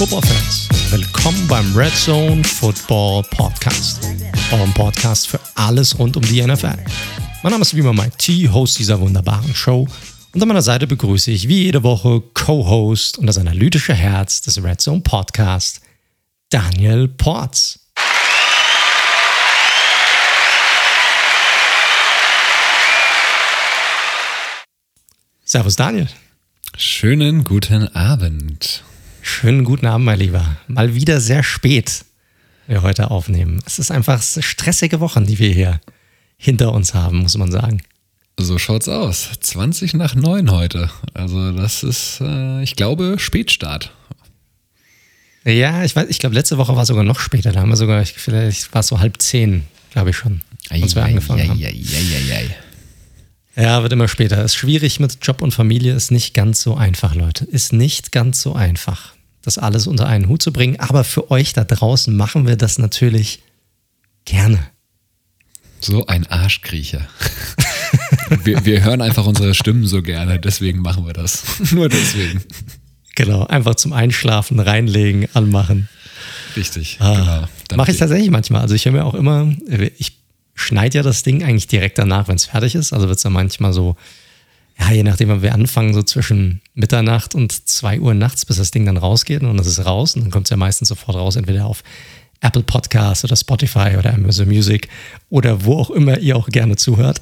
[0.00, 4.00] Footballfans, willkommen beim Red Zone Football Podcast,
[4.50, 6.78] eurem Podcast für alles rund um die NFL.
[7.42, 9.86] Mein Name ist wie immer Mike T, Host dieser wunderbaren Show.
[10.32, 14.64] Und an meiner Seite begrüße ich wie jede Woche Co-Host und das analytische Herz des
[14.64, 15.82] Red Zone Podcast,
[16.48, 17.80] Daniel Porz.
[25.44, 26.08] Servus Daniel.
[26.78, 28.82] Schönen guten Abend.
[29.30, 30.56] Schönen guten Abend, mein Lieber.
[30.66, 32.04] Mal wieder sehr spät,
[32.66, 33.62] wir heute aufnehmen.
[33.64, 35.80] Es ist einfach stressige Wochen, die wir hier
[36.36, 37.80] hinter uns haben, muss man sagen.
[38.38, 39.30] So schaut's aus.
[39.40, 40.90] 20 nach 9 heute.
[41.14, 43.92] Also das ist, äh, ich glaube, Spätstart.
[45.46, 47.52] Ja, ich weiß, ich glaube, letzte Woche war sogar noch später.
[47.52, 51.04] Da haben wir sogar, vielleicht war es so halb zehn, glaube ich schon, als wir
[51.04, 51.58] angefangen haben.
[53.56, 54.44] Ja, wird immer später.
[54.44, 57.44] Ist schwierig mit Job und Familie, ist nicht ganz so einfach, Leute.
[57.44, 60.78] Ist nicht ganz so einfach, das alles unter einen Hut zu bringen.
[60.80, 63.42] Aber für euch da draußen machen wir das natürlich
[64.24, 64.58] gerne.
[65.80, 67.08] So ein Arschkriecher.
[68.44, 71.44] wir, wir hören einfach unsere Stimmen so gerne, deswegen machen wir das.
[71.72, 72.42] Nur deswegen.
[73.16, 75.88] Genau, einfach zum Einschlafen reinlegen, anmachen.
[76.56, 77.76] Richtig, ah, genau.
[77.76, 78.62] Mache ich tatsächlich manchmal.
[78.62, 79.52] Also ich höre mir auch immer,
[79.98, 80.18] ich
[80.54, 82.92] schneide ja das Ding eigentlich direkt danach, wenn es fertig ist.
[82.92, 83.96] Also wird es dann manchmal so,
[84.80, 88.70] ja, je nachdem, wann wir anfangen, so zwischen Mitternacht und 2 Uhr nachts, bis das
[88.70, 90.16] Ding dann rausgeht und es ist raus.
[90.16, 91.82] Und dann kommt es ja meistens sofort raus, entweder auf
[92.40, 94.88] Apple Podcasts oder Spotify oder Amazon Music
[95.28, 97.20] oder wo auch immer ihr auch gerne zuhört.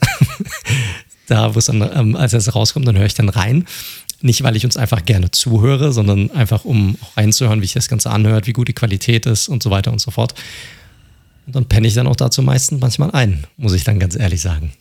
[1.26, 3.66] da, wo es dann, ähm, als es rauskommt, dann höre ich dann rein.
[4.20, 7.88] Nicht, weil ich uns einfach gerne zuhöre, sondern einfach, um auch reinzuhören, wie sich das
[7.88, 10.34] Ganze anhört, wie gut die Qualität ist und so weiter und so fort.
[11.46, 14.40] Und dann penne ich dann auch dazu meistens manchmal ein, muss ich dann ganz ehrlich
[14.40, 14.72] sagen.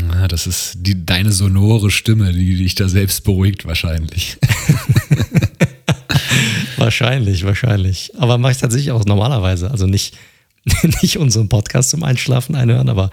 [0.00, 4.38] Ja, das ist die, deine sonore Stimme, die dich da selbst beruhigt wahrscheinlich.
[6.78, 8.12] wahrscheinlich, wahrscheinlich.
[8.18, 9.70] Aber mache ich tatsächlich auch normalerweise.
[9.70, 10.16] Also nicht,
[11.02, 13.10] nicht unseren Podcast zum Einschlafen einhören, aber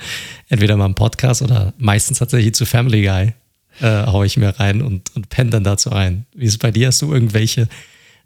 [0.48, 3.34] entweder mal einen Podcast oder meistens tatsächlich zu Family Guy
[3.82, 6.26] äh, haue ich mir rein und, und penne dann dazu ein.
[6.34, 6.88] Wie ist es bei dir?
[6.88, 7.68] Hast du irgendwelche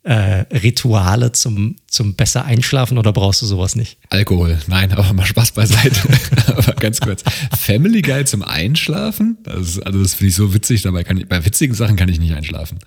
[0.03, 3.97] äh, Rituale zum, zum besser einschlafen oder brauchst du sowas nicht?
[4.09, 6.01] Alkohol, nein, aber mal Spaß beiseite.
[6.47, 7.23] aber ganz kurz.
[7.57, 9.37] Family Guy zum Einschlafen?
[9.43, 12.19] Das, also das finde ich so witzig, dabei kann ich, bei witzigen Sachen kann ich
[12.19, 12.79] nicht einschlafen.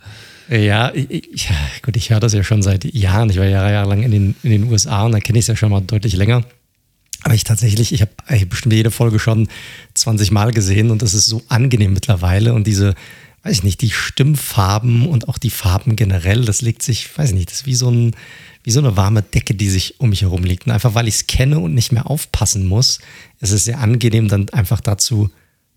[0.49, 1.49] Ja, ich,
[1.83, 3.31] gut, ich höre das ja schon seit Jahren.
[3.31, 5.57] Ich war ja jahrelang in den, in den USA und da kenne ich es ja
[5.57, 6.45] schon mal deutlich länger.
[7.23, 9.49] Aber ich tatsächlich, ich habe bestimmt jede Folge schon
[9.95, 12.55] 20 Mal gesehen und das ist so angenehm mittlerweile.
[12.55, 12.95] Und diese,
[13.47, 17.35] weiß ich nicht, die Stimmfarben und auch die Farben generell, das legt sich, weiß ich
[17.37, 18.17] nicht, das ist wie so, ein,
[18.65, 20.67] wie so eine warme Decke, die sich um mich herum legt.
[20.67, 22.99] Und einfach weil ich es kenne und nicht mehr aufpassen muss,
[23.41, 25.31] ist es sehr angenehm, dann einfach dazu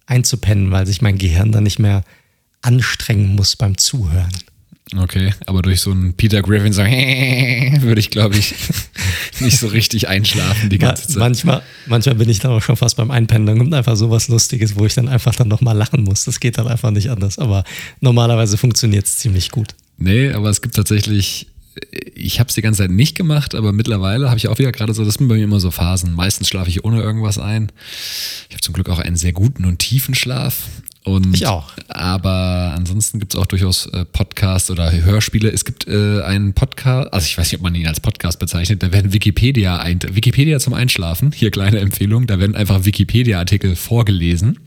[0.07, 2.03] einzupennen, weil sich mein Gehirn dann nicht mehr
[2.63, 4.35] anstrengen muss beim Zuhören.
[4.97, 6.81] Okay, aber durch so einen Peter Griffin so
[7.81, 8.55] würde ich, glaube ich,
[9.39, 11.17] nicht so richtig einschlafen die ganze Zeit.
[11.17, 13.45] Manchmal, manchmal bin ich dann auch schon fast beim Einpennen.
[13.45, 16.25] Dann kommt einfach so was Lustiges, wo ich dann einfach dann nochmal lachen muss.
[16.25, 17.37] Das geht dann einfach nicht anders.
[17.37, 17.63] Aber
[18.01, 19.75] normalerweise funktioniert es ziemlich gut.
[19.97, 21.47] Nee, aber es gibt tatsächlich,
[22.15, 24.93] ich habe es die ganze Zeit nicht gemacht, aber mittlerweile habe ich auch wieder gerade
[24.93, 26.13] so, das sind bei mir immer so Phasen.
[26.13, 27.71] Meistens schlafe ich ohne irgendwas ein.
[28.49, 30.63] Ich habe zum Glück auch einen sehr guten und tiefen Schlaf.
[31.05, 31.71] Und, ich auch.
[31.87, 35.49] Aber ansonsten gibt es auch durchaus äh, Podcasts oder Hörspiele.
[35.49, 38.83] Es gibt äh, einen Podcast, also ich weiß nicht, ob man ihn als Podcast bezeichnet,
[38.83, 44.59] da werden Wikipedia, ein, Wikipedia zum Einschlafen, hier kleine Empfehlung, da werden einfach Wikipedia-Artikel vorgelesen.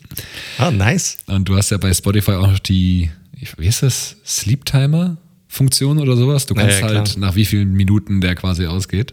[0.58, 1.18] Ah, nice.
[1.26, 3.10] Und du hast ja bei Spotify auch noch die,
[3.58, 5.18] wie ist das, Sleep Timer?
[5.48, 6.46] Funktion oder sowas.
[6.46, 9.12] Du kannst ja, ja, halt nach wie vielen Minuten der quasi ausgeht.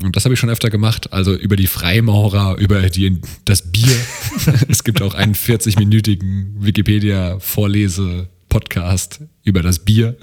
[0.00, 3.96] Und das habe ich schon öfter gemacht, also über die Freimaurer, über die, das Bier.
[4.68, 10.16] es gibt auch einen 40-minütigen Wikipedia-Vorlese-Podcast über das Bier.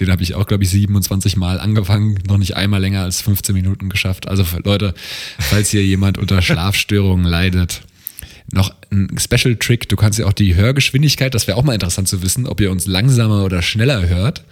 [0.00, 3.54] Den habe ich auch, glaube ich, 27 Mal angefangen, noch nicht einmal länger als 15
[3.54, 4.26] Minuten geschafft.
[4.26, 4.94] Also Leute,
[5.38, 7.82] falls hier jemand unter Schlafstörungen leidet,
[8.52, 12.08] noch ein Special Trick, du kannst ja auch die Hörgeschwindigkeit, das wäre auch mal interessant
[12.08, 14.42] zu wissen, ob ihr uns langsamer oder schneller hört.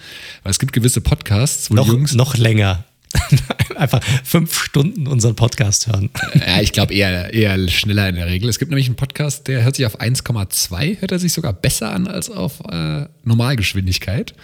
[0.44, 2.14] Weil es gibt gewisse Podcasts, wo noch, Jungs.
[2.14, 2.84] Noch länger.
[3.76, 6.10] Einfach fünf Stunden unseren Podcast hören.
[6.34, 8.48] Ja, ich glaube eher, eher schneller in der Regel.
[8.48, 11.92] Es gibt nämlich einen Podcast, der hört sich auf 1,2, hört er sich sogar besser
[11.92, 14.34] an als auf äh, Normalgeschwindigkeit.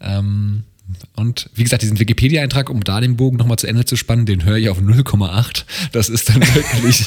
[0.00, 0.64] Ähm,
[1.16, 4.44] und wie gesagt, diesen Wikipedia-Eintrag, um da den Bogen nochmal zu Ende zu spannen, den
[4.44, 5.64] höre ich auf 0,8.
[5.92, 7.04] Das ist dann wirklich,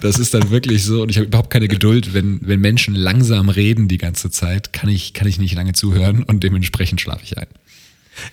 [0.00, 1.02] das ist dann wirklich so.
[1.02, 4.90] Und ich habe überhaupt keine Geduld, wenn, wenn Menschen langsam reden die ganze Zeit, kann
[4.90, 7.46] ich, kann ich nicht lange zuhören und dementsprechend schlafe ich ein.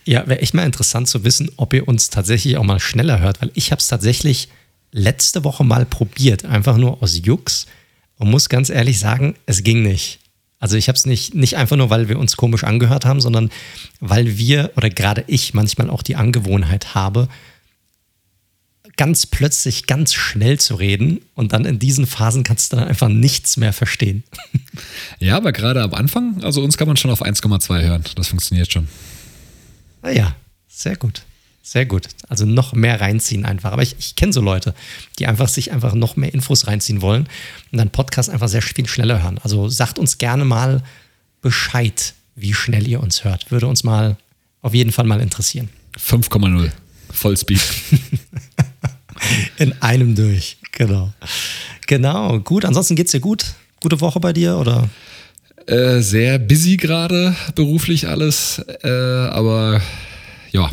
[0.06, 3.42] Ja, wäre echt mal interessant zu wissen, ob ihr uns tatsächlich auch mal schneller hört,
[3.42, 4.50] weil ich habe es tatsächlich
[4.92, 7.66] letzte Woche mal probiert, einfach nur aus Jux
[8.18, 10.20] und muss ganz ehrlich sagen, es ging nicht.
[10.60, 13.52] Also ich habe es nicht, nicht einfach nur, weil wir uns komisch angehört haben, sondern
[14.00, 17.28] weil wir oder gerade ich manchmal auch die Angewohnheit habe,
[18.98, 23.08] ganz plötzlich ganz schnell zu reden und dann in diesen Phasen kannst du dann einfach
[23.08, 24.24] nichts mehr verstehen.
[25.20, 28.04] Ja, aber gerade am Anfang, also uns kann man schon auf 1,2 hören.
[28.16, 28.88] Das funktioniert schon.
[30.08, 30.36] Ah ja,
[30.70, 31.24] sehr gut.
[31.62, 32.08] Sehr gut.
[32.30, 33.74] Also noch mehr reinziehen einfach.
[33.74, 34.74] Aber ich, ich kenne so Leute,
[35.20, 37.28] die einfach sich einfach noch mehr Infos reinziehen wollen
[37.74, 39.38] und dann Podcast einfach sehr viel schneller hören.
[39.44, 40.82] Also sagt uns gerne mal
[41.42, 43.52] Bescheid, wie schnell ihr uns hört.
[43.52, 44.16] Würde uns mal
[44.62, 45.68] auf jeden Fall mal interessieren.
[46.00, 46.72] 5,0.
[47.12, 47.62] Vollspeed.
[49.58, 51.12] In einem durch, genau.
[51.86, 52.64] Genau, gut.
[52.64, 53.56] Ansonsten geht es dir gut?
[53.82, 54.90] Gute Woche bei dir oder?
[55.68, 58.64] Äh, sehr busy gerade, beruflich alles.
[58.84, 59.82] Äh, aber
[60.52, 60.72] ja,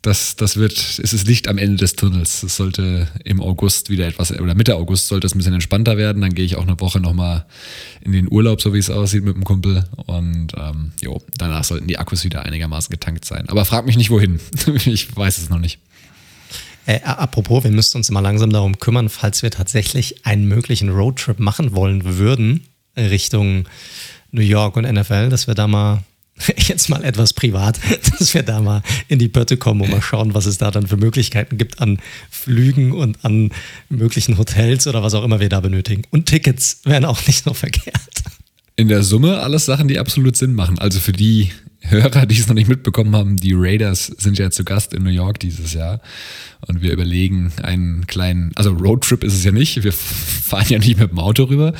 [0.00, 2.42] das, das wird, es ist Licht am Ende des Tunnels.
[2.42, 6.22] Es sollte im August wieder etwas, oder Mitte August sollte es ein bisschen entspannter werden.
[6.22, 7.44] Dann gehe ich auch eine Woche nochmal
[8.00, 9.84] in den Urlaub, so wie es aussieht, mit dem Kumpel.
[10.06, 13.50] Und ähm, jo, danach sollten die Akkus wieder einigermaßen getankt sein.
[13.50, 14.40] Aber frag mich nicht, wohin.
[14.86, 15.78] ich weiß es noch nicht.
[16.86, 21.38] Äh, apropos, wir müssten uns mal langsam darum kümmern, falls wir tatsächlich einen möglichen Roadtrip
[21.38, 22.64] machen wollen würden,
[22.96, 23.66] Richtung
[24.32, 26.02] New York und NFL, dass wir da mal
[26.56, 27.80] jetzt mal etwas privat,
[28.18, 30.86] dass wir da mal in die Pötte kommen und mal schauen, was es da dann
[30.86, 31.98] für Möglichkeiten gibt an
[32.30, 33.50] Flügen und an
[33.88, 36.02] möglichen Hotels oder was auch immer wir da benötigen.
[36.10, 38.22] Und Tickets wären auch nicht so verkehrt.
[38.76, 40.78] In der Summe alles Sachen, die absolut Sinn machen.
[40.78, 41.50] Also für die
[41.80, 45.10] Hörer, die es noch nicht mitbekommen haben, die Raiders sind ja zu Gast in New
[45.10, 46.00] York dieses Jahr.
[46.66, 50.98] Und wir überlegen einen kleinen, also Roadtrip ist es ja nicht, wir fahren ja nicht
[50.98, 51.72] mit dem Auto rüber,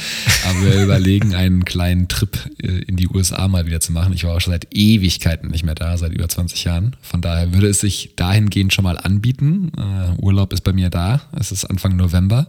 [0.49, 4.13] aber wir überlegen einen kleinen Trip äh, in die USA mal wieder zu machen.
[4.15, 6.97] Ich war auch schon seit Ewigkeiten nicht mehr da, seit über 20 Jahren.
[7.03, 9.73] Von daher würde es sich dahingehend schon mal anbieten.
[9.77, 12.49] Uh, Urlaub ist bei mir da, es ist Anfang November.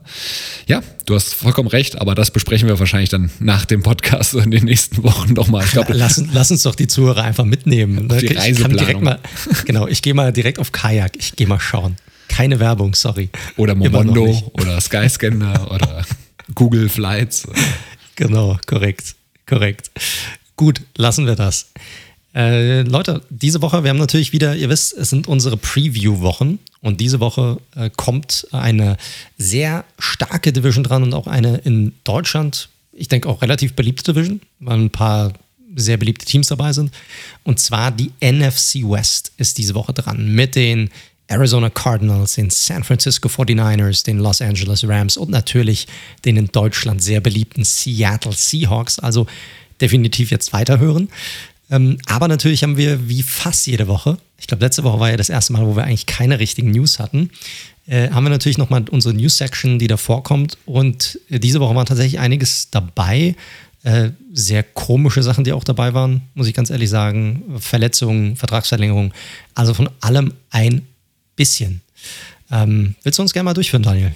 [0.67, 4.51] Ja, du hast vollkommen recht, aber das besprechen wir wahrscheinlich dann nach dem Podcast in
[4.51, 5.65] den nächsten Wochen nochmal.
[5.65, 8.07] Ich lass, lass uns doch die Zuhörer einfach mitnehmen.
[8.07, 8.17] Ne?
[8.19, 9.19] Die ich kann direkt mal,
[9.65, 11.97] genau, ich gehe mal direkt auf Kajak, ich gehe mal schauen.
[12.31, 13.29] Keine Werbung, sorry.
[13.57, 16.05] Oder Momondo oder Skyscanner oder
[16.55, 17.45] Google Flights.
[18.15, 19.91] Genau, korrekt, korrekt.
[20.55, 21.71] Gut, lassen wir das.
[22.33, 27.01] Äh, Leute, diese Woche, wir haben natürlich wieder, ihr wisst, es sind unsere Preview-Wochen und
[27.01, 28.95] diese Woche äh, kommt eine
[29.37, 34.39] sehr starke Division dran und auch eine in Deutschland, ich denke auch relativ beliebte Division,
[34.59, 35.33] weil ein paar
[35.75, 36.91] sehr beliebte Teams dabei sind.
[37.43, 40.89] Und zwar die NFC West ist diese Woche dran mit den
[41.31, 45.87] Arizona Cardinals, den San Francisco 49ers, den Los Angeles Rams und natürlich
[46.25, 48.99] den in Deutschland sehr beliebten Seattle Seahawks.
[48.99, 49.27] Also
[49.79, 51.09] definitiv jetzt weiterhören.
[51.69, 55.17] Ähm, aber natürlich haben wir wie fast jede Woche, ich glaube, letzte Woche war ja
[55.17, 57.29] das erste Mal, wo wir eigentlich keine richtigen News hatten,
[57.87, 60.57] äh, haben wir natürlich nochmal unsere News-Section, die da vorkommt.
[60.65, 63.35] Und äh, diese Woche war tatsächlich einiges dabei.
[63.83, 67.43] Äh, sehr komische Sachen, die auch dabei waren, muss ich ganz ehrlich sagen.
[67.59, 69.13] Verletzungen, Vertragsverlängerung.
[69.55, 70.87] Also von allem ein
[71.35, 71.81] bisschen.
[72.51, 74.13] Ähm, willst du uns gerne mal durchführen, Daniel?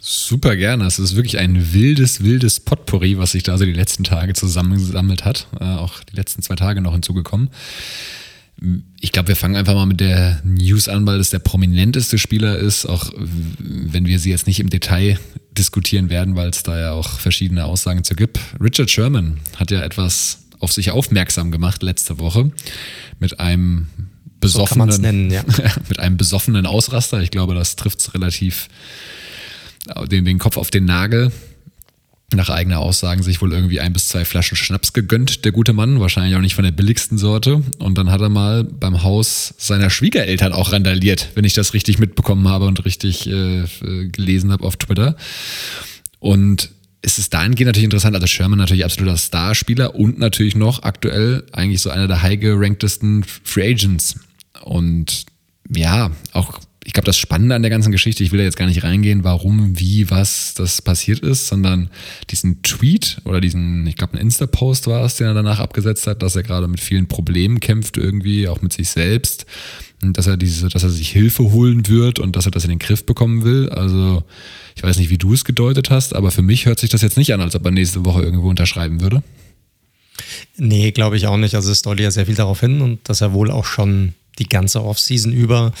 [0.00, 0.86] Super gerne.
[0.86, 5.24] Es ist wirklich ein wildes, wildes Potpourri, was sich da so die letzten Tage zusammengesammelt
[5.24, 5.48] hat.
[5.60, 7.50] Äh, auch die letzten zwei Tage noch hinzugekommen.
[9.00, 12.58] Ich glaube, wir fangen einfach mal mit der News an, weil es der prominenteste Spieler
[12.58, 13.12] ist, auch
[13.58, 15.18] wenn wir sie jetzt nicht im Detail
[15.52, 18.40] diskutieren werden, weil es da ja auch verschiedene Aussagen zu gibt.
[18.60, 22.50] Richard Sherman hat ja etwas auf sich aufmerksam gemacht letzte Woche
[23.20, 23.86] mit einem
[24.40, 25.42] besoffenen, so nennen, ja.
[25.88, 27.20] mit einem besoffenen Ausraster.
[27.20, 28.68] Ich glaube, das trifft es relativ
[30.10, 31.32] den, den Kopf auf den Nagel.
[32.34, 35.98] Nach eigener Aussagen sich wohl irgendwie ein bis zwei Flaschen Schnaps gegönnt, der gute Mann,
[35.98, 37.62] wahrscheinlich auch nicht von der billigsten Sorte.
[37.78, 41.98] Und dann hat er mal beim Haus seiner Schwiegereltern auch randaliert, wenn ich das richtig
[41.98, 43.64] mitbekommen habe und richtig äh,
[44.12, 45.16] gelesen habe auf Twitter.
[46.18, 51.44] Und es ist dahingehend natürlich interessant, also Sherman natürlich absoluter Starspieler und natürlich noch aktuell
[51.52, 54.16] eigentlich so einer der high geranktesten Free Agents
[54.62, 55.26] und
[55.70, 58.66] ja, auch, ich glaube, das Spannende an der ganzen Geschichte, ich will da jetzt gar
[58.66, 61.90] nicht reingehen, warum, wie, was das passiert ist, sondern
[62.30, 66.22] diesen Tweet oder diesen, ich glaube, ein Insta-Post war es, den er danach abgesetzt hat,
[66.22, 69.44] dass er gerade mit vielen Problemen kämpft, irgendwie, auch mit sich selbst.
[70.00, 72.70] Und dass er diese, dass er sich Hilfe holen wird und dass er das in
[72.70, 73.68] den Griff bekommen will.
[73.68, 74.22] Also,
[74.76, 77.16] ich weiß nicht, wie du es gedeutet hast, aber für mich hört sich das jetzt
[77.16, 79.22] nicht an, als ob er nächste Woche irgendwo unterschreiben würde.
[80.56, 81.54] Nee, glaube ich auch nicht.
[81.54, 84.48] Also es deutet ja sehr viel darauf hin und dass er wohl auch schon die
[84.48, 85.72] ganze Offseason über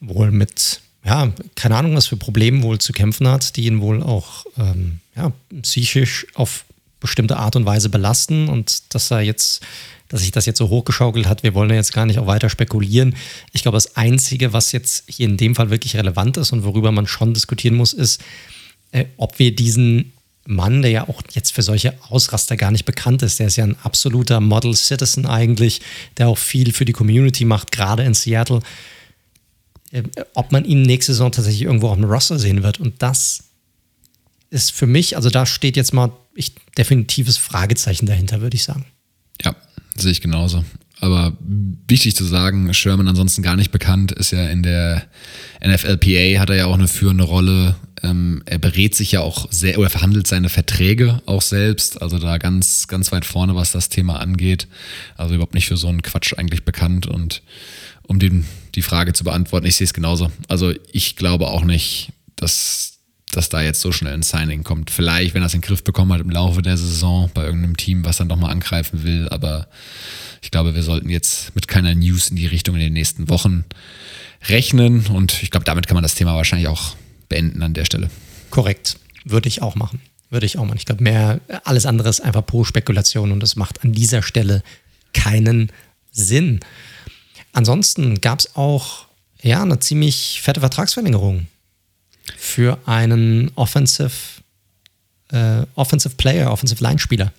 [0.00, 4.02] wohl mit, ja, keine Ahnung, was für Probleme wohl zu kämpfen hat, die ihn wohl
[4.02, 6.64] auch ähm, ja, psychisch auf
[7.00, 9.62] bestimmte Art und Weise belasten und dass er jetzt,
[10.08, 12.50] dass sich das jetzt so hochgeschaukelt hat, wir wollen ja jetzt gar nicht auch weiter
[12.50, 13.14] spekulieren.
[13.52, 16.92] Ich glaube, das Einzige, was jetzt hier in dem Fall wirklich relevant ist und worüber
[16.92, 18.20] man schon diskutieren muss, ist,
[18.90, 20.12] äh, ob wir diesen
[20.48, 23.38] Mann, der ja auch jetzt für solche Ausraster gar nicht bekannt ist.
[23.38, 25.82] Der ist ja ein absoluter Model Citizen eigentlich,
[26.16, 28.60] der auch viel für die Community macht, gerade in Seattle.
[29.90, 32.80] Äh, ob man ihn nächste Saison tatsächlich irgendwo auf dem Roster sehen wird.
[32.80, 33.44] Und das
[34.48, 38.86] ist für mich, also da steht jetzt mal ich, definitives Fragezeichen dahinter, würde ich sagen.
[39.42, 39.54] Ja,
[39.96, 40.64] sehe ich genauso.
[41.00, 41.36] Aber
[41.86, 45.04] wichtig zu sagen, Sherman ansonsten gar nicht bekannt, ist ja in der
[45.64, 47.76] NFLPA, hat er ja auch eine führende Rolle.
[48.02, 52.38] Ähm, er berät sich ja auch sehr oder verhandelt seine Verträge auch selbst, also da
[52.38, 54.66] ganz, ganz weit vorne, was das Thema angeht.
[55.16, 57.06] Also überhaupt nicht für so einen Quatsch eigentlich bekannt.
[57.06, 57.42] Und
[58.02, 60.32] um den, die Frage zu beantworten, ich sehe es genauso.
[60.48, 62.98] Also ich glaube auch nicht, dass
[63.32, 64.90] dass da jetzt so schnell ein Signing kommt.
[64.90, 67.76] Vielleicht, wenn er es in den Griff bekommen hat im Laufe der Saison bei irgendeinem
[67.76, 69.68] Team, was dann nochmal angreifen will, aber
[70.48, 73.66] ich glaube, wir sollten jetzt mit keiner News in die Richtung in den nächsten Wochen
[74.48, 76.96] rechnen und ich glaube, damit kann man das Thema wahrscheinlich auch
[77.28, 78.08] beenden an der Stelle.
[78.48, 80.00] Korrekt, würde ich auch machen.
[80.30, 80.78] Würde ich auch machen.
[80.78, 84.62] Ich glaube, mehr alles andere ist einfach pro Spekulation und es macht an dieser Stelle
[85.12, 85.70] keinen
[86.12, 86.60] Sinn.
[87.52, 89.04] Ansonsten gab es auch
[89.42, 91.46] ja, eine ziemlich fette Vertragsverlängerung
[92.38, 94.40] für einen Offensive,
[95.30, 97.34] äh, Offensive Player, Offensive Line-Spieler.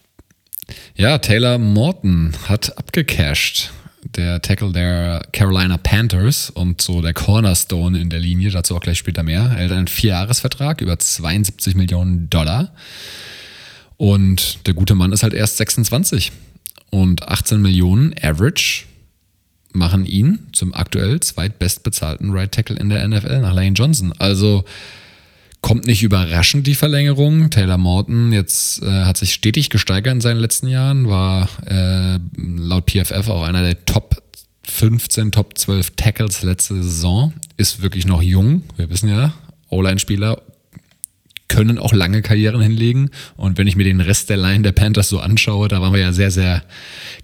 [0.95, 3.71] Ja, Taylor Morton hat abgecashed.
[4.15, 8.97] Der Tackle der Carolina Panthers und so der Cornerstone in der Linie, dazu auch gleich
[8.97, 9.53] später mehr.
[9.57, 12.71] Er hat einen Vierjahresvertrag über 72 Millionen Dollar.
[13.97, 16.31] Und der gute Mann ist halt erst 26.
[16.91, 18.85] Und 18 Millionen Average
[19.73, 24.13] machen ihn zum aktuell zweitbestbezahlten Right Tackle in der NFL nach Lane Johnson.
[24.17, 24.63] Also
[25.61, 27.49] kommt nicht überraschend die Verlängerung.
[27.49, 32.89] Taylor Morton jetzt äh, hat sich stetig gesteigert in seinen letzten Jahren, war äh, laut
[32.89, 34.21] PFF auch einer der Top
[34.63, 37.33] 15, Top 12 Tackles letzte Saison.
[37.57, 38.63] Ist wirklich noch jung.
[38.77, 39.33] Wir wissen ja,
[39.69, 40.41] O-Line-Spieler
[41.49, 43.09] können auch lange Karrieren hinlegen.
[43.35, 45.99] Und wenn ich mir den Rest der Line der Panthers so anschaue, da waren wir
[45.99, 46.63] ja sehr, sehr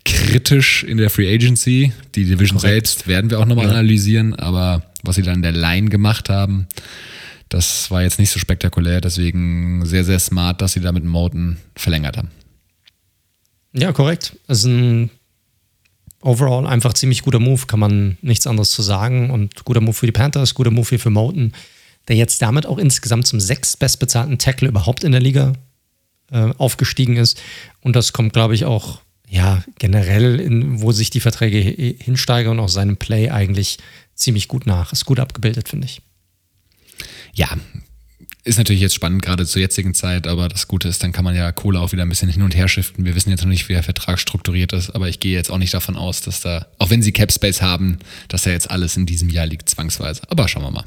[0.04, 1.94] kritisch in der Free Agency.
[2.15, 2.74] Die Division Korrekt.
[2.88, 3.72] selbst werden wir auch nochmal ja.
[3.72, 6.68] analysieren, aber was sie dann in der Line gemacht haben,
[7.50, 9.02] das war jetzt nicht so spektakulär.
[9.02, 12.32] Deswegen sehr, sehr smart, dass sie da mit Moten verlängert haben.
[13.74, 14.38] Ja, korrekt.
[14.48, 15.10] Es ist ein
[16.22, 19.30] overall einfach ziemlich guter Move, kann man nichts anderes zu sagen.
[19.30, 21.54] Und guter Move für die Panthers, guter Move hier für Moten
[22.08, 25.54] der jetzt damit auch insgesamt zum sechstbestbezahlten Tackle überhaupt in der Liga
[26.32, 27.42] äh, aufgestiegen ist.
[27.82, 32.66] Und das kommt, glaube ich, auch ja, generell, in, wo sich die Verträge hinsteigern und
[32.66, 33.80] auch seinem Play eigentlich
[34.14, 34.94] ziemlich gut nach.
[34.94, 36.02] Ist gut abgebildet, finde ich.
[37.36, 37.50] Ja,
[38.46, 41.36] ist natürlich jetzt spannend, gerade zur jetzigen Zeit, aber das Gute ist, dann kann man
[41.36, 43.04] ja Kohle auch wieder ein bisschen hin und her shiften.
[43.04, 45.58] Wir wissen jetzt noch nicht, wie der Vertrag strukturiert ist, aber ich gehe jetzt auch
[45.58, 48.98] nicht davon aus, dass da, auch wenn sie Cap Space haben, dass da jetzt alles
[48.98, 50.22] in diesem Jahr liegt, zwangsweise.
[50.30, 50.86] Aber schauen wir mal.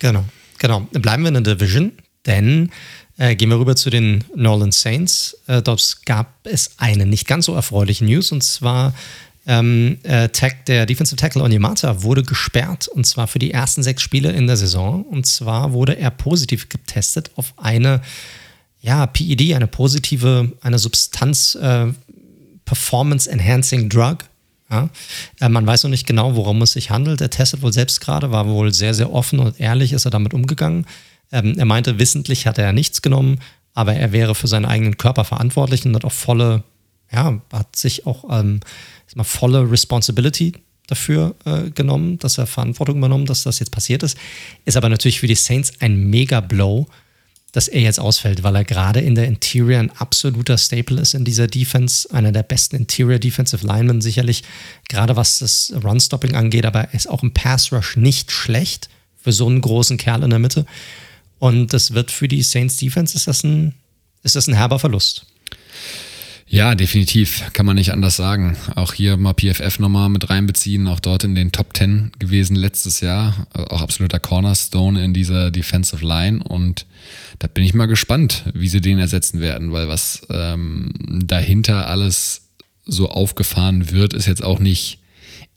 [0.00, 0.24] Genau,
[0.58, 0.80] genau.
[0.92, 1.92] Bleiben wir in der Division,
[2.26, 2.70] denn
[3.16, 5.38] äh, gehen wir rüber zu den Nolan Saints.
[5.46, 8.92] Äh, dort gab es eine nicht ganz so erfreuliche News und zwar
[9.46, 10.28] ähm, äh,
[10.66, 14.56] der Defensive Tackle Onyemata wurde gesperrt und zwar für die ersten sechs Spiele in der
[14.56, 15.04] Saison.
[15.04, 18.00] Und zwar wurde er positiv getestet auf eine
[18.80, 21.86] ja, PED, eine positive, eine Substanz äh,
[22.64, 24.18] Performance Enhancing Drug.
[24.70, 24.90] Ja?
[25.40, 27.20] Äh, man weiß noch nicht genau, worum es sich handelt.
[27.20, 30.34] Er testet wohl selbst gerade, war wohl sehr, sehr offen und ehrlich ist er damit
[30.34, 30.86] umgegangen.
[31.32, 33.40] Ähm, er meinte, wissentlich hatte er nichts genommen,
[33.74, 36.62] aber er wäre für seinen eigenen Körper verantwortlich und hat auch volle,
[37.16, 38.60] ja, hat sich auch ähm,
[39.14, 40.52] mal volle Responsibility
[40.86, 44.16] dafür äh, genommen, dass er Verantwortung übernommen, dass das jetzt passiert ist.
[44.66, 46.86] Ist aber natürlich für die Saints ein Mega-Blow,
[47.52, 51.24] dass er jetzt ausfällt, weil er gerade in der Interior ein absoluter Staple ist in
[51.24, 54.44] dieser Defense, einer der besten Interior Defensive Linemen sicherlich,
[54.88, 59.46] gerade was das Run-Stopping angeht, aber er ist auch im Pass-Rush nicht schlecht für so
[59.46, 60.66] einen großen Kerl in der Mitte.
[61.38, 63.74] Und das wird für die Saints Defense, ist das ein,
[64.22, 65.26] ist das ein herber Verlust.
[66.48, 67.42] Ja, definitiv.
[67.52, 68.56] Kann man nicht anders sagen.
[68.76, 70.86] Auch hier mal PFF nochmal mit reinbeziehen.
[70.86, 73.48] Auch dort in den Top 10 gewesen letztes Jahr.
[73.52, 76.42] Auch absoluter Cornerstone in dieser Defensive Line.
[76.44, 76.86] Und
[77.40, 80.92] da bin ich mal gespannt, wie sie den ersetzen werden, weil was ähm,
[81.26, 82.42] dahinter alles
[82.84, 85.00] so aufgefahren wird, ist jetzt auch nicht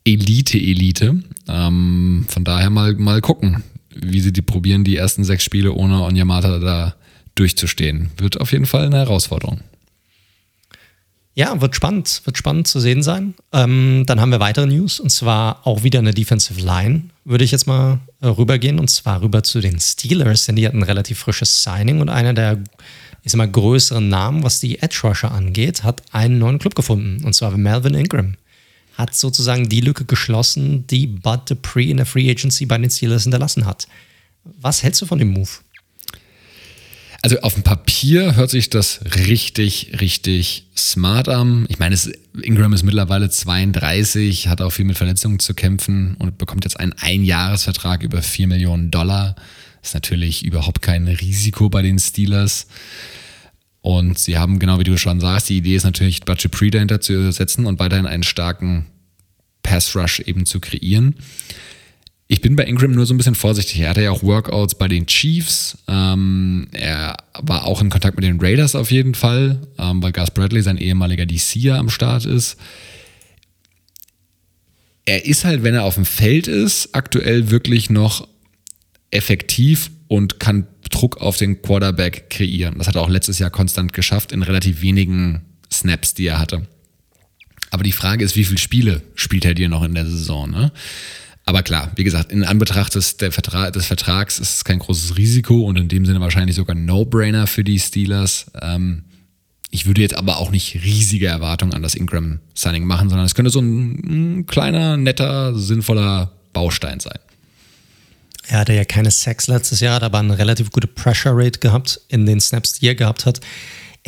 [0.05, 1.21] Elite-Elite.
[1.47, 6.01] Ähm, von daher mal, mal gucken, wie sie die probieren, die ersten sechs Spiele ohne
[6.01, 6.95] Onyamata da
[7.35, 8.09] durchzustehen.
[8.17, 9.61] Wird auf jeden Fall eine Herausforderung.
[11.39, 13.33] Ja, wird spannend, wird spannend zu sehen sein.
[13.53, 17.51] Ähm, dann haben wir weitere News und zwar auch wieder eine Defensive Line, würde ich
[17.51, 21.19] jetzt mal äh, rübergehen und zwar rüber zu den Steelers, denn die hatten ein relativ
[21.19, 22.61] frisches Signing und einer der,
[23.23, 27.23] ich sag mal, größeren Namen, was die Edge Rusher angeht, hat einen neuen Club gefunden
[27.23, 28.33] und zwar Melvin Ingram.
[28.97, 33.23] Hat sozusagen die Lücke geschlossen, die Bud Dupree in der Free Agency bei den Steelers
[33.23, 33.87] hinterlassen hat.
[34.43, 35.51] Was hältst du von dem Move?
[37.21, 41.65] Also auf dem Papier hört sich das richtig, richtig smart an.
[41.67, 41.97] Ich meine,
[42.41, 46.93] Ingram ist mittlerweile 32, hat auch viel mit Verletzungen zu kämpfen und bekommt jetzt einen
[46.93, 49.35] Einjahresvertrag über 4 Millionen Dollar.
[49.83, 52.67] Ist natürlich überhaupt kein Risiko bei den Steelers.
[53.81, 57.01] Und sie haben, genau wie du schon sagst, die Idee ist natürlich, Budget Pre dahinter
[57.01, 58.85] zu setzen und weiterhin einen starken
[59.63, 61.15] Pass Rush eben zu kreieren.
[62.31, 63.79] Ich bin bei Ingram nur so ein bisschen vorsichtig.
[63.79, 65.79] Er hatte ja auch Workouts bei den Chiefs.
[65.87, 70.29] Ähm, er war auch in Kontakt mit den Raiders auf jeden Fall, ähm, weil Gus
[70.29, 72.57] Bradley, sein ehemaliger DC, am Start ist.
[75.05, 78.27] Er ist halt, wenn er auf dem Feld ist, aktuell wirklich noch
[79.09, 82.75] effektiv und kann Druck auf den Quarterback kreieren.
[82.77, 85.41] Das hat er auch letztes Jahr konstant geschafft in relativ wenigen
[85.73, 86.67] Snaps, die er hatte.
[87.71, 90.51] Aber die Frage ist, wie viele Spiele spielt er dir noch in der Saison?
[90.51, 90.71] Ne?
[91.49, 95.63] Aber klar, wie gesagt, in Anbetracht des, Vertra des Vertrags ist es kein großes Risiko
[95.63, 98.51] und in dem Sinne wahrscheinlich sogar ein No-Brainer für die Steelers.
[98.61, 99.05] Ähm,
[99.71, 103.49] ich würde jetzt aber auch nicht riesige Erwartungen an das Ingram-Signing machen, sondern es könnte
[103.49, 107.17] so ein, ein kleiner, netter, sinnvoller Baustein sein.
[108.47, 111.99] Er hatte ja keine Sex letztes Jahr, hat aber eine relativ gute Pressure Rate gehabt
[112.09, 113.41] in den Snaps, die er gehabt hat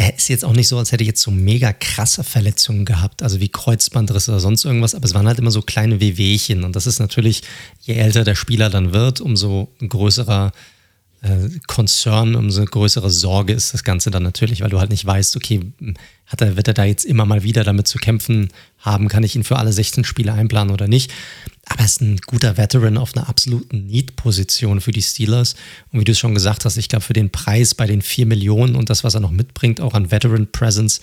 [0.02, 3.22] er ist jetzt auch nicht so, als hätte er jetzt so mega krasse Verletzungen gehabt,
[3.22, 6.64] also wie Kreuzbandriss oder sonst irgendwas, aber es waren halt immer so kleine Wehwehchen.
[6.64, 7.44] Und das ist natürlich,
[7.82, 10.54] je älter der Spieler dann wird, umso größerer
[11.22, 15.36] äh, Concern, umso größere Sorge ist das Ganze dann natürlich, weil du halt nicht weißt,
[15.36, 15.72] okay,
[16.26, 18.50] hat er, wird er da jetzt immer mal wieder damit zu kämpfen
[18.80, 21.12] haben, kann ich ihn für alle 16 Spiele einplanen oder nicht.
[21.66, 25.56] Aber er ist ein guter Veteran auf einer absoluten Need-Position für die Steelers.
[25.92, 28.26] Und wie du es schon gesagt hast, ich glaube, für den Preis bei den 4
[28.26, 31.02] Millionen und das, was er noch mitbringt, auch an Veteran Presence,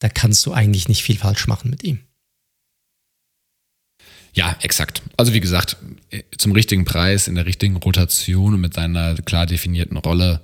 [0.00, 2.00] da kannst du eigentlich nicht viel falsch machen mit ihm.
[4.34, 5.02] Ja, exakt.
[5.16, 5.76] Also wie gesagt,
[6.38, 10.40] zum richtigen Preis, in der richtigen Rotation und mit seiner klar definierten Rolle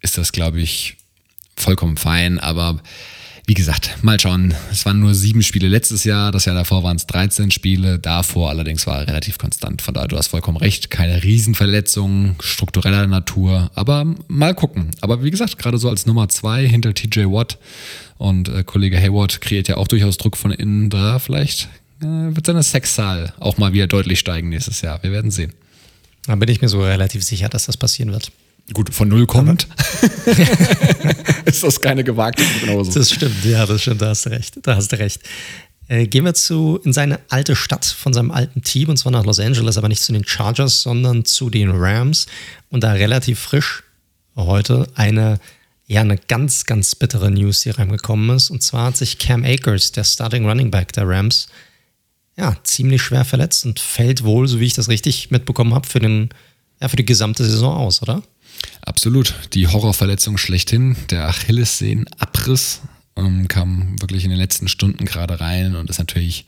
[0.00, 0.96] ist das, glaube ich,
[1.56, 2.40] vollkommen fein.
[2.40, 2.80] Aber
[3.46, 4.54] wie gesagt, mal schauen.
[4.70, 6.30] Es waren nur sieben Spiele letztes Jahr.
[6.30, 7.98] Das Jahr davor waren es 13 Spiele.
[7.98, 9.82] Davor allerdings war er relativ konstant.
[9.82, 10.90] Von daher, du hast vollkommen recht.
[10.90, 13.70] Keine Riesenverletzungen, struktureller Natur.
[13.74, 14.90] Aber mal gucken.
[15.00, 17.58] Aber wie gesagt, gerade so als Nummer zwei hinter TJ Watt
[18.16, 21.18] und äh, Kollege Hayward kreiert ja auch durchaus Druck von innen da.
[21.18, 21.66] Vielleicht äh,
[22.02, 25.02] wird seine Sexzahl auch mal wieder deutlich steigen nächstes Jahr.
[25.02, 25.52] Wir werden sehen.
[26.26, 28.30] Da bin ich mir so relativ sicher, dass das passieren wird.
[28.72, 29.66] Gut, von null kommt.
[31.44, 33.00] ist das keine gewagte Prognose.
[33.00, 34.58] Das stimmt, ja, das stimmt, da hast du recht.
[34.62, 35.20] Da hast du recht.
[35.88, 39.24] Äh, gehen wir zu in seine alte Stadt von seinem alten Team, und zwar nach
[39.24, 42.26] Los Angeles, aber nicht zu den Chargers, sondern zu den Rams.
[42.70, 43.82] Und da relativ frisch
[44.36, 45.40] heute eine,
[45.86, 48.50] ja, eine ganz, ganz bittere News, die reingekommen ist.
[48.50, 51.48] Und zwar hat sich Cam Akers, der Starting Running Back der Rams,
[52.42, 56.00] ja, ziemlich schwer verletzt und fällt wohl, so wie ich das richtig mitbekommen habe, für,
[56.00, 56.30] den,
[56.80, 58.22] ja, für die gesamte Saison aus, oder?
[58.80, 59.34] Absolut.
[59.54, 62.80] Die Horrorverletzung schlechthin, der Achillessehnenabriss,
[63.14, 66.46] ähm, kam wirklich in den letzten Stunden gerade rein und ist natürlich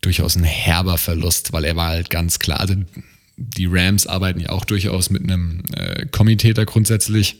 [0.00, 2.74] durchaus ein herber Verlust, weil er war halt ganz klar, also
[3.36, 7.36] die Rams arbeiten ja auch durchaus mit einem äh, Komitee da grundsätzlich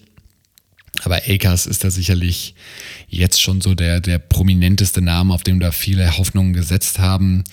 [1.04, 2.54] aber Akers ist da sicherlich
[3.08, 7.44] jetzt schon so der, der prominenteste Name, auf dem da viele Hoffnungen gesetzt haben.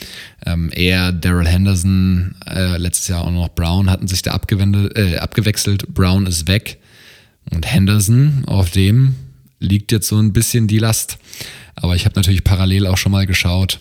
[0.46, 5.94] Ähm, er, Daryl Henderson, äh, letztes Jahr auch noch Brown hatten sich da äh, abgewechselt.
[5.94, 6.80] Brown ist weg
[7.50, 9.16] und Henderson, auf dem
[9.60, 11.18] liegt jetzt so ein bisschen die Last.
[11.76, 13.80] Aber ich habe natürlich parallel auch schon mal geschaut.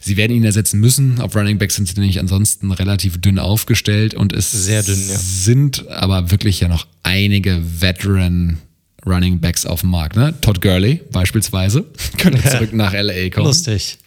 [0.00, 1.20] Sie werden ihn ersetzen müssen.
[1.20, 5.16] Auf Running Back sind sie nämlich ansonsten relativ dünn aufgestellt und es Sehr dünn, ja.
[5.16, 8.58] sind aber wirklich ja noch einige Veteran
[9.06, 10.16] Running Backs auf dem Markt.
[10.16, 10.34] Ne?
[10.40, 11.84] Todd Gurley beispielsweise
[12.18, 13.46] könnte zurück nach LA kommen.
[13.46, 13.98] Lustig.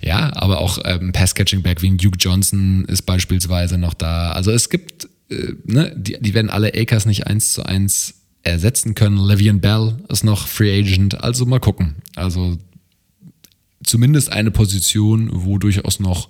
[0.00, 4.32] Ja, aber auch ähm, Pass-Catching-Back wie ein Duke Johnson ist beispielsweise noch da.
[4.32, 8.94] Also es gibt, äh, ne, die, die werden alle Akers nicht eins zu eins ersetzen
[8.94, 9.18] können.
[9.18, 11.22] Le'Veon Bell ist noch Free Agent.
[11.22, 11.96] Also mal gucken.
[12.16, 12.56] Also
[13.84, 16.28] zumindest eine Position, wo durchaus noch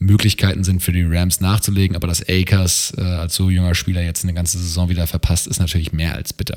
[0.00, 4.24] Möglichkeiten sind für die Rams nachzulegen, aber dass Akers äh, als so junger Spieler jetzt
[4.24, 6.56] eine ganze Saison wieder verpasst, ist natürlich mehr als bitter.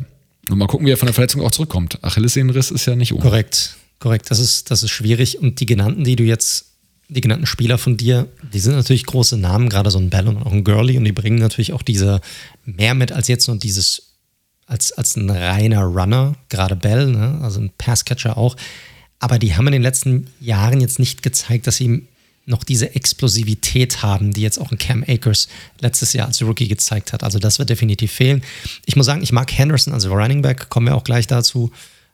[0.49, 2.01] Und mal gucken, wie er von der Verletzung auch zurückkommt.
[2.03, 3.21] Achillessehnenriss ist ja nicht ohne.
[3.21, 4.32] Korrekt, korrekt.
[4.32, 5.39] Das ist, das ist schwierig.
[5.39, 6.67] Und die genannten, die du jetzt,
[7.10, 10.38] die genannten Spieler von dir, die sind natürlich große Namen, gerade so ein Bell und
[10.38, 10.97] auch ein Gurley.
[10.97, 12.21] Und die bringen natürlich auch diese
[12.65, 14.13] mehr mit als jetzt nur dieses,
[14.67, 17.39] als, als ein reiner Runner, gerade Bell, ne?
[17.41, 18.56] also ein Passcatcher auch.
[19.19, 22.06] Aber die haben in den letzten Jahren jetzt nicht gezeigt, dass sie
[22.45, 25.47] noch diese Explosivität haben, die jetzt auch ein Cam Akers
[25.79, 27.23] letztes Jahr als Rookie gezeigt hat.
[27.23, 28.43] Also das wird definitiv fehlen.
[28.86, 31.71] Ich muss sagen, ich mag Henderson als Running Back, kommen wir auch gleich dazu,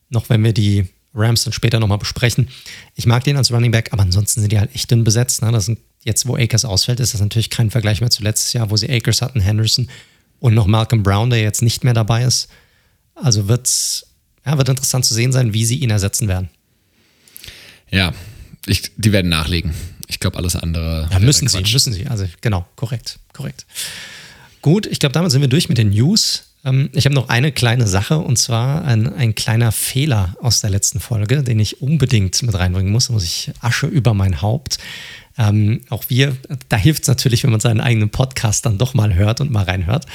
[0.10, 2.50] noch wenn wir die Rams dann später nochmal besprechen.
[2.96, 5.42] Ich mag den als Running Back, aber ansonsten sind die halt echt dünn besetzt.
[5.42, 5.52] Ne?
[5.52, 8.70] Das sind jetzt, wo Akers ausfällt, ist das natürlich kein Vergleich mehr zu letztes Jahr,
[8.70, 9.90] wo sie Akers hatten, Henderson
[10.40, 12.50] und noch Malcolm Brown, der jetzt nicht mehr dabei ist.
[13.16, 14.06] Also wird,
[14.46, 16.50] ja, wird interessant zu sehen sein, wie sie ihn ersetzen werden.
[17.90, 18.14] Ja,
[18.68, 19.74] ich, die werden nachlegen.
[20.10, 21.08] Ich glaube, alles andere.
[21.12, 22.08] Ja, müssen sie, müssen sie.
[22.08, 23.66] Also genau, korrekt, korrekt.
[24.62, 26.46] Gut, ich glaube, damit sind wir durch mit den News.
[26.66, 30.72] Ähm, ich habe noch eine kleine Sache und zwar ein, ein kleiner Fehler aus der
[30.72, 33.08] letzten Folge, den ich unbedingt mit reinbringen muss.
[33.08, 34.80] Da muss ich Asche über mein Haupt.
[35.38, 36.36] Ähm, auch wir,
[36.68, 39.64] da hilft es natürlich, wenn man seinen eigenen Podcast dann doch mal hört und mal
[39.64, 40.06] reinhört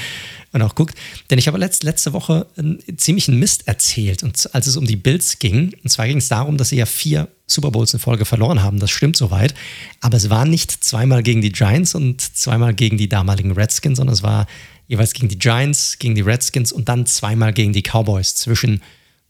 [0.55, 0.97] und auch guckt.
[1.29, 4.97] Denn ich habe letzt, letzte Woche einen ziemlichen Mist erzählt, und als es um die
[4.97, 5.75] Bills ging.
[5.83, 8.79] Und zwar ging es darum, dass sie ja vier Super Bowls in Folge verloren haben.
[8.79, 9.55] Das stimmt soweit.
[10.01, 14.15] Aber es war nicht zweimal gegen die Giants und zweimal gegen die damaligen Redskins, sondern
[14.15, 14.47] es war
[14.87, 18.81] jeweils gegen die Giants, gegen die Redskins und dann zweimal gegen die Cowboys zwischen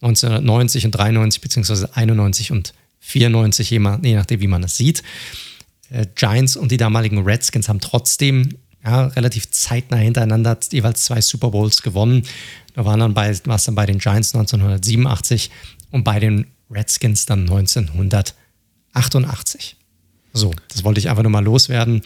[0.01, 5.03] 1990 und 93 beziehungsweise 91 und 94, je nachdem, wie man es sieht
[5.89, 8.49] äh, Giants und die damaligen Redskins haben trotzdem
[8.85, 12.21] ja, relativ zeitnah hintereinander jeweils zwei Super Bowls gewonnen.
[12.73, 15.49] Da waren dann bei, war es dann bei den Giants 1987
[15.91, 19.77] und bei den Redskins dann 1988.
[20.33, 22.01] So, das wollte ich einfach nur mal loswerden.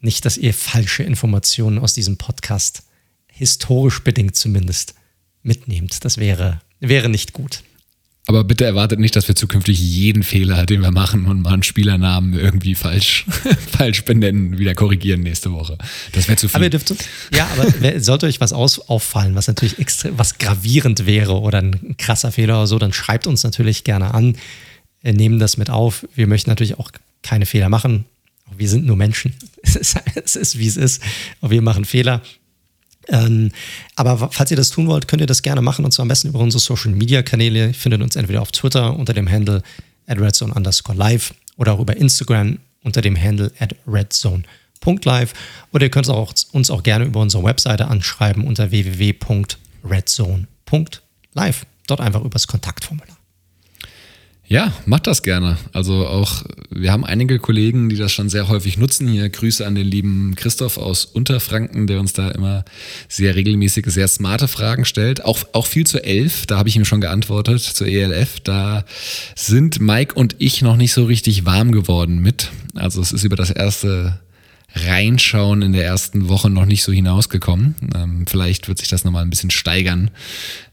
[0.00, 2.84] Nicht, dass ihr falsche Informationen aus diesem Podcast
[3.26, 4.94] historisch bedingt zumindest
[5.42, 6.04] mitnehmt.
[6.04, 7.62] Das wäre, wäre nicht gut.
[8.26, 11.64] Aber bitte erwartet nicht, dass wir zukünftig jeden Fehler, den wir machen und mal einen
[11.64, 13.26] Spielernamen irgendwie falsch,
[13.76, 15.76] falsch benennen, wieder korrigieren nächste Woche.
[16.12, 16.56] Das wäre zu viel.
[16.56, 16.94] Aber ihr dürft,
[17.34, 21.96] ja, aber sollte euch was aus, auffallen, was natürlich extra, was gravierend wäre oder ein
[21.98, 24.36] krasser Fehler oder so, dann schreibt uns natürlich gerne an.
[25.02, 26.06] Nehmen das mit auf.
[26.14, 28.04] Wir möchten natürlich auch keine Fehler machen.
[28.56, 29.34] Wir sind nur Menschen.
[29.64, 31.02] Es ist, es ist wie es ist.
[31.40, 32.20] Aber wir machen Fehler.
[33.08, 33.50] Ähm,
[33.96, 36.28] aber falls ihr das tun wollt, könnt ihr das gerne machen und zwar am besten
[36.28, 37.68] über unsere Social Media Kanäle.
[37.68, 39.62] Ihr findet uns entweder auf Twitter unter dem Handle
[40.06, 45.32] at redzone underscore live oder auch über Instagram unter dem Handle at redzone.live
[45.72, 51.66] oder ihr könnt auch, uns auch gerne über unsere Webseite anschreiben unter www.redzone.live.
[51.86, 53.16] Dort einfach übers Kontaktformular.
[54.52, 55.56] Ja, macht das gerne.
[55.72, 59.08] Also auch, wir haben einige Kollegen, die das schon sehr häufig nutzen.
[59.08, 62.66] Hier Grüße an den lieben Christoph aus Unterfranken, der uns da immer
[63.08, 65.24] sehr regelmäßig sehr smarte Fragen stellt.
[65.24, 68.40] Auch, auch viel zur Elf, da habe ich ihm schon geantwortet, zur ELF.
[68.40, 68.84] Da
[69.34, 72.50] sind Mike und ich noch nicht so richtig warm geworden mit.
[72.74, 74.20] Also es ist über das erste
[74.74, 77.74] Reinschauen in der ersten Woche noch nicht so hinausgekommen.
[77.94, 80.10] Ähm, vielleicht wird sich das nochmal ein bisschen steigern,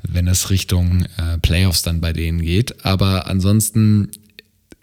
[0.03, 2.85] wenn es Richtung äh, Playoffs dann bei denen geht.
[2.85, 4.09] Aber ansonsten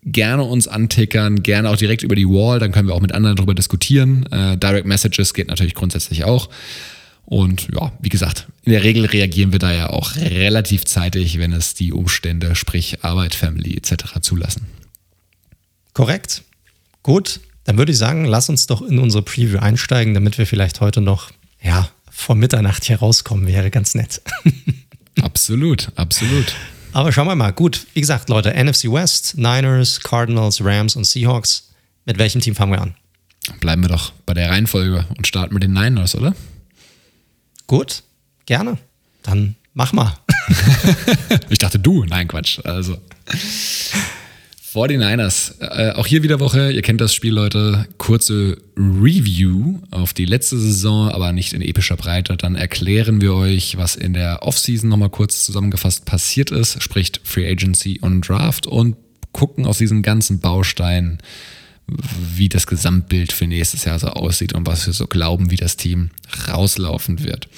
[0.03, 3.37] gerne uns antickern, gerne auch direkt über die Wall, dann können wir auch mit anderen
[3.37, 4.27] darüber diskutieren.
[4.31, 6.49] Äh, Direct Messages geht natürlich grundsätzlich auch.
[7.25, 11.53] Und ja, wie gesagt, in der Regel reagieren wir da ja auch relativ zeitig, wenn
[11.53, 14.21] es die Umstände, sprich Arbeit, Family etc.
[14.21, 14.67] zulassen.
[15.93, 16.43] Korrekt.
[17.03, 20.81] Gut, dann würde ich sagen, lass uns doch in unsere Preview einsteigen, damit wir vielleicht
[20.81, 23.47] heute noch, ja, vor Mitternacht hier rauskommen.
[23.47, 24.23] Wäre ganz nett.
[25.21, 26.55] absolut, absolut.
[26.93, 27.53] Aber schauen wir mal.
[27.53, 31.73] Gut, wie gesagt, Leute, NFC West, Niners, Cardinals, Rams und Seahawks.
[32.07, 32.95] Mit welchem Team fangen wir an?
[33.61, 36.35] Bleiben wir doch bei der Reihenfolge und starten mit den Niners, oder?
[37.67, 38.05] Gut,
[38.47, 38.79] gerne.
[39.25, 40.17] Dann mach mal.
[41.49, 42.05] ich dachte du.
[42.05, 42.61] Nein, Quatsch.
[42.65, 42.97] Also.
[44.77, 45.55] 49ers.
[45.61, 47.87] Äh, auch hier wieder Woche, ihr kennt das Spiel, Leute.
[47.97, 52.37] Kurze Review auf die letzte Saison, aber nicht in epischer Breite.
[52.37, 57.51] Dann erklären wir euch, was in der Offseason nochmal kurz zusammengefasst passiert ist, spricht Free
[57.51, 58.97] Agency und Draft und
[59.33, 61.19] gucken aus diesem ganzen Baustein,
[62.35, 65.79] wie das Gesamtbild für nächstes Jahr so aussieht und was wir so glauben, wie das
[65.79, 66.11] Team
[66.49, 67.49] rauslaufen wird.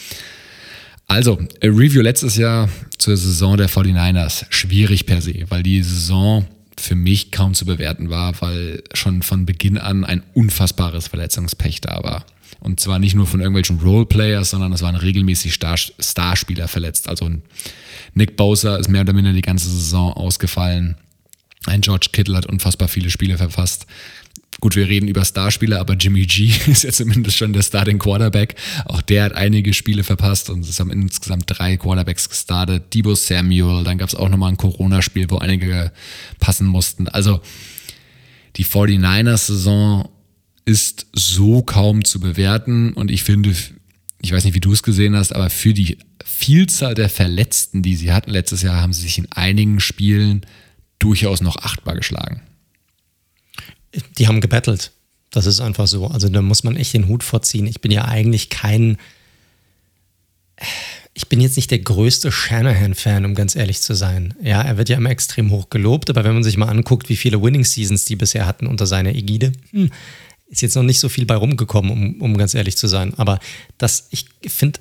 [1.08, 4.44] Also, Review letztes Jahr zur Saison der 49ers.
[4.50, 6.46] Schwierig per se, weil die Saison
[6.80, 12.02] für mich kaum zu bewerten war, weil schon von Beginn an ein unfassbares Verletzungspech da
[12.02, 12.24] war.
[12.60, 17.08] Und zwar nicht nur von irgendwelchen Roleplayers, sondern es waren regelmäßig Star Starspieler verletzt.
[17.08, 17.30] Also
[18.14, 20.96] Nick Bowser ist mehr oder minder die ganze Saison ausgefallen.
[21.66, 23.86] Ein George Kittle hat unfassbar viele Spiele verfasst.
[24.60, 28.56] Gut, wir reden über Starspieler, aber Jimmy G ist ja zumindest schon der Starting Quarterback.
[28.86, 32.92] Auch der hat einige Spiele verpasst und es haben insgesamt drei Quarterbacks gestartet.
[32.92, 35.92] Debo Samuel, dann gab es auch nochmal ein Corona-Spiel, wo einige
[36.40, 37.06] passen mussten.
[37.06, 37.40] Also
[38.56, 40.08] die 49ers-Saison
[40.64, 43.54] ist so kaum zu bewerten und ich finde,
[44.20, 47.94] ich weiß nicht, wie du es gesehen hast, aber für die Vielzahl der Verletzten, die
[47.94, 50.44] sie hatten letztes Jahr, haben sie sich in einigen Spielen
[50.98, 52.42] durchaus noch achtbar geschlagen
[54.18, 54.92] die haben gebettelt.
[55.30, 56.06] Das ist einfach so.
[56.06, 57.66] Also da muss man echt den Hut vorziehen.
[57.66, 58.96] Ich bin ja eigentlich kein.
[61.14, 64.34] Ich bin jetzt nicht der größte Shanahan-Fan, um ganz ehrlich zu sein.
[64.40, 67.16] Ja, er wird ja immer extrem hoch gelobt, aber wenn man sich mal anguckt, wie
[67.16, 69.90] viele Winning Seasons die bisher hatten unter seiner Ägide, hm,
[70.48, 73.14] ist jetzt noch nicht so viel bei rumgekommen, um, um ganz ehrlich zu sein.
[73.16, 73.40] Aber
[73.78, 74.80] das, ich finde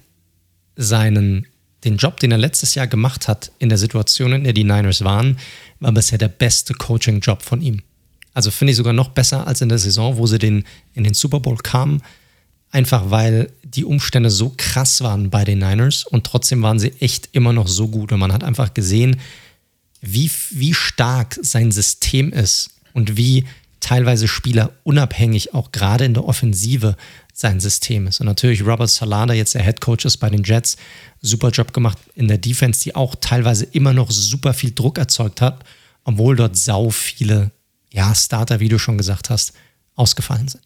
[0.76, 1.48] seinen,
[1.84, 5.04] den Job, den er letztes Jahr gemacht hat, in der Situation, in der die Niners
[5.04, 5.38] waren,
[5.80, 7.82] war bisher der beste Coaching-Job von ihm.
[8.38, 11.16] Also finde ich sogar noch besser als in der Saison, wo sie den, in den
[11.16, 12.04] Super Bowl kamen.
[12.70, 17.30] Einfach weil die Umstände so krass waren bei den Niners und trotzdem waren sie echt
[17.32, 18.12] immer noch so gut.
[18.12, 19.20] Und man hat einfach gesehen,
[20.02, 23.46] wie, wie stark sein System ist und wie
[23.80, 26.96] teilweise Spieler unabhängig auch gerade in der Offensive
[27.34, 28.20] sein System ist.
[28.20, 30.78] Und natürlich Robert Salada, jetzt der Head Coach ist bei den Jets,
[31.24, 35.42] super Job gemacht in der Defense, die auch teilweise immer noch super viel Druck erzeugt
[35.42, 35.66] hat,
[36.04, 37.50] obwohl dort sau viele
[37.98, 39.54] ja, Starter, wie du schon gesagt hast,
[39.96, 40.64] ausgefallen sind.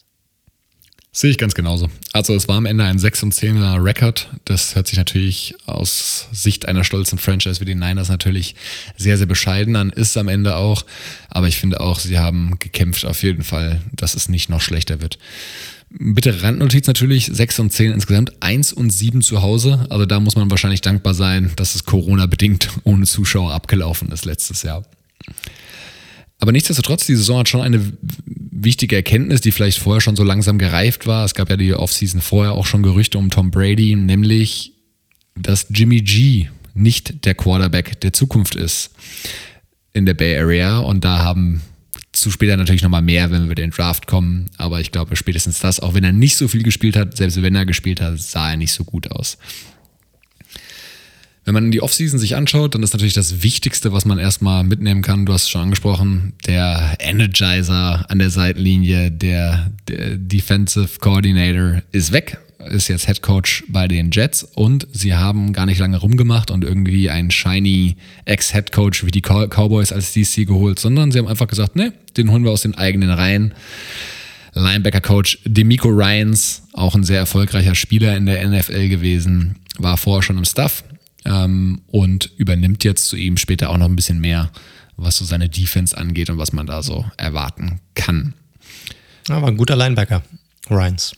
[1.14, 1.90] Sehe ich ganz genauso.
[2.14, 4.30] Also es war am Ende ein 6 und 10er Rekord.
[4.46, 8.56] Das hört sich natürlich aus Sicht einer stolzen Franchise wie den Niners natürlich
[8.98, 10.86] sehr, sehr bescheiden an, ist am Ende auch.
[11.30, 15.02] Aber ich finde auch, sie haben gekämpft auf jeden Fall, dass es nicht noch schlechter
[15.02, 15.18] wird.
[15.90, 19.86] Bitte Randnotiz natürlich, 6 und 10 insgesamt, 1 und 7 zu Hause.
[19.90, 24.64] Also da muss man wahrscheinlich dankbar sein, dass es Corona-bedingt ohne Zuschauer abgelaufen ist letztes
[24.64, 24.86] Jahr.
[26.42, 27.94] Aber nichtsdestotrotz, die Saison hat schon eine
[28.52, 31.24] wichtige Erkenntnis, die vielleicht vorher schon so langsam gereift war.
[31.24, 34.74] Es gab ja die Offseason vorher auch schon Gerüchte um Tom Brady, nämlich,
[35.36, 38.90] dass Jimmy G nicht der Quarterback der Zukunft ist
[39.94, 40.80] in der Bay Area.
[40.80, 41.62] Und da haben
[42.12, 44.50] zu später natürlich nochmal mehr, wenn wir den Draft kommen.
[44.58, 47.56] Aber ich glaube, spätestens das, auch wenn er nicht so viel gespielt hat, selbst wenn
[47.56, 49.38] er gespielt hat, sah er nicht so gut aus.
[51.44, 55.02] Wenn man die Offseason sich anschaut, dann ist natürlich das Wichtigste, was man erstmal mitnehmen
[55.02, 61.82] kann, du hast es schon angesprochen, der Energizer an der Seitenlinie, der, der Defensive Coordinator
[61.92, 62.38] ist weg,
[62.70, 66.64] ist jetzt Head Coach bei den Jets und sie haben gar nicht lange rumgemacht und
[66.64, 71.48] irgendwie einen shiny Ex-Head Coach wie die Cowboys als DC geholt, sondern sie haben einfach
[71.48, 73.56] gesagt, ne, den holen wir aus den eigenen Reihen.
[74.54, 80.38] Linebacker-Coach Demico Ryans, auch ein sehr erfolgreicher Spieler in der NFL gewesen, war vorher schon
[80.38, 80.84] im Staff,
[81.26, 84.52] ähm, und übernimmt jetzt zu ihm später auch noch ein bisschen mehr,
[84.98, 88.34] was so seine Defense angeht und was man da so erwarten kann.
[89.30, 90.24] Aber ein guter Linebacker,
[90.70, 91.14] Ryans.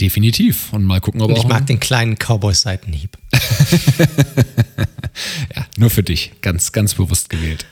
[0.00, 0.72] Definitiv.
[0.72, 3.16] Und mal gucken, ob und ich mag den kleinen Cowboys-Seitenhieb.
[5.56, 6.32] ja, nur für dich.
[6.40, 7.66] Ganz, ganz bewusst gewählt.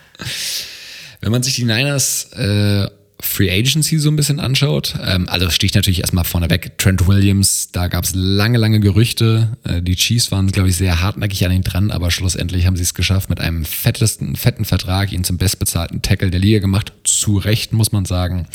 [1.21, 2.89] Wenn man sich die Niners äh,
[3.23, 7.89] Free Agency so ein bisschen anschaut, ähm, also sticht natürlich erstmal vorneweg Trent Williams, da
[7.89, 9.57] gab es lange, lange Gerüchte.
[9.65, 12.83] Äh, die Chiefs waren, glaube ich, sehr hartnäckig an ihn dran, aber schlussendlich haben sie
[12.83, 16.93] es geschafft, mit einem fettesten, fetten Vertrag ihn zum bestbezahlten Tackle der Liga gemacht.
[17.05, 18.47] Zu Recht, muss man sagen.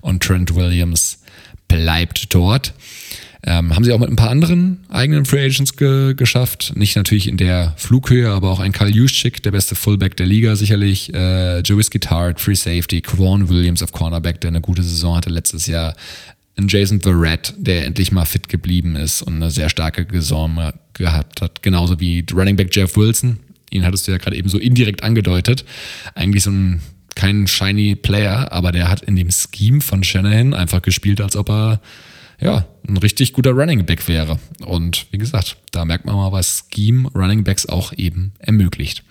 [0.00, 1.18] Und Trent Williams
[1.68, 2.72] bleibt dort.
[3.44, 6.72] Ähm, haben sie auch mit ein paar anderen eigenen Free Agents ge geschafft.
[6.74, 10.56] Nicht natürlich in der Flughöhe, aber auch ein Karl Juszczyk, der beste Fullback der Liga
[10.56, 11.14] sicherlich.
[11.14, 15.66] Äh, Joe Tart, Free Safety, Quan Williams auf Cornerback, der eine gute Saison hatte letztes
[15.66, 15.94] Jahr.
[16.56, 21.40] Ein Jason Verrett, der endlich mal fit geblieben ist und eine sehr starke Saison gehabt
[21.40, 21.62] hat.
[21.62, 23.38] Genauso wie Running Back Jeff Wilson.
[23.70, 25.64] Ihn hattest du ja gerade eben so indirekt angedeutet.
[26.16, 26.80] Eigentlich so ein
[27.14, 31.50] kein shiny Player, aber der hat in dem Scheme von Shanahan einfach gespielt, als ob
[31.50, 31.80] er
[32.40, 34.38] ja, ein richtig guter Running Back wäre.
[34.64, 39.02] Und wie gesagt, da merkt man mal, was Scheme Running Backs auch eben ermöglicht.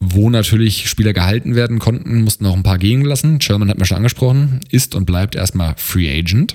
[0.00, 3.40] Wo natürlich Spieler gehalten werden konnten, mussten auch ein paar gehen lassen.
[3.40, 6.54] Sherman hat mir schon angesprochen, ist und bleibt erstmal Free Agent.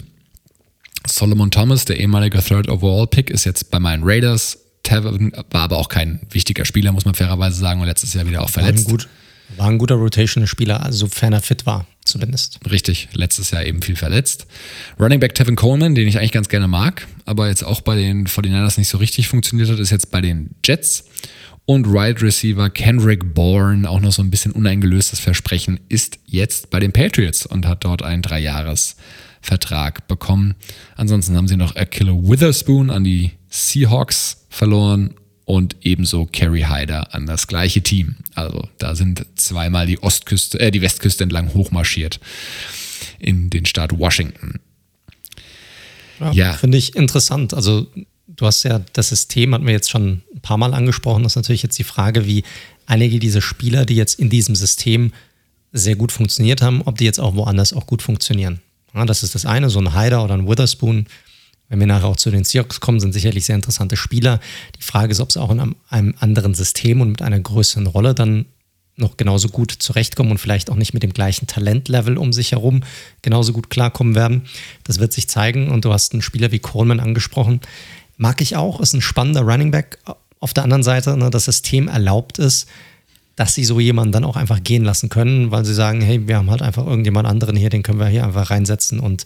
[1.06, 4.60] Solomon Thomas, der ehemalige Third Overall Pick, ist jetzt bei meinen Raiders.
[4.84, 8.42] Tevin war aber auch kein wichtiger Spieler, muss man fairerweise sagen, und letztes Jahr wieder
[8.42, 8.88] auch verletzt.
[8.88, 9.08] Gut,
[9.58, 12.60] war ein guter Rotational-Spieler, sofern er fit war zumindest.
[12.70, 14.46] Richtig, letztes Jahr eben viel verletzt.
[15.00, 18.28] Running Back Tevin Coleman, den ich eigentlich ganz gerne mag, aber jetzt auch bei den
[18.28, 21.06] 49ers nicht so richtig funktioniert hat, ist jetzt bei den Jets.
[21.66, 26.80] Und Wide Receiver Kendrick Bourne, auch noch so ein bisschen uneingelöstes Versprechen, ist jetzt bei
[26.82, 30.56] den Patriots und hat dort einen Dreijahresvertrag bekommen.
[30.98, 35.14] Ansonsten haben sie noch Akilla Witherspoon an die Seahawks verloren
[35.46, 38.16] und ebenso Kerry Hyder an das gleiche Team.
[38.36, 42.20] Also da sind zweimal die Ostküste, äh, die Westküste entlang hochmarschiert
[43.20, 44.60] in den Staat Washington.
[46.20, 46.54] Ja, ja.
[46.54, 47.54] finde ich interessant.
[47.54, 47.88] Also
[48.28, 51.38] du hast ja das System, hatten wir jetzt schon ein paar Mal angesprochen, das ist
[51.38, 52.44] natürlich jetzt die Frage, wie
[52.86, 55.12] einige dieser Spieler, die jetzt in diesem System
[55.72, 58.60] sehr gut funktioniert haben, ob die jetzt auch woanders auch gut funktionieren.
[58.94, 61.08] Ja, das ist das eine, so ein Hyder oder ein Witherspoon
[61.74, 64.40] wenn wir nachher auch zu den Seahawks kommen, sind sicherlich sehr interessante Spieler.
[64.78, 68.14] Die Frage ist, ob sie auch in einem, anderen System und mit einer größeren Rolle
[68.14, 68.46] dann
[68.96, 72.82] noch genauso gut zurechtkommen und vielleicht auch nicht mit dem gleichen Talentlevel um sich herum
[73.24, 74.44] genauso gut klarkommen werden.
[74.84, 75.72] Das wird sich zeigen.
[75.72, 77.60] Und du hast einen Spieler wie Coleman angesprochen.
[78.18, 79.98] Mag ich auch, ist ein spannender Running Back.
[80.40, 82.68] Auf der anderen Seite, ne, das System erlaubt es,
[83.36, 86.38] dass sie so jemanden dann auch einfach gehen lassen können, weil sie sagen, hey, wir
[86.38, 89.24] haben halt einfach irgendjemand anderen hier, den können wir hier einfach reinsetzen und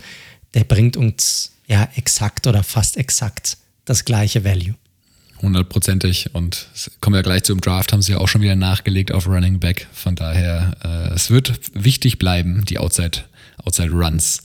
[0.54, 4.76] der bringt uns ja exakt oder fast exakt das gleiche Value.
[5.42, 6.34] Hundertprozentig.
[6.34, 6.68] Und
[7.00, 9.88] kommen wir gleich zum Draft, haben sie ja auch schon wieder nachgelegt auf Running Back.
[9.94, 13.20] Von daher, äh, es wird wichtig bleiben, die Outside,
[13.64, 14.42] Outside Runs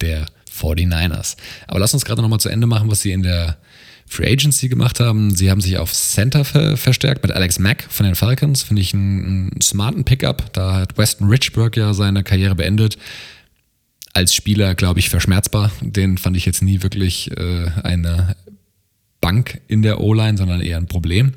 [0.00, 1.36] der 49ers.
[1.66, 3.58] Aber lass uns gerade nochmal zu Ende machen, was sie in der
[4.06, 5.36] Free Agency gemacht haben.
[5.36, 8.62] Sie haben sich auf Center ver verstärkt mit Alex Mack von den Falcons.
[8.62, 10.52] Finde ich einen, einen smarten Pickup.
[10.54, 12.96] Da hat Weston Richburg ja seine Karriere beendet
[14.12, 15.70] als Spieler, glaube ich, verschmerzbar.
[15.80, 18.36] Den fand ich jetzt nie wirklich äh, eine
[19.20, 21.32] Bank in der O-Line, sondern eher ein Problem.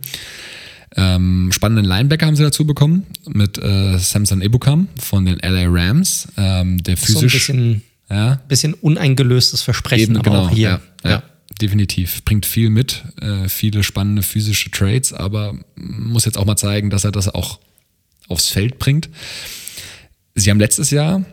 [0.96, 6.28] Ähm, spannenden Linebacker haben sie dazu bekommen mit äh, Samson Ebukam von den LA Rams.
[6.38, 7.48] Ähm, der physisch.
[7.48, 10.82] So ein bisschen, ja, bisschen uneingelöstes Versprechen, Eben, aber genau, auch hier.
[11.04, 11.24] Ja, ja.
[11.60, 12.24] definitiv.
[12.26, 17.06] Bringt viel mit, äh, viele spannende physische Trades, aber muss jetzt auch mal zeigen, dass
[17.06, 17.60] er das auch
[18.28, 19.10] aufs Feld bringt.
[20.36, 21.26] Sie haben letztes Jahr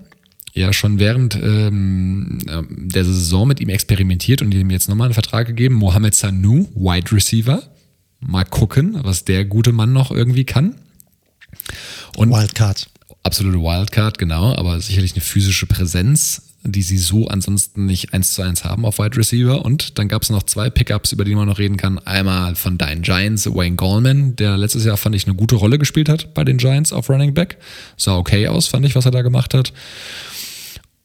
[0.52, 5.46] ja schon während ähm, der Saison mit ihm experimentiert und ihm jetzt nochmal einen Vertrag
[5.46, 5.76] gegeben.
[5.76, 7.62] Mohamed Sanu, Wide Receiver.
[8.20, 10.74] Mal gucken, was der gute Mann noch irgendwie kann.
[12.16, 12.88] Und Wildcard.
[13.22, 18.42] Absolute Wildcard, genau, aber sicherlich eine physische Präsenz, die sie so ansonsten nicht eins zu
[18.42, 19.64] eins haben auf Wide Receiver.
[19.64, 21.98] Und dann gab es noch zwei Pickups, über die man noch reden kann.
[21.98, 26.08] Einmal von deinen Giants, Wayne Gallman, der letztes Jahr, fand ich, eine gute Rolle gespielt
[26.08, 27.58] hat bei den Giants auf Running Back.
[27.96, 29.72] Sah okay aus, fand ich, was er da gemacht hat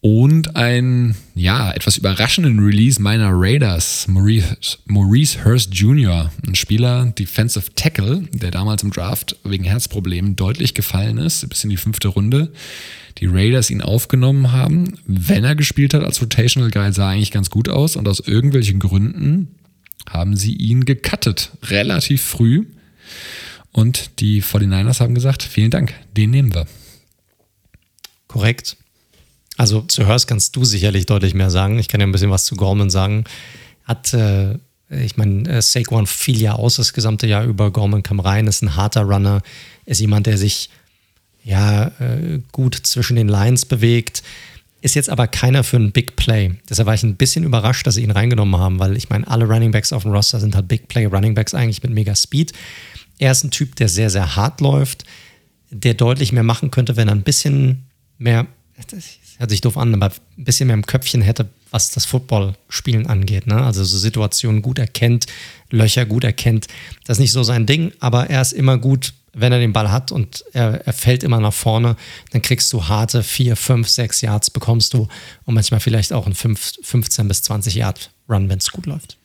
[0.06, 7.74] und ein, ja, etwas überraschenden Release meiner Raiders, Maurice, Maurice Hurst Jr., ein Spieler, Defensive
[7.74, 12.54] Tackle, der damals im Draft wegen Herzproblemen deutlich gefallen ist, bis in die fünfte Runde.
[13.18, 15.00] Die Raiders ihn aufgenommen haben.
[15.08, 18.78] Wenn er gespielt hat als Rotational Guy, sah eigentlich ganz gut aus und aus irgendwelchen
[18.78, 19.56] Gründen
[20.08, 22.68] haben sie ihn gecuttet, relativ früh.
[23.72, 26.68] Und die 49ers haben gesagt, vielen Dank, den nehmen wir.
[28.28, 28.78] Korrekt.
[29.58, 31.80] Also zu Hurst kannst du sicherlich deutlich mehr sagen.
[31.80, 33.24] Ich kann ja ein bisschen was zu Gorman sagen.
[33.86, 34.58] Hat, äh,
[34.90, 37.72] ich meine, äh, Saquon fiel ja aus das gesamte Jahr über.
[37.72, 39.42] Gorman kam rein, ist ein harter Runner,
[39.86, 40.70] ist jemand, der sich
[41.44, 44.24] ja äh, gut zwischen den Lines bewegt.
[44.82, 46.56] Ist jetzt aber keiner für einen Big Play.
[46.70, 49.46] Deshalb war ich ein bisschen überrascht, dass sie ihn reingenommen haben, weil ich meine, alle
[49.46, 52.52] Running Backs auf dem Roster sind halt Big Play Running Backs eigentlich mit mega Speed.
[53.18, 55.06] Er ist ein Typ, der sehr, sehr hart läuft,
[55.72, 57.86] der deutlich mehr machen könnte, wenn er ein bisschen
[58.18, 58.46] mehr
[59.38, 63.48] hört sich doof an, aber ein bisschen mehr im Köpfchen hätte, was das Footballspielen angeht.
[63.48, 63.62] Ne?
[63.62, 65.28] Also so Situationen gut erkennt,
[65.70, 66.68] Löcher gut erkennt.
[67.06, 69.92] Das ist nicht so sein Ding, aber er ist immer gut, wenn er den Ball
[69.92, 71.98] hat und er, er fällt immer nach vorne,
[72.32, 75.10] dann kriegst du harte 4, 5, 6 Yards bekommst du
[75.44, 79.18] und manchmal vielleicht auch ein 5, 15 bis 20 Yard Run, wenn es gut läuft.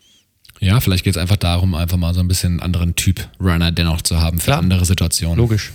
[0.58, 3.72] Ja, vielleicht geht es einfach darum, einfach mal so ein bisschen einen anderen Typ Runner
[3.72, 4.58] dennoch zu haben für Klar.
[4.58, 5.38] andere Situationen.
[5.38, 5.72] Logisch.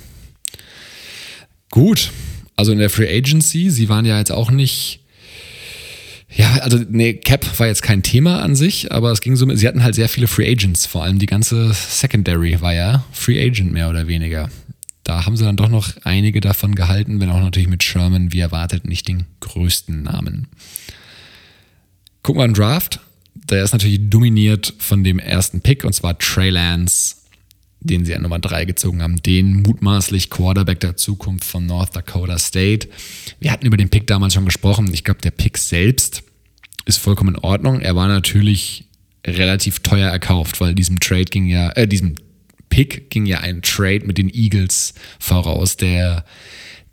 [1.71, 2.11] Gut,
[2.55, 5.01] also in der Free Agency, sie waren ja jetzt auch nicht.
[6.35, 9.67] Ja, also nee, Cap war jetzt kein Thema an sich, aber es ging so, sie
[9.67, 13.71] hatten halt sehr viele Free Agents, vor allem die ganze Secondary war ja Free Agent
[13.71, 14.49] mehr oder weniger.
[15.03, 18.39] Da haben sie dann doch noch einige davon gehalten, wenn auch natürlich mit Sherman, wie
[18.39, 20.47] erwartet, nicht den größten Namen.
[22.23, 22.99] Gucken wir an Draft.
[23.35, 27.17] Der ist natürlich dominiert von dem ersten Pick, und zwar Trey Lance
[27.85, 32.37] den sie an Nummer 3 gezogen haben, den mutmaßlich Quarterback der Zukunft von North Dakota
[32.37, 32.89] State.
[33.39, 34.89] Wir hatten über den Pick damals schon gesprochen.
[34.93, 36.23] Ich glaube, der Pick selbst
[36.85, 37.81] ist vollkommen in Ordnung.
[37.81, 38.85] Er war natürlich
[39.25, 42.15] relativ teuer erkauft, weil diesem Trade ging ja, äh, diesem
[42.69, 46.25] Pick ging ja ein Trade mit den Eagles voraus, der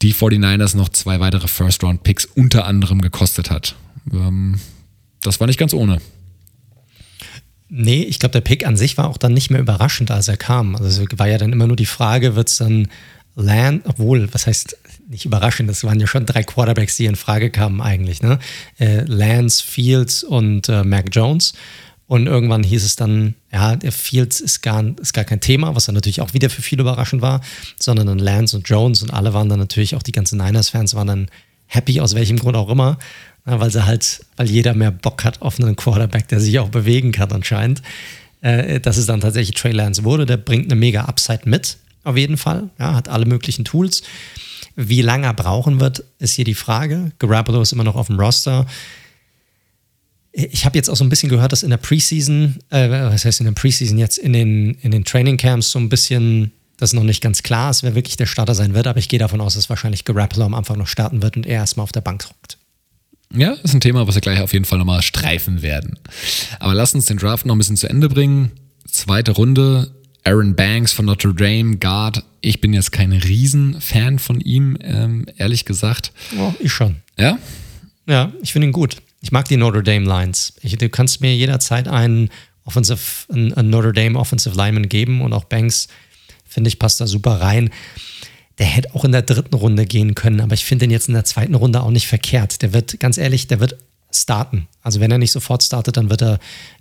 [0.01, 3.77] die 49ers noch zwei weitere First-Round-Picks unter anderem gekostet hat.
[4.13, 4.59] Ähm,
[5.23, 6.01] das war nicht ganz ohne.
[7.75, 10.37] Nee, ich glaube, der Pick an sich war auch dann nicht mehr überraschend, als er
[10.37, 10.77] kam.
[10.77, 12.89] Also war ja dann immer nur die Frage, wird es dann
[13.35, 14.77] Land, obwohl, was heißt
[15.09, 18.39] nicht überraschend, das waren ja schon drei Quarterbacks, die in Frage kamen eigentlich, ne?
[18.79, 21.55] Äh, Lance, Fields und äh, Mac Jones.
[22.07, 25.87] Und irgendwann hieß es dann, ja, der Fields ist gar, ist gar kein Thema, was
[25.87, 27.41] dann natürlich auch wieder für viele überraschend war,
[27.81, 31.07] sondern dann Lance und Jones und alle waren dann natürlich, auch die ganzen Niners-Fans waren
[31.07, 31.29] dann
[31.69, 32.99] happy, aus welchem Grund auch immer.
[33.45, 37.11] Weil sie halt, weil jeder mehr Bock hat auf einen Quarterback, der sich auch bewegen
[37.13, 37.83] kann anscheinend.
[38.43, 42.17] Äh, dass es dann tatsächlich Trey Lance wurde, der bringt eine mega Upside mit, auf
[42.17, 42.71] jeden Fall.
[42.79, 44.03] Ja, hat alle möglichen Tools.
[44.75, 47.13] Wie lange er brauchen wird, ist hier die Frage.
[47.21, 48.67] Garoppolo ist immer noch auf dem Roster.
[50.33, 53.39] Ich habe jetzt auch so ein bisschen gehört, dass in der Preseason, äh, was heißt
[53.41, 57.05] in der Preseason jetzt, in den, in den Training Camps so ein bisschen, das noch
[57.05, 59.55] nicht ganz klar ist, wer wirklich der Starter sein wird, aber ich gehe davon aus,
[59.55, 62.59] dass wahrscheinlich Garoppolo am Anfang noch starten wird und er erstmal auf der Bank hockt.
[63.35, 65.99] Ja, ist ein Thema, was wir gleich auf jeden Fall nochmal streifen werden.
[66.61, 68.53] Aber lass uns den Draft noch ein bisschen zu Ende bringen.
[68.87, 69.91] Zweite Runde,
[70.25, 72.25] Aaron Banks von Notre Dame, Guard.
[72.41, 76.13] Ich bin jetzt kein Riesenfan von ihm, ähm, ehrlich gesagt.
[76.39, 76.97] Oh, ich schon.
[77.19, 77.39] Ja?
[78.07, 78.97] Ja, ich finde ihn gut.
[79.21, 80.55] Ich mag die Notre Dame Lines.
[80.63, 82.31] Ich, du kannst mir jederzeit einen,
[82.65, 83.01] Offensive,
[83.33, 85.89] einen, einen Notre Dame Offensive Lineman geben und auch Banks,
[86.47, 87.71] finde ich, passt da super rein.
[88.59, 91.15] Der hätte auch in der dritten Runde gehen können, aber ich finde ihn jetzt in
[91.15, 92.63] der zweiten Runde auch nicht verkehrt.
[92.63, 93.77] Der wird, ganz ehrlich, der wird
[94.11, 94.69] starten.
[94.83, 96.39] Also wenn er nicht sofort startet, dann wird er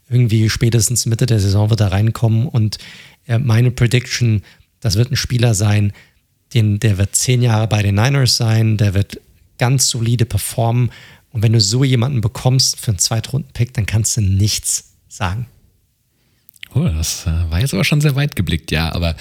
[0.09, 2.77] irgendwie spätestens Mitte der Saison wird reinkommen und
[3.27, 4.43] äh, meine Prediction,
[4.81, 5.93] das wird ein Spieler sein,
[6.53, 9.21] den, der wird zehn Jahre bei den Niners sein, der wird
[9.57, 10.91] ganz solide performen
[11.31, 15.47] und wenn du so jemanden bekommst für einen Zweitrunden-Pick, dann kannst du nichts sagen.
[16.73, 18.93] Oh, das äh, war jetzt aber schon sehr weit geblickt, ja.
[18.93, 19.15] Aber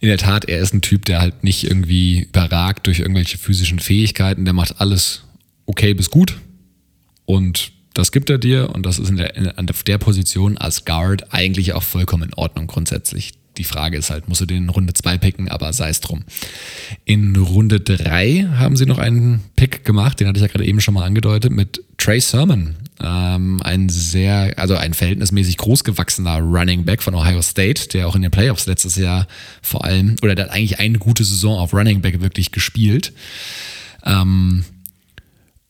[0.00, 3.80] in der Tat, er ist ein Typ, der halt nicht irgendwie überragt durch irgendwelche physischen
[3.80, 4.44] Fähigkeiten.
[4.44, 5.24] Der macht alles
[5.66, 6.40] okay bis gut.
[7.24, 8.70] Und das gibt er dir.
[8.70, 12.34] Und das ist in der, in, an der Position als Guard eigentlich auch vollkommen in
[12.34, 13.32] Ordnung grundsätzlich.
[13.58, 16.24] Die Frage ist halt, musst du den in Runde 2 picken, aber sei es drum.
[17.04, 20.80] In Runde 3 haben sie noch einen Pick gemacht, den hatte ich ja gerade eben
[20.80, 22.76] schon mal angedeutet, mit Trey Sermon.
[23.00, 28.22] Ähm, ein sehr, also ein verhältnismäßig großgewachsener Running Back von Ohio State, der auch in
[28.22, 29.26] den Playoffs letztes Jahr
[29.60, 33.12] vor allem, oder der hat eigentlich eine gute Saison auf Running Back wirklich gespielt.
[34.04, 34.64] Ähm,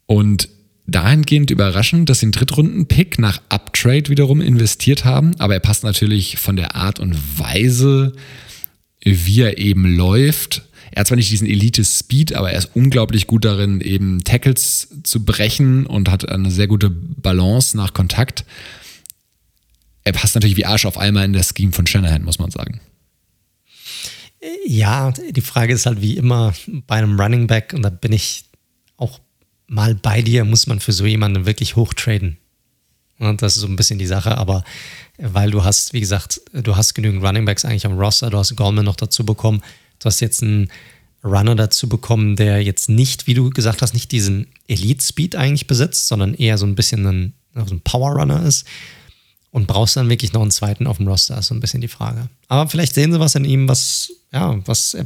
[0.07, 0.49] und
[0.87, 6.39] dahingehend überraschend, dass sie einen Drittrunden-Pick nach Uptrade wiederum investiert haben, aber er passt natürlich
[6.39, 8.12] von der Art und Weise,
[9.03, 10.62] wie er eben läuft.
[10.91, 15.24] Er hat zwar nicht diesen Elite-Speed, aber er ist unglaublich gut darin, eben Tackles zu
[15.24, 18.45] brechen und hat eine sehr gute Balance nach Kontakt.
[20.05, 22.80] Er passt natürlich wie Arsch auf einmal in das Scheme von Shanahan, muss man sagen.
[24.66, 26.53] Ja, die Frage ist halt wie immer
[26.87, 28.45] bei einem Running Back, und da bin ich
[29.73, 32.37] mal bei dir, muss man für so jemanden wirklich hochtraden.
[33.18, 34.64] Und das ist so ein bisschen die Sache, aber
[35.18, 38.55] weil du hast, wie gesagt, du hast genügend Running Backs eigentlich am Roster, du hast
[38.57, 39.62] Goldman noch dazu bekommen,
[39.99, 40.70] du hast jetzt einen
[41.25, 46.09] Runner dazu bekommen, der jetzt nicht, wie du gesagt hast, nicht diesen Elite-Speed eigentlich besitzt,
[46.09, 48.66] sondern eher so ein bisschen ein, ein Power-Runner ist.
[49.53, 51.89] Und brauchst dann wirklich noch einen zweiten auf dem Roster, ist so ein bisschen die
[51.89, 52.29] Frage.
[52.49, 55.05] Aber vielleicht sehen sie was in ihm, was, ja, was, äh,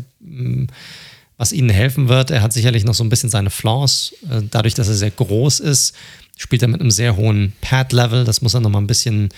[1.36, 2.30] was ihnen helfen wird.
[2.30, 4.14] Er hat sicherlich noch so ein bisschen seine Flaws.
[4.30, 5.94] Äh, dadurch, dass er sehr groß ist,
[6.36, 8.24] spielt er mit einem sehr hohen Pad-Level.
[8.24, 9.28] Das muss er nochmal ein bisschen,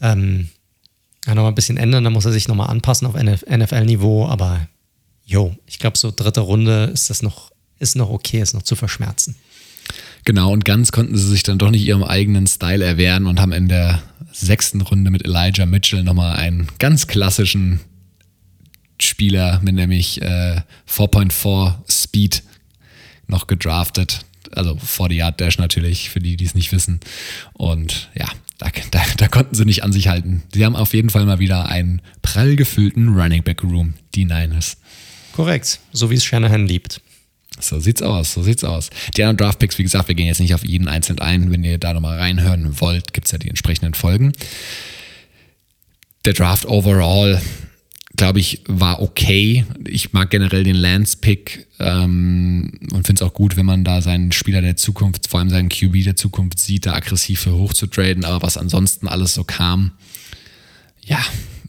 [0.00, 0.48] ähm,
[1.26, 2.04] noch mal ein bisschen ändern.
[2.04, 4.26] Da muss er sich nochmal anpassen auf NFL-Niveau.
[4.26, 4.68] Aber
[5.24, 8.76] jo, ich glaube, so dritte Runde ist das noch, ist noch okay, ist noch zu
[8.76, 9.36] verschmerzen.
[10.24, 13.52] Genau, und ganz konnten sie sich dann doch nicht ihrem eigenen Style erwehren und haben
[13.52, 14.02] in der
[14.32, 17.80] sechsten Runde mit Elijah Mitchell nochmal einen ganz klassischen
[19.00, 22.42] Spieler mit nämlich äh, 4.4 Speed
[23.26, 24.24] noch gedraftet.
[24.52, 27.00] Also 40 Yard Dash natürlich, für die, die es nicht wissen.
[27.52, 28.26] Und ja,
[28.56, 30.42] da, da, da, konnten sie nicht an sich halten.
[30.52, 34.78] Sie haben auf jeden Fall mal wieder einen prall gefüllten Running Back Room, die Niners.
[35.32, 37.00] Korrekt, so wie es Shanahan liebt.
[37.60, 38.90] So sieht's aus, so sieht's aus.
[39.16, 41.50] Die anderen Draftpicks, wie gesagt, wir gehen jetzt nicht auf jeden einzeln ein.
[41.50, 44.32] Wenn ihr da nochmal reinhören wollt, gibt's ja die entsprechenden Folgen.
[46.24, 47.40] Der Draft overall
[48.18, 49.64] glaube ich, war okay.
[49.86, 54.32] Ich mag generell den Lance-Pick ähm, und finde es auch gut, wenn man da seinen
[54.32, 57.86] Spieler der Zukunft, vor allem seinen QB der Zukunft sieht, da aggressiv für hoch zu
[57.86, 58.24] traden.
[58.24, 59.92] Aber was ansonsten alles so kam,
[61.02, 61.24] ja,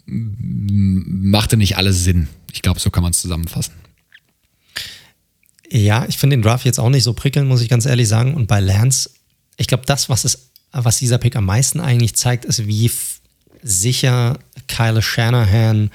[0.06, 2.28] machte nicht alles Sinn.
[2.52, 3.76] Ich glaube, so kann man es zusammenfassen.
[5.72, 8.34] Ja, ich finde den Draft jetzt auch nicht so prickelnd, muss ich ganz ehrlich sagen.
[8.34, 9.12] Und bei Lance,
[9.58, 12.92] ich glaube, das, was, es, was dieser Pick am meisten eigentlich zeigt, ist, wie
[13.62, 15.92] sicher Kyle Shanahan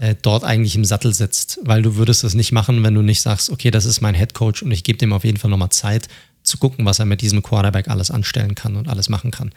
[0.00, 3.20] äh, dort eigentlich im Sattel sitzt, weil du würdest das nicht machen, wenn du nicht
[3.20, 5.70] sagst, okay, das ist mein Head Coach und ich gebe dem auf jeden Fall nochmal
[5.70, 6.08] Zeit
[6.42, 9.52] zu gucken, was er mit diesem Quarterback alles anstellen kann und alles machen kann.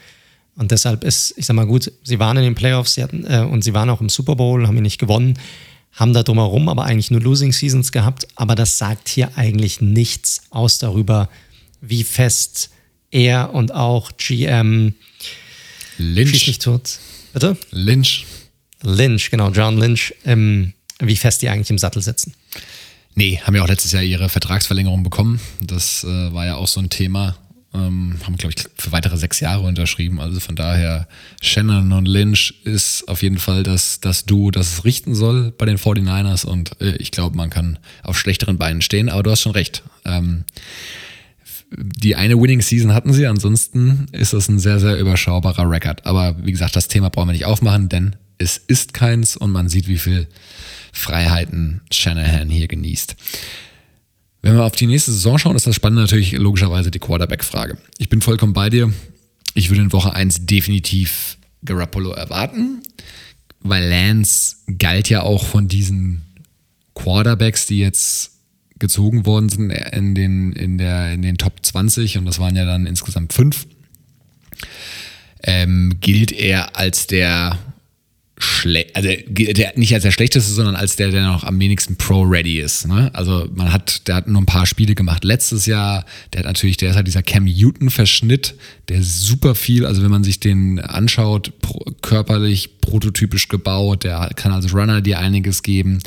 [0.55, 3.47] Und deshalb ist, ich sag mal gut, sie waren in den Playoffs sie hatten, äh,
[3.49, 5.39] und sie waren auch im Super Bowl, haben ihn nicht gewonnen,
[5.93, 8.27] haben da drumherum aber eigentlich nur Losing Seasons gehabt.
[8.35, 11.29] Aber das sagt hier eigentlich nichts aus darüber,
[11.79, 12.69] wie fest
[13.11, 14.93] er und auch GM
[15.97, 16.47] Lynch.
[16.47, 16.99] Nicht tot.
[17.31, 17.55] Bitte?
[17.71, 18.25] Lynch.
[18.84, 22.34] Lynch, genau, John Lynch, ähm, wie fest die eigentlich im Sattel sitzen.
[23.15, 25.39] Nee, haben ja auch letztes Jahr ihre Vertragsverlängerung bekommen.
[25.61, 27.36] Das äh, war ja auch so ein Thema.
[27.75, 30.19] Ähm, haben, glaube ich, für weitere sechs Jahre unterschrieben.
[30.19, 31.07] Also von daher,
[31.41, 35.65] Shannon und Lynch ist auf jeden Fall das, das Duo, das es richten soll bei
[35.65, 36.45] den 49ers.
[36.45, 39.09] Und äh, ich glaube, man kann auf schlechteren Beinen stehen.
[39.09, 39.84] Aber du hast schon recht.
[40.05, 40.43] Ähm,
[41.75, 46.05] die eine Winning Season hatten sie, ansonsten ist das ein sehr, sehr überschaubarer Rekord.
[46.05, 49.69] Aber wie gesagt, das Thema brauchen wir nicht aufmachen, denn es ist keins und man
[49.69, 50.27] sieht, wie viel
[50.91, 53.15] Freiheiten Shanahan hier genießt.
[54.41, 57.77] Wenn wir auf die nächste Saison schauen, ist das Spannende natürlich logischerweise die Quarterback-Frage.
[57.97, 58.93] Ich bin vollkommen bei dir.
[59.53, 62.81] Ich würde in Woche 1 definitiv Garoppolo erwarten.
[63.61, 66.21] weil Lance galt ja auch von diesen
[66.95, 68.31] Quarterbacks, die jetzt
[68.77, 72.65] gezogen worden sind in den, in der, in den Top 20 und das waren ja
[72.65, 73.65] dann insgesamt fünf,
[75.43, 77.57] ähm, gilt er als der
[78.93, 82.88] also der, nicht als der schlechteste, sondern als der, der noch am wenigsten Pro-ready ist.
[82.88, 83.11] Ne?
[83.13, 86.05] Also man hat, der hat nur ein paar Spiele gemacht letztes Jahr.
[86.31, 88.55] Der hat natürlich, der ist halt dieser Cam Newton-Verschnitt,
[88.89, 94.51] der super viel, also wenn man sich den anschaut, pro, körperlich, prototypisch gebaut, der kann
[94.51, 95.99] als Runner dir einiges geben.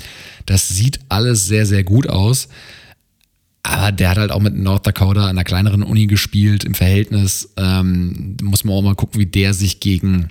[0.47, 2.49] Das sieht alles sehr, sehr gut aus.
[3.62, 7.53] Aber der hat halt auch mit North Dakota an einer kleineren Uni gespielt im Verhältnis.
[7.57, 10.29] Ähm, muss man auch mal gucken, wie der sich gegen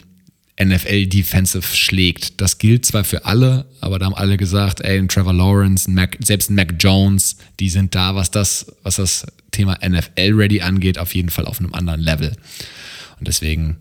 [0.62, 2.40] NFL Defensive schlägt.
[2.40, 5.96] Das gilt zwar für alle, aber da haben alle gesagt, ey, ein Trevor Lawrence, ein
[5.96, 10.62] Mac, selbst ein Mac Jones, die sind da, was das, was das Thema NFL Ready
[10.62, 12.36] angeht, auf jeden Fall auf einem anderen Level.
[13.20, 13.78] Und deswegen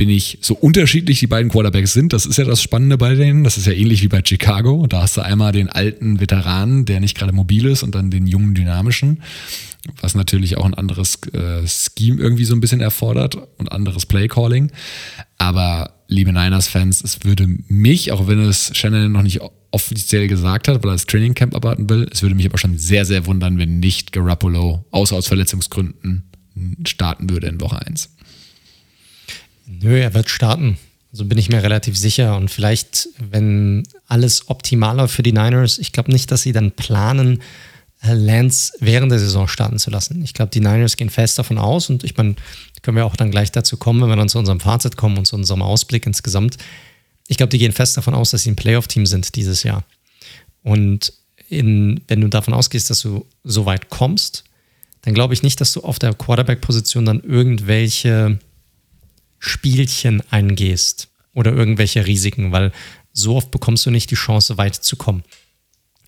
[0.00, 3.44] bin ich, so unterschiedlich die beiden Quarterbacks sind, das ist ja das Spannende bei denen.
[3.44, 4.86] Das ist ja ähnlich wie bei Chicago.
[4.86, 8.26] Da hast du einmal den alten Veteranen, der nicht gerade mobil ist, und dann den
[8.26, 9.22] jungen, dynamischen,
[10.00, 14.72] was natürlich auch ein anderes äh, Scheme irgendwie so ein bisschen erfordert und anderes Playcalling.
[15.36, 19.40] Aber liebe Niners-Fans, es würde mich, auch wenn es Shannon noch nicht
[19.70, 22.78] offiziell gesagt hat, weil er das Training Camp abwarten will, es würde mich aber schon
[22.78, 26.22] sehr, sehr wundern, wenn nicht Garoppolo, außer aus Verletzungsgründen,
[26.86, 28.08] starten würde in Woche 1.
[29.70, 30.78] Nö, er wird starten.
[31.12, 32.36] Also bin ich mir relativ sicher.
[32.36, 37.40] Und vielleicht, wenn alles optimaler für die Niners, ich glaube nicht, dass sie dann planen,
[38.02, 40.22] äh, Lance während der Saison starten zu lassen.
[40.22, 42.36] Ich glaube, die Niners gehen fest davon aus und ich meine,
[42.82, 45.26] können wir auch dann gleich dazu kommen, wenn wir dann zu unserem Fazit kommen und
[45.26, 46.56] zu unserem Ausblick insgesamt.
[47.28, 49.84] Ich glaube, die gehen fest davon aus, dass sie ein Playoff-Team sind dieses Jahr.
[50.62, 51.12] Und
[51.48, 54.44] in, wenn du davon ausgehst, dass du so weit kommst,
[55.02, 58.38] dann glaube ich nicht, dass du auf der Quarterback-Position dann irgendwelche
[59.40, 62.70] Spielchen eingehst oder irgendwelche Risiken, weil
[63.12, 65.24] so oft bekommst du nicht die Chance, weit zu kommen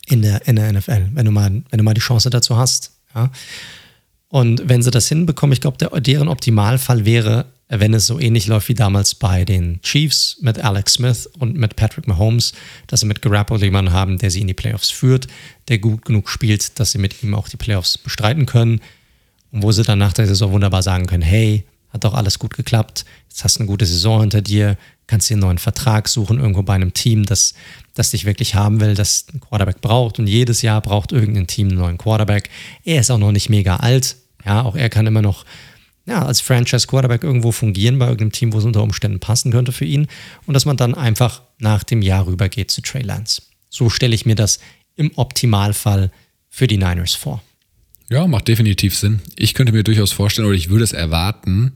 [0.06, 2.92] in der, in der NFL, wenn du, mal, wenn du mal die Chance dazu hast.
[3.14, 3.30] Ja?
[4.28, 8.68] Und wenn sie das hinbekommen, ich glaube, deren Optimalfall wäre, wenn es so ähnlich läuft
[8.68, 12.52] wie damals bei den Chiefs mit Alex Smith und mit Patrick Mahomes,
[12.86, 15.26] dass sie mit Garoppolo jemanden haben, der sie in die Playoffs führt,
[15.68, 18.80] der gut genug spielt, dass sie mit ihm auch die Playoffs bestreiten können
[19.52, 22.54] und wo sie dann nach der Saison wunderbar sagen können, hey, hat doch alles gut
[22.54, 24.76] geklappt, jetzt hast du eine gute Saison hinter dir,
[25.06, 27.54] kannst dir einen neuen Vertrag suchen, irgendwo bei einem Team, das,
[27.94, 31.68] das dich wirklich haben will, das einen Quarterback braucht und jedes Jahr braucht irgendein Team
[31.68, 32.50] einen neuen Quarterback.
[32.84, 35.44] Er ist auch noch nicht mega alt, ja, auch er kann immer noch
[36.04, 39.84] ja, als Franchise-Quarterback irgendwo fungieren bei irgendeinem Team, wo es unter Umständen passen könnte für
[39.84, 40.08] ihn
[40.46, 43.42] und dass man dann einfach nach dem Jahr rübergeht zu Trey Lance.
[43.70, 44.58] So stelle ich mir das
[44.96, 46.10] im Optimalfall
[46.48, 47.42] für die Niners vor.
[48.08, 49.20] Ja, macht definitiv Sinn.
[49.36, 51.72] Ich könnte mir durchaus vorstellen, oder ich würde es erwarten,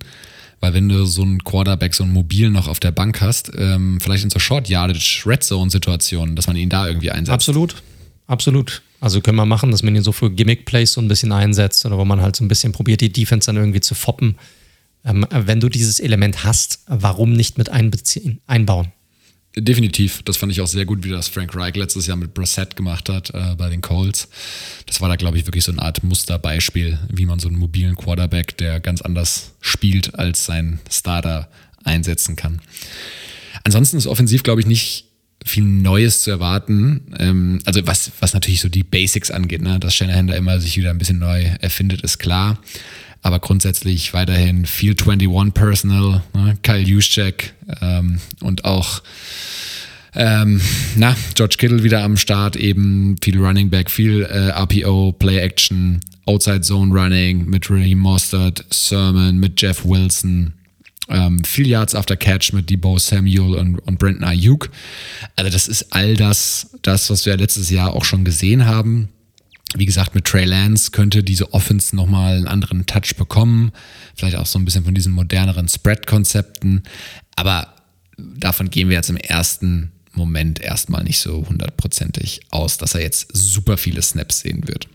[0.61, 3.99] weil wenn du so einen Quarterback, so einen Mobil noch auf der Bank hast, ähm,
[4.01, 7.33] vielleicht in so Short Yardage Red Zone Situationen, dass man ihn da irgendwie einsetzt.
[7.33, 7.83] Absolut,
[8.27, 8.83] absolut.
[9.01, 11.85] Also können wir machen, dass man ihn so für Gimmick Plays so ein bisschen einsetzt
[11.85, 14.37] oder wo man halt so ein bisschen probiert, die Defense dann irgendwie zu foppen.
[15.05, 18.93] Ähm, wenn du dieses Element hast, warum nicht mit einbeziehen, einbauen?
[19.59, 20.23] Definitiv.
[20.23, 23.09] Das fand ich auch sehr gut, wie das Frank Reich letztes Jahr mit Brissett gemacht
[23.09, 24.29] hat äh, bei den Colts.
[24.85, 27.97] Das war da, glaube ich, wirklich so eine Art Musterbeispiel, wie man so einen mobilen
[27.97, 31.49] Quarterback, der ganz anders spielt als sein Starter,
[31.85, 32.61] einsetzen kann.
[33.65, 35.07] Ansonsten ist offensiv, glaube ich, nicht
[35.43, 37.15] viel Neues zu erwarten.
[37.19, 39.81] Ähm, also was, was natürlich so die Basics angeht, ne?
[39.81, 42.59] dass Shanahan da immer sich wieder ein bisschen neu erfindet, ist klar
[43.27, 46.57] aber grundsätzlich weiterhin Field 21 Personal, ne?
[46.63, 49.03] Kyle Juszczyk ähm, und auch
[50.15, 50.61] ähm,
[50.95, 56.01] na, George Kittle wieder am Start, eben viel Running Back, viel äh, RPO, Play Action,
[56.25, 60.53] Outside Zone Running mit Raheem Mostert, Sermon, mit Jeff Wilson,
[61.09, 64.71] ähm, viel Yards after Catch mit Debo Samuel und, und Brandon Ayuk.
[65.35, 69.09] Also das ist all das, das, was wir letztes Jahr auch schon gesehen haben.
[69.75, 73.73] Wie gesagt, mit Trey Lance könnte diese Offense nochmal einen anderen Touch bekommen.
[74.15, 76.83] Vielleicht auch so ein bisschen von diesen moderneren Spread-Konzepten.
[77.35, 77.75] Aber
[78.17, 83.29] davon gehen wir jetzt im ersten Moment erstmal nicht so hundertprozentig aus, dass er jetzt
[83.33, 84.89] super viele Snaps sehen wird.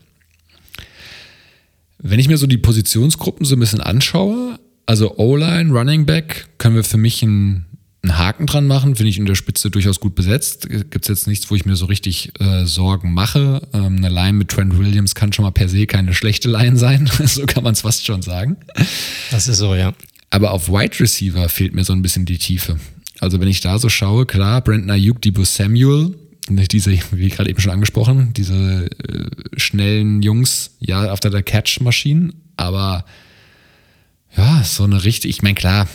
[1.98, 6.74] Wenn ich mir so die Positionsgruppen so ein bisschen anschaue, also O-Line, Running Back, können
[6.74, 7.66] wir für mich ein
[8.02, 10.68] einen Haken dran machen, finde ich in der Spitze durchaus gut besetzt.
[10.68, 13.62] Gibt es jetzt nichts, wo ich mir so richtig äh, Sorgen mache.
[13.72, 17.08] Ähm, eine Line mit Trent Williams kann schon mal per se keine schlechte Line sein.
[17.24, 18.56] so kann man es fast schon sagen.
[19.30, 19.94] Das ist so, ja.
[20.30, 22.78] Aber auf Wide Receiver fehlt mir so ein bisschen die Tiefe.
[23.20, 26.16] Also wenn ich da so schaue, klar, Brandon Ayuk, Debo Samuel,
[26.48, 33.04] diese, wie gerade eben schon angesprochen, diese äh, schnellen Jungs, ja, auf der Catch-Maschinen, aber
[34.36, 35.86] ja, so eine richtig, ich meine, klar,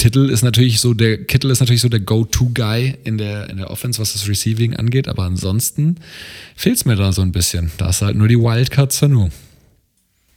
[0.00, 3.70] Titel ist natürlich so der Kittel ist natürlich so der Go-To-Guy in der, in der
[3.70, 5.96] Offense, was das Receiving angeht, aber ansonsten
[6.56, 7.70] fehlt es mir da so ein bisschen.
[7.76, 9.28] Da ist halt nur die Wildcard Sanu.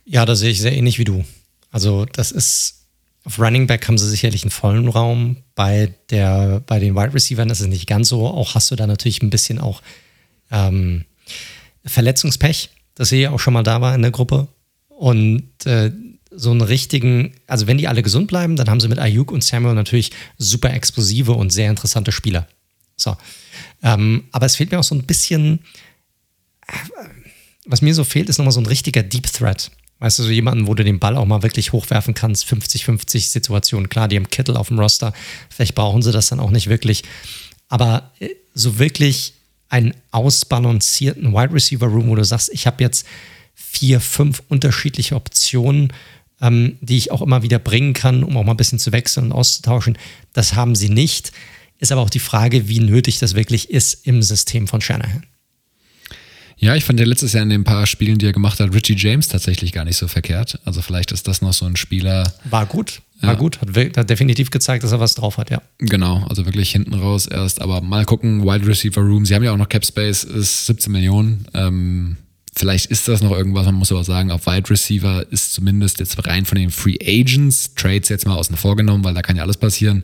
[0.03, 1.24] Ja, da sehe ich sehr ähnlich wie du.
[1.72, 2.88] Also, das ist
[3.24, 5.38] auf Running Back haben sie sicherlich einen vollen Raum.
[5.55, 8.28] Bei, der, bei den Wide Receivers ist es nicht ganz so.
[8.28, 9.82] Auch hast du da natürlich ein bisschen auch
[10.51, 11.05] ähm,
[11.86, 14.49] Verletzungspech, das hier auch schon mal da war in der Gruppe.
[14.89, 15.91] Und äh,
[16.36, 19.43] so einen richtigen, also wenn die alle gesund bleiben, dann haben sie mit Ayuk und
[19.43, 22.47] Samuel natürlich super explosive und sehr interessante Spieler.
[22.95, 23.15] So.
[23.81, 25.59] Ähm, aber es fehlt mir auch so ein bisschen,
[26.67, 26.73] äh,
[27.65, 29.71] was mir so fehlt, ist nochmal so ein richtiger Deep Threat.
[29.99, 33.89] Weißt du, so jemanden, wo du den Ball auch mal wirklich hochwerfen kannst, 50-50 Situationen.
[33.89, 35.13] Klar, die haben Kittel auf dem Roster,
[35.49, 37.03] vielleicht brauchen sie das dann auch nicht wirklich.
[37.69, 39.34] Aber äh, so wirklich
[39.69, 43.07] einen ausbalancierten Wide Receiver Room, wo du sagst, ich habe jetzt
[43.55, 45.91] vier, fünf unterschiedliche Optionen
[46.43, 49.27] ähm, die ich auch immer wieder bringen kann, um auch mal ein bisschen zu wechseln
[49.27, 49.97] und auszutauschen.
[50.33, 51.31] Das haben sie nicht.
[51.79, 55.23] Ist aber auch die Frage, wie nötig das wirklich ist im System von Shanahan.
[56.57, 58.95] Ja, ich fand ja letztes Jahr in den paar Spielen, die er gemacht hat, Richie
[58.95, 60.59] James tatsächlich gar nicht so verkehrt.
[60.65, 62.31] Also vielleicht ist das noch so ein Spieler.
[62.45, 63.39] War gut, war ja.
[63.39, 63.59] gut.
[63.59, 65.61] Hat, hat, definitiv gezeigt, dass er was drauf hat, ja.
[65.79, 67.61] Genau, also wirklich hinten raus erst.
[67.61, 69.25] Aber mal gucken, Wide Receiver Room.
[69.25, 71.47] Sie haben ja auch noch Cap Space, ist 17 Millionen.
[71.53, 72.17] Ähm,
[72.55, 76.25] Vielleicht ist das noch irgendwas, man muss aber sagen, auf Wide Receiver ist zumindest jetzt
[76.27, 79.43] rein von den Free Agents, Trades jetzt mal außen vor genommen, weil da kann ja
[79.43, 80.03] alles passieren.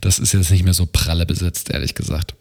[0.00, 2.34] Das ist jetzt nicht mehr so pralle besetzt, ehrlich gesagt.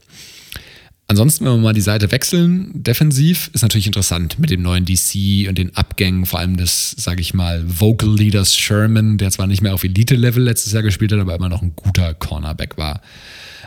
[1.08, 5.50] Ansonsten, wenn wir mal die Seite wechseln, defensiv ist natürlich interessant mit dem neuen DC
[5.50, 9.62] und den Abgängen, vor allem des, sage ich mal, Vocal Leaders Sherman, der zwar nicht
[9.62, 13.02] mehr auf Elite-Level letztes Jahr gespielt hat, aber immer noch ein guter Cornerback war.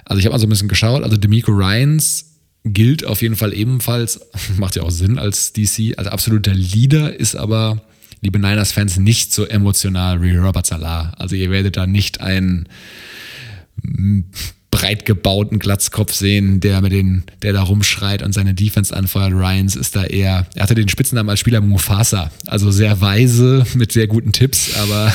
[0.05, 2.36] Also ich habe mal so ein bisschen geschaut, also Demico Ryans
[2.73, 4.21] gilt auf jeden Fall ebenfalls,
[4.57, 7.83] macht ja auch Sinn als DC, als absoluter Leader, ist aber,
[8.21, 11.13] liebe Niners-Fans, nicht so emotional wie Robert Salah.
[11.19, 12.69] Also ihr werdet da nicht einen
[14.71, 19.33] breit gebauten Glatzkopf sehen, der mit den, der da rumschreit und seine Defense anfeuert.
[19.33, 23.93] Ryans ist da eher, er hatte den Spitznamen als Spieler Mufasa, also sehr weise mit
[23.93, 25.13] sehr guten Tipps, aber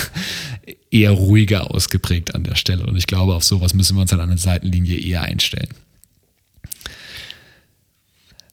[0.89, 2.85] eher ruhiger ausgeprägt an der Stelle.
[2.85, 5.69] Und ich glaube, auf sowas müssen wir uns dann an der Seitenlinie eher einstellen.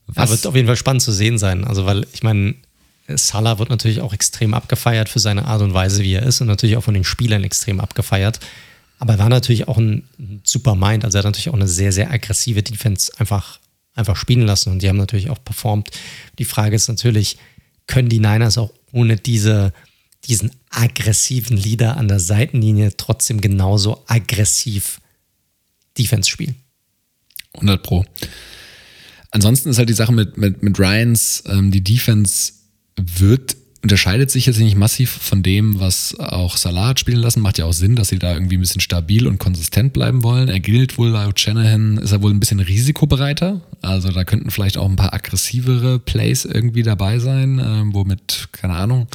[0.09, 0.31] Was?
[0.31, 1.65] wird auf jeden Fall spannend zu sehen sein.
[1.65, 2.55] Also, weil ich meine,
[3.09, 6.47] Salah wird natürlich auch extrem abgefeiert für seine Art und Weise, wie er ist und
[6.47, 8.41] natürlich auch von den Spielern extrem abgefeiert.
[8.99, 10.09] Aber er war natürlich auch ein,
[10.45, 11.05] super Mind.
[11.05, 13.61] Also er hat natürlich auch eine sehr, sehr aggressive Defense einfach,
[13.95, 15.91] einfach spielen lassen und die haben natürlich auch performt.
[16.39, 17.39] Die Frage ist natürlich,
[17.87, 19.73] können die Niners auch ohne diese,
[20.25, 25.01] diesen aggressiven Leader an der Seitenlinie trotzdem genauso aggressiv
[25.97, 26.57] Defense spielen?
[27.55, 28.05] 100 Pro.
[29.31, 32.53] Ansonsten ist halt die Sache mit, mit, mit Ryans, ähm, die Defense
[32.97, 37.41] wird, unterscheidet sich jetzt nicht massiv von dem, was auch Salah hat spielen lassen.
[37.41, 40.49] Macht ja auch Sinn, dass sie da irgendwie ein bisschen stabil und konsistent bleiben wollen.
[40.49, 43.61] Er gilt wohl laut Shanahan, ist er wohl ein bisschen risikobereiter.
[43.83, 48.75] Also da könnten vielleicht auch ein paar aggressivere Plays irgendwie dabei sein, äh, womit, keine
[48.75, 49.07] Ahnung,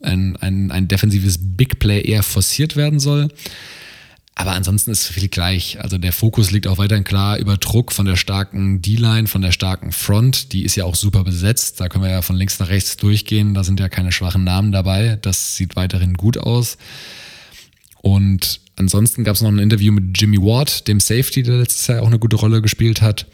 [0.00, 3.28] ein, ein, ein defensives Big Play eher forciert werden soll.
[4.38, 5.80] Aber ansonsten ist viel gleich.
[5.80, 9.50] Also der Fokus liegt auch weiterhin klar über Druck von der starken D-Line, von der
[9.50, 10.52] starken Front.
[10.52, 11.80] Die ist ja auch super besetzt.
[11.80, 13.52] Da können wir ja von links nach rechts durchgehen.
[13.52, 15.18] Da sind ja keine schwachen Namen dabei.
[15.22, 16.78] Das sieht weiterhin gut aus.
[18.00, 22.02] Und ansonsten gab es noch ein Interview mit Jimmy Ward, dem Safety, der letztes Jahr
[22.02, 23.26] auch eine gute Rolle gespielt hat.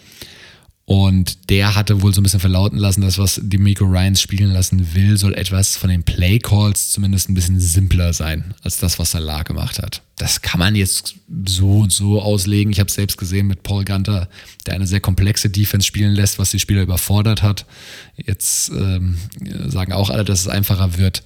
[0.86, 4.52] Und der hatte wohl so ein bisschen verlauten lassen, dass was die Miko Ryans spielen
[4.52, 8.98] lassen will, soll etwas von den Play Calls zumindest ein bisschen simpler sein, als das,
[8.98, 10.02] was Salah gemacht hat.
[10.16, 11.14] Das kann man jetzt
[11.46, 12.70] so und so auslegen.
[12.70, 14.28] Ich habe es selbst gesehen mit Paul Gunter,
[14.66, 17.64] der eine sehr komplexe Defense spielen lässt, was die Spieler überfordert hat.
[18.16, 19.16] Jetzt ähm,
[19.66, 21.22] sagen auch alle, dass es einfacher wird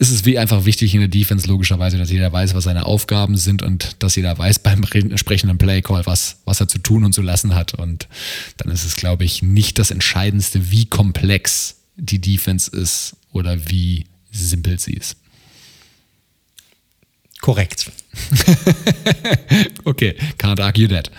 [0.00, 3.36] ist es wie einfach wichtig in der Defense logischerweise, dass jeder weiß, was seine Aufgaben
[3.36, 7.20] sind und dass jeder weiß beim entsprechenden Playcall, was, was er zu tun und zu
[7.20, 7.74] lassen hat.
[7.74, 8.08] Und
[8.56, 14.06] dann ist es, glaube ich, nicht das Entscheidendste, wie komplex die Defense ist oder wie
[14.30, 15.16] simpel sie ist.
[17.40, 17.90] Korrekt.
[19.84, 21.10] okay, can't argue that.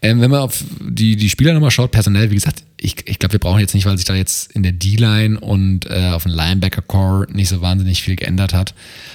[0.00, 3.32] Ähm, wenn man auf die, die Spieler nochmal schaut, personell, wie gesagt, ich, ich glaube,
[3.32, 6.32] wir brauchen jetzt nicht, weil sich da jetzt in der D-Line und äh, auf dem
[6.32, 8.74] Linebacker-Core nicht so wahnsinnig viel geändert hat,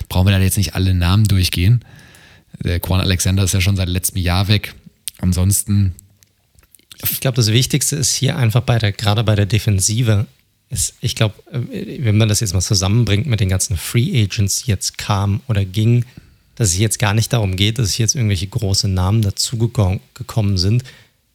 [0.10, 1.84] brauchen wir da jetzt nicht alle Namen durchgehen.
[2.64, 4.74] Der Quan Alexander ist ja schon seit letztem Jahr weg.
[5.20, 5.96] Ansonsten.
[7.04, 10.26] Ich glaube, das Wichtigste ist hier einfach bei der, gerade bei der Defensive,
[10.70, 14.64] ist, ich glaube, äh, wenn man das jetzt mal zusammenbringt mit den ganzen Free Agents,
[14.64, 16.06] die jetzt kamen oder gingen,
[16.56, 20.84] dass es jetzt gar nicht darum geht, dass jetzt irgendwelche große Namen dazugekommen sind,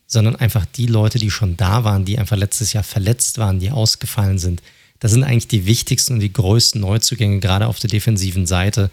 [0.07, 3.71] sondern einfach die Leute, die schon da waren, die einfach letztes Jahr verletzt waren, die
[3.71, 4.63] ausgefallen sind.
[4.99, 8.91] Das sind eigentlich die wichtigsten und die größten Neuzugänge, gerade auf der defensiven Seite,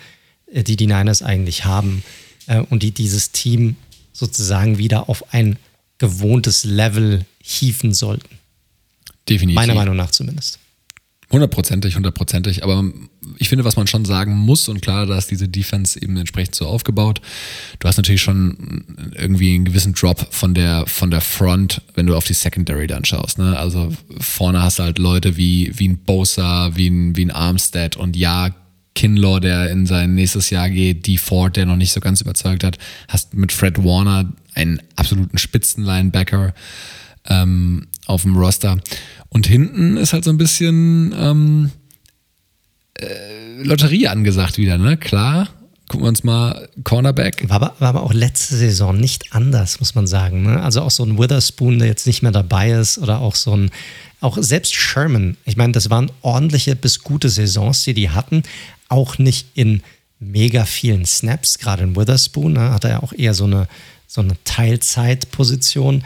[0.51, 2.03] äh, die die Niners eigentlich haben.
[2.47, 3.75] äh, und die dieses Team
[4.13, 5.57] sozusagen wieder auf ein
[5.97, 8.38] gewohntes Level hieven sollten.
[9.29, 9.55] Definitiv.
[9.55, 10.59] Meiner Meinung nach zumindest.
[11.31, 12.63] Hundertprozentig, hundertprozentig.
[12.63, 12.83] Aber
[13.37, 16.55] ich finde, was man schon sagen muss, und klar, da ist diese Defense eben entsprechend
[16.55, 17.21] so aufgebaut.
[17.77, 22.15] Du hast natürlich schon irgendwie einen gewissen Drop von der, von der Front, wenn du
[22.15, 23.37] auf die Secondary dann schaust.
[23.37, 23.55] Ne?
[23.57, 27.95] Also vorne hast du halt Leute wie, wie ein Bosa, wie ein, wie ein Armstead
[27.95, 28.49] und ja,
[28.95, 32.63] Kinlaw, der in sein nächstes Jahr geht, die Ford, der noch nicht so ganz überzeugt
[32.63, 32.79] hat.
[33.07, 36.55] Hast mit Fred Warner einen absoluten Spitzenlinebacker
[37.29, 38.79] ähm, auf dem Roster.
[39.29, 41.71] Und hinten ist halt so ein bisschen ähm,
[42.95, 44.97] äh, Lotterie angesagt wieder, ne?
[44.97, 45.49] Klar.
[45.87, 47.49] Gucken wir uns mal Cornerback.
[47.49, 50.43] War aber, war aber auch letzte Saison nicht anders, muss man sagen.
[50.43, 50.61] Ne?
[50.61, 53.71] Also auch so ein Witherspoon, der jetzt nicht mehr dabei ist, oder auch so ein,
[54.21, 55.35] auch selbst Sherman.
[55.45, 58.43] Ich meine, das waren ordentliche bis gute Saisons, die die hatten.
[58.87, 59.81] Auch nicht in
[60.19, 62.71] mega vielen Snaps, gerade in Witherspoon, ne?
[62.71, 63.67] hat er ja auch eher so eine,
[64.05, 66.03] so eine Teilzeitposition.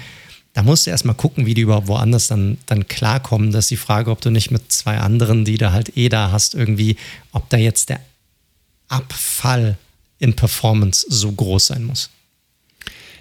[0.53, 3.51] Da musst du erstmal gucken, wie die überhaupt woanders dann, dann klarkommen.
[3.51, 6.31] Das ist die Frage, ob du nicht mit zwei anderen, die du halt eh da
[6.31, 6.95] hast, irgendwie,
[7.31, 7.99] ob da jetzt der
[8.87, 9.77] Abfall
[10.19, 12.09] in Performance so groß sein muss.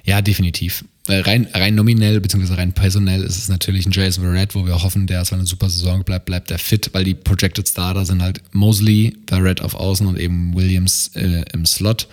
[0.05, 0.85] Ja, definitiv.
[1.09, 4.83] Äh, rein, rein nominell beziehungsweise rein personell ist es natürlich ein Jason Verrett, wo wir
[4.83, 8.23] hoffen, der ist eine super Saison bleibt, bleibt der fit, weil die Projected Starter sind
[8.23, 12.09] halt Mosley, Verrett auf Außen und eben Williams äh, im Slot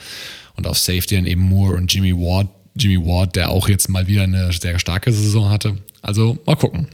[0.56, 2.48] und auf Safety dann eben Moore und Jimmy Ward,
[2.80, 5.78] Jimmy Ward, der auch jetzt mal wieder eine sehr starke Saison hatte.
[6.02, 6.88] Also mal gucken.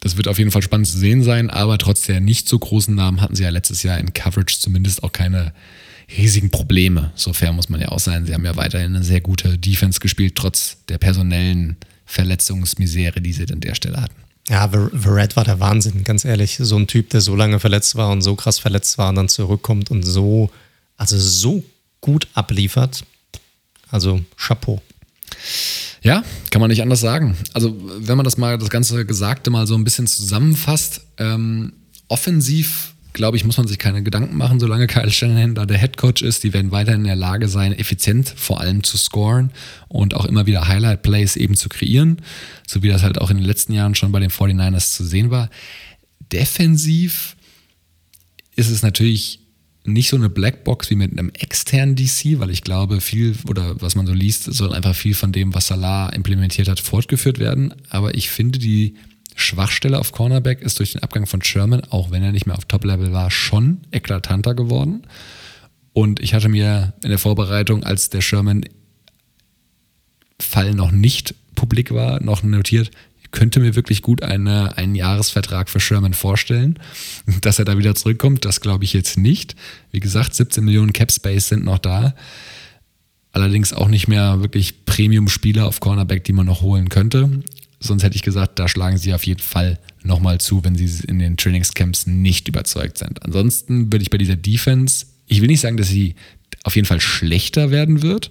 [0.00, 2.94] Das wird auf jeden Fall spannend zu sehen sein, aber trotz der nicht so großen
[2.94, 5.52] Namen hatten sie ja letztes Jahr in Coverage zumindest auch keine
[6.16, 7.12] riesigen Probleme.
[7.14, 8.24] So fair muss man ja auch sein.
[8.24, 13.46] Sie haben ja weiterhin eine sehr gute Defense gespielt, trotz der personellen Verletzungsmisere, die sie
[13.52, 14.14] an der Stelle hatten.
[14.48, 16.56] Ja, Verrett war der Wahnsinn, ganz ehrlich.
[16.60, 19.28] So ein Typ, der so lange verletzt war und so krass verletzt war und dann
[19.28, 20.50] zurückkommt und so,
[20.96, 21.62] also so
[22.00, 23.04] gut abliefert.
[23.90, 24.82] Also Chapeau.
[26.02, 27.36] Ja, kann man nicht anders sagen.
[27.52, 31.72] Also, wenn man das mal, das ganze Gesagte mal so ein bisschen zusammenfasst, ähm,
[32.08, 35.96] offensiv, glaube ich, muss man sich keine Gedanken machen, solange Kyle Shanahan da der Head
[35.96, 36.42] Coach ist.
[36.42, 39.50] Die werden weiterhin in der Lage sein, effizient vor allem zu scoren
[39.88, 42.22] und auch immer wieder Highlight-Plays eben zu kreieren,
[42.66, 45.30] so wie das halt auch in den letzten Jahren schon bei den 49ers zu sehen
[45.30, 45.50] war.
[46.32, 47.36] Defensiv
[48.56, 49.40] ist es natürlich
[49.84, 53.94] nicht so eine Blackbox wie mit einem externen DC, weil ich glaube, viel oder was
[53.94, 57.72] man so liest, soll einfach viel von dem, was Salah implementiert hat, fortgeführt werden.
[57.88, 58.96] Aber ich finde, die
[59.36, 62.66] Schwachstelle auf Cornerback ist durch den Abgang von Sherman, auch wenn er nicht mehr auf
[62.66, 65.02] Top-Level war, schon eklatanter geworden.
[65.92, 68.68] Und ich hatte mir in der Vorbereitung, als der Sherman-Fall
[70.74, 72.90] noch nicht publik war, noch notiert,
[73.32, 76.78] könnte mir wirklich gut eine, einen Jahresvertrag für Sherman vorstellen.
[77.40, 79.56] Dass er da wieder zurückkommt, das glaube ich jetzt nicht.
[79.90, 82.14] Wie gesagt, 17 Millionen Cap Space sind noch da.
[83.32, 87.42] Allerdings auch nicht mehr wirklich Premium-Spieler auf Cornerback, die man noch holen könnte.
[87.78, 91.18] Sonst hätte ich gesagt, da schlagen sie auf jeden Fall nochmal zu, wenn sie in
[91.18, 93.22] den Trainingscamps nicht überzeugt sind.
[93.24, 96.14] Ansonsten würde ich bei dieser Defense, ich will nicht sagen, dass sie
[96.64, 98.30] auf jeden Fall schlechter werden wird,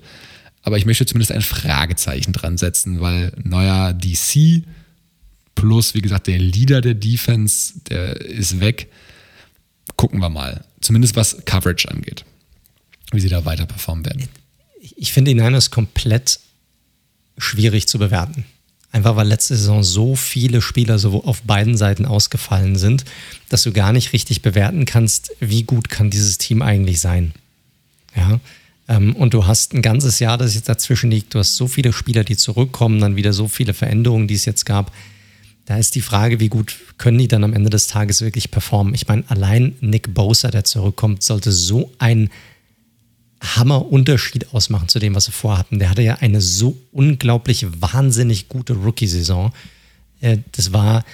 [0.62, 4.64] aber ich möchte zumindest ein Fragezeichen dran setzen, weil neuer DC
[5.60, 8.88] Plus, wie gesagt, der Leader der Defense, der ist weg.
[9.98, 10.64] Gucken wir mal.
[10.80, 12.24] Zumindest was Coverage angeht.
[13.12, 14.30] Wie sie da weiter performen werden.
[14.96, 16.40] Ich finde die Niners komplett
[17.38, 18.46] schwierig zu bewerten.
[18.94, 23.04] Einfach weil letzte Saison so viele Spieler so auf beiden Seiten ausgefallen sind,
[23.50, 27.34] dass du gar nicht richtig bewerten kannst, wie gut kann dieses Team eigentlich sein.
[28.16, 28.40] Ja.
[28.88, 31.34] Ähm, und du hast ein ganzes Jahr, das jetzt dazwischen liegt.
[31.36, 34.66] Du hast so viele Spieler, die zurückkommen, dann wieder so viele Veränderungen, die es jetzt
[34.66, 34.94] gab.
[35.70, 38.96] Da ist die Frage, wie gut können die dann am Ende des Tages wirklich performen.
[38.96, 42.32] Ich meine, allein Nick Bosa, der zurückkommt, sollte so ein
[43.40, 45.78] Hammerunterschied ausmachen zu dem, was sie vorhatten.
[45.78, 49.54] Der hatte ja eine so unglaublich wahnsinnig gute Rookie-Saison.
[50.22, 51.06] Äh, das war,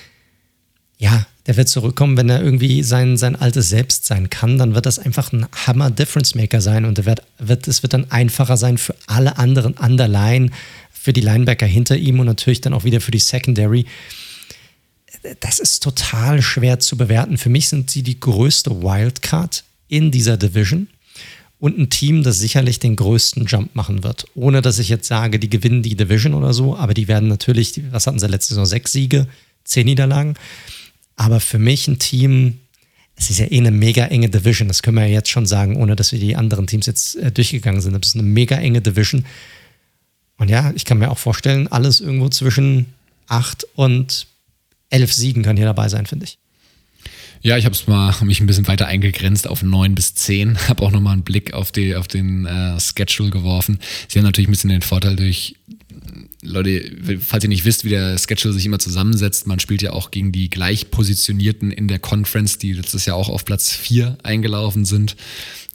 [0.99, 4.85] ja, der wird zurückkommen, wenn er irgendwie sein, sein altes Selbst sein kann, dann wird
[4.85, 9.37] das einfach ein Hammer-Difference-Maker sein und es wird, wird, wird dann einfacher sein für alle
[9.37, 10.51] anderen Underline,
[10.93, 13.85] für die Linebacker hinter ihm und natürlich dann auch wieder für die Secondary
[15.39, 17.37] das ist total schwer zu bewerten.
[17.37, 20.87] Für mich sind sie die größte Wildcard in dieser Division
[21.59, 24.25] und ein Team, das sicherlich den größten Jump machen wird.
[24.35, 27.81] Ohne dass ich jetzt sage, die gewinnen die Division oder so, aber die werden natürlich,
[27.91, 28.65] was hatten sie letzte Saison?
[28.65, 29.27] Sechs Siege,
[29.63, 30.35] zehn Niederlagen.
[31.15, 32.59] Aber für mich ein Team,
[33.15, 35.77] es ist ja eh eine mega enge Division, das können wir ja jetzt schon sagen,
[35.77, 37.93] ohne dass wir die anderen Teams jetzt äh, durchgegangen sind.
[37.93, 39.25] Das ist eine mega enge Division.
[40.37, 42.87] Und ja, ich kann mir auch vorstellen, alles irgendwo zwischen
[43.27, 44.27] acht und
[44.95, 46.37] elf Siegen kann hier dabei sein, finde ich.
[47.41, 50.57] Ja, ich habe es mal mich ein bisschen weiter eingegrenzt auf 9 bis 10.
[50.67, 53.79] Habe auch nochmal einen Blick auf, die, auf den äh, Schedule geworfen.
[54.07, 55.55] Sie haben natürlich ein bisschen den Vorteil durch,
[56.41, 60.09] Leute, falls ihr nicht wisst, wie der Schedule sich immer zusammensetzt, man spielt ja auch
[60.09, 65.15] gegen die gleichpositionierten in der Conference, die letztes Jahr auch auf Platz 4 eingelaufen sind.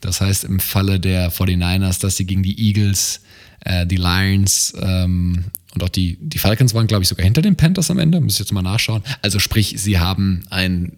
[0.01, 3.21] Das heißt im Falle der 49ers, dass sie gegen die Eagles,
[3.61, 5.45] äh, die Lions ähm,
[5.75, 8.21] und auch die, die Falcons waren, glaube ich, sogar hinter den Panthers am Ende.
[8.21, 9.03] Muss ich jetzt mal nachschauen.
[9.23, 10.93] Also sprich, sie haben ein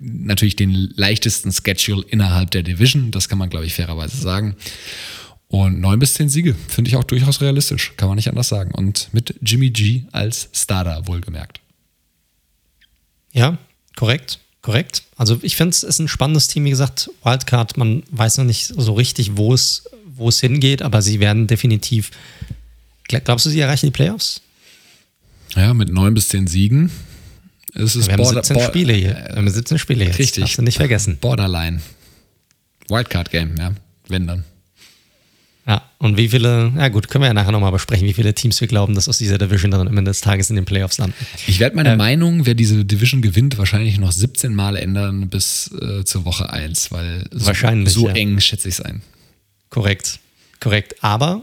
[0.00, 3.12] natürlich den leichtesten Schedule innerhalb der Division.
[3.12, 4.56] Das kann man, glaube ich, fairerweise sagen.
[5.48, 7.92] Und neun bis zehn Siege finde ich auch durchaus realistisch.
[7.96, 8.74] Kann man nicht anders sagen.
[8.74, 11.60] Und mit Jimmy G als Starter wohlgemerkt.
[13.32, 13.58] Ja,
[13.94, 14.40] korrekt.
[14.62, 15.02] Korrekt.
[15.16, 16.64] Also ich finde es ist ein spannendes Team.
[16.64, 21.02] Wie gesagt, Wildcard, man weiß noch nicht so richtig, wo es, wo es hingeht, aber
[21.02, 22.10] sie werden definitiv
[23.08, 24.40] Glaubst du, sie erreichen die Playoffs?
[25.54, 26.90] Ja, mit neun bis zehn Siegen.
[27.74, 29.24] Es ist wir haben 17 Border, Spiele hier.
[29.28, 30.18] Wir haben 17 Spiele jetzt.
[30.18, 30.42] Richtig.
[30.42, 31.18] Darfst du nicht vergessen.
[31.20, 31.80] Borderline.
[32.88, 33.72] Wildcard-Game, ja.
[34.08, 34.44] Wenn dann.
[35.66, 38.60] Ja, und wie viele, ja gut, können wir ja nachher nochmal besprechen, wie viele Teams
[38.60, 41.14] wir glauben, dass aus dieser Division dann am Ende des Tages in den Playoffs landen.
[41.46, 45.70] Ich werde meine ähm, Meinung, wer diese Division gewinnt, wahrscheinlich noch 17 Mal ändern bis
[45.80, 48.14] äh, zur Woche 1, weil so, wahrscheinlich, so ja.
[48.14, 49.02] eng schätze ich sein.
[49.70, 50.18] Korrekt,
[50.58, 50.96] korrekt.
[51.00, 51.42] Aber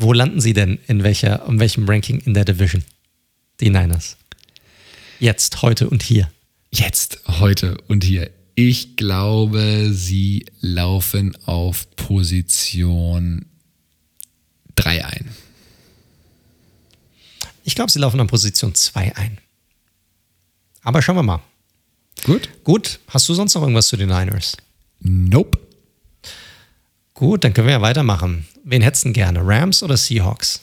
[0.00, 2.82] wo landen sie denn in welcher, in welchem Ranking in der Division?
[3.60, 4.16] Die Niners.
[5.18, 6.30] Jetzt, heute und hier.
[6.70, 8.30] Jetzt, heute und hier.
[8.54, 13.46] Ich glaube, sie laufen auf Position
[14.76, 15.28] 3 ein.
[17.64, 19.38] Ich glaube, sie laufen auf Position 2 ein.
[20.82, 21.42] Aber schauen wir mal.
[22.24, 22.48] Gut.
[22.64, 23.00] Gut.
[23.08, 24.56] Hast du sonst noch irgendwas zu den Niners?
[25.00, 25.58] Nope.
[27.20, 28.46] Gut, dann können wir ja weitermachen.
[28.64, 29.46] Wen hättest du gerne?
[29.46, 30.62] Rams oder Seahawks?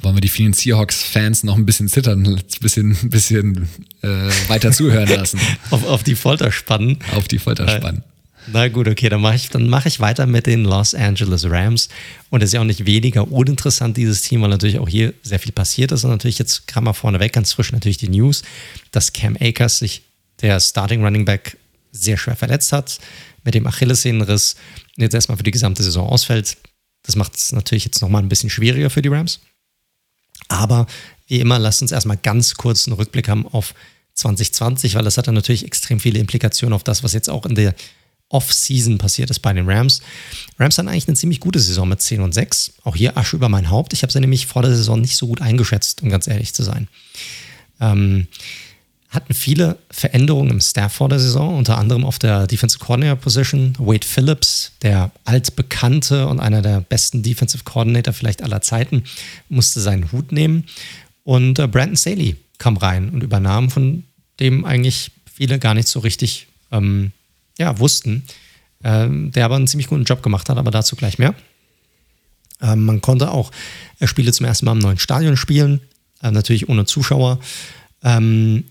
[0.00, 3.68] Wollen wir die vielen Seahawks-Fans noch ein bisschen zittern, ein bisschen, ein bisschen
[4.02, 4.06] äh,
[4.46, 5.40] weiter zuhören lassen?
[5.70, 6.98] auf, auf, die Folter spannen.
[7.16, 8.04] Auf die Folter äh, spannen.
[8.52, 11.88] Na gut, okay, dann mache ich, mach ich weiter mit den Los Angeles Rams.
[12.30, 15.40] Und es ist ja auch nicht weniger uninteressant, dieses Team, weil natürlich auch hier sehr
[15.40, 16.04] viel passiert ist.
[16.04, 18.44] Und natürlich jetzt kam mal vorneweg ganz frisch natürlich die News,
[18.92, 20.02] dass Cam Akers sich,
[20.40, 21.56] der Starting Running Back,
[21.90, 23.00] sehr schwer verletzt hat
[23.44, 24.56] mit dem Achillessehnenriss
[24.96, 26.56] jetzt erstmal für die gesamte Saison ausfällt.
[27.02, 29.40] Das macht es natürlich jetzt nochmal ein bisschen schwieriger für die Rams.
[30.48, 30.86] Aber
[31.26, 33.74] wie immer, lasst uns erstmal ganz kurz einen Rückblick haben auf
[34.14, 37.54] 2020, weil das hat dann natürlich extrem viele Implikationen auf das, was jetzt auch in
[37.54, 37.74] der
[38.28, 40.00] Off-Season passiert ist bei den Rams.
[40.58, 42.74] Rams hatten eigentlich eine ziemlich gute Saison mit 10 und 6.
[42.82, 43.92] Auch hier Asche über mein Haupt.
[43.92, 46.62] Ich habe sie nämlich vor der Saison nicht so gut eingeschätzt, um ganz ehrlich zu
[46.62, 46.88] sein.
[47.80, 48.26] Ähm,
[49.12, 53.74] hatten viele Veränderungen im Staff vor der Saison, unter anderem auf der Defensive Coordinator Position.
[53.78, 59.04] Wade Phillips, der altbekannte und einer der besten Defensive Coordinator vielleicht aller Zeiten,
[59.50, 60.64] musste seinen Hut nehmen.
[61.24, 64.04] Und äh, Brandon Staley kam rein und übernahm, von
[64.40, 67.12] dem eigentlich viele gar nicht so richtig ähm,
[67.58, 68.24] ja, wussten,
[68.82, 71.34] ähm, der aber einen ziemlich guten Job gemacht hat, aber dazu gleich mehr.
[72.62, 73.50] Ähm, man konnte auch
[73.98, 75.82] äh, Spiele zum ersten Mal im neuen Stadion spielen,
[76.22, 77.40] äh, natürlich ohne Zuschauer.
[78.02, 78.64] Ähm,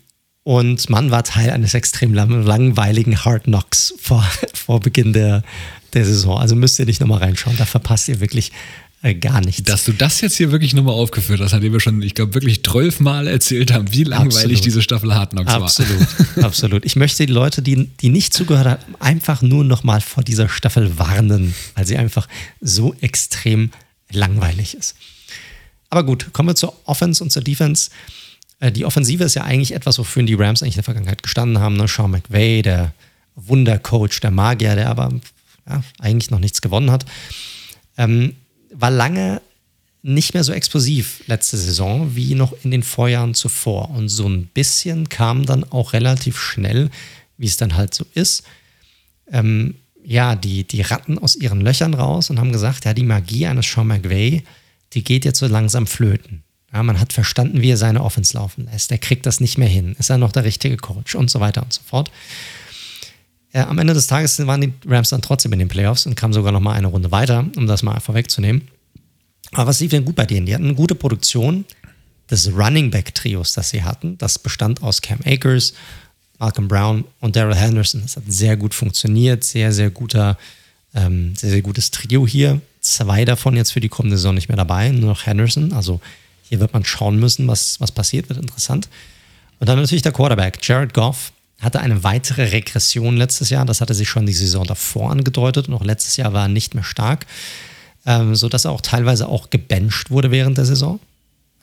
[0.44, 5.42] und man war Teil eines extrem langweiligen Hard Knocks vor, vor Beginn der,
[5.92, 6.38] der Saison.
[6.38, 8.52] Also müsst ihr nicht nochmal reinschauen, da verpasst ihr wirklich
[9.02, 9.64] äh, gar nichts.
[9.64, 12.62] Dass du das jetzt hier wirklich nochmal aufgeführt hast, nachdem wir schon, ich glaube, wirklich
[12.62, 14.64] zwölfmal erzählt haben, wie langweilig absolut.
[14.64, 16.02] diese Staffel Hard Knocks absolut, war.
[16.02, 16.84] Absolut, absolut.
[16.84, 20.98] Ich möchte die Leute, die, die nicht zugehört haben, einfach nur nochmal vor dieser Staffel
[20.98, 22.28] warnen, weil sie einfach
[22.60, 23.70] so extrem
[24.10, 24.94] langweilig ist.
[25.90, 27.90] Aber gut, kommen wir zur Offense und zur Defense.
[28.62, 31.58] Äh, die Offensive ist ja eigentlich etwas, wofür die Rams eigentlich in der Vergangenheit gestanden
[31.58, 31.76] haben.
[31.76, 31.88] Ne?
[31.88, 32.94] Sean McVay, der
[33.34, 35.12] Wundercoach, der Magier, der aber
[35.68, 37.04] ja, eigentlich noch nichts gewonnen hat,
[37.98, 38.36] ähm,
[38.72, 39.42] war lange
[40.02, 43.90] nicht mehr so explosiv letzte Saison wie noch in den Vorjahren zuvor.
[43.90, 46.90] Und so ein bisschen kam dann auch relativ schnell,
[47.38, 48.44] wie es dann halt so ist,
[49.30, 53.46] ähm, ja, die, die Ratten aus ihren Löchern raus und haben gesagt, ja, die Magie
[53.46, 54.42] eines Sean McVay,
[54.92, 56.41] die geht jetzt so langsam flöten.
[56.72, 58.90] Ja, man hat verstanden, wie er seine Offense laufen lässt.
[58.90, 59.94] Er kriegt das nicht mehr hin.
[59.98, 62.10] Ist er noch der richtige Coach und so weiter und so fort.
[63.52, 66.32] Ja, am Ende des Tages waren die Rams dann trotzdem in den Playoffs und kamen
[66.32, 68.68] sogar noch mal eine Runde weiter, um das mal vorwegzunehmen.
[69.52, 70.46] Aber was lief denn gut bei denen?
[70.46, 71.66] Die hatten eine gute Produktion
[72.30, 74.16] des Running Back Trios, das sie hatten.
[74.16, 75.74] Das bestand aus Cam Akers,
[76.38, 78.00] Malcolm Brown und Daryl Henderson.
[78.00, 80.38] Das hat sehr gut funktioniert, sehr, sehr guter,
[80.94, 82.62] ähm, sehr, sehr gutes Trio hier.
[82.80, 85.74] Zwei davon jetzt für die kommende Saison nicht mehr dabei, nur noch Henderson.
[85.74, 86.00] Also
[86.52, 88.90] hier wird man schauen müssen, was, was passiert, wird interessant.
[89.58, 90.58] Und dann natürlich der Quarterback.
[90.60, 91.32] Jared Goff
[91.62, 93.64] hatte eine weitere Regression letztes Jahr.
[93.64, 95.68] Das hatte sich schon die Saison davor angedeutet.
[95.68, 97.24] Und auch letztes Jahr war er nicht mehr stark,
[98.04, 101.00] ähm, sodass er auch teilweise auch gebencht wurde während der Saison.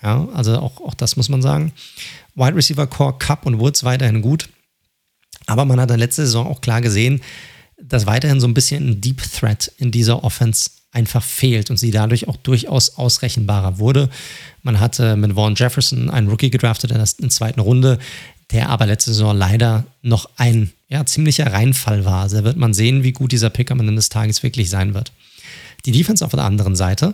[0.01, 1.71] Ja, also auch, auch das muss man sagen.
[2.33, 4.49] Wide Receiver Core, Cup und Woods weiterhin gut.
[5.45, 7.21] Aber man hat dann letzte Saison auch klar gesehen,
[7.79, 11.91] dass weiterhin so ein bisschen ein Deep Threat in dieser Offense einfach fehlt und sie
[11.91, 14.09] dadurch auch durchaus ausrechenbarer wurde.
[14.63, 17.99] Man hatte mit Vaughn Jefferson einen Rookie gedraftet in der, zweiten Runde,
[18.51, 22.23] der aber letzte Saison leider noch ein ja, ziemlicher Reinfall war.
[22.23, 24.93] Also da wird man sehen, wie gut dieser Pick am Ende des Tages wirklich sein
[24.93, 25.11] wird.
[25.85, 27.13] Die Defense auf der anderen Seite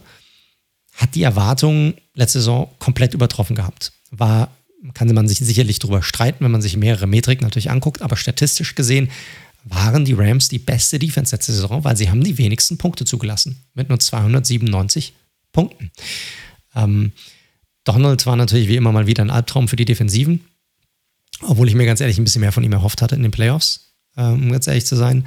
[0.94, 3.92] hat die Erwartungen letzte Saison komplett übertroffen gehabt.
[4.12, 4.50] War,
[4.94, 8.76] kann man sich sicherlich darüber streiten, wenn man sich mehrere Metriken natürlich anguckt, aber statistisch
[8.76, 9.10] gesehen
[9.66, 13.58] waren die Rams die beste Defense letzte Saison, weil sie haben die wenigsten Punkte zugelassen
[13.74, 15.14] mit nur 297
[15.52, 15.92] Punkten.
[16.76, 17.12] Ähm,
[17.84, 20.42] Donald war natürlich wie immer mal wieder ein Albtraum für die Defensiven,
[21.42, 23.94] obwohl ich mir ganz ehrlich ein bisschen mehr von ihm erhofft hatte in den Playoffs,
[24.16, 25.26] äh, um ganz ehrlich zu sein.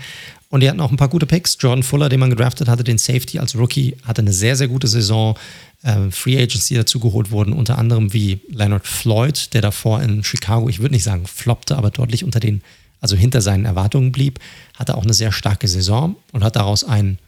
[0.51, 1.59] Und die hatten auch ein paar gute Picks.
[1.61, 4.87] Jordan Fuller, den man gedraftet hatte, den Safety als Rookie, hatte eine sehr, sehr gute
[4.87, 5.37] Saison.
[5.85, 10.25] Ähm, Free Agents, die dazu geholt wurden, unter anderem wie Leonard Floyd, der davor in
[10.25, 12.63] Chicago, ich würde nicht sagen floppte, aber deutlich unter den
[13.01, 14.41] also hinter seinen Erwartungen blieb,
[14.75, 17.19] hatte auch eine sehr starke Saison und hat daraus einen,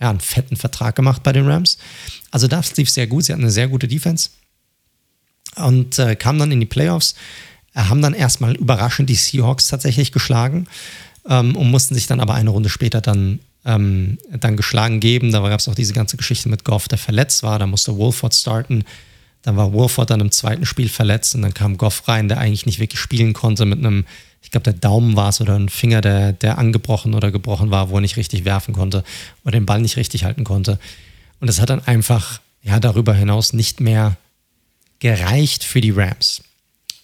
[0.00, 1.78] ja, einen fetten Vertrag gemacht bei den Rams.
[2.30, 4.30] Also das lief sehr gut, sie hatten eine sehr gute Defense
[5.56, 7.14] und äh, kamen dann in die Playoffs,
[7.74, 10.66] äh, haben dann erstmal überraschend die Seahawks tatsächlich geschlagen
[11.28, 15.32] ähm, und mussten sich dann aber eine Runde später dann, ähm, dann geschlagen geben.
[15.32, 18.34] Da gab es auch diese ganze Geschichte mit Goff, der verletzt war, da musste Wolford
[18.34, 18.84] starten.
[19.42, 22.66] Dann war Wolford dann im zweiten Spiel verletzt und dann kam Goff rein, der eigentlich
[22.66, 24.04] nicht wirklich spielen konnte mit einem
[24.46, 27.90] ich glaube, der Daumen war es oder ein Finger, der, der angebrochen oder gebrochen war,
[27.90, 29.02] wo er nicht richtig werfen konnte
[29.42, 30.78] oder den Ball nicht richtig halten konnte.
[31.40, 34.16] Und es hat dann einfach ja, darüber hinaus nicht mehr
[35.00, 36.44] gereicht für die Rams.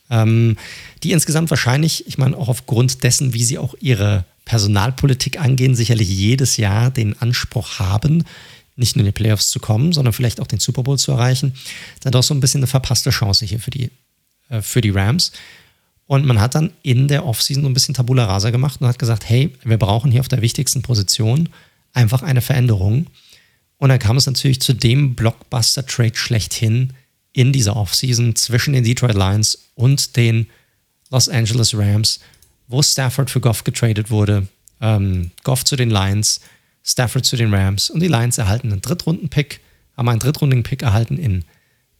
[0.09, 0.57] Ähm,
[1.03, 6.09] die insgesamt wahrscheinlich, ich meine, auch aufgrund dessen, wie sie auch ihre Personalpolitik angehen, sicherlich
[6.09, 8.25] jedes Jahr den Anspruch haben,
[8.77, 11.55] nicht nur in die Playoffs zu kommen, sondern vielleicht auch den Super Bowl zu erreichen,
[12.01, 13.91] dann doch so ein bisschen eine verpasste Chance hier für die,
[14.49, 15.33] äh, für die Rams.
[16.07, 18.99] Und man hat dann in der Offseason so ein bisschen Tabula Rasa gemacht und hat
[18.99, 21.49] gesagt, hey, wir brauchen hier auf der wichtigsten Position
[21.93, 23.07] einfach eine Veränderung.
[23.79, 26.93] Und dann kam es natürlich zu dem Blockbuster-Trade schlechthin
[27.33, 30.47] in dieser Offseason zwischen den Detroit Lions und den
[31.11, 32.21] Los Angeles Rams,
[32.69, 34.47] wo Stafford für Goff getradet wurde,
[34.81, 36.41] ähm, Goff zu den Lions,
[36.85, 39.61] Stafford zu den Rams und die Lions erhalten einen Drittrunden-Pick,
[39.97, 41.45] haben einen Drittrundigen-Pick erhalten in,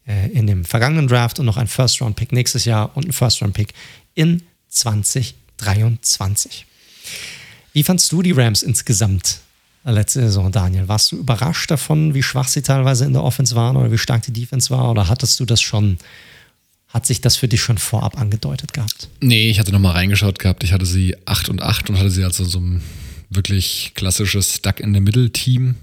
[0.07, 3.75] äh, in dem vergangenen Draft und noch einen First-Round-Pick nächstes Jahr und einen First-Round-Pick
[4.15, 6.67] in 2023.
[7.73, 9.41] Wie fandst du die Rams insgesamt
[9.85, 10.89] letzte Saison, Daniel?
[10.89, 14.23] Warst du überrascht davon, wie schwach sie teilweise in der Offense waren oder wie stark
[14.23, 14.91] die Defense war?
[14.91, 15.99] Oder hattest du das schon,
[16.89, 19.09] hat sich das für dich schon vorab angedeutet gehabt?
[19.21, 20.65] Nee, ich hatte nochmal reingeschaut gehabt.
[20.65, 22.83] Ich hatte sie 8 und 8 und hatte sie also so ein
[23.35, 25.77] wirklich klassisches Stuck-in-the-Middle-Team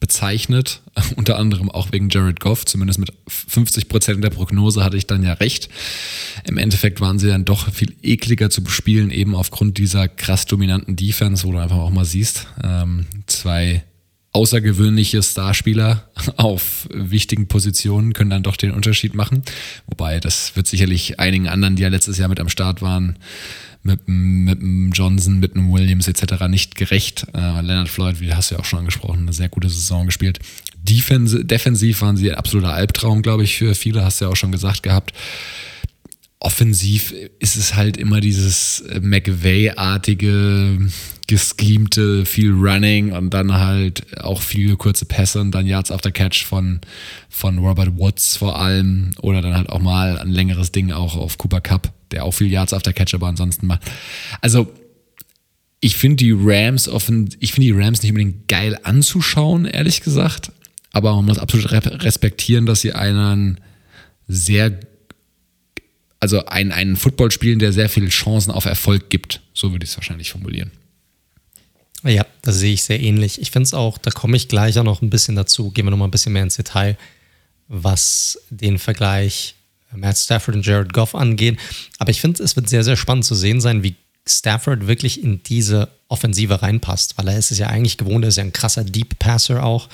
[0.00, 0.80] bezeichnet,
[1.16, 5.22] unter anderem auch wegen Jared Goff, zumindest mit 50 Prozent der Prognose hatte ich dann
[5.22, 5.68] ja recht.
[6.44, 10.96] Im Endeffekt waren sie dann doch viel ekliger zu bespielen, eben aufgrund dieser krass dominanten
[10.96, 13.82] Defense, wo du einfach auch mal siehst, ähm, zwei
[14.32, 19.42] außergewöhnliche Starspieler auf wichtigen Positionen können dann doch den Unterschied machen.
[19.86, 23.18] Wobei, das wird sicherlich einigen anderen, die ja letztes Jahr mit am Start waren,
[23.82, 26.48] mit, mit einem Johnson, mit einem Williams etc.
[26.48, 27.26] nicht gerecht.
[27.34, 30.40] Äh, Leonard Floyd, wie hast du ja auch schon angesprochen, eine sehr gute Saison gespielt.
[30.76, 34.36] Defens defensiv waren sie ein absoluter Albtraum, glaube ich, für viele, hast du ja auch
[34.36, 35.12] schon gesagt gehabt.
[36.40, 40.88] Offensiv ist es halt immer dieses McVay-artige,
[41.26, 46.44] geschemte, viel Running und dann halt auch viele kurze Pässe und dann Yards after Catch
[46.44, 46.80] von,
[47.28, 51.38] von Robert Woods vor allem oder dann halt auch mal ein längeres Ding auch auf
[51.38, 53.82] Cooper Cup der auch viel Yards auf der Catch aber ansonsten macht.
[54.40, 54.72] Also,
[55.80, 60.50] ich finde die Rams offen, ich finde die Rams nicht unbedingt geil anzuschauen, ehrlich gesagt.
[60.92, 63.60] Aber man muss absolut respektieren, dass sie einen
[64.26, 64.80] sehr,
[66.18, 69.40] also einen, einen Football spielen, der sehr viele Chancen auf Erfolg gibt.
[69.54, 70.72] So würde ich es wahrscheinlich formulieren.
[72.04, 73.40] Ja, das sehe ich sehr ähnlich.
[73.40, 75.90] Ich finde es auch, da komme ich gleich auch noch ein bisschen dazu, gehen wir
[75.90, 76.96] noch mal ein bisschen mehr ins Detail,
[77.66, 79.56] was den Vergleich
[79.94, 81.58] Matt Stafford und Jared Goff angehen.
[81.98, 85.42] Aber ich finde, es wird sehr, sehr spannend zu sehen sein, wie Stafford wirklich in
[85.42, 88.84] diese Offensive reinpasst, weil er ist es ja eigentlich gewohnt, er ist ja ein krasser
[88.84, 89.88] Deep Passer auch,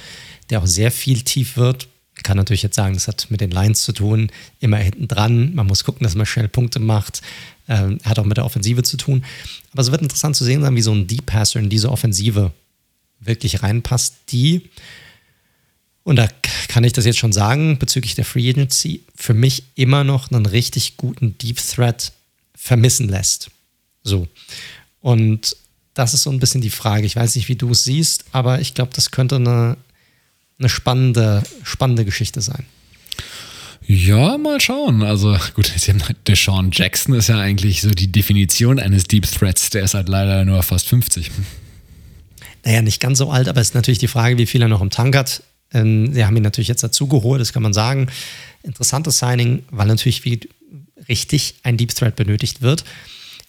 [0.51, 1.89] der auch sehr viel tief wird.
[2.17, 4.31] Ich kann natürlich jetzt sagen, das hat mit den Lines zu tun,
[4.61, 5.55] immer hinten dran.
[5.55, 7.23] Man muss gucken, dass man schnell Punkte macht.
[7.67, 9.25] Ähm, hat auch mit der Offensive zu tun.
[9.73, 12.53] Aber es wird interessant zu sehen sein, wie so ein Deep Passer in diese Offensive
[13.21, 14.71] wirklich reinpasst, die
[16.05, 16.29] und da
[16.69, 20.47] kann ich das jetzt schon sagen, bezüglich der Free Agency, für mich immer noch einen
[20.47, 22.13] richtig guten Deep Threat
[22.55, 23.51] vermissen lässt.
[24.03, 24.29] So.
[25.01, 25.57] Und
[25.95, 27.07] das ist so ein bisschen die Frage.
[27.07, 29.77] Ich weiß nicht, wie du es siehst, aber ich glaube, das könnte eine,
[30.59, 32.65] eine spannende, spannende Geschichte sein.
[33.87, 35.03] Ja, mal schauen.
[35.03, 35.73] Also gut,
[36.27, 39.71] Deshaun Jackson ist ja eigentlich so die Definition eines Deep Threats.
[39.71, 41.31] Der ist halt leider nur fast 50.
[42.65, 44.81] Naja, nicht ganz so alt, aber es ist natürlich die Frage, wie viel er noch
[44.81, 45.43] im Tank hat.
[45.75, 48.09] Ähm, sie haben ihn natürlich jetzt dazugeholt, das kann man sagen.
[48.63, 50.41] Interessantes Signing, weil natürlich wie
[51.09, 52.85] richtig ein Deep Threat benötigt wird.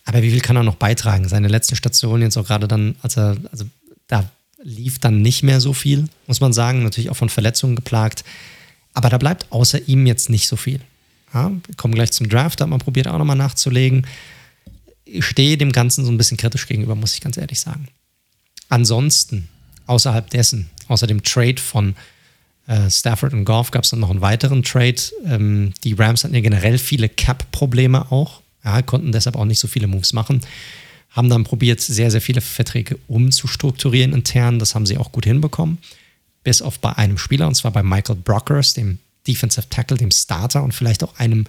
[0.04, 1.28] Aber wie viel kann er noch beitragen?
[1.28, 3.66] Seine letzten Stationen jetzt auch gerade dann, als er, also
[4.08, 4.30] da
[4.62, 6.84] lief dann nicht mehr so viel, muss man sagen.
[6.84, 8.24] Natürlich auch von Verletzungen geplagt.
[8.94, 10.82] Aber da bleibt außer ihm jetzt nicht so viel.
[11.34, 14.08] Ja, wir kommen gleich zum Draft, da hat man probiert auch nochmal nachzulegen.
[15.04, 17.90] Ich stehe dem Ganzen so ein bisschen kritisch gegenüber, muss ich ganz ehrlich sagen.
[18.70, 19.50] Ansonsten,
[19.86, 21.96] außerhalb dessen, außer dem Trade von
[22.68, 25.02] äh, Stafford und Goff, gab es dann noch einen weiteren Trade.
[25.26, 29.68] Ähm, die Rams hatten ja generell viele Cap-Probleme auch, ja, konnten deshalb auch nicht so
[29.68, 30.42] viele Moves machen.
[31.12, 34.60] Haben dann probiert, sehr, sehr viele Verträge umzustrukturieren intern.
[34.60, 35.78] Das haben sie auch gut hinbekommen
[36.46, 40.64] bis auf bei einem Spieler, und zwar bei Michael Brockers, dem Defensive Tackle, dem Starter
[40.64, 41.46] und vielleicht auch einem,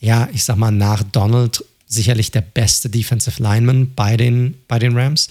[0.00, 4.98] ja, ich sag mal, nach Donald sicherlich der beste Defensive Lineman bei den, bei den
[4.98, 5.28] Rams.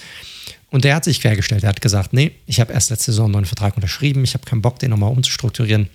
[0.72, 1.64] Und der hat sich quergestellt.
[1.64, 4.46] Er hat gesagt, nee, ich habe erst letzte Saison einen neuen Vertrag unterschrieben, ich habe
[4.46, 5.90] keinen Bock, den nochmal umzustrukturieren.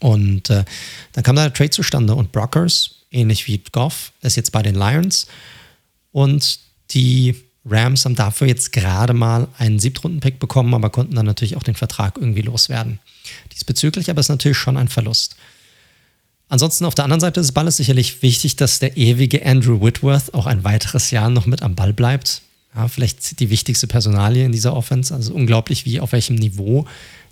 [0.00, 0.64] Und äh,
[1.12, 4.74] dann kam da der Trade zustande und Brockers, ähnlich wie Goff, ist jetzt bei den
[4.74, 5.26] Lions.
[6.12, 6.58] Und
[6.90, 11.62] die Rams haben dafür jetzt gerade mal einen Siebtrunden-Pick bekommen, aber konnten dann natürlich auch
[11.62, 12.98] den Vertrag irgendwie loswerden.
[13.52, 15.36] Diesbezüglich aber ist natürlich schon ein Verlust.
[16.48, 20.46] Ansonsten auf der anderen Seite des Balles sicherlich wichtig, dass der ewige Andrew Whitworth auch
[20.46, 22.42] ein weiteres Jahr noch mit am Ball bleibt.
[22.78, 25.12] Ja, vielleicht die wichtigste Personalie in dieser Offense.
[25.12, 26.86] Also unglaublich, wie auf welchem Niveau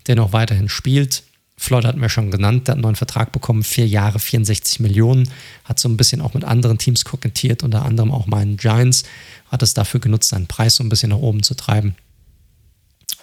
[0.09, 1.22] der noch weiterhin spielt.
[1.57, 5.30] Floyd hat mir schon genannt, der hat einen neuen Vertrag bekommen, vier Jahre, 64 Millionen,
[5.64, 9.05] hat so ein bisschen auch mit anderen Teams kokettiert, unter anderem auch meinen Giants,
[9.51, 11.94] hat es dafür genutzt, seinen Preis so ein bisschen nach oben zu treiben.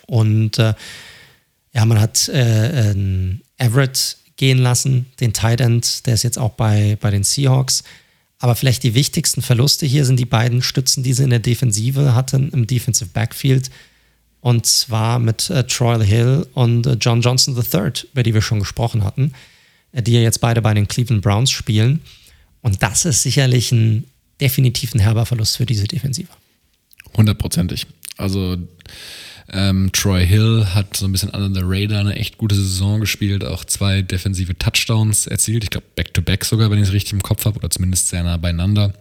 [0.07, 0.73] Und äh,
[1.73, 6.51] ja, man hat äh, äh, Everett gehen lassen, den Tight End, der ist jetzt auch
[6.51, 7.83] bei, bei den Seahawks.
[8.43, 12.13] Aber vielleicht die wichtigsten Verluste hier sind die beiden Stützen, die sie in der Defensive
[12.13, 13.69] hatten, im Defensive Backfield.
[14.41, 18.59] Und zwar mit äh, Troy Hill und äh, John Johnson III, über die wir schon
[18.59, 19.31] gesprochen hatten,
[19.93, 22.01] äh, die ja jetzt beide bei den Cleveland Browns spielen.
[22.61, 24.03] Und das ist sicherlich ein
[24.41, 26.27] definitiv ein herber Verlust für diese Defensive.
[27.15, 27.87] Hundertprozentig.
[28.17, 28.57] Also
[29.53, 33.45] ähm, Troy Hill hat so ein bisschen under the radar eine echt gute Saison gespielt,
[33.45, 35.63] auch zwei defensive Touchdowns erzielt.
[35.63, 38.37] Ich glaube, back-to-back sogar, wenn ich es richtig im Kopf habe, oder zumindest sehr nah
[38.37, 38.93] beieinander.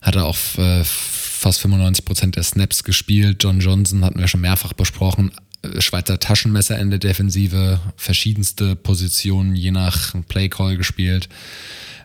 [0.00, 3.42] Hat er auch äh, fast 95 Prozent der Snaps gespielt.
[3.42, 5.32] John Johnson hatten wir schon mehrfach besprochen.
[5.62, 11.28] Äh, Schweizer Taschenmesser in der Defensive, verschiedenste Positionen je nach Playcall gespielt.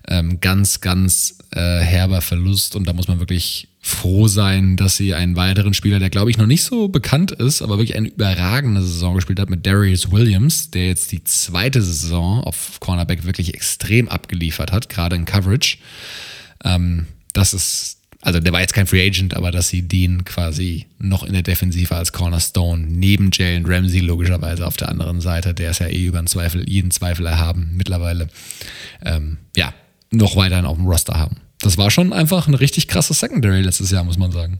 [0.07, 5.15] Ähm, ganz, ganz äh, herber Verlust und da muss man wirklich froh sein, dass sie
[5.15, 8.81] einen weiteren Spieler, der glaube ich noch nicht so bekannt ist, aber wirklich eine überragende
[8.81, 14.07] Saison gespielt hat mit Darius Williams, der jetzt die zweite Saison auf Cornerback wirklich extrem
[14.07, 15.77] abgeliefert hat, gerade in Coverage.
[16.63, 20.85] Ähm, das ist also der war jetzt kein Free Agent, aber dass sie den quasi
[20.99, 25.71] noch in der Defensive als Cornerstone neben Jalen Ramsey logischerweise auf der anderen Seite, der
[25.71, 28.27] ist ja eh über den Zweifel, jeden Zweifel erhaben mittlerweile,
[29.03, 29.73] ähm, ja,
[30.11, 31.37] noch weiterhin auf dem Roster haben.
[31.61, 34.59] Das war schon einfach ein richtig krasses Secondary letztes Jahr, muss man sagen.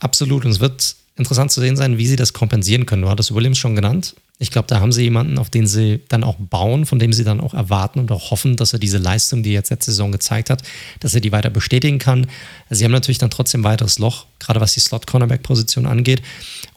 [0.00, 0.44] Absolut.
[0.44, 3.02] Und es wird interessant zu sehen sein, wie sie das kompensieren können.
[3.02, 4.14] Du hattest Williams schon genannt.
[4.38, 7.22] Ich glaube, da haben sie jemanden, auf den sie dann auch bauen, von dem sie
[7.22, 10.10] dann auch erwarten und auch hoffen, dass er diese Leistung, die er jetzt letzte Saison
[10.10, 10.62] gezeigt hat,
[10.98, 12.26] dass er die weiter bestätigen kann.
[12.68, 16.20] Sie haben natürlich dann trotzdem ein weiteres Loch, gerade was die Slot-Cornerback-Position angeht.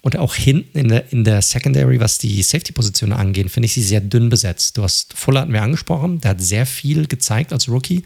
[0.02, 3.84] Und auch hinten in der, in der Secondary, was die Safety-Position angeht, finde ich sie
[3.84, 4.78] sehr dünn besetzt.
[4.78, 8.04] Du hast Fuller hatten wir angesprochen, der hat sehr viel gezeigt als Rookie,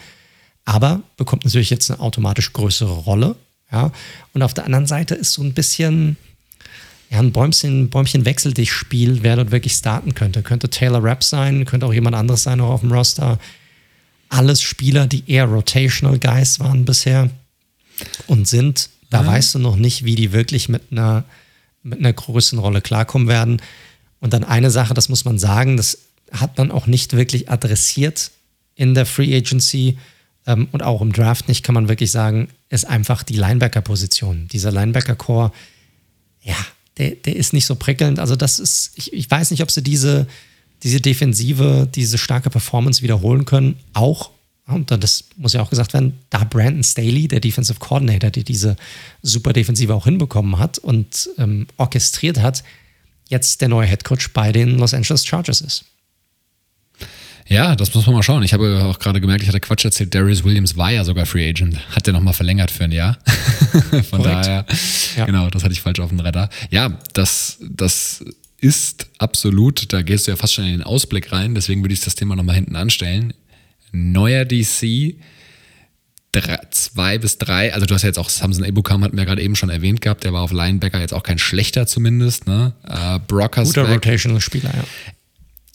[0.65, 3.35] aber bekommt natürlich jetzt eine automatisch größere Rolle.
[3.71, 3.91] Ja?
[4.33, 6.17] Und auf der anderen Seite ist so ein bisschen
[7.11, 10.43] ja, ein Bäumchen, Bäumchen wechsel dich Spiel, wer dort wirklich starten könnte.
[10.43, 13.37] Könnte Taylor Rapp sein, könnte auch jemand anderes sein, auch auf dem Roster.
[14.29, 17.29] Alles Spieler, die eher Rotational Guys waren bisher
[18.27, 18.89] und sind.
[19.09, 19.27] Da mhm.
[19.27, 21.25] weißt du noch nicht, wie die wirklich mit einer,
[21.83, 23.61] mit einer größeren Rolle klarkommen werden.
[24.21, 25.97] Und dann eine Sache, das muss man sagen, das
[26.31, 28.31] hat man auch nicht wirklich adressiert
[28.75, 29.97] in der Free Agency
[30.47, 34.47] ähm, und auch im Draft nicht, kann man wirklich sagen, ist einfach die Linebacker-Position.
[34.51, 35.51] Dieser Linebacker-Core,
[36.41, 36.55] ja,
[36.97, 38.19] der, der ist nicht so prickelnd.
[38.19, 40.27] Also das ist, ich, ich weiß nicht, ob sie diese,
[40.83, 43.77] diese Defensive, diese starke Performance wiederholen können.
[43.93, 44.31] Auch,
[44.67, 48.75] und das muss ja auch gesagt werden, da Brandon Staley, der Defensive Coordinator, der diese
[49.21, 52.63] super Defensive auch hinbekommen hat und ähm, orchestriert hat,
[53.29, 55.85] jetzt der neue Head Coach bei den Los Angeles Chargers ist.
[57.47, 58.43] Ja, das muss man mal schauen.
[58.43, 61.49] Ich habe auch gerade gemerkt, ich hatte Quatsch erzählt, Darius Williams war ja sogar Free
[61.49, 61.77] Agent.
[61.95, 63.17] Hat der nochmal verlängert für ein Jahr.
[64.09, 64.25] Von Korrekt.
[64.25, 64.65] daher,
[65.17, 65.25] ja.
[65.25, 66.49] genau, das hatte ich falsch auf dem Radar.
[66.69, 68.23] Ja, das, das
[68.61, 72.01] ist absolut, da gehst du ja fast schon in den Ausblick rein, deswegen würde ich
[72.01, 73.33] das Thema nochmal hinten anstellen.
[73.91, 75.15] Neuer DC,
[76.31, 79.41] drei, zwei bis drei, also du hast ja jetzt auch Samson Ebukam, hatten wir gerade
[79.41, 82.47] eben schon erwähnt gehabt, der war auf Linebacker jetzt auch kein schlechter zumindest.
[82.47, 82.73] Ne?
[82.87, 84.83] Äh, Brockers Guter Rotational-Spieler, ja.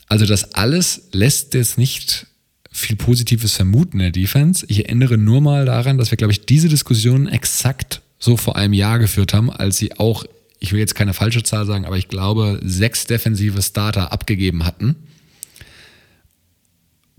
[0.09, 2.27] Also das alles lässt jetzt nicht
[2.71, 4.65] viel Positives vermuten in der Defense.
[4.69, 8.73] Ich erinnere nur mal daran, dass wir, glaube ich, diese Diskussion exakt so vor einem
[8.75, 10.25] Jahr geführt haben, als sie auch,
[10.61, 14.97] ich will jetzt keine falsche Zahl sagen, aber ich glaube, sechs defensive Starter abgegeben hatten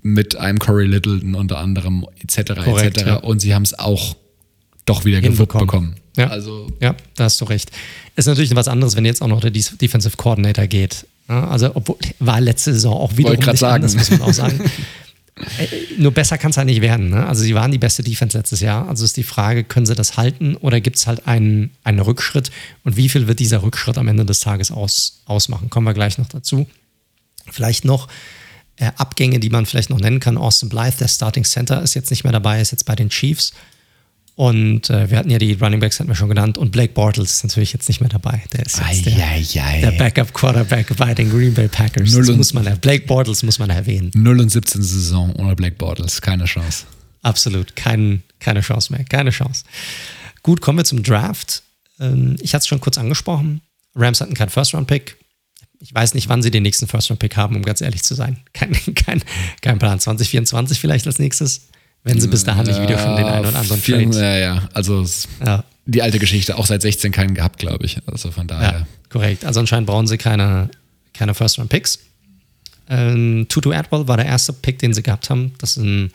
[0.02, 2.54] mit einem Corey Littleton unter anderem etc.
[2.64, 3.08] Korrekt, etc.
[3.08, 3.16] ja.
[3.16, 4.16] Und sie haben es auch
[4.86, 5.96] doch wieder gewuppt bekommen.
[6.16, 6.28] Ja.
[6.30, 7.72] Also Ja, da hast du recht.
[8.16, 11.06] Ist natürlich was anderes, wenn jetzt auch noch der Def- Defensive Coordinator geht.
[11.30, 13.76] Ja, also, obwohl, war letzte Saison auch wieder Wollte grad sagen.
[13.76, 14.62] anders, muss man auch sagen.
[15.60, 15.68] Äh,
[15.98, 17.10] Nur besser kann es halt nicht werden.
[17.10, 17.26] Ne?
[17.28, 18.88] Also, sie waren die beste Defense letztes Jahr.
[18.88, 22.50] Also ist die Frage, können sie das halten oder gibt es halt einen, einen Rückschritt?
[22.84, 25.70] Und wie viel wird dieser Rückschritt am Ende des Tages aus, ausmachen?
[25.70, 26.66] Kommen wir gleich noch dazu.
[27.52, 28.08] Vielleicht noch
[28.78, 30.38] äh, Abgänge, die man vielleicht noch nennen kann.
[30.38, 33.54] Austin Blythe, der Starting Center, ist jetzt nicht mehr dabei, ist jetzt bei den Chiefs.
[34.38, 36.60] Und äh, wir hatten ja die Running Backs, hatten wir schon genannt.
[36.60, 38.44] Und Blake Bortles ist natürlich jetzt nicht mehr dabei.
[38.54, 39.16] Der ist jetzt der,
[39.82, 42.12] der Backup Quarterback bei den Green Bay Packers.
[42.12, 44.12] Null und- muss man, Blake Bortles muss man erwähnen.
[44.14, 46.86] 0 und 17 Saison ohne Black Bortles, keine Chance.
[47.24, 47.76] Absolut.
[47.76, 49.04] Kein, keine Chance mehr.
[49.06, 49.64] Keine Chance.
[50.44, 51.64] Gut, kommen wir zum Draft.
[52.00, 53.62] Ähm, Ich hatte es schon kurz angesprochen.
[53.96, 55.18] Rams hatten keinen First-Round-Pick.
[55.80, 58.38] Ich weiß nicht, wann sie den nächsten First-Round-Pick haben, um ganz ehrlich zu sein.
[58.54, 59.24] Kein, kein,
[59.64, 60.00] kein Plan.
[60.00, 61.70] 2024 vielleicht als nächstes,
[62.08, 64.24] wenn sie bis dahin nicht wieder schon den einen oder anderen Vielen, Trade.
[64.26, 65.06] Ja, ja, also
[65.46, 67.98] Ja, die alte Geschichte, auch seit 16 keinen gehabt, glaube ich.
[68.08, 68.72] Also von daher.
[68.80, 69.46] ja, korrekt.
[69.46, 70.70] Also anscheinend brauchen sie keine,
[71.14, 72.00] keine First-Round-Picks.
[72.90, 75.54] Ähm, Tutu Atwell war der erste Pick, den sie gehabt haben.
[75.60, 76.12] Das ist ein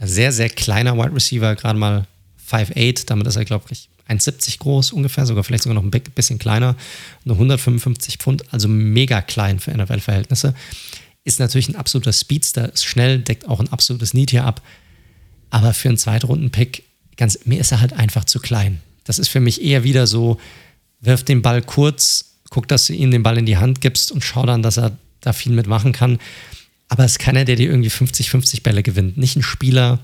[0.00, 2.06] sehr, sehr kleiner Wide Receiver, gerade mal
[2.50, 3.06] 5'8.
[3.06, 6.38] Damit ist er, glaube ich, 1,70 groß ungefähr, sogar vielleicht sogar noch ein bi- bisschen
[6.38, 6.76] kleiner.
[7.24, 10.54] Nur 155 Pfund, also mega klein für NFL-Verhältnisse.
[11.24, 14.60] Ist natürlich ein absoluter Speedster, ist schnell, deckt auch ein absolutes Need hier ab.
[15.50, 16.84] Aber für einen Zweitrunden-Pick,
[17.16, 18.80] ganz, mir ist er halt einfach zu klein.
[19.04, 20.38] Das ist für mich eher wieder so,
[21.00, 24.22] wirf den Ball kurz, guck, dass du ihm den Ball in die Hand gibst und
[24.22, 26.18] schau dann, dass er da viel mitmachen kann.
[26.88, 29.16] Aber es ist keiner, der dir irgendwie 50-50 Bälle gewinnt.
[29.16, 30.00] Nicht ein Spieler,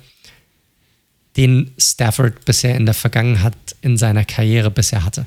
[1.36, 5.26] den Stafford bisher in der Vergangenheit in seiner Karriere bisher hatte.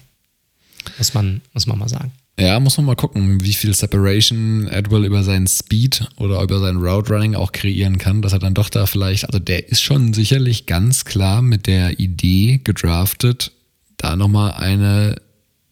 [0.98, 2.12] Muss man, muss man mal sagen.
[2.40, 6.78] Ja, muss man mal gucken, wie viel Separation Adwell über seinen Speed oder über sein
[6.78, 10.14] Route Running auch kreieren kann, dass er dann doch da vielleicht, also der ist schon
[10.14, 13.52] sicherlich ganz klar mit der Idee gedraftet,
[13.98, 15.16] da nochmal eine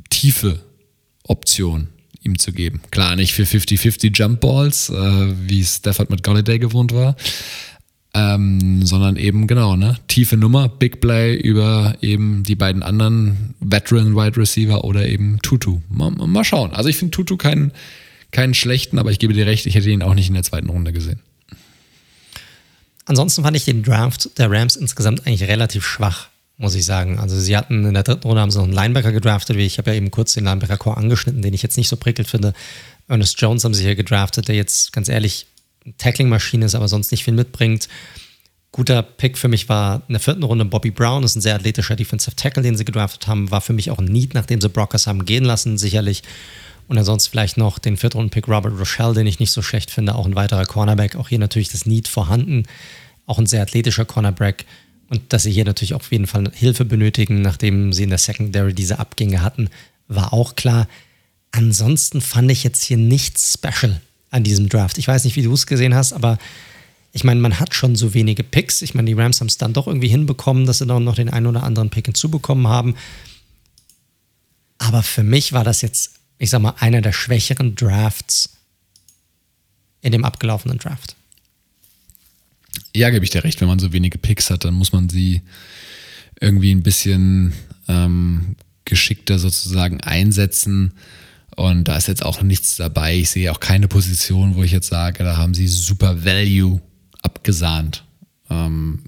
[0.09, 0.59] tiefe
[1.23, 1.87] Option
[2.23, 2.81] ihm zu geben.
[2.91, 7.15] Klar, nicht für 50-50 Jump Balls, äh, wie Stafford mit Golladay gewohnt war,
[8.13, 9.97] ähm, sondern eben genau, ne?
[10.07, 15.79] Tiefe Nummer, Big Play über eben die beiden anderen Veteran Wide Receiver oder eben Tutu.
[15.89, 16.73] Mal, mal schauen.
[16.73, 17.71] Also ich finde Tutu keinen,
[18.31, 20.69] keinen schlechten, aber ich gebe dir recht, ich hätte ihn auch nicht in der zweiten
[20.69, 21.19] Runde gesehen.
[23.05, 26.27] Ansonsten fand ich den Draft der Rams insgesamt eigentlich relativ schwach,
[26.57, 27.17] muss ich sagen.
[27.17, 29.77] Also sie hatten in der dritten Runde haben sie noch einen Linebacker gedraftet, wie ich
[29.77, 32.53] habe ja eben kurz den Linebacker-Core angeschnitten, den ich jetzt nicht so prickelnd finde.
[33.07, 35.47] Ernest Jones haben sie hier gedraftet, der jetzt ganz ehrlich
[35.97, 37.87] Tackling-Maschine ist, aber sonst nicht viel mitbringt.
[38.71, 41.95] Guter Pick für mich war in der vierten Runde Bobby Brown, ist ein sehr athletischer
[41.97, 45.07] Defensive Tackle, den sie gedraftet haben, war für mich auch ein Need, nachdem sie Brockers
[45.07, 46.23] haben gehen lassen, sicherlich.
[46.87, 50.25] Und ansonsten vielleicht noch den Viertrunden-Pick Robert Rochelle, den ich nicht so schlecht finde, auch
[50.25, 51.15] ein weiterer Cornerback.
[51.15, 52.63] Auch hier natürlich das Need vorhanden,
[53.25, 54.65] auch ein sehr athletischer Cornerback.
[55.09, 58.73] Und dass sie hier natürlich auf jeden Fall Hilfe benötigen, nachdem sie in der Secondary
[58.73, 59.69] diese Abgänge hatten,
[60.07, 60.87] war auch klar.
[61.51, 63.99] Ansonsten fand ich jetzt hier nichts special
[64.31, 64.97] an diesem Draft.
[64.97, 66.39] Ich weiß nicht, wie du es gesehen hast, aber
[67.13, 68.81] ich meine, man hat schon so wenige Picks.
[68.81, 71.29] Ich meine, die Rams haben es dann doch irgendwie hinbekommen, dass sie dann noch den
[71.29, 72.95] einen oder anderen Pick hinzubekommen haben.
[74.77, 78.57] Aber für mich war das jetzt, ich sag mal, einer der schwächeren Drafts
[80.01, 81.15] in dem abgelaufenen Draft.
[82.95, 85.41] Ja, gebe ich dir recht, wenn man so wenige Picks hat, dann muss man sie
[86.39, 87.53] irgendwie ein bisschen
[87.87, 88.55] ähm,
[88.85, 90.93] geschickter sozusagen einsetzen.
[91.61, 93.17] Und da ist jetzt auch nichts dabei.
[93.17, 96.81] Ich sehe auch keine Position, wo ich jetzt sage, da haben sie super Value
[97.21, 98.03] abgesahnt
[98.49, 99.03] ähm,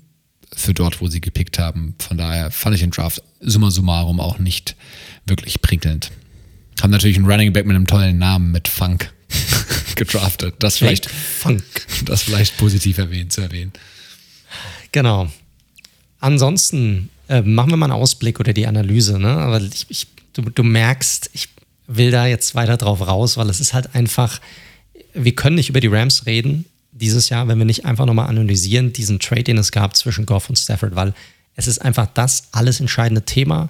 [0.55, 1.95] für dort, wo sie gepickt haben.
[1.97, 4.75] Von daher fand ich den Draft summa summarum auch nicht
[5.25, 6.11] wirklich prickelnd.
[6.79, 9.11] Haben natürlich einen Running Back mit einem tollen Namen, mit Funk,
[9.95, 10.53] gedraftet.
[10.59, 11.63] Das vielleicht, Funk.
[12.05, 13.73] das vielleicht positiv erwähnt zu erwähnen.
[14.91, 15.27] Genau.
[16.19, 19.17] Ansonsten äh, machen wir mal einen Ausblick oder die Analyse.
[19.17, 19.29] Ne?
[19.29, 21.49] Aber ich, ich, du, du merkst, ich
[21.87, 24.39] will da jetzt weiter drauf raus, weil es ist halt einfach,
[25.13, 28.93] wir können nicht über die Rams reden dieses Jahr, wenn wir nicht einfach nochmal analysieren,
[28.93, 31.13] diesen Trade, den es gab zwischen Goff und Stafford, weil
[31.55, 33.69] es ist einfach das alles entscheidende Thema,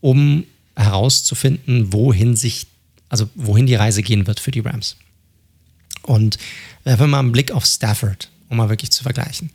[0.00, 0.44] um
[0.76, 2.66] herauszufinden, wohin sich
[3.08, 4.96] also wohin die Reise gehen wird für die Rams.
[6.02, 6.38] Und
[6.84, 9.50] werfen wir mal einen Blick auf Stafford, um mal wirklich zu vergleichen.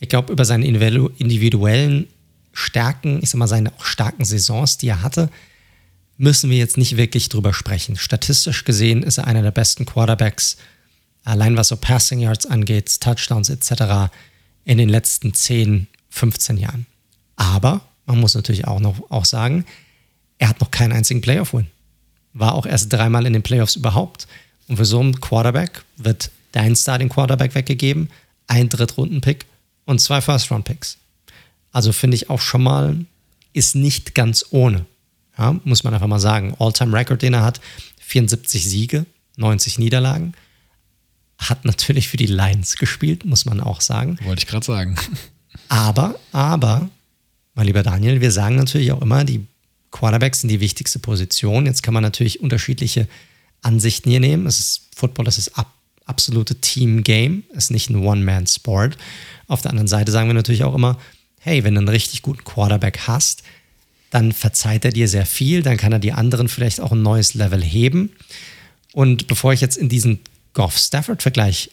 [0.00, 2.06] Ich glaube, über seine individuellen
[2.52, 5.30] Stärken, ich sag mal, seine auch starken Saisons, die er hatte,
[6.18, 7.96] müssen wir jetzt nicht wirklich drüber sprechen.
[7.96, 10.56] Statistisch gesehen ist er einer der besten Quarterbacks,
[11.24, 14.12] allein was so Passing Yards angeht, Touchdowns etc.
[14.64, 16.86] in den letzten 10, 15 Jahren.
[17.36, 19.64] Aber man muss natürlich auch noch auch sagen,
[20.38, 21.66] er hat noch keinen einzigen Playoff-Win.
[22.32, 24.26] War auch erst dreimal in den Playoffs überhaupt.
[24.68, 28.10] Und für so einen Quarterback wird dein Starting Quarterback weggegeben,
[28.46, 29.46] ein Drittrunden-Pick
[29.84, 30.98] und zwei First-Round-Picks.
[31.72, 33.04] Also finde ich auch schon mal,
[33.52, 34.86] ist nicht ganz ohne.
[35.38, 36.54] Ja, muss man einfach mal sagen.
[36.58, 37.60] All-Time-Record, den er hat,
[38.00, 39.06] 74 Siege,
[39.36, 40.32] 90 Niederlagen.
[41.38, 44.18] Hat natürlich für die Lions gespielt, muss man auch sagen.
[44.24, 44.96] Wollte ich gerade sagen.
[45.68, 46.88] Aber, aber,
[47.54, 49.46] mein lieber Daniel, wir sagen natürlich auch immer, die
[49.90, 51.66] Quarterbacks sind die wichtigste Position.
[51.66, 53.08] Jetzt kann man natürlich unterschiedliche
[53.62, 54.46] Ansichten hier nehmen.
[54.46, 55.72] Es ist Football, es ist ab,
[56.04, 58.96] absolute Team-Game, es ist nicht ein One-Man-Sport.
[59.48, 60.98] Auf der anderen Seite sagen wir natürlich auch immer,
[61.40, 63.42] hey, wenn du einen richtig guten Quarterback hast,
[64.10, 67.34] dann verzeiht er dir sehr viel, dann kann er die anderen vielleicht auch ein neues
[67.34, 68.12] Level heben.
[68.92, 70.20] Und bevor ich jetzt in diesen
[70.54, 71.70] Goff-Stafford-Vergleich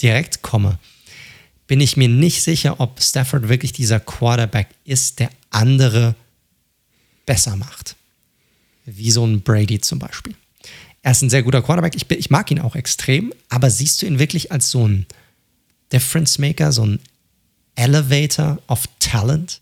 [0.00, 0.78] direkt komme,
[1.68, 6.14] bin ich mir nicht sicher, ob Stafford wirklich dieser Quarterback ist, der andere
[7.26, 7.94] besser macht.
[8.86, 10.34] Wie so ein Brady zum Beispiel.
[11.02, 11.94] Er ist ein sehr guter Quarterback.
[11.94, 15.06] Ich, ich mag ihn auch extrem, aber siehst du ihn wirklich als so ein
[15.92, 17.00] Difference Maker, so ein
[17.76, 19.60] Elevator of Talent?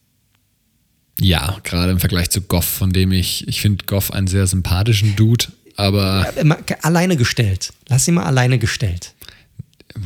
[1.20, 5.16] Ja, gerade im Vergleich zu Goff, von dem ich, ich finde Goff einen sehr sympathischen
[5.16, 6.32] Dude, aber.
[6.82, 7.72] Alleine gestellt.
[7.88, 9.15] Lass ihn mal alleine gestellt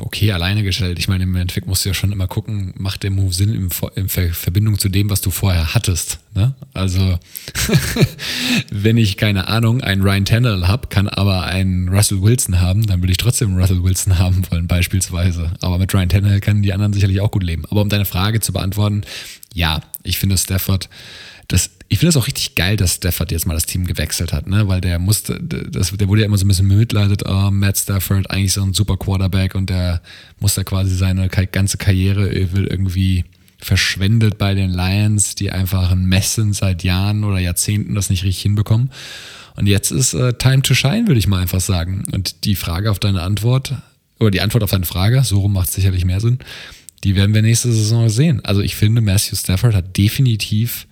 [0.00, 0.98] okay alleine gestellt.
[0.98, 3.68] Ich meine, im Endeffekt musst du ja schon immer gucken, macht der Move Sinn in,
[3.96, 6.20] in Verbindung zu dem, was du vorher hattest.
[6.34, 6.54] Ne?
[6.72, 7.18] Also,
[8.70, 13.02] wenn ich keine Ahnung, einen Ryan Tannehill habe, kann aber einen Russell Wilson haben, dann
[13.02, 15.52] würde ich trotzdem Russell Wilson haben wollen, beispielsweise.
[15.60, 17.64] Aber mit Ryan Tannehill können die anderen sicherlich auch gut leben.
[17.70, 19.02] Aber um deine Frage zu beantworten,
[19.52, 20.88] ja, ich finde Stafford
[21.51, 24.47] das, ich finde es auch richtig geil, dass Stafford jetzt mal das Team gewechselt hat,
[24.47, 24.68] ne?
[24.68, 28.31] weil der musste, das, der wurde ja immer so ein bisschen bemitleidet, oh, Matt Stafford,
[28.31, 30.01] eigentlich so ein super Quarterback und der
[30.39, 33.24] muss da quasi seine ganze Karriere irgendwie
[33.59, 38.22] verschwendet bei den Lions, die einfach ein Mess sind seit Jahren oder Jahrzehnten das nicht
[38.22, 38.93] richtig hinbekommen.
[39.56, 42.05] Und jetzt ist äh, Time to Shine, würde ich mal einfach sagen.
[42.12, 43.74] Und die Frage auf deine Antwort,
[44.20, 46.39] oder die Antwort auf deine Frage, so rum macht sicherlich mehr Sinn,
[47.02, 48.40] die werden wir nächste Saison sehen.
[48.44, 50.86] Also ich finde, Matthew Stafford hat definitiv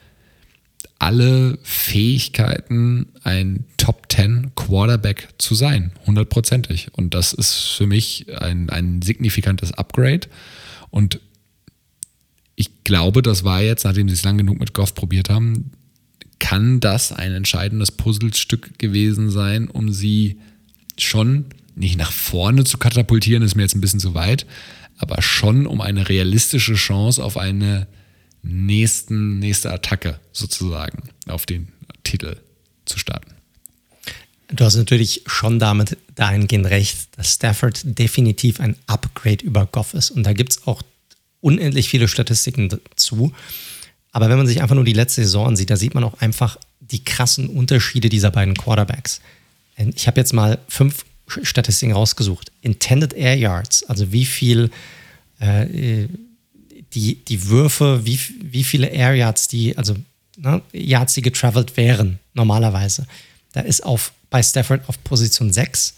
[0.98, 6.88] alle Fähigkeiten, ein Top 10 Quarterback zu sein, hundertprozentig.
[6.92, 10.28] Und das ist für mich ein, ein signifikantes Upgrade.
[10.90, 11.20] Und
[12.56, 15.70] ich glaube, das war jetzt, nachdem sie es lang genug mit Goff probiert haben,
[16.40, 20.40] kann das ein entscheidendes Puzzlestück gewesen sein, um sie
[20.96, 21.46] schon
[21.76, 24.46] nicht nach vorne zu katapultieren, ist mir jetzt ein bisschen zu weit,
[24.96, 27.86] aber schon um eine realistische Chance auf eine
[28.42, 31.68] nächsten, nächste Attacke sozusagen auf den
[32.04, 32.36] Titel
[32.84, 33.32] zu starten.
[34.48, 40.10] Du hast natürlich schon damit dahingehend recht, dass Stafford definitiv ein Upgrade über Goff ist.
[40.10, 40.82] Und da gibt es auch
[41.40, 43.32] unendlich viele Statistiken dazu.
[44.10, 46.56] Aber wenn man sich einfach nur die letzte Saison ansieht, da sieht man auch einfach
[46.80, 49.20] die krassen Unterschiede dieser beiden Quarterbacks.
[49.94, 52.50] Ich habe jetzt mal fünf Statistiken rausgesucht.
[52.62, 54.70] Intended Air Yards, also wie viel
[55.40, 56.08] äh,
[56.94, 59.96] die, die Würfe, wie, wie viele Air Yards die, also
[60.36, 63.06] ne, Yards, die getravelt wären, normalerweise.
[63.52, 65.94] Da ist auf, bei Stafford auf Position 6,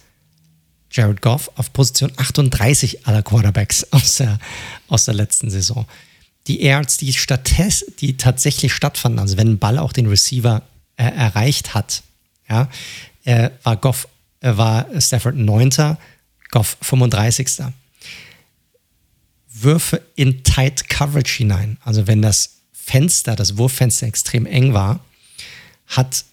[0.91, 4.39] Jared Goff auf Position 38 aller Quarterbacks aus der,
[4.89, 5.87] aus der letzten Saison.
[6.47, 7.15] Die Yards, die,
[8.01, 10.63] die tatsächlich stattfanden, also wenn ein Ball auch den Receiver
[10.97, 12.03] äh, erreicht hat,
[12.49, 12.69] ja,
[13.25, 14.09] äh, war Goff,
[14.41, 15.97] äh, war Stafford 9.,
[16.51, 17.63] Goff 35.
[19.63, 21.79] Würfe in Tight Coverage hinein.
[21.85, 25.01] Also wenn das Fenster, das Wurffenster extrem eng war,
[25.87, 26.25] hat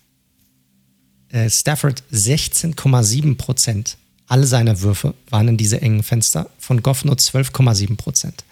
[1.30, 3.98] äh, Stafford 16,7 Prozent.
[4.28, 8.44] Alle seine Würfe waren in diese engen Fenster, von Goff nur 12,7 Prozent.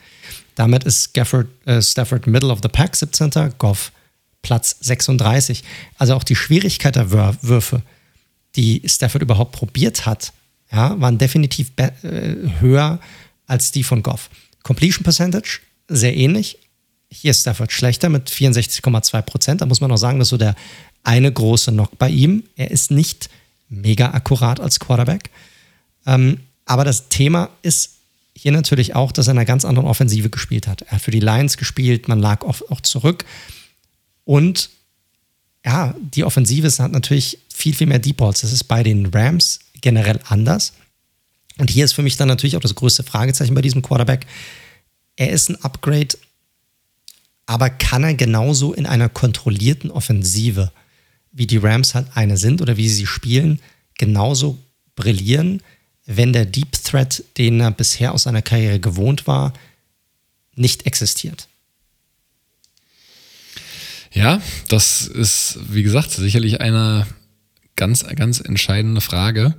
[0.55, 3.53] Damit ist Gafford, äh, Stafford Middle of the Pack 17.
[3.57, 3.91] Goff
[4.41, 5.63] Platz 36.
[5.97, 7.81] Also auch die Schwierigkeit der Würfe,
[8.55, 10.31] die Stafford überhaupt probiert hat,
[10.71, 11.91] ja, waren definitiv äh,
[12.59, 12.99] höher
[13.47, 14.29] als die von Goff.
[14.65, 16.57] Completion Percentage sehr ähnlich.
[17.09, 19.61] Hier ist Stafford schlechter mit 64,2 Prozent.
[19.61, 20.55] Da muss man auch sagen, dass so der
[21.03, 22.43] eine große Knock bei ihm.
[22.55, 23.29] Er ist nicht
[23.69, 25.29] mega akkurat als Quarterback.
[26.07, 27.91] Ähm, aber das Thema ist
[28.35, 30.81] hier natürlich auch, dass er in einer ganz anderen Offensive gespielt hat.
[30.81, 33.23] Er hat für die Lions gespielt, man lag auch, auch zurück.
[34.23, 34.71] Und
[35.63, 38.41] ja, die Offensive hat natürlich viel, viel mehr Deep Balls.
[38.41, 40.73] Das ist bei den Rams generell anders.
[41.57, 44.25] Und hier ist für mich dann natürlich auch das größte Fragezeichen bei diesem Quarterback.
[45.15, 46.17] Er ist ein Upgrade,
[47.45, 50.71] aber kann er genauso in einer kontrollierten Offensive,
[51.31, 53.59] wie die Rams halt eine sind oder wie sie spielen,
[53.97, 54.57] genauso
[54.95, 55.61] brillieren,
[56.05, 59.53] wenn der Deep Threat, den er bisher aus seiner Karriere gewohnt war,
[60.55, 61.47] nicht existiert?
[64.11, 67.05] Ja, das ist, wie gesagt, sicherlich eine
[67.75, 69.55] ganz, ganz entscheidende Frage,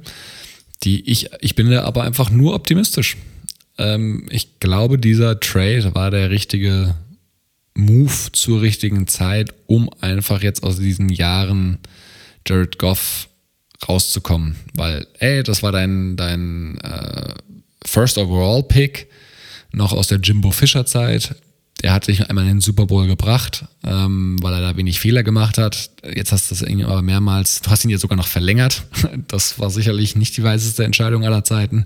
[0.84, 3.16] die ich, ich bin da aber einfach nur optimistisch.
[3.78, 6.94] Ähm, ich glaube, dieser Trade war der richtige
[7.74, 11.78] Move zur richtigen Zeit, um einfach jetzt aus diesen Jahren
[12.46, 13.28] Jared Goff
[13.88, 14.56] rauszukommen.
[14.74, 17.34] Weil, ey, das war dein, dein äh,
[17.84, 19.08] First Overall Pick,
[19.72, 21.36] noch aus der Jimbo Fischer Zeit.
[21.82, 25.22] Der hat sich einmal in den Super Bowl gebracht, ähm, weil er da wenig Fehler
[25.22, 25.90] gemacht hat.
[26.14, 28.84] Jetzt hast du das irgendwie aber mehrmals, du hast ihn jetzt sogar noch verlängert.
[29.28, 31.84] Das war sicherlich nicht die weiseste Entscheidung aller Zeiten.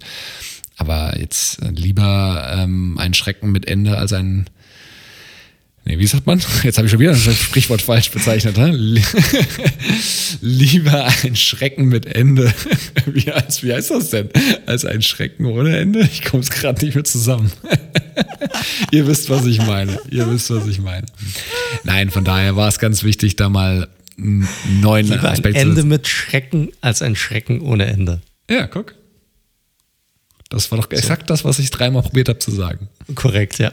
[0.77, 4.49] Aber jetzt lieber ähm, ein Schrecken mit Ende als ein
[5.91, 6.41] Nee, wie sagt man?
[6.63, 8.57] Jetzt habe ich schon wieder das Sprichwort falsch bezeichnet.
[8.57, 8.71] Ne?
[10.41, 12.55] Lieber ein Schrecken mit Ende.
[13.07, 14.29] Wie, als, wie heißt das denn?
[14.67, 16.03] Als ein Schrecken ohne Ende?
[16.03, 17.51] Ich komme es gerade nicht mehr zusammen.
[18.93, 19.99] Ihr wisst, was ich meine.
[20.11, 21.07] Ihr wisst, was ich meine.
[21.83, 24.49] Nein, von daher war es ganz wichtig, da mal einen
[24.81, 28.21] neuen Lieber Aspekt ein Ende mit Schrecken als ein Schrecken ohne Ende.
[28.49, 28.95] Ja, guck.
[30.51, 31.27] Das war doch exakt so.
[31.27, 32.89] das, was ich dreimal probiert habe zu sagen.
[33.17, 33.73] Korrekt, ja.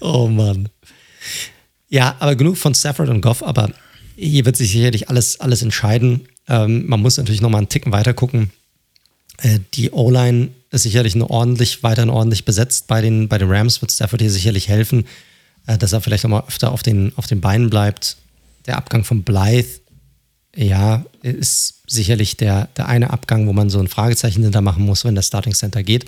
[0.00, 0.68] Oh Mann.
[1.88, 3.70] Ja, aber genug von Stafford und Goff, aber
[4.16, 6.28] hier wird sich sicherlich alles, alles entscheiden.
[6.48, 8.50] Ähm, man muss natürlich nochmal einen Ticken weiter gucken.
[9.38, 12.86] Äh, die O-Line ist sicherlich eine ordentlich, weiterhin ordentlich besetzt.
[12.86, 15.06] Bei den, bei den Rams wird Stafford hier sicherlich helfen,
[15.66, 18.16] äh, dass er vielleicht nochmal öfter auf den, auf den Beinen bleibt.
[18.66, 19.80] Der Abgang von Blythe,
[20.54, 25.04] ja, ist sicherlich der, der eine Abgang, wo man so ein Fragezeichen hinter machen muss,
[25.04, 26.06] wenn der Starting Center geht.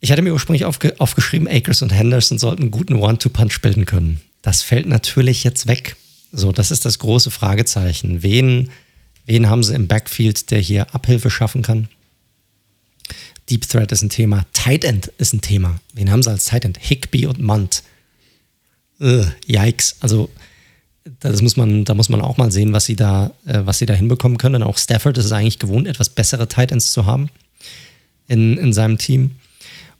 [0.00, 4.20] Ich hatte mir ursprünglich aufge aufgeschrieben, Akers und Henderson sollten einen guten One-Two-Punch bilden können.
[4.42, 5.96] Das fällt natürlich jetzt weg.
[6.32, 8.22] So, das ist das große Fragezeichen.
[8.22, 8.70] Wen,
[9.26, 11.88] wen haben sie im Backfield, der hier Abhilfe schaffen kann?
[13.50, 14.44] Deep Threat ist ein Thema.
[14.52, 15.80] Tight End ist ein Thema.
[15.94, 16.78] Wen haben sie als Tight End?
[16.80, 17.82] Higby und Munt.
[19.00, 19.96] Ugh, yikes.
[20.00, 20.28] Also,
[21.20, 23.86] das muss man, da muss man auch mal sehen, was sie da, äh, was sie
[23.86, 24.56] da hinbekommen können.
[24.56, 27.30] Und auch Stafford ist es eigentlich gewohnt, etwas bessere Tight Ends zu haben
[28.28, 29.36] in, in seinem Team.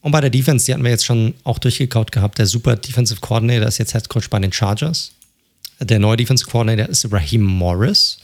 [0.08, 2.38] Und bei der Defense, die hatten wir jetzt schon auch durchgekaut gehabt.
[2.38, 5.12] Der Super Defensive Coordinator ist jetzt Head Coach bei den Chargers.
[5.80, 8.16] Der neue Defensive Coordinator ist Raheem Morris,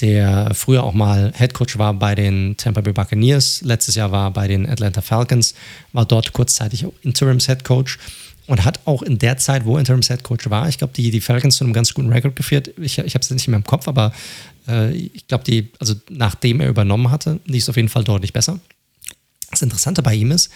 [0.00, 3.60] der früher auch mal Head Coach war bei den Tampa Bay Buccaneers.
[3.60, 5.52] Letztes Jahr war bei den Atlanta Falcons,
[5.92, 7.98] war dort kurzzeitig Interims Head Coach
[8.46, 11.20] und hat auch in der Zeit, wo Interims Head Coach war, ich glaube, die, die
[11.20, 12.70] Falcons zu einem ganz guten Rekord geführt.
[12.78, 14.10] Ich, ich habe es nicht mehr im Kopf, aber
[14.66, 18.32] äh, ich glaube, die, also nachdem er übernommen hatte, lief es auf jeden Fall deutlich
[18.32, 18.58] besser.
[19.50, 20.50] Das Interessante bei ihm ist,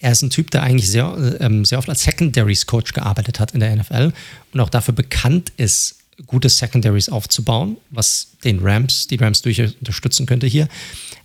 [0.00, 3.52] er ist ein Typ, der eigentlich sehr, ähm, sehr oft als Secondaries Coach gearbeitet hat
[3.52, 4.12] in der NFL
[4.52, 5.96] und auch dafür bekannt ist,
[6.26, 10.68] gute Secondaries aufzubauen, was den Rams, die Rams durchaus unterstützen könnte hier.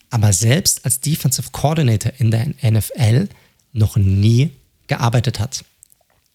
[0.10, 3.28] Aber selbst als Defensive Coordinator in der NFL
[3.74, 4.52] noch nie
[4.88, 5.66] gearbeitet hat.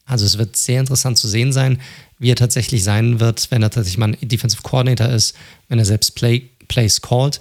[0.05, 1.81] Also es wird sehr interessant zu sehen sein,
[2.19, 5.37] wie er tatsächlich sein wird, wenn er tatsächlich mal ein Defensive Coordinator ist,
[5.69, 7.41] wenn er selbst Play, Plays called.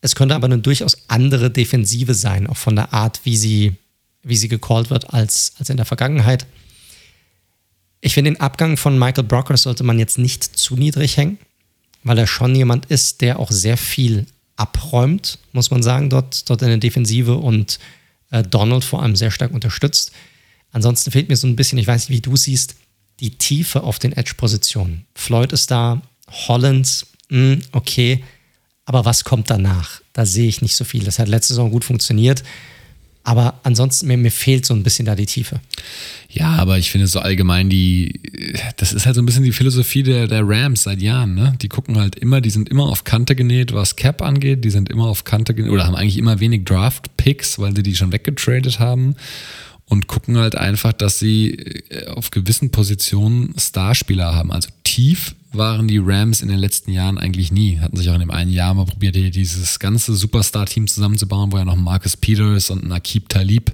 [0.00, 3.74] Es könnte aber eine durchaus andere Defensive sein, auch von der Art, wie sie,
[4.22, 6.46] wie sie gecallt wird, als, als in der Vergangenheit.
[8.00, 11.38] Ich finde, den Abgang von Michael Brocker sollte man jetzt nicht zu niedrig hängen,
[12.02, 16.62] weil er schon jemand ist, der auch sehr viel abräumt, muss man sagen, dort, dort
[16.62, 17.78] in der Defensive und
[18.30, 20.12] äh, Donald vor allem sehr stark unterstützt.
[20.72, 22.76] Ansonsten fehlt mir so ein bisschen, ich weiß nicht, wie du siehst,
[23.20, 25.06] die Tiefe auf den Edge-Positionen.
[25.14, 28.24] Floyd ist da, Holland, mh, hm, okay,
[28.90, 30.00] aber was kommt danach?
[30.12, 31.04] Da sehe ich nicht so viel.
[31.04, 32.42] Das hat letzte Saison gut funktioniert.
[33.22, 35.60] Aber ansonsten, mir, mir fehlt so ein bisschen da die Tiefe.
[36.28, 38.20] Ja, aber ich finde so allgemein die,
[38.78, 41.54] das ist halt so ein bisschen die Philosophie der, der Rams seit Jahren, ne?
[41.62, 44.88] Die gucken halt immer, die sind immer auf Kante genäht, was Cap angeht, die sind
[44.88, 48.80] immer auf Kante genäht oder haben eigentlich immer wenig Draft-Picks, weil sie die schon weggetradet
[48.80, 49.14] haben
[49.84, 54.50] und gucken halt einfach, dass sie äh, auf gewissen Positionen Starspieler haben.
[54.50, 57.80] Also tief waren die Rams in den letzten Jahren eigentlich nie.
[57.80, 61.64] Hatten sich auch in dem einen Jahr mal probiert, dieses ganze Superstar-Team zusammenzubauen, wo ja
[61.64, 63.72] noch Marcus Peters und Nakib Talib,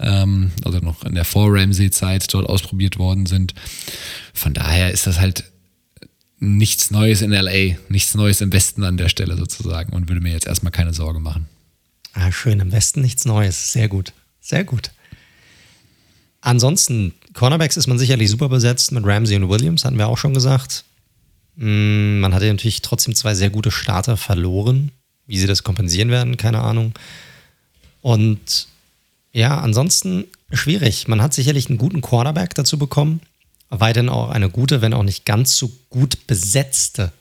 [0.00, 3.54] ähm, also noch in der Vor-Ramsey-Zeit dort ausprobiert worden sind.
[4.34, 5.44] Von daher ist das halt
[6.38, 10.32] nichts Neues in LA, nichts Neues im Westen an der Stelle sozusagen und würde mir
[10.32, 11.46] jetzt erstmal keine Sorge machen.
[12.12, 13.72] Ah, schön, im Westen nichts Neues.
[13.72, 14.12] Sehr gut.
[14.40, 14.90] Sehr gut.
[16.40, 20.34] Ansonsten Cornerbacks ist man sicherlich super besetzt mit Ramsey und Williams, hatten wir auch schon
[20.34, 20.84] gesagt.
[21.56, 24.92] Mm, man hatte natürlich trotzdem zwei sehr gute Starter verloren.
[25.26, 26.92] Wie sie das kompensieren werden, keine Ahnung.
[28.00, 28.68] Und
[29.32, 31.08] ja, ansonsten schwierig.
[31.08, 33.20] Man hat sicherlich einen guten Quarterback dazu bekommen.
[33.68, 37.12] Weiterhin auch eine gute, wenn auch nicht ganz so gut besetzte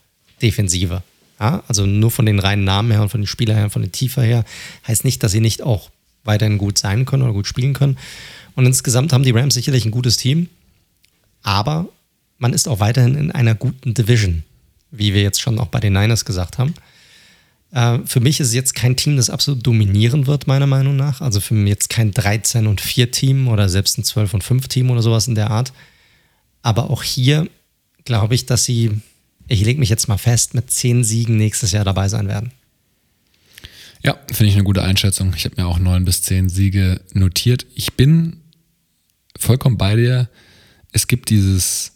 [0.42, 1.02] Defensive.
[1.40, 3.92] Ja, also nur von den reinen Namen her und von den Spielern her, von den
[3.92, 4.46] Tiefer her,
[4.88, 5.90] heißt nicht, dass sie nicht auch
[6.24, 7.98] weiterhin gut sein können oder gut spielen können.
[8.56, 10.48] Und insgesamt haben die Rams sicherlich ein gutes Team,
[11.42, 11.90] aber
[12.38, 14.44] man ist auch weiterhin in einer guten Division,
[14.92, 16.74] wie wir jetzt schon auch bei den Niners gesagt haben.
[17.72, 21.22] Äh, für mich ist es jetzt kein Team, das absolut dominieren wird, meiner Meinung nach.
[21.22, 24.68] Also für mich jetzt kein 13 und 4 Team oder selbst ein 12 und 5
[24.68, 25.74] Team oder sowas in der Art.
[26.62, 27.48] Aber auch hier
[28.06, 29.02] glaube ich, dass sie,
[29.48, 32.52] ich lege mich jetzt mal fest, mit 10 Siegen nächstes Jahr dabei sein werden.
[34.04, 35.34] Ja, finde ich eine gute Einschätzung.
[35.36, 37.66] Ich habe mir auch 9 bis 10 Siege notiert.
[37.74, 38.38] Ich bin
[39.38, 40.30] vollkommen bei dir.
[40.92, 41.94] Es gibt dieses,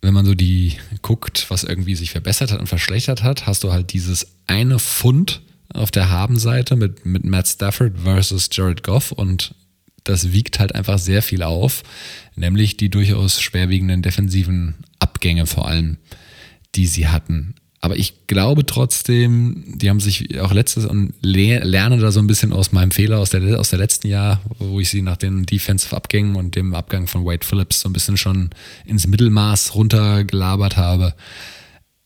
[0.00, 3.72] wenn man so die guckt, was irgendwie sich verbessert hat und verschlechtert hat, hast du
[3.72, 5.42] halt dieses eine Pfund
[5.72, 9.54] auf der Habenseite mit, mit Matt Stafford versus Jared Goff und
[10.04, 11.82] das wiegt halt einfach sehr viel auf,
[12.34, 15.98] nämlich die durchaus schwerwiegenden defensiven Abgänge vor allem,
[16.74, 17.54] die sie hatten.
[17.80, 22.52] Aber ich glaube trotzdem, die haben sich auch letztes und lerne da so ein bisschen
[22.52, 26.34] aus meinem Fehler aus der, aus der letzten Jahr, wo ich sie nach den Defensive-Abgängen
[26.34, 28.50] und dem Abgang von Wade Phillips so ein bisschen schon
[28.84, 31.14] ins Mittelmaß runtergelabert habe.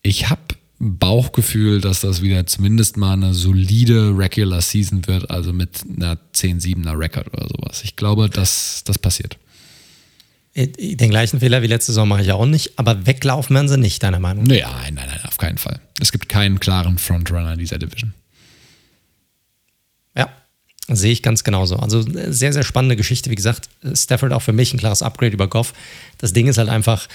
[0.03, 0.43] Ich habe
[0.79, 6.99] Bauchgefühl, dass das wieder zumindest mal eine solide Regular Season wird, also mit einer 10-7er
[6.99, 7.83] Record oder sowas.
[7.85, 9.39] Ich glaube, dass das passiert.
[10.55, 14.03] Den gleichen Fehler wie letzte Saison mache ich auch nicht, aber weglaufen werden sie nicht,
[14.03, 14.51] deiner Meinung nach?
[14.51, 15.81] Nein, nein, nein, auf keinen Fall.
[15.99, 18.13] Es gibt keinen klaren Frontrunner in dieser Division.
[20.15, 20.29] Ja,
[20.89, 21.77] sehe ich ganz genauso.
[21.77, 23.31] Also sehr, sehr spannende Geschichte.
[23.31, 25.73] Wie gesagt, Stafford auch für mich ein klares Upgrade über Goff.
[26.19, 27.09] Das Ding ist halt einfach,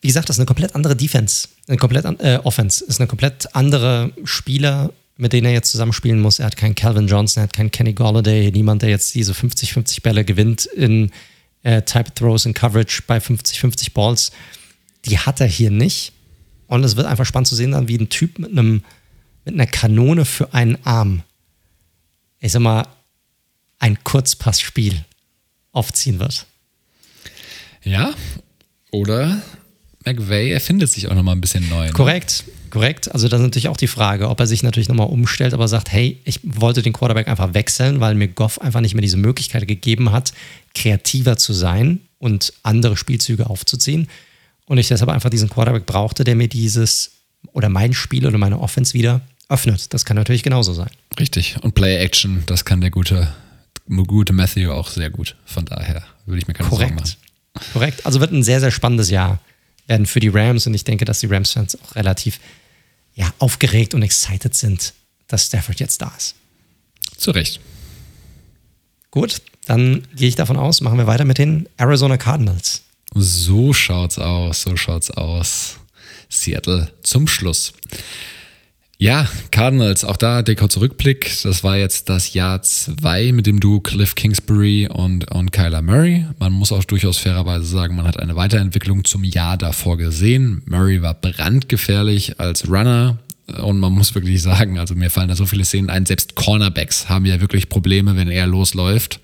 [0.00, 3.54] wie gesagt, das ist eine komplett andere Defense, eine komplett äh, Offense, ist eine komplett
[3.54, 6.38] andere Spieler, mit denen er jetzt zusammenspielen muss.
[6.38, 10.00] Er hat keinen Calvin Johnson, er hat keinen Kenny Galladay, niemand, der jetzt diese 50-50
[10.00, 11.10] Bälle gewinnt in
[11.68, 14.32] äh, Type Throws in Coverage bei 50-50 Balls.
[15.04, 16.12] Die hat er hier nicht.
[16.66, 18.82] Und es wird einfach spannend zu sehen dann, wie ein Typ mit einem
[19.44, 21.22] mit einer Kanone für einen Arm,
[22.40, 22.86] ich sag mal,
[23.78, 25.04] ein Kurzpassspiel
[25.72, 26.46] aufziehen wird.
[27.82, 28.12] Ja,
[28.90, 29.40] oder
[30.04, 31.86] McVay erfindet sich auch nochmal ein bisschen neu.
[31.86, 31.92] Ne?
[31.92, 33.12] Korrekt, korrekt.
[33.12, 35.92] Also das ist natürlich auch die Frage, ob er sich natürlich nochmal umstellt, aber sagt,
[35.92, 39.66] hey, ich wollte den Quarterback einfach wechseln, weil mir Goff einfach nicht mehr diese Möglichkeit
[39.66, 40.32] gegeben hat,
[40.74, 44.08] kreativer zu sein und andere Spielzüge aufzuziehen.
[44.66, 47.12] Und ich deshalb einfach diesen Quarterback brauchte, der mir dieses
[47.52, 49.94] oder mein Spiel oder meine Offense wieder öffnet.
[49.94, 50.90] Das kann natürlich genauso sein.
[51.18, 51.56] Richtig.
[51.62, 53.32] Und Play Action, das kann der gute,
[53.88, 55.36] gute Matthew auch sehr gut.
[55.46, 56.90] Von daher würde ich mir keine Korrekt.
[56.90, 57.72] Sorgen machen.
[57.72, 58.06] Korrekt.
[58.06, 59.40] Also wird ein sehr, sehr spannendes Jahr
[59.88, 62.38] werden für die Rams und ich denke, dass die Rams-Fans auch relativ
[63.14, 64.94] ja, aufgeregt und excited sind,
[65.26, 66.36] dass Stafford jetzt da ist.
[67.16, 67.60] Zu Recht.
[69.10, 72.82] Gut, dann gehe ich davon aus, machen wir weiter mit den Arizona Cardinals.
[73.14, 75.76] So schaut's aus, so schaut's aus.
[76.28, 77.72] Seattle zum Schluss.
[79.00, 81.32] Ja, Cardinals, auch da der kurze Rückblick.
[81.44, 86.26] Das war jetzt das Jahr zwei mit dem Duo Cliff Kingsbury und, und Kyler Murray.
[86.40, 90.62] Man muss auch durchaus fairerweise sagen, man hat eine Weiterentwicklung zum Jahr davor gesehen.
[90.66, 93.18] Murray war brandgefährlich als Runner.
[93.62, 97.08] Und man muss wirklich sagen, also mir fallen da so viele Szenen ein, selbst Cornerbacks
[97.08, 99.20] haben ja wirklich Probleme, wenn er losläuft,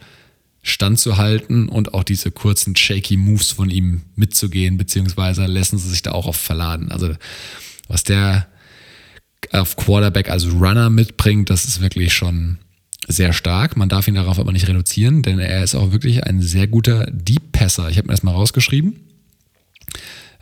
[0.63, 6.13] standzuhalten und auch diese kurzen shaky Moves von ihm mitzugehen, beziehungsweise lassen sie sich da
[6.13, 6.93] auch oft verladen.
[6.93, 7.17] Also
[7.89, 8.47] was der
[9.53, 12.59] auf Quarterback als Runner mitbringt, das ist wirklich schon
[13.07, 13.77] sehr stark.
[13.77, 17.07] Man darf ihn darauf aber nicht reduzieren, denn er ist auch wirklich ein sehr guter
[17.11, 17.91] Deep Passer.
[17.91, 18.97] Ich habe mir das mal rausgeschrieben.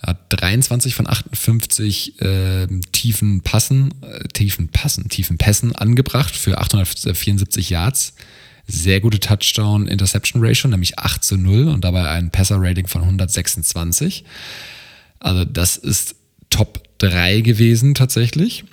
[0.01, 6.59] Er hat 23 von 58 äh, tiefen Passen, äh, tiefen Passen, tiefen Pässen angebracht für
[6.59, 8.15] 874 Yards.
[8.67, 14.25] Sehr gute Touchdown-Interception-Ratio, nämlich 8 zu 0 und dabei ein Passer-Rating von 126.
[15.21, 16.17] Also das ist
[16.51, 18.65] Top 3 gewesen tatsächlich.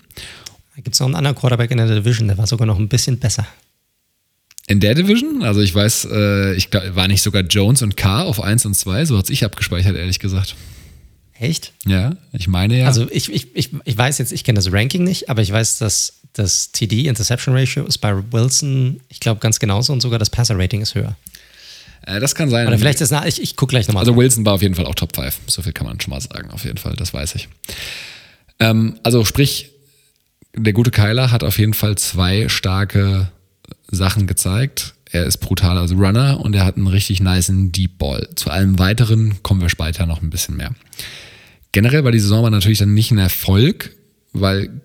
[0.83, 3.19] Gibt es noch einen anderen Quarterback in der Division, der war sogar noch ein bisschen
[3.19, 3.45] besser.
[4.67, 5.43] In der Division?
[5.43, 8.75] Also ich weiß, äh, ich glaub, war nicht sogar Jones und Carr auf 1 und
[8.75, 10.55] 2, so hat es ich abgespeichert, ehrlich gesagt.
[11.39, 11.73] Echt?
[11.85, 12.85] Ja, ich meine ja.
[12.85, 15.79] Also ich, ich, ich, ich weiß jetzt, ich kenne das Ranking nicht, aber ich weiß,
[15.79, 20.29] dass das TD, Interception Ratio, ist bei Wilson, ich glaube, ganz genauso und sogar das
[20.29, 21.15] Passer Rating ist höher.
[22.05, 22.67] Äh, das kann sein.
[22.67, 24.01] Oder vielleicht ist es, ich, ich gucke gleich nochmal.
[24.01, 25.33] Also Wilson war auf jeden Fall auch Top 5.
[25.47, 27.47] So viel kann man schon mal sagen, auf jeden Fall, das weiß ich.
[28.59, 29.71] Ähm, also sprich,
[30.55, 33.31] der gute Kyler hat auf jeden Fall zwei starke
[33.91, 34.95] Sachen gezeigt.
[35.11, 38.29] er ist brutal als Runner und er hat einen richtig niceen Deep Ball.
[38.35, 40.75] Zu allem weiteren kommen wir später noch ein bisschen mehr.
[41.71, 43.95] Generell war die Saison aber natürlich dann nicht ein Erfolg,
[44.33, 44.81] weil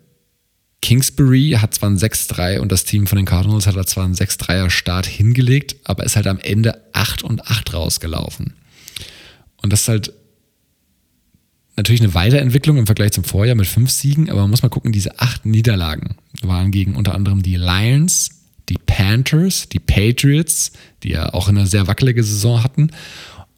[0.81, 4.15] Kingsbury hat zwar ein 6-3 und das Team von den Cardinals hat da zwar einen
[4.15, 8.55] 6-3er Start hingelegt, aber ist halt am Ende 8 und 8 rausgelaufen.
[9.63, 10.13] Und das ist halt
[11.77, 14.93] natürlich eine Weiterentwicklung im Vergleich zum Vorjahr mit fünf Siegen, aber man muss mal gucken,
[14.93, 18.31] diese acht Niederlagen waren gegen unter anderem die Lions,
[18.69, 20.73] die Panthers, die Patriots,
[21.03, 22.91] die ja auch eine sehr wackelige Saison hatten.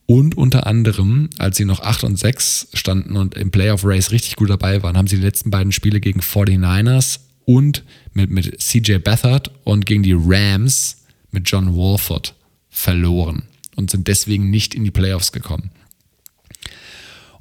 [0.07, 4.37] Und unter anderem, als sie noch 8 und 6 standen und im Playoff Race richtig
[4.37, 7.83] gut dabei waren, haben sie die letzten beiden Spiele gegen 49ers und
[8.13, 10.99] mit, mit CJ Beathard und gegen die Rams
[11.33, 12.35] mit John Walford
[12.71, 13.45] verloren
[13.75, 15.71] und sind deswegen nicht in die Playoffs gekommen.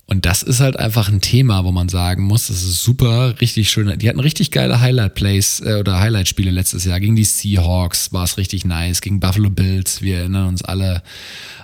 [0.07, 3.72] Und das ist halt einfach ein Thema, wo man sagen muss, das ist super, richtig
[3.72, 3.98] schön.
[3.98, 6.99] Die hatten richtig geile Highlight-Plays äh, oder Highlight-Spiele letztes Jahr.
[6.99, 10.03] Gegen die Seahawks war es richtig nice, gegen Buffalo Bills.
[10.03, 11.02] Wir erinnern uns alle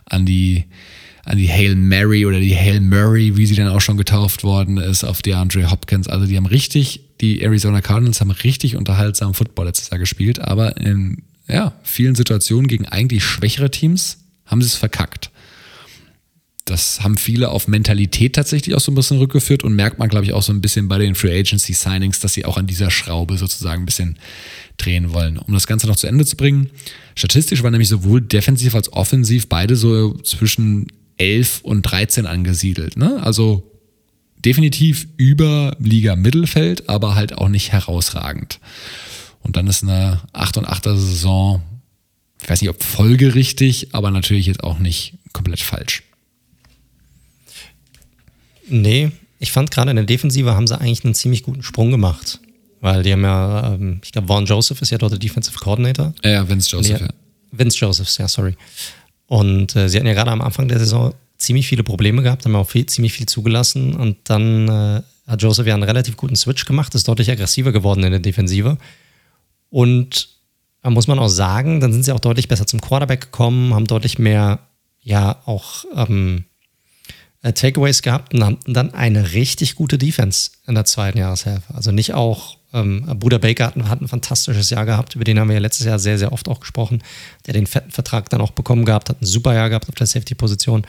[0.06, 0.66] an die,
[1.24, 4.78] an die Hail Mary oder die Hail Murray, wie sie dann auch schon getauft worden
[4.78, 6.08] ist, auf DeAndre Hopkins.
[6.08, 10.78] Also die haben richtig, die Arizona Cardinals haben richtig unterhaltsamen Football letztes Jahr gespielt, aber
[10.78, 15.31] in ja, vielen Situationen gegen eigentlich schwächere Teams haben sie es verkackt
[16.72, 20.26] das haben viele auf Mentalität tatsächlich auch so ein bisschen rückgeführt und merkt man, glaube
[20.26, 22.90] ich, auch so ein bisschen bei den Free Agency Signings, dass sie auch an dieser
[22.90, 24.18] Schraube sozusagen ein bisschen
[24.78, 25.38] drehen wollen.
[25.38, 26.70] Um das Ganze noch zu Ende zu bringen,
[27.16, 30.88] statistisch war nämlich sowohl defensiv als offensiv beide so zwischen
[31.18, 32.96] 11 und 13 angesiedelt.
[32.96, 33.22] Ne?
[33.22, 33.70] Also
[34.44, 38.60] definitiv über Liga Mittelfeld, aber halt auch nicht herausragend.
[39.42, 41.62] Und dann ist eine 8 und 8er Saison,
[42.42, 46.04] ich weiß nicht, ob folgerichtig, aber natürlich jetzt auch nicht komplett falsch.
[48.72, 52.40] Nee, ich fand gerade in der Defensive haben sie eigentlich einen ziemlich guten Sprung gemacht.
[52.80, 56.14] Weil die haben ja, ähm, ich glaube, Vaughn Joseph ist ja dort der Defensive Coordinator.
[56.24, 57.08] Ja, Vince Joseph, ja.
[57.52, 58.56] Vince Joseph, ja, sorry.
[59.28, 62.56] Und äh, sie hatten ja gerade am Anfang der Saison ziemlich viele Probleme gehabt, haben
[62.56, 63.96] auch viel, ziemlich viel zugelassen.
[63.96, 68.04] Und dann äh, hat Joseph ja einen relativ guten Switch gemacht, ist deutlich aggressiver geworden
[68.04, 68.78] in der Defensive.
[69.70, 70.30] Und
[70.82, 73.86] da muss man auch sagen, dann sind sie auch deutlich besser zum Quarterback gekommen, haben
[73.86, 74.60] deutlich mehr,
[75.02, 76.46] ja, auch ähm,
[77.44, 81.74] äh, Takeaways gehabt und hatten dann eine richtig gute Defense in der zweiten Jahreshälfte.
[81.74, 85.48] Also nicht auch, ähm, Bruder Baker hat, hat, ein fantastisches Jahr gehabt, über den haben
[85.48, 87.04] wir ja letztes Jahr sehr, sehr oft auch gesprochen,
[87.46, 90.08] der den fetten Vertrag dann auch bekommen gehabt, hat ein super Jahr gehabt auf der
[90.08, 90.84] Safety-Position.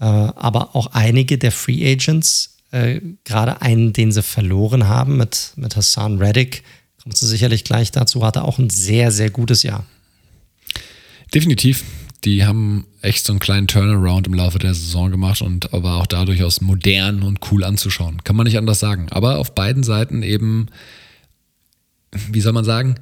[0.00, 5.52] Äh, aber auch einige der Free Agents, äh, gerade einen, den sie verloren haben mit,
[5.56, 6.64] mit Hassan Reddick,
[7.02, 9.84] kommst du sicherlich gleich dazu, hatte auch ein sehr, sehr gutes Jahr.
[11.32, 11.84] Definitiv
[12.24, 16.06] die haben echt so einen kleinen Turnaround im Laufe der Saison gemacht und war auch
[16.06, 18.22] da durchaus modern und cool anzuschauen.
[18.24, 19.06] Kann man nicht anders sagen.
[19.10, 20.66] Aber auf beiden Seiten eben,
[22.12, 22.96] wie soll man sagen,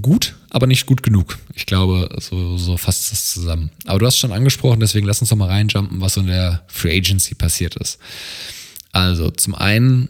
[0.00, 1.38] gut, aber nicht gut genug.
[1.54, 3.70] Ich glaube, so, so fasst das zusammen.
[3.86, 6.62] Aber du hast schon angesprochen, deswegen lass uns doch mal reinjumpen, was so in der
[6.68, 7.98] Free Agency passiert ist.
[8.92, 10.08] Also, zum einen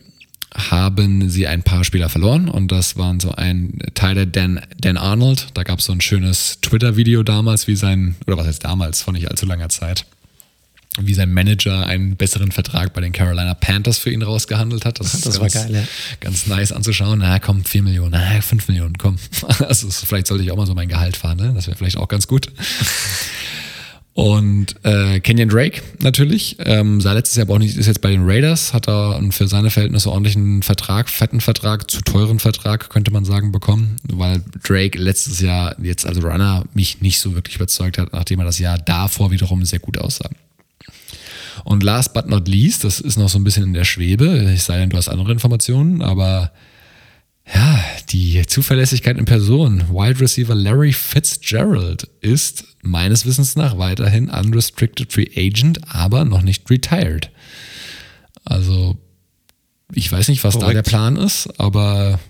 [0.55, 5.49] haben sie ein paar Spieler verloren und das waren so ein Teil Dan, Dan Arnold.
[5.55, 9.13] Da gab es so ein schönes Twitter-Video damals, wie sein, oder was heißt damals, vor
[9.13, 10.05] nicht allzu langer Zeit,
[11.01, 15.01] wie sein Manager einen besseren Vertrag bei den Carolina Panthers für ihn rausgehandelt hat.
[15.01, 15.85] Das, das war ganz, geil, ja.
[16.21, 17.21] Ganz nice anzuschauen.
[17.21, 19.17] Na komm, 4 Millionen, na 5 Millionen, komm.
[19.61, 21.53] Also vielleicht sollte ich auch mal so mein Gehalt fahren, ne?
[21.55, 22.49] Das wäre vielleicht auch ganz gut.
[24.15, 28.11] Und äh, Kenyon Drake natürlich, ähm, sah letztes Jahr aber auch nicht, ist jetzt bei
[28.11, 33.11] den Raiders, hat da für seine Verhältnisse ordentlichen Vertrag, fetten Vertrag, zu teuren Vertrag, könnte
[33.11, 37.97] man sagen, bekommen, weil Drake letztes Jahr jetzt als Runner mich nicht so wirklich überzeugt
[37.97, 40.29] hat, nachdem er das Jahr davor wiederum sehr gut aussah.
[41.65, 44.63] Und last but not least, das ist noch so ein bisschen in der Schwebe, ich
[44.63, 46.53] sei denn, du hast andere Informationen, aber
[47.47, 49.89] ja, die Zuverlässigkeit in Person.
[49.89, 56.69] Wide Receiver Larry Fitzgerald ist meines Wissens nach weiterhin unrestricted free agent, aber noch nicht
[56.71, 57.31] retired.
[58.45, 58.97] Also,
[59.93, 60.71] ich weiß nicht, was Korrekt.
[60.71, 62.21] da der Plan ist, aber.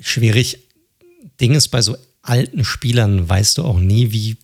[0.00, 0.58] Schwierig.
[1.40, 4.36] Ding ist, bei so alten Spielern weißt du auch nie, wie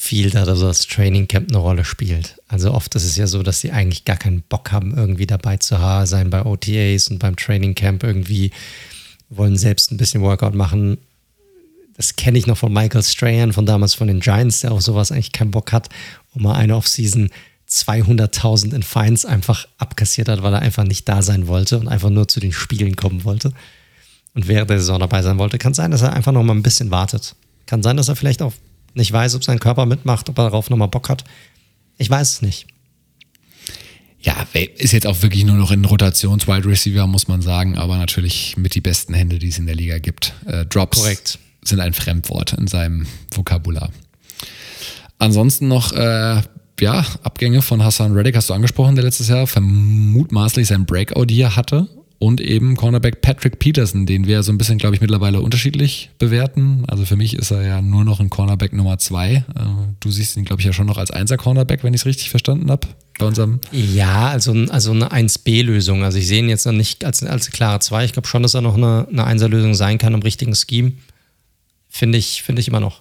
[0.00, 2.40] viel da das Training Camp eine Rolle spielt.
[2.48, 5.58] Also oft ist es ja so, dass sie eigentlich gar keinen Bock haben, irgendwie dabei
[5.58, 8.50] zu sein bei OTAs und beim Training Camp irgendwie
[9.28, 10.96] wollen selbst ein bisschen Workout machen.
[11.98, 15.12] Das kenne ich noch von Michael Strahan von damals von den Giants, der auch sowas
[15.12, 15.90] eigentlich keinen Bock hat
[16.32, 17.28] und mal eine Offseason
[17.68, 22.08] 200.000 in Fines einfach abkassiert hat, weil er einfach nicht da sein wollte und einfach
[22.08, 23.52] nur zu den Spielen kommen wollte
[24.32, 25.58] und während der Saison dabei sein wollte.
[25.58, 27.36] Kann sein, dass er einfach noch mal ein bisschen wartet.
[27.66, 28.54] Kann sein, dass er vielleicht auch
[28.94, 31.24] nicht weiß, ob sein Körper mitmacht, ob er darauf nochmal Bock hat.
[31.98, 32.66] Ich weiß es nicht.
[34.22, 34.46] Ja,
[34.76, 38.74] ist jetzt auch wirklich nur noch in Rotations-Wide Receiver, muss man sagen, aber natürlich mit
[38.74, 40.34] die besten Hände, die es in der Liga gibt.
[40.46, 40.98] Äh, Drops.
[40.98, 41.38] Korrekt.
[41.64, 43.90] sind ein Fremdwort in seinem Vokabular.
[45.18, 46.42] Ansonsten noch, äh,
[46.80, 51.88] ja, Abgänge von Hassan Reddick hast du angesprochen, der letztes Jahr vermutmaßlich sein Breakout-Year hatte
[52.20, 56.84] und eben Cornerback Patrick Peterson, den wir so ein bisschen, glaube ich, mittlerweile unterschiedlich bewerten.
[56.86, 59.36] Also für mich ist er ja nur noch ein Cornerback Nummer zwei.
[59.36, 59.42] Äh,
[60.00, 62.70] du siehst ihn, glaube ich, ja schon noch als Einser-Cornerback, wenn ich es richtig verstanden
[62.70, 62.88] habe.
[63.72, 66.04] Ja, also, also eine 1B-Lösung.
[66.04, 68.04] Also ich sehe ihn jetzt noch nicht als, als klare 2.
[68.04, 70.92] Ich glaube schon, dass er noch eine, eine 1er-Lösung sein kann im richtigen Scheme.
[71.88, 73.00] Finde ich, finde ich immer noch.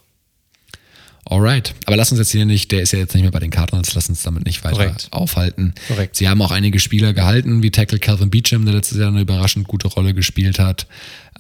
[1.26, 1.76] Alright.
[1.86, 3.94] Aber lass uns jetzt hier nicht, der ist ja jetzt nicht mehr bei den Cardinals,
[3.94, 5.08] lass uns damit nicht weiter Korrekt.
[5.12, 5.74] aufhalten.
[5.88, 6.16] Korrekt.
[6.16, 9.68] Sie haben auch einige Spieler gehalten, wie Tackle Calvin Beecham, der letztes Jahr eine überraschend
[9.68, 10.88] gute Rolle gespielt hat.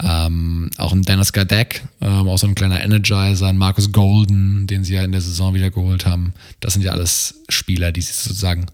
[0.02, 4.84] Ähm, auch ein Dennis Gardeck, ähm, auch so ein kleiner Energizer, ein Marcus Golden, den
[4.84, 6.34] sie ja in der Saison wieder geholt haben.
[6.60, 8.68] Das sind ja alles Spieler, die sie sozusagen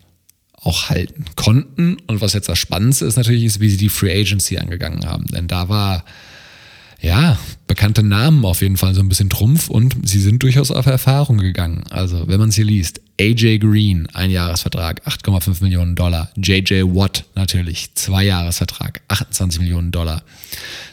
[0.54, 1.98] auch halten konnten.
[2.08, 5.26] Und was jetzt das Spannendste ist natürlich, ist, wie sie die Free Agency angegangen haben.
[5.28, 6.04] Denn da war
[7.06, 7.38] ja,
[7.68, 11.38] bekannte Namen auf jeden Fall so ein bisschen Trumpf und sie sind durchaus auf Erfahrung
[11.38, 11.84] gegangen.
[11.92, 16.32] Also, wenn man es hier liest, AJ Green, ein Jahresvertrag, 8,5 Millionen Dollar.
[16.36, 20.24] JJ Watt natürlich, zwei Jahresvertrag, 28 Millionen Dollar.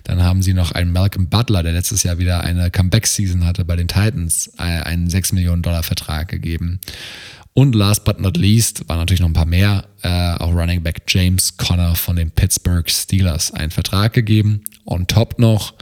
[0.04, 3.76] Dann haben sie noch einen Malcolm Butler, der letztes Jahr wieder eine Comeback-Season hatte bei
[3.76, 6.78] den Titans, äh, einen 6 Millionen Dollar Vertrag gegeben.
[7.54, 11.02] Und last but not least waren natürlich noch ein paar mehr, äh, auch Running Back
[11.08, 14.62] James Conner von den Pittsburgh Steelers einen Vertrag gegeben.
[14.84, 15.74] On top noch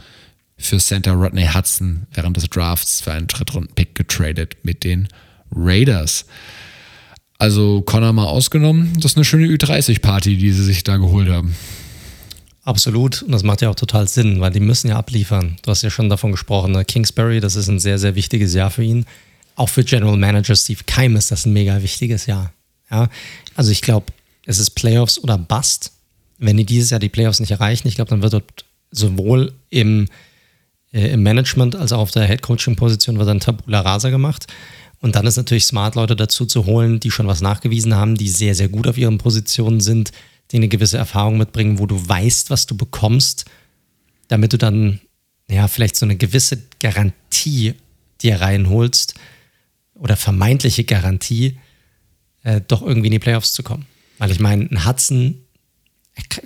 [0.61, 5.07] für Center Rodney Hudson während des Drafts für einen Drittrunden-Pick getradet mit den
[5.53, 6.25] Raiders.
[7.37, 11.55] Also Connor mal ausgenommen, das ist eine schöne Ü30-Party, die sie sich da geholt haben.
[12.63, 13.23] Absolut.
[13.23, 15.57] Und das macht ja auch total Sinn, weil die müssen ja abliefern.
[15.63, 16.73] Du hast ja schon davon gesprochen.
[16.73, 16.85] Ne?
[16.85, 19.05] Kingsbury, das ist ein sehr, sehr wichtiges Jahr für ihn.
[19.55, 22.53] Auch für General Manager Steve Keim ist das ein mega wichtiges Jahr.
[22.91, 23.09] Ja?
[23.55, 24.13] Also ich glaube,
[24.45, 25.91] es ist Playoffs oder Bust.
[26.37, 30.07] Wenn die dieses Jahr die Playoffs nicht erreichen, ich glaube, dann wird dort sowohl im
[30.91, 34.47] im Management als auch auf der Head-Coaching-Position wird dann Tabula Rasa gemacht.
[34.99, 38.29] Und dann ist natürlich smart, Leute dazu zu holen, die schon was nachgewiesen haben, die
[38.29, 40.11] sehr, sehr gut auf ihren Positionen sind,
[40.51, 43.45] die eine gewisse Erfahrung mitbringen, wo du weißt, was du bekommst,
[44.27, 44.99] damit du dann
[45.49, 47.73] ja vielleicht so eine gewisse Garantie
[48.21, 49.15] dir reinholst
[49.95, 51.57] oder vermeintliche Garantie,
[52.43, 53.85] äh, doch irgendwie in die Playoffs zu kommen.
[54.17, 55.40] Weil ich meine, ein Hudson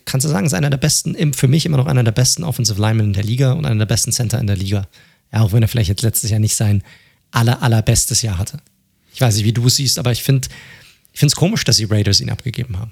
[0.06, 2.80] kannst du sagen, ist einer der besten, für mich immer noch einer der besten Offensive
[2.80, 4.88] Linemen in der Liga und einer der besten Center in der Liga.
[5.32, 6.84] Ja, auch wenn er vielleicht jetzt letztes Jahr nicht sein
[7.32, 8.60] aller, allerbestes Jahr hatte.
[9.14, 10.48] Ich weiß nicht, wie du es siehst, aber ich finde
[11.14, 12.92] ich es komisch, dass die Raiders ihn abgegeben haben.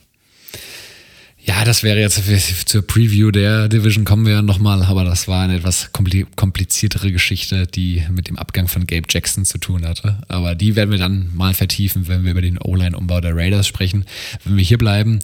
[1.46, 2.24] Ja, das wäre jetzt
[2.70, 7.68] zur Preview der Division kommen wir ja nochmal, aber das war eine etwas kompliziertere Geschichte,
[7.68, 10.20] die mit dem Abgang von Gabe Jackson zu tun hatte.
[10.30, 14.06] Aber die werden wir dann mal vertiefen, wenn wir über den O-Line-Umbau der Raiders sprechen.
[14.46, 15.20] Wenn wir hier bleiben,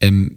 [0.00, 0.34] ähm,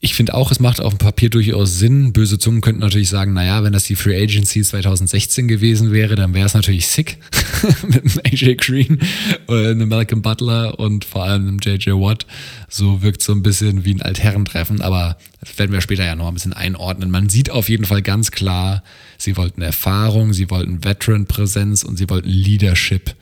[0.00, 2.12] ich finde auch, es macht auf dem Papier durchaus Sinn.
[2.12, 6.34] Böse Zungen könnten natürlich sagen, naja, wenn das die Free Agency 2016 gewesen wäre, dann
[6.34, 7.18] wäre es natürlich sick
[7.88, 9.00] mit einem AJ Green,
[9.48, 12.26] oder einem Malcolm Butler und vor allem einem JJ Watt.
[12.68, 16.28] So wirkt so ein bisschen wie ein Altherrentreffen, aber das werden wir später ja noch
[16.28, 17.10] ein bisschen einordnen.
[17.10, 18.84] Man sieht auf jeden Fall ganz klar,
[19.16, 23.16] sie wollten Erfahrung, sie wollten Veteran-Präsenz und sie wollten Leadership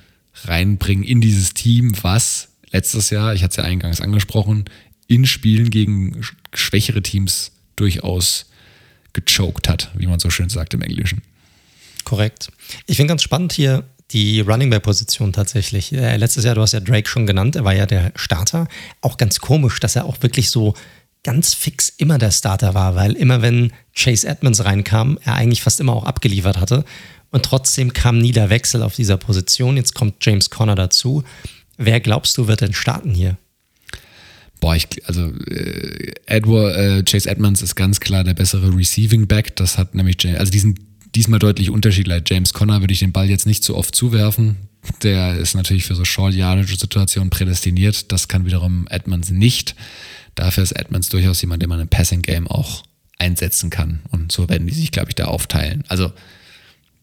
[0.44, 4.66] reinbringen in dieses Team, was letztes Jahr, ich hatte es ja eingangs angesprochen,
[5.08, 6.20] in Spielen gegen
[6.52, 8.46] schwächere Teams durchaus
[9.12, 11.22] gechoked hat, wie man so schön sagt im Englischen.
[12.04, 12.50] Korrekt.
[12.86, 15.92] Ich finde ganz spannend hier die Running Back Position tatsächlich.
[15.92, 18.68] Äh, letztes Jahr, du hast ja Drake schon genannt, er war ja der Starter.
[19.00, 20.74] Auch ganz komisch, dass er auch wirklich so
[21.24, 25.80] ganz fix immer der Starter war, weil immer wenn Chase Edmonds reinkam, er eigentlich fast
[25.80, 26.84] immer auch abgeliefert hatte.
[27.30, 29.76] Und trotzdem kam nie der Wechsel auf dieser Position.
[29.76, 31.24] Jetzt kommt James Conner dazu.
[31.76, 33.36] Wer glaubst du, wird denn starten hier?
[34.60, 39.56] Boah, ich, also äh, Edward, äh, Chase Edmonds ist ganz klar der bessere Receiving Back.
[39.56, 42.22] Das hat nämlich, James, also diesen diesmal deutlich unterschiedlich.
[42.26, 44.56] James Conner würde ich den Ball jetzt nicht so oft zuwerfen.
[45.02, 48.12] Der ist natürlich für so Short-Yardage-Situationen prädestiniert.
[48.12, 49.74] Das kann wiederum Edmonds nicht.
[50.34, 52.84] Dafür ist Edmonds durchaus jemand, den man im Passing-Game auch
[53.18, 54.00] einsetzen kann.
[54.10, 55.84] Und so werden die sich, glaube ich, da aufteilen.
[55.88, 56.12] Also,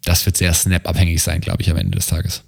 [0.06, 2.44] das wird sehr snap-abhängig sein, glaube ich, am Ende des Tages.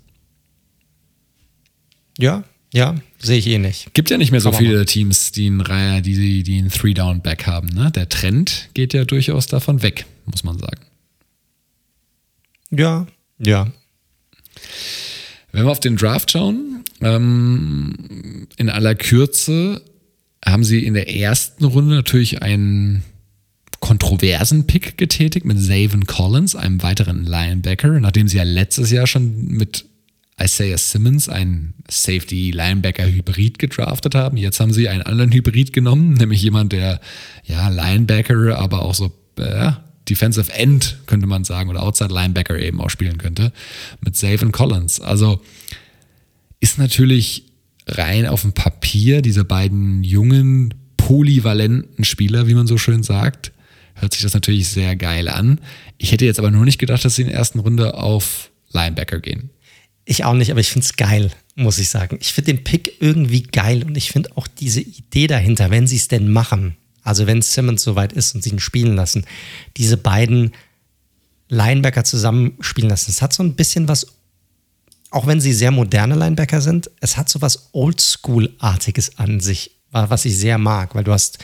[2.18, 2.44] Ja,
[2.76, 3.94] ja, sehe ich eh nicht.
[3.94, 7.70] Gibt ja nicht mehr so Aber viele Teams, die einen, die, die einen Three-Down-Back haben.
[7.70, 7.90] Ne?
[7.90, 10.82] Der Trend geht ja durchaus davon weg, muss man sagen.
[12.72, 13.08] Ja,
[13.40, 13.72] ja.
[15.54, 19.82] Wenn wir auf den Draft schauen, ähm, in aller Kürze
[20.46, 23.04] haben sie in der ersten Runde natürlich einen
[23.80, 29.48] kontroversen Pick getätigt mit Zaven Collins, einem weiteren Linebacker, nachdem sie ja letztes Jahr schon
[29.48, 29.86] mit
[30.42, 34.36] Isaiah Simmons, einen Safety-Linebacker-Hybrid gedraftet haben.
[34.38, 37.00] Jetzt haben sie einen anderen Hybrid genommen, nämlich jemand, der
[37.46, 39.72] ja Linebacker, aber auch so äh,
[40.10, 43.52] Defensive End, könnte man sagen, oder Outside Linebacker eben auch spielen könnte,
[44.02, 45.00] mit Savin Collins.
[45.00, 45.42] Also
[46.60, 47.46] ist natürlich
[47.88, 53.52] rein auf dem Papier diese beiden jungen, polyvalenten Spieler, wie man so schön sagt,
[53.94, 55.60] hört sich das natürlich sehr geil an.
[55.98, 59.20] Ich hätte jetzt aber nur nicht gedacht, dass sie in der ersten Runde auf Linebacker
[59.20, 59.50] gehen.
[60.06, 62.18] Ich auch nicht, aber ich finde es geil, muss ich sagen.
[62.22, 65.96] Ich finde den Pick irgendwie geil und ich finde auch diese Idee dahinter, wenn sie
[65.96, 69.26] es denn machen, also wenn Simmons soweit ist und sie ihn spielen lassen,
[69.78, 70.52] diese beiden
[71.50, 73.12] Linebacker zusammenspielen lassen.
[73.12, 74.08] Es hat so ein bisschen was,
[75.10, 80.26] auch wenn sie sehr moderne Linebacker sind, es hat so was Oldschool-artiges an sich, was
[80.26, 81.40] ich sehr mag, weil du hast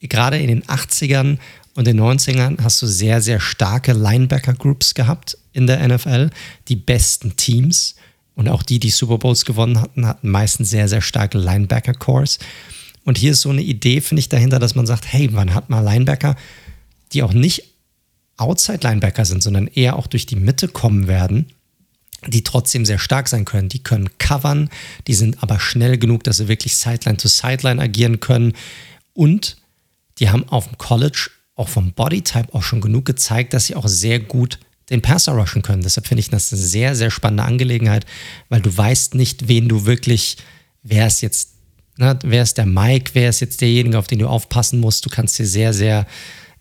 [0.00, 1.38] gerade in den 80ern
[1.74, 6.30] und in den 90ern hast du sehr, sehr starke Linebacker-Groups gehabt in der NFL.
[6.68, 7.94] Die besten Teams
[8.34, 12.38] und auch die, die Super Bowls gewonnen hatten, hatten meistens sehr, sehr starke Linebacker-Cores.
[13.04, 15.70] Und hier ist so eine Idee, finde ich, dahinter, dass man sagt, hey, man hat
[15.70, 16.36] mal Linebacker,
[17.12, 17.64] die auch nicht
[18.36, 21.46] Outside-Linebacker sind, sondern eher auch durch die Mitte kommen werden,
[22.26, 23.68] die trotzdem sehr stark sein können.
[23.68, 24.70] Die können covern,
[25.06, 28.54] die sind aber schnell genug, dass sie wirklich Sideline to Sideline agieren können.
[29.12, 29.56] Und
[30.18, 33.88] die haben auf dem College auch vom Bodytype auch schon genug gezeigt, dass sie auch
[33.88, 34.58] sehr gut
[34.92, 35.82] den Passer rushen können.
[35.82, 38.06] Deshalb finde ich das eine sehr, sehr spannende Angelegenheit,
[38.48, 40.36] weil du weißt nicht, wen du wirklich,
[40.82, 41.54] wer ist jetzt,
[41.96, 45.04] ne, wer ist der Mike, wer ist jetzt derjenige, auf den du aufpassen musst.
[45.04, 46.06] Du kannst hier sehr, sehr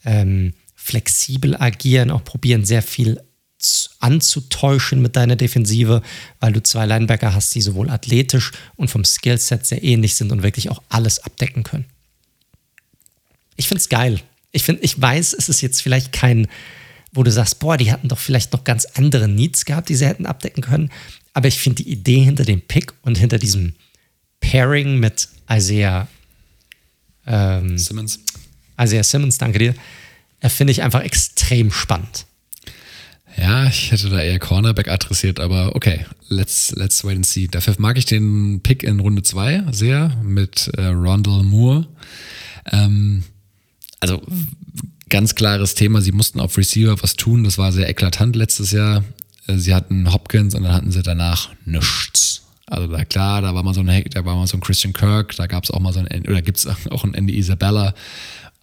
[0.04, 3.22] ähm, flexibel agieren, auch probieren, sehr viel
[4.00, 6.02] anzutäuschen mit deiner Defensive,
[6.40, 10.42] weil du zwei Linebacker hast, die sowohl athletisch und vom Skillset sehr ähnlich sind und
[10.42, 11.86] wirklich auch alles abdecken können.
[13.58, 14.20] Ich finde es geil
[14.52, 16.48] ich finde, ich weiß, es ist jetzt vielleicht kein,
[17.12, 20.08] wo du sagst, boah, die hatten doch vielleicht noch ganz andere Needs gehabt, die sie
[20.08, 20.90] hätten abdecken können.
[21.34, 23.74] Aber ich finde die Idee hinter dem Pick und hinter diesem
[24.40, 26.08] Pairing mit Isaiah
[27.26, 28.20] ähm, Simmons.
[28.80, 29.76] Isaiah Simmons, danke dir,
[30.40, 32.26] äh, finde ich einfach extrem spannend.
[33.38, 37.48] Ja, ich hätte da eher Cornerback adressiert, aber okay, let's, let's wait and see.
[37.48, 41.88] Dafür mag ich den Pick in Runde 2 sehr mit äh, Rondell Moore.
[42.72, 43.24] Ähm,
[44.02, 44.22] also
[45.12, 49.04] ganz klares Thema, sie mussten auf Receiver was tun, das war sehr eklatant letztes Jahr.
[49.46, 52.42] Äh, sie hatten Hopkins und dann hatten sie danach nichts.
[52.66, 55.36] Also da klar, da war mal so ein da war mal so ein Christian Kirk,
[55.36, 57.94] da gab es auch mal so ein oder gibt es auch ein Andy Isabella.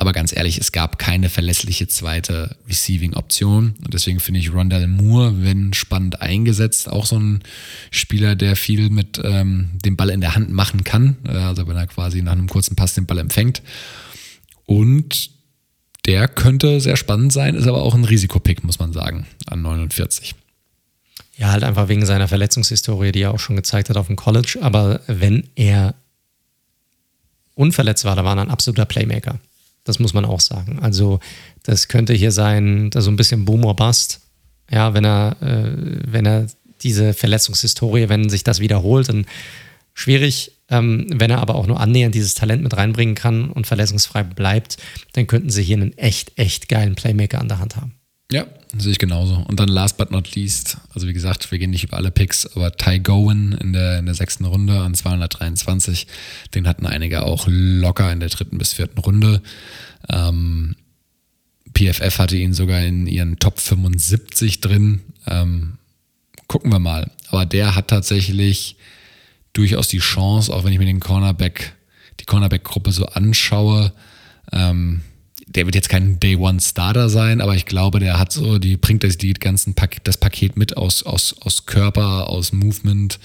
[0.00, 3.74] Aber ganz ehrlich, es gab keine verlässliche zweite Receiving-Option.
[3.84, 7.42] Und deswegen finde ich Rondell Moore, wenn spannend eingesetzt, auch so ein
[7.90, 11.16] Spieler, der viel mit ähm, dem Ball in der Hand machen kann.
[11.26, 13.60] Äh, also wenn er quasi nach einem kurzen Pass den Ball empfängt.
[14.66, 15.30] Und
[16.08, 20.34] der könnte sehr spannend sein, ist aber auch ein Risikopick, muss man sagen, an 49.
[21.36, 24.58] Ja, halt einfach wegen seiner Verletzungshistorie, die er auch schon gezeigt hat auf dem College.
[24.62, 25.94] Aber wenn er
[27.54, 29.38] unverletzt war, da war er ein absoluter Playmaker.
[29.84, 30.78] Das muss man auch sagen.
[30.80, 31.20] Also,
[31.62, 34.20] das könnte hier sein, so ein bisschen Boom or Bust.
[34.70, 36.46] Ja, wenn er, äh, wenn er
[36.82, 39.26] diese Verletzungshistorie, wenn sich das wiederholt, dann
[39.92, 40.52] schwierig.
[40.70, 44.76] Ähm, wenn er aber auch nur annähernd dieses Talent mit reinbringen kann und verletzungsfrei bleibt,
[45.12, 47.94] dann könnten sie hier einen echt, echt geilen Playmaker an der Hand haben.
[48.30, 48.44] Ja,
[48.76, 49.36] sehe ich genauso.
[49.48, 52.46] Und dann last but not least, also wie gesagt, wir gehen nicht über alle Picks,
[52.54, 56.06] aber Ty Gowen in der, in der sechsten Runde an 223,
[56.54, 59.40] den hatten einige auch locker in der dritten bis vierten Runde.
[60.10, 60.76] Ähm,
[61.72, 65.00] PFF hatte ihn sogar in ihren Top 75 drin.
[65.26, 65.78] Ähm,
[66.48, 67.10] gucken wir mal.
[67.30, 68.76] Aber der hat tatsächlich
[69.58, 71.74] durchaus die Chance, auch wenn ich mir den Cornerback,
[72.20, 73.92] die Cornerback-Gruppe so anschaue,
[74.52, 75.02] ähm,
[75.46, 78.76] der wird jetzt kein Day One Starter sein, aber ich glaube, der hat so, die
[78.76, 83.18] bringt das, die ganzen Pak das Paket mit aus, aus, aus Körper, aus Movement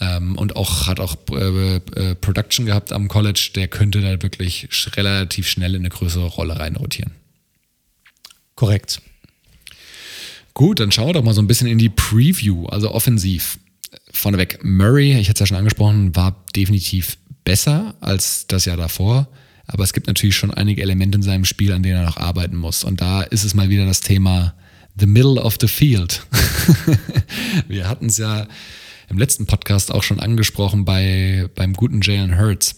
[0.00, 3.50] ähm, und auch hat auch äh, äh, Production gehabt am College.
[3.54, 7.12] Der könnte da wirklich relativ schnell in eine größere Rolle reinrotieren.
[8.54, 9.02] Korrekt.
[10.54, 13.58] Gut, dann schauen wir doch mal so ein bisschen in die Preview, also offensiv
[14.10, 19.28] vorneweg, Murray, ich hatte es ja schon angesprochen, war definitiv besser als das Jahr davor.
[19.66, 22.56] Aber es gibt natürlich schon einige Elemente in seinem Spiel, an denen er noch arbeiten
[22.56, 22.84] muss.
[22.84, 24.54] Und da ist es mal wieder das Thema
[24.98, 26.24] The Middle of the Field.
[27.68, 28.46] Wir hatten es ja
[29.08, 32.76] im letzten Podcast auch schon angesprochen bei, beim guten Jalen Hurts.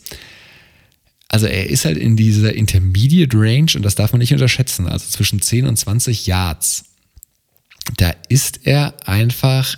[1.28, 5.06] Also er ist halt in dieser Intermediate Range und das darf man nicht unterschätzen, also
[5.06, 6.84] zwischen 10 und 20 Yards.
[7.96, 9.76] Da ist er einfach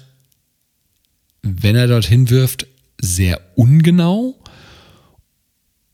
[1.42, 2.66] wenn er dorthin wirft,
[3.00, 4.38] sehr ungenau.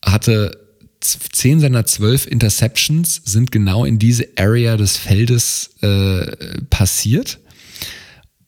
[0.04, 0.66] Hatte
[1.00, 6.26] zehn seiner zwölf Interceptions sind genau in diese Area des Feldes äh,
[6.70, 7.38] passiert.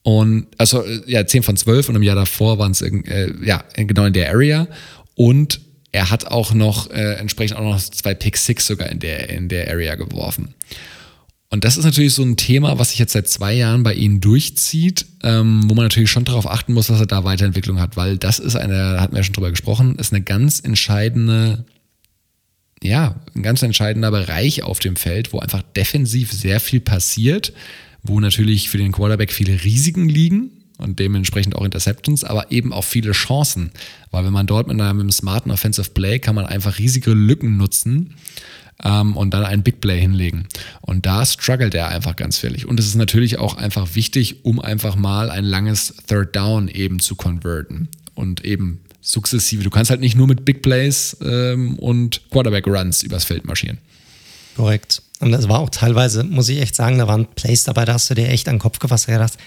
[0.01, 4.05] Und also ja, zehn von zwölf und im Jahr davor waren es äh, ja genau
[4.05, 4.67] in der Area.
[5.15, 5.61] Und
[5.91, 9.49] er hat auch noch äh, entsprechend auch noch zwei Pick Six sogar in der in
[9.49, 10.53] der Area geworfen.
[11.51, 14.21] Und das ist natürlich so ein Thema, was sich jetzt seit zwei Jahren bei ihnen
[14.21, 18.17] durchzieht, ähm, wo man natürlich schon darauf achten muss, dass er da Weiterentwicklung hat, weil
[18.17, 21.65] das ist eine, da hatten wir ja schon drüber gesprochen, ist eine ganz entscheidende,
[22.83, 27.51] ja, ein ganz entscheidender Bereich auf dem Feld, wo einfach defensiv sehr viel passiert,
[28.03, 32.83] wo natürlich für den Quarterback viele Risiken liegen und dementsprechend auch Interceptions, aber eben auch
[32.83, 33.71] viele Chancen,
[34.11, 38.13] weil wenn man dort mit einem, smarten Offensive Play kann man einfach riesige Lücken nutzen
[38.83, 40.47] ähm, und dann einen Big Play hinlegen.
[40.81, 42.65] Und da struggelt er einfach ganz fällig.
[42.65, 46.99] Und es ist natürlich auch einfach wichtig, um einfach mal ein langes Third Down eben
[46.99, 49.63] zu converten und eben sukzessive.
[49.63, 53.79] Du kannst halt nicht nur mit Big Plays ähm, und Quarterback Runs übers Feld marschieren.
[54.55, 55.01] Korrekt.
[55.19, 58.09] Und das war auch teilweise, muss ich echt sagen, da waren Plays dabei, da hast
[58.09, 59.37] du dir echt an den Kopf gefasst und gedacht,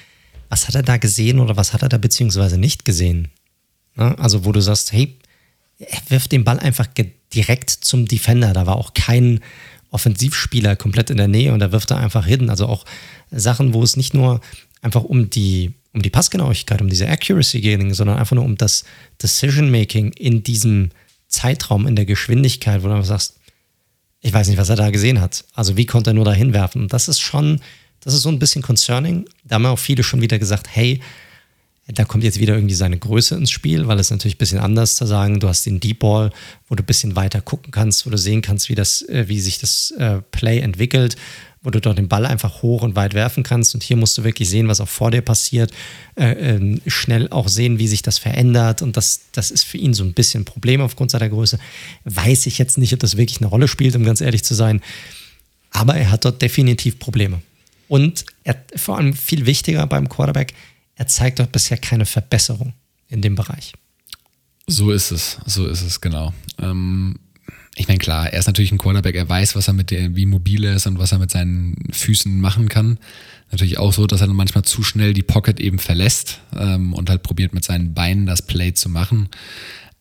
[0.49, 3.29] was hat er da gesehen oder was hat er da beziehungsweise nicht gesehen?
[3.97, 5.17] Ja, also wo du sagst, hey,
[5.79, 6.87] er wirft den Ball einfach
[7.35, 8.53] direkt zum Defender.
[8.53, 9.41] Da war auch kein
[9.91, 12.51] Offensivspieler komplett in der Nähe und da wirft er einfach hin.
[12.51, 12.85] Also auch
[13.31, 14.41] Sachen, wo es nicht nur
[14.81, 18.85] einfach um die, um die Passgenauigkeit, um diese Accuracy ging, sondern einfach nur um das
[19.23, 20.91] Decision-Making in diesem
[21.29, 23.39] Zeitraum, in der Geschwindigkeit, wo du sagst,
[24.21, 25.45] ich weiß nicht, was er da gesehen hat.
[25.55, 26.83] Also wie konnte er nur da hinwerfen?
[26.83, 27.61] Und das ist schon,
[28.01, 29.27] das ist so ein bisschen concerning.
[29.45, 31.01] Da haben auch viele schon wieder gesagt, hey,
[31.95, 34.97] da kommt jetzt wieder irgendwie seine Größe ins Spiel, weil es natürlich ein bisschen anders
[34.97, 36.31] zu sagen, du hast den Deep Ball,
[36.69, 39.41] wo du ein bisschen weiter gucken kannst, wo du sehen kannst, wie, das, äh, wie
[39.41, 41.17] sich das äh, Play entwickelt,
[41.63, 43.75] wo du dort den Ball einfach hoch und weit werfen kannst.
[43.75, 45.71] Und hier musst du wirklich sehen, was auch vor dir passiert,
[46.17, 48.83] äh, ähm, schnell auch sehen, wie sich das verändert.
[48.83, 51.59] Und das, das ist für ihn so ein bisschen ein Problem aufgrund seiner Größe.
[52.05, 54.81] Weiß ich jetzt nicht, ob das wirklich eine Rolle spielt, um ganz ehrlich zu sein.
[55.71, 57.41] Aber er hat dort definitiv Probleme.
[57.89, 60.55] Und er, vor allem viel wichtiger beim Quarterback,
[60.97, 62.75] er zeigt dort bisher keine Verbesserung
[63.09, 63.73] in dem Bereich.
[64.67, 66.33] So ist es, so ist es, genau.
[66.59, 67.19] Ähm,
[67.75, 70.27] ich meine, klar, er ist natürlich ein Quarterback, er weiß, was er mit der, wie
[70.27, 72.99] mobil er ist und was er mit seinen Füßen machen kann.
[73.51, 77.09] Natürlich auch so, dass er dann manchmal zu schnell die Pocket eben verlässt ähm, und
[77.09, 79.29] halt probiert mit seinen Beinen das Play zu machen.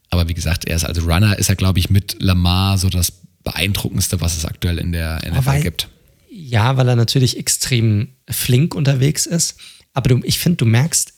[0.09, 3.13] Aber wie gesagt, er ist als Runner, ist er, glaube ich, mit Lamar so das
[3.43, 5.87] beeindruckendste, was es aktuell in der NFL gibt.
[6.29, 9.57] Ja, weil er natürlich extrem flink unterwegs ist.
[9.93, 11.13] Aber du, ich finde, du merkst,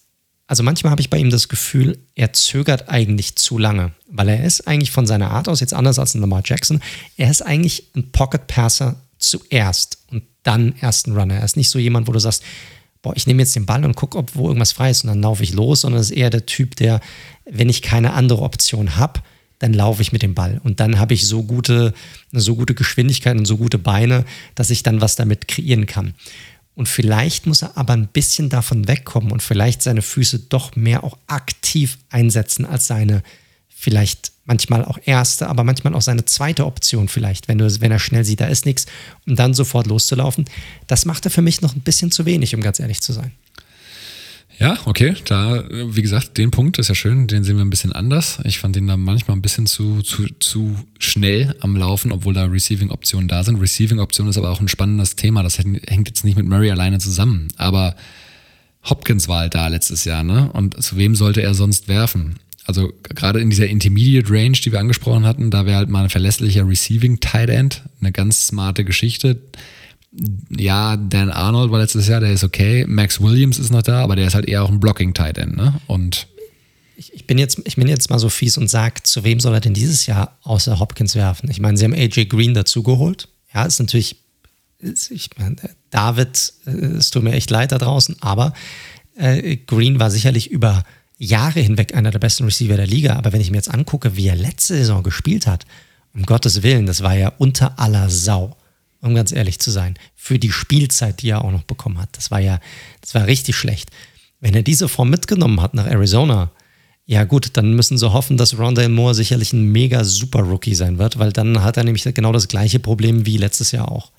[0.48, 4.44] also manchmal habe ich bei ihm das Gefühl, er zögert eigentlich zu lange, weil er
[4.44, 6.82] ist eigentlich von seiner Art aus jetzt anders als ein Lamar Jackson.
[7.18, 11.36] Er ist eigentlich ein Pocket Passer zuerst und dann erst ein Runner.
[11.36, 12.44] Er ist nicht so jemand, wo du sagst,
[13.02, 15.22] boah, ich nehme jetzt den Ball und gucke, ob wo irgendwas frei ist und dann
[15.22, 17.00] laufe ich los, sondern ist eher der Typ, der,
[17.46, 19.22] wenn ich keine andere Option habe,
[19.60, 20.60] dann laufe ich mit dem Ball.
[20.64, 21.94] Und dann habe ich so gute,
[22.32, 24.26] so gute Geschwindigkeit und so gute Beine,
[24.56, 26.16] dass ich dann was damit kreieren kann.
[26.76, 31.04] Und vielleicht muss er aber ein bisschen davon wegkommen und vielleicht seine Füße doch mehr
[31.04, 33.22] auch aktiv einsetzen als seine
[33.70, 38.00] vielleicht manchmal auch erste, aber manchmal auch seine zweite Option vielleicht, wenn, du, wenn er
[38.00, 38.86] schnell sieht, da ist nichts,
[39.28, 40.46] um dann sofort loszulaufen.
[40.88, 43.32] Das macht er für mich noch ein bisschen zu wenig, um ganz ehrlich zu sein.
[44.60, 47.92] Ja, okay, da, wie gesagt, den Punkt ist ja schön, den sehen wir ein bisschen
[47.92, 48.40] anders.
[48.44, 52.46] Ich fand den da manchmal ein bisschen zu, zu, zu schnell am Laufen, obwohl da
[52.46, 53.60] Receiving-Optionen da sind.
[53.60, 57.48] Receiving-Option ist aber auch ein spannendes Thema, das hängt jetzt nicht mit Murray alleine zusammen,
[57.58, 57.96] aber
[58.84, 60.52] Hopkins war halt da letztes Jahr, ne?
[60.52, 62.36] Und zu wem sollte er sonst werfen?
[62.66, 66.10] Also gerade in dieser Intermediate Range, die wir angesprochen hatten, da wäre halt mal ein
[66.10, 69.42] verlässlicher Receiving Tight End eine ganz smarte Geschichte
[70.50, 72.86] ja, Dan Arnold war letztes Jahr, der ist okay.
[72.88, 75.80] Max Williams ist noch da, aber der ist halt eher auch ein Blocking-Tight End, ne?
[75.88, 76.28] Und
[76.96, 79.56] ich, ich, bin jetzt, ich bin jetzt mal so fies und sage, zu wem soll
[79.56, 81.50] er denn dieses Jahr außer Hopkins werfen?
[81.50, 83.28] Ich meine, sie haben AJ Green dazugeholt.
[83.54, 84.18] Ja, ist natürlich,
[84.80, 85.56] ich meine,
[85.90, 88.54] David, äh, es tut mir echt leid da draußen, aber
[89.18, 90.84] äh, Green war sicherlich über
[91.18, 93.16] Jahre hinweg einer der besten Receiver der Liga.
[93.16, 95.66] Aber wenn ich mir jetzt angucke, wie er letzte Saison gespielt hat,
[96.14, 98.56] um Gottes Willen, das war ja unter aller Sau
[99.04, 102.10] um ganz ehrlich zu sein, für die Spielzeit, die er auch noch bekommen hat.
[102.14, 102.60] Das war ja,
[103.02, 103.90] das war richtig schlecht.
[104.40, 106.52] Wenn er diese Form mitgenommen hat nach Arizona,
[107.06, 110.98] ja gut, dann müssen sie hoffen, dass Rondale Moore sicherlich ein mega super Rookie sein
[110.98, 114.12] wird, weil dann hat er nämlich genau das gleiche Problem wie letztes Jahr auch.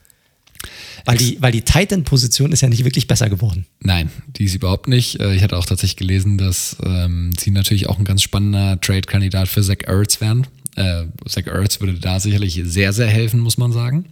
[1.07, 3.67] Weil die, weil die Titan-Position ist ja nicht wirklich besser geworden.
[3.81, 5.21] Nein, die ist überhaupt nicht.
[5.21, 9.49] Äh, ich hatte auch tatsächlich gelesen, dass ähm, sie natürlich auch ein ganz spannender Trade-Kandidat
[9.49, 10.47] für Zach Ertz wären.
[10.77, 14.07] Äh, Zach Ertz würde da sicherlich sehr, sehr helfen, muss man sagen.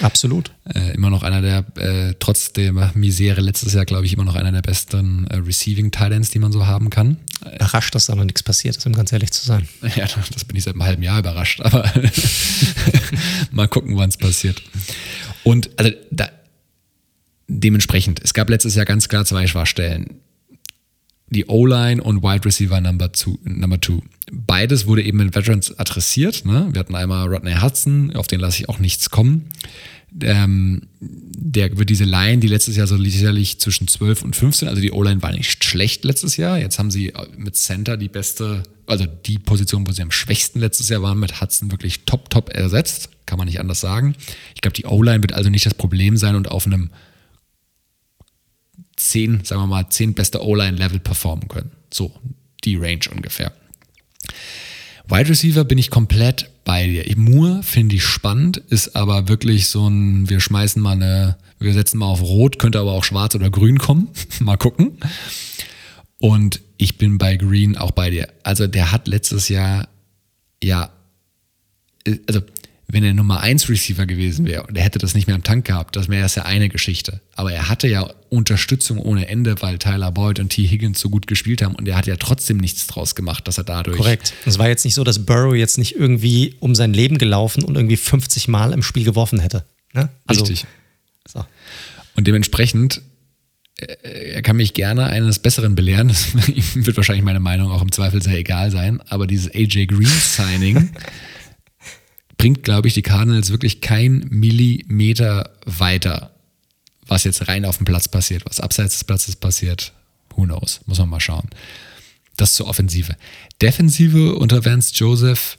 [0.00, 0.52] Absolut.
[0.72, 4.36] Äh, immer noch einer der, äh, trotz der Misere letztes Jahr, glaube ich, immer noch
[4.36, 7.16] einer der besten äh, Receiving Titans, die man so haben kann.
[7.54, 9.68] Überrascht, dass da noch nichts passiert ist, um ganz ehrlich zu sein.
[9.96, 11.90] Ja, das bin ich seit einem halben Jahr überrascht, aber
[13.52, 14.62] mal gucken, wann es passiert.
[15.44, 16.30] Und also da,
[17.46, 20.20] dementsprechend, es gab letztes Jahr ganz klar zwei Schwachstellen
[21.28, 23.78] die O-Line und Wide Receiver Number two, Number.
[24.30, 26.44] Beides wurde eben mit Veterans adressiert.
[26.44, 26.68] Ne?
[26.72, 29.48] Wir hatten einmal Rodney Hudson, auf den lasse ich auch nichts kommen.
[30.22, 34.80] ähm, der wird diese Line, die letztes Jahr so sicherlich zwischen 12 und 15, also
[34.80, 36.58] die O-Line war nicht schlecht letztes Jahr.
[36.58, 40.88] Jetzt haben sie mit Center die beste, also die Position, wo sie am schwächsten letztes
[40.88, 43.10] Jahr waren, mit Hudson wirklich top, top ersetzt.
[43.26, 44.14] Kann man nicht anders sagen.
[44.54, 46.90] Ich glaube, die O-Line wird also nicht das Problem sein und auf einem
[48.96, 51.72] 10, sagen wir mal, 10 beste O-Line-Level performen können.
[51.92, 52.12] So,
[52.64, 53.52] die Range ungefähr.
[55.08, 57.04] Wide Receiver bin ich komplett bei dir.
[57.16, 61.98] Moore finde ich spannend, ist aber wirklich so ein, wir schmeißen mal eine, wir setzen
[61.98, 64.08] mal auf Rot, könnte aber auch schwarz oder grün kommen.
[64.40, 64.98] mal gucken.
[66.18, 68.28] Und ich bin bei Green auch bei dir.
[68.42, 69.88] Also der hat letztes Jahr,
[70.62, 70.90] ja,
[72.26, 72.40] also
[72.94, 75.66] wenn er Nummer 1 Receiver gewesen wäre und er hätte das nicht mehr im Tank
[75.66, 77.20] gehabt, das wäre das ja eine Geschichte.
[77.34, 80.66] Aber er hatte ja Unterstützung ohne Ende, weil Tyler Boyd und T.
[80.66, 83.64] Higgins so gut gespielt haben und er hat ja trotzdem nichts draus gemacht, dass er
[83.64, 83.98] dadurch.
[83.98, 84.32] Korrekt.
[84.46, 87.74] Es war jetzt nicht so, dass Burrow jetzt nicht irgendwie um sein Leben gelaufen und
[87.74, 89.64] irgendwie 50 Mal im Spiel geworfen hätte.
[89.92, 90.08] Ne?
[90.26, 90.66] Also, Richtig.
[91.26, 91.44] So.
[92.16, 93.02] Und dementsprechend
[93.78, 96.08] äh, er kann mich gerne eines Besseren belehren.
[96.14, 96.34] Das
[96.74, 99.00] wird wahrscheinlich meine Meinung auch im Zweifel sehr egal sein.
[99.08, 100.90] Aber dieses AJ Green Signing
[102.44, 106.34] bringt, glaube ich, die Cardinals wirklich kein Millimeter weiter,
[107.06, 109.94] was jetzt rein auf dem Platz passiert, was abseits des Platzes passiert.
[110.36, 110.82] Who knows?
[110.84, 111.48] Muss man mal schauen.
[112.36, 113.16] Das zur Offensive.
[113.62, 115.56] Defensive unter Vance Joseph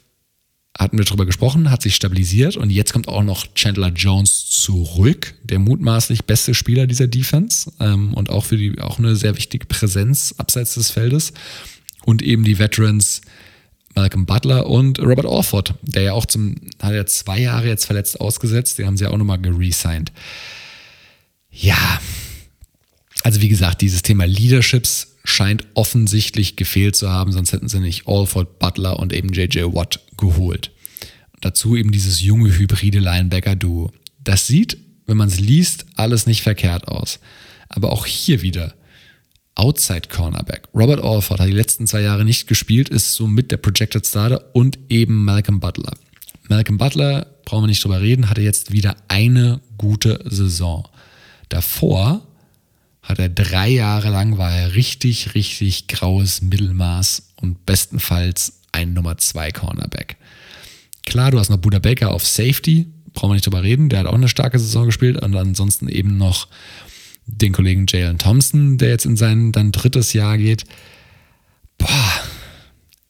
[0.77, 5.33] hatten wir drüber gesprochen, hat sich stabilisiert und jetzt kommt auch noch Chandler Jones zurück,
[5.41, 9.65] der mutmaßlich beste Spieler dieser Defense ähm, und auch für die auch eine sehr wichtige
[9.65, 11.33] Präsenz abseits des Feldes
[12.03, 13.21] und eben die Veterans
[13.95, 18.19] Malcolm Butler und Robert Orford, der ja auch zum, hat ja zwei Jahre jetzt verletzt
[18.19, 20.11] ausgesetzt, den haben sie ja auch nochmal geresigned.
[21.49, 21.99] Ja,
[23.23, 28.07] also wie gesagt, dieses Thema Leaderships scheint offensichtlich gefehlt zu haben, sonst hätten sie nicht
[28.07, 30.71] Alford, Butler und eben JJ Watt geholt.
[31.41, 33.91] Dazu eben dieses junge hybride Linebacker-Duo.
[34.23, 34.77] Das sieht,
[35.07, 37.19] wenn man es liest, alles nicht verkehrt aus.
[37.69, 38.75] Aber auch hier wieder,
[39.55, 40.67] Outside Cornerback.
[40.73, 44.77] Robert Alford hat die letzten zwei Jahre nicht gespielt, ist somit der Projected Starter und
[44.89, 45.93] eben Malcolm Butler.
[46.49, 50.87] Malcolm Butler, brauchen wir nicht drüber reden, hatte jetzt wieder eine gute Saison.
[51.49, 52.21] Davor
[53.01, 59.17] hat er drei Jahre lang, war er richtig, richtig graues Mittelmaß und bestenfalls ein Nummer
[59.17, 60.17] zwei Cornerback.
[61.05, 64.07] Klar, du hast noch Buda Baker auf Safety, brauchen wir nicht drüber reden, der hat
[64.07, 66.47] auch eine starke Saison gespielt und ansonsten eben noch
[67.27, 70.65] den Kollegen Jalen Thompson, der jetzt in sein dann drittes Jahr geht.
[71.77, 72.21] Boah,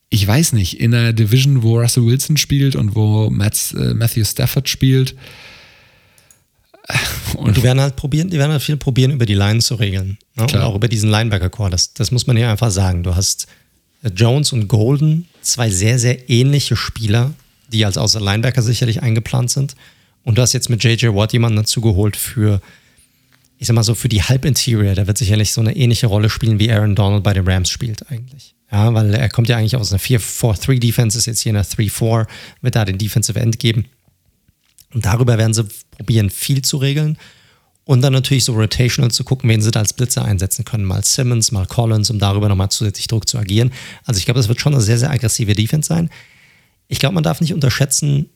[0.09, 4.23] ich weiß nicht, in einer Division, wo Russell Wilson spielt und wo Matt, äh, Matthew
[4.23, 5.15] Stafford spielt.
[7.35, 10.19] Und die werden halt probieren, die werden halt viel probieren, über die Line zu regeln.
[10.35, 10.43] Ne?
[10.43, 11.71] Und auch über diesen Linebacker-Core.
[11.71, 13.01] Das, das muss man hier einfach sagen.
[13.01, 13.47] Du hast
[14.03, 17.33] äh, Jones und Golden, zwei sehr, sehr ähnliche Spieler,
[17.73, 19.75] die als außer Linebacker sicherlich eingeplant sind.
[20.23, 22.61] Und du hast jetzt mit JJ Watt jemanden dazu geholt für
[23.57, 26.59] ich sag mal so, für die Halb-Interior, der wird sicherlich so eine ähnliche Rolle spielen,
[26.59, 28.55] wie Aaron Donald bei den Rams spielt eigentlich.
[28.71, 32.27] Ja, weil er kommt ja eigentlich aus einer 4-4-3-Defense, ist jetzt hier in einer 3-4,
[32.61, 33.85] wird da den Defensive End geben.
[34.93, 37.17] Und darüber werden sie probieren, viel zu regeln.
[37.85, 40.85] Und dann natürlich so rotational zu gucken, wen sie da als Blitzer einsetzen können.
[40.85, 43.71] Mal Simmons, mal Collins, um darüber nochmal zusätzlich Druck zu agieren.
[44.05, 46.09] Also ich glaube, das wird schon eine sehr, sehr aggressive Defense sein.
[46.87, 48.29] Ich glaube, man darf nicht unterschätzen,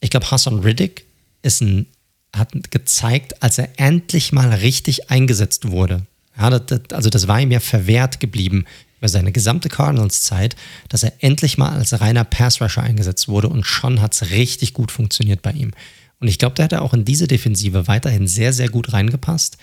[0.00, 1.06] ich glaube, Hassan Riddick
[1.42, 1.86] ist ein
[2.34, 6.02] hat gezeigt, als er endlich mal richtig eingesetzt wurde.
[6.38, 8.64] Ja, das, das, also das war ihm ja verwehrt geblieben
[8.98, 10.56] über seine gesamte Cardinals-Zeit,
[10.88, 14.90] dass er endlich mal als reiner Pass-Rusher eingesetzt wurde und schon hat es richtig gut
[14.90, 15.72] funktioniert bei ihm.
[16.20, 19.56] Und ich glaube, der hat auch in diese Defensive weiterhin sehr, sehr gut reingepasst.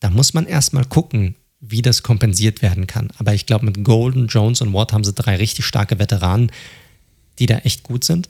[0.00, 3.10] Da muss man erstmal gucken, wie das kompensiert werden kann.
[3.18, 6.50] Aber ich glaube, mit Golden, Jones und Watt haben sie drei richtig starke Veteranen,
[7.38, 8.28] die da echt gut sind.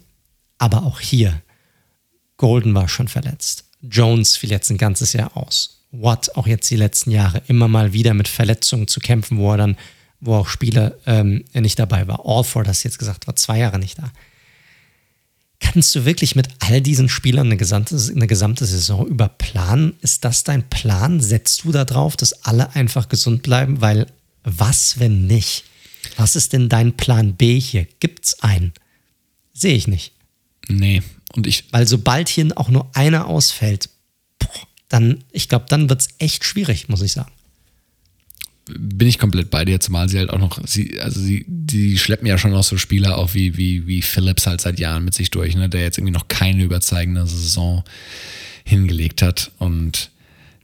[0.58, 1.40] Aber auch hier,
[2.38, 3.64] Golden war schon verletzt.
[3.82, 5.82] Jones fiel jetzt ein ganzes Jahr aus.
[5.90, 9.58] Watt auch jetzt die letzten Jahre immer mal wieder mit Verletzungen zu kämpfen, wo er
[9.58, 9.76] dann,
[10.20, 12.24] wo auch Spieler ähm, nicht dabei war.
[12.24, 14.10] Alford, hast du jetzt gesagt, war zwei Jahre nicht da.
[15.60, 19.94] Kannst du wirklich mit all diesen Spielern eine gesamte, eine gesamte Saison über planen?
[20.00, 21.20] Ist das dein Plan?
[21.20, 23.80] Setzt du darauf, dass alle einfach gesund bleiben?
[23.80, 24.06] Weil
[24.44, 25.64] was, wenn nicht?
[26.16, 27.86] Was ist denn dein Plan B hier?
[27.98, 28.72] Gibt's einen?
[29.52, 30.12] Sehe ich nicht.
[30.68, 31.02] Nee,
[31.34, 31.64] und ich.
[31.72, 33.90] Weil sobald hier auch nur einer ausfällt,
[34.88, 37.30] dann, ich glaube, dann wird es echt schwierig, muss ich sagen.
[38.66, 42.26] Bin ich komplett bei dir, zumal sie halt auch noch, sie, also sie, die schleppen
[42.26, 45.30] ja schon noch so Spieler auch wie, wie, wie Phillips halt seit Jahren mit sich
[45.30, 47.82] durch, ne, der jetzt irgendwie noch keine überzeugende Saison
[48.64, 49.52] hingelegt hat.
[49.58, 50.10] Und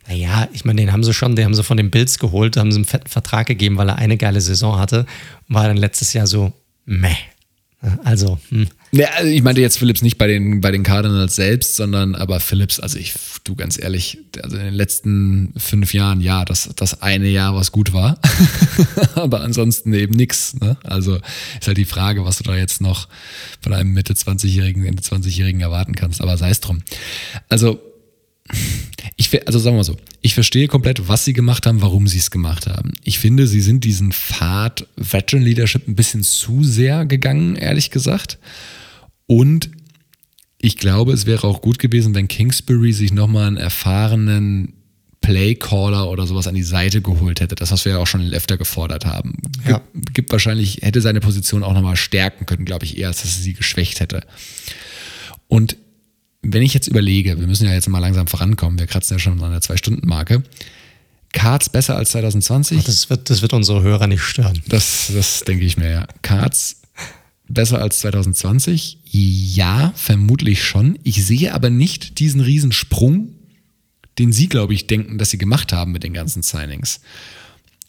[0.07, 2.73] naja, ich meine, den haben sie schon, den haben sie von den Bills geholt, haben
[2.73, 5.07] sie einen fetten Vertrag gegeben, weil er eine geile Saison hatte.
[5.49, 6.53] Und war dann letztes Jahr so,
[6.85, 7.17] meh.
[8.05, 8.69] Also, hm.
[8.95, 12.39] Ja, also ich meinte jetzt Phillips nicht bei den, bei den Cardinals selbst, sondern aber
[12.39, 17.03] Phillips, also ich, du ganz ehrlich, also in den letzten fünf Jahren, ja, das, das
[17.03, 18.21] eine Jahr, was gut war,
[19.17, 20.55] aber ansonsten eben nix.
[20.55, 20.77] Ne?
[20.85, 23.09] Also ist halt die Frage, was du da jetzt noch
[23.61, 26.83] von einem Mitte 20-Jährigen, Ende 20-Jährigen erwarten kannst, aber sei es drum.
[27.49, 27.81] Also
[29.17, 32.31] ich, also sagen wir so, ich verstehe komplett, was sie gemacht haben, warum sie es
[32.31, 32.93] gemacht haben.
[33.03, 38.39] Ich finde, sie sind diesen Pfad Veteran Leadership ein bisschen zu sehr gegangen, ehrlich gesagt.
[39.27, 39.71] Und
[40.59, 44.75] ich glaube, es wäre auch gut gewesen, wenn Kingsbury sich nochmal einen erfahrenen
[45.21, 47.55] Playcaller oder sowas an die Seite geholt hätte.
[47.55, 49.37] Das, was wir ja auch schon öfter gefordert haben.
[49.67, 49.81] Ja.
[49.95, 53.37] Gibt, gibt wahrscheinlich, hätte seine Position auch nochmal stärken können, glaube ich, eher, als dass
[53.37, 54.23] er sie geschwächt hätte.
[55.49, 55.77] Und
[56.43, 59.43] wenn ich jetzt überlege, wir müssen ja jetzt mal langsam vorankommen, wir kratzen ja schon
[59.43, 60.43] an der Zwei-Stunden-Marke.
[61.33, 62.79] Cards besser als 2020?
[62.81, 64.63] Ach, das, wird, das wird unsere Hörer nicht stören.
[64.69, 66.07] Das, das denke ich mir, ja.
[66.23, 66.83] Cards
[67.49, 68.99] besser als 2020?
[69.05, 70.99] Ja, vermutlich schon.
[71.05, 73.35] Ich sehe aber nicht diesen Riesensprung,
[74.19, 77.01] den Sie, glaube ich, denken, dass Sie gemacht haben mit den ganzen Signings.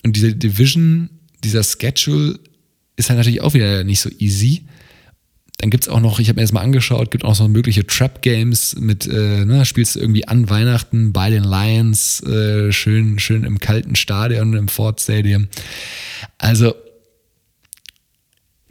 [0.03, 1.10] Und diese Division,
[1.44, 2.40] dieser Schedule
[2.95, 4.64] ist halt natürlich auch wieder nicht so easy.
[5.57, 7.88] Dann gibt es auch noch, ich habe mir das mal angeschaut, gibt auch noch mögliche
[7.88, 13.45] Trap-Games mit, äh, ne, spielst du irgendwie an Weihnachten bei den Lions, äh, schön, schön
[13.45, 15.48] im kalten Stadion, im Ford Stadium.
[16.38, 16.76] Also,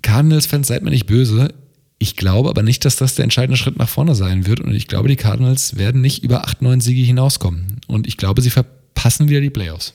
[0.04, 1.52] Cardinals-Fans, seid mir nicht böse.
[1.98, 4.60] Ich glaube aber nicht, dass das der entscheidende Schritt nach vorne sein wird.
[4.60, 7.80] Und ich glaube, die Cardinals werden nicht über 8, 9 Siege hinauskommen.
[7.86, 9.94] Und ich glaube, sie verpassen wieder die Playoffs.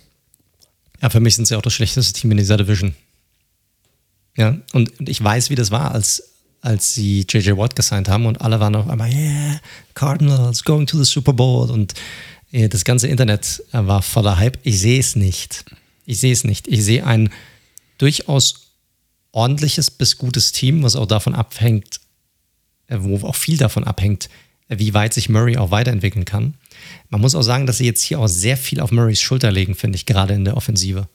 [1.01, 2.93] Ja, für mich sind sie auch das schlechteste Team in dieser Division.
[4.35, 6.23] Ja, und, und ich weiß, wie das war, als
[6.61, 9.61] als sie JJ Watt gesigned haben und alle waren auf einmal, yeah,
[9.93, 11.93] Cardinals going to the Super Bowl und
[12.51, 14.57] äh, das ganze Internet äh, war voller Hype.
[14.63, 15.63] Ich sehe es nicht.
[16.05, 16.67] Ich sehe es nicht.
[16.67, 17.29] Ich sehe ein
[17.97, 18.68] durchaus
[19.31, 21.99] ordentliches bis gutes Team, was auch davon abhängt,
[22.87, 24.29] äh, wo auch viel davon abhängt,
[24.67, 26.55] wie weit sich Murray auch weiterentwickeln kann.
[27.09, 29.75] Man muss auch sagen, dass sie jetzt hier auch sehr viel auf Murrays Schulter legen,
[29.75, 31.07] finde ich, gerade in der Offensive.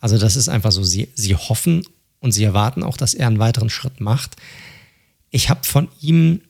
[0.00, 1.84] Also das ist einfach so, sie, sie hoffen
[2.20, 4.36] und sie erwarten auch, dass er einen weiteren Schritt macht.
[5.30, 6.40] Ich habe von ihm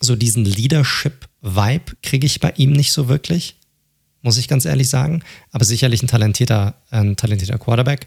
[0.00, 3.56] so diesen Leadership-Vibe, kriege ich bei ihm nicht so wirklich,
[4.22, 5.22] muss ich ganz ehrlich sagen.
[5.50, 8.06] Aber sicherlich ein talentierter, ein talentierter Quarterback.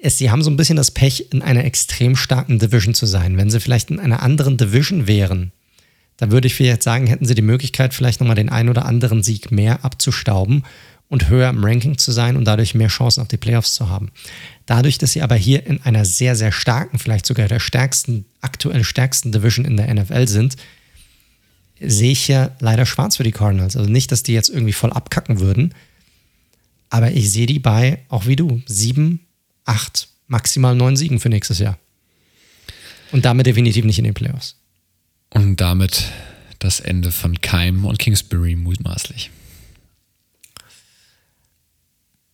[0.00, 3.36] Es, sie haben so ein bisschen das Pech, in einer extrem starken Division zu sein.
[3.36, 5.52] Wenn sie vielleicht in einer anderen Division wären,
[6.18, 9.22] dann würde ich vielleicht sagen, hätten sie die Möglichkeit, vielleicht nochmal den einen oder anderen
[9.22, 10.64] Sieg mehr abzustauben
[11.08, 14.10] und höher im Ranking zu sein und dadurch mehr Chancen auf die Playoffs zu haben.
[14.66, 18.84] Dadurch, dass sie aber hier in einer sehr, sehr starken, vielleicht sogar der stärksten, aktuell
[18.84, 20.56] stärksten Division in der NFL sind,
[21.80, 23.76] sehe ich ja leider schwarz für die Cardinals.
[23.76, 25.74] Also nicht, dass die jetzt irgendwie voll abkacken würden,
[26.90, 29.20] aber ich sehe die bei, auch wie du, sieben,
[29.68, 31.78] acht, maximal neun Siegen für nächstes Jahr.
[33.12, 34.56] Und damit definitiv nicht in den Playoffs.
[35.30, 36.04] Und damit
[36.58, 39.30] das Ende von Keim und Kingsbury mutmaßlich.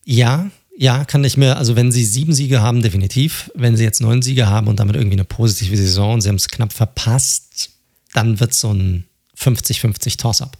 [0.03, 3.49] Ja, ja, kann ich mir, also wenn sie sieben Siege haben, definitiv.
[3.55, 6.35] Wenn sie jetzt neun Siege haben und damit irgendwie eine positive Saison und sie haben
[6.35, 7.71] es knapp verpasst,
[8.13, 9.05] dann wird es so ein
[9.37, 10.57] 50-50 Toss-up.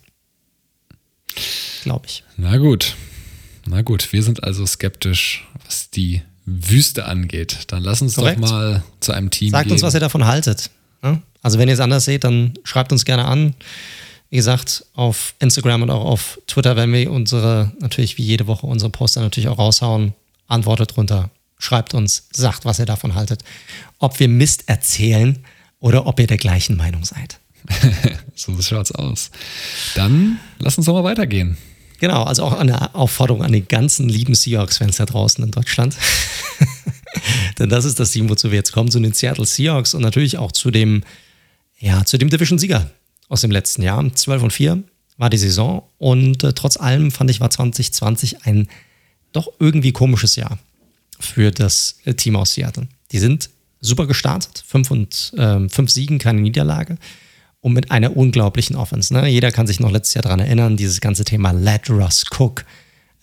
[1.83, 2.23] Glaube ich.
[2.37, 2.95] Na gut.
[3.67, 7.59] Na gut, wir sind also skeptisch, was die Wüste angeht.
[7.67, 8.41] Dann lass uns Korrekt.
[8.43, 9.73] doch mal zu einem Team Sagt gehen.
[9.73, 10.69] uns, was ihr davon haltet.
[11.41, 13.53] Also wenn ihr es anders seht, dann schreibt uns gerne an.
[14.31, 18.65] Wie gesagt, auf Instagram und auch auf Twitter werden wir unsere, natürlich wie jede Woche
[18.65, 20.13] unsere Poster natürlich auch raushauen.
[20.47, 23.43] Antwortet drunter, schreibt uns, sagt, was ihr davon haltet.
[23.99, 25.37] Ob wir Mist erzählen
[25.79, 27.39] oder ob ihr der gleichen Meinung seid.
[28.35, 29.29] so schaut's aus.
[29.93, 31.57] Dann lass uns doch mal weitergehen.
[31.99, 35.95] Genau, also auch eine Aufforderung an die ganzen lieben Seahawks-Fans da draußen in Deutschland.
[37.59, 40.37] Denn das ist das Team, wozu wir jetzt kommen, zu den Seattle Seahawks und natürlich
[40.37, 41.03] auch zu dem,
[41.79, 42.89] ja, zu dem Division-Sieger
[43.29, 44.03] aus dem letzten Jahr.
[44.13, 44.83] 12 und 4
[45.17, 48.67] war die Saison und äh, trotz allem fand ich, war 2020 ein
[49.31, 50.59] doch irgendwie komisches Jahr
[51.19, 52.87] für das äh, Team aus Seattle.
[53.11, 53.49] Die sind
[53.79, 56.97] super gestartet, fünf, und, äh, fünf Siegen, keine Niederlage
[57.65, 59.11] und mit einer unglaublichen Offense.
[59.11, 59.27] Ne?
[59.27, 62.63] Jeder kann sich noch letztes Jahr daran erinnern, dieses ganze Thema Let Russ Cook.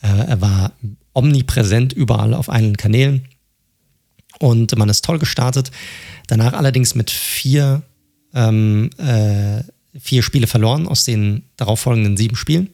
[0.03, 0.73] Äh, er war
[1.13, 3.29] omnipräsent überall auf allen Kanälen
[4.41, 5.71] und man ist toll gestartet.
[6.27, 7.83] Danach allerdings mit vier
[8.35, 9.63] ähm, äh,
[9.97, 12.71] vier Spiele verloren aus den darauffolgenden sieben Spielen.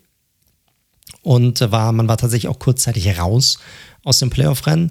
[1.20, 3.58] Und war, man war tatsächlich auch kurzzeitig raus
[4.04, 4.90] aus dem Playoff-Rennen,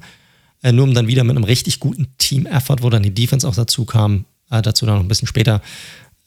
[0.62, 3.56] äh, nur um dann wieder mit einem richtig guten Team-Effort, wo dann die Defense auch
[3.56, 5.64] dazu kam, äh, dazu dann noch ein bisschen später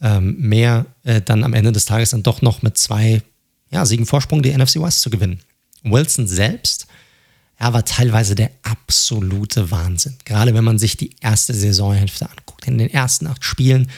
[0.01, 3.23] ähm, mehr, äh, dann am Ende des Tages dann doch noch mit zwei
[3.71, 5.41] ja, Siegen Vorsprung die NFC West zu gewinnen.
[5.83, 6.87] Wilson selbst
[7.61, 10.17] ja, war teilweise der absolute Wahnsinn.
[10.25, 13.91] Gerade wenn man sich die erste Saisonhälfte anguckt in den ersten acht Spielen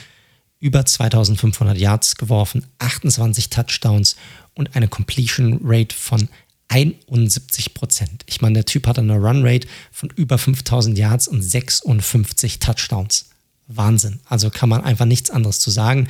[0.59, 4.17] über 2500 Yards geworfen, 28 Touchdowns
[4.55, 6.29] und eine Completion Rate von
[6.69, 8.23] 71 Prozent.
[8.27, 13.32] Ich meine, der Typ hatte eine Run Rate von über 5000 Yards und 56 Touchdowns.
[13.77, 14.21] Wahnsinn.
[14.25, 16.09] Also kann man einfach nichts anderes zu sagen.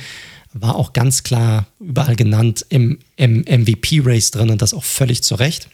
[0.53, 5.35] War auch ganz klar überall genannt im, im MVP-Race drin und das auch völlig zu
[5.35, 5.69] Recht.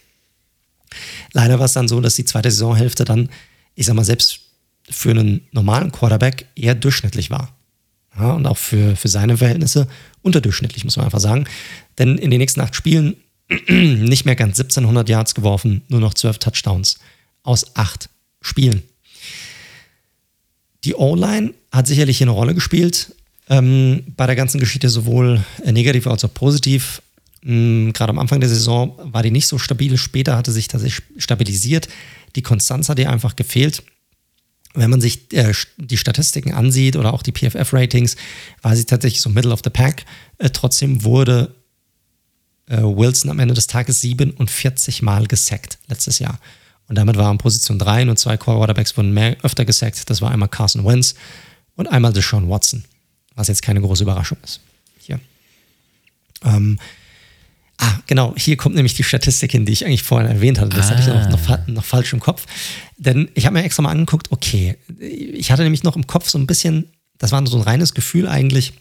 [1.33, 3.29] Leider war es dann so, dass die zweite Saisonhälfte dann,
[3.75, 4.39] ich sag mal, selbst
[4.89, 7.53] für einen normalen Quarterback eher durchschnittlich war.
[8.17, 9.87] Ja, und auch für, für seine Verhältnisse
[10.21, 11.45] unterdurchschnittlich, muss man einfach sagen.
[11.97, 13.15] Denn in den nächsten acht Spielen
[13.67, 16.99] nicht mehr ganz 1700 Yards geworfen, nur noch 12 Touchdowns
[17.43, 18.09] aus acht
[18.41, 18.83] Spielen.
[20.89, 23.13] Die O-Line hat sicherlich eine Rolle gespielt
[23.47, 27.03] ähm, bei der ganzen Geschichte, sowohl negativ als auch positiv.
[27.45, 31.05] Ähm, Gerade am Anfang der Saison war die nicht so stabil, später hatte sich tatsächlich
[31.17, 31.89] stabilisiert.
[32.35, 33.83] Die Konstanz hat ihr einfach gefehlt.
[34.73, 38.15] Wenn man sich äh, die Statistiken ansieht oder auch die PFF-Ratings,
[38.63, 40.05] war sie tatsächlich so Middle of the Pack.
[40.39, 41.53] Äh, trotzdem wurde
[42.65, 46.39] äh, Wilson am Ende des Tages 47 Mal gesackt letztes Jahr.
[46.89, 50.09] Und damit war in Position 3 und zwei Quarterbacks wurden mehr, öfter gesackt.
[50.09, 51.13] Das war einmal Carson Wentz
[51.75, 52.83] und einmal Deshaun Watson,
[53.35, 54.59] was jetzt keine große Überraschung ist.
[54.97, 55.19] Hier.
[56.43, 56.79] Ähm,
[57.77, 60.75] ah, genau, hier kommt nämlich die Statistik hin, die ich eigentlich vorhin erwähnt hatte.
[60.75, 60.89] Das ah.
[60.89, 62.47] hatte ich noch, noch, noch, falsch im Kopf.
[62.97, 66.39] Denn ich habe mir extra mal angeguckt, okay, ich hatte nämlich noch im Kopf so
[66.39, 68.73] ein bisschen, das war so ein reines Gefühl eigentlich,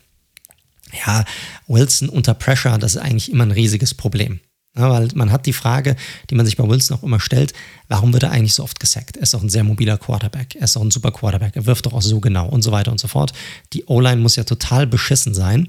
[1.06, 1.26] ja,
[1.66, 4.40] Wilson unter Pressure, das ist eigentlich immer ein riesiges Problem.
[4.78, 5.96] Ja, weil man hat die Frage,
[6.30, 7.52] die man sich bei Wilson auch immer stellt,
[7.88, 9.16] warum wird er eigentlich so oft gesackt?
[9.16, 11.86] Er ist doch ein sehr mobiler Quarterback, er ist doch ein super Quarterback, er wirft
[11.86, 13.32] doch auch so genau und so weiter und so fort.
[13.72, 15.68] Die O-Line muss ja total beschissen sein.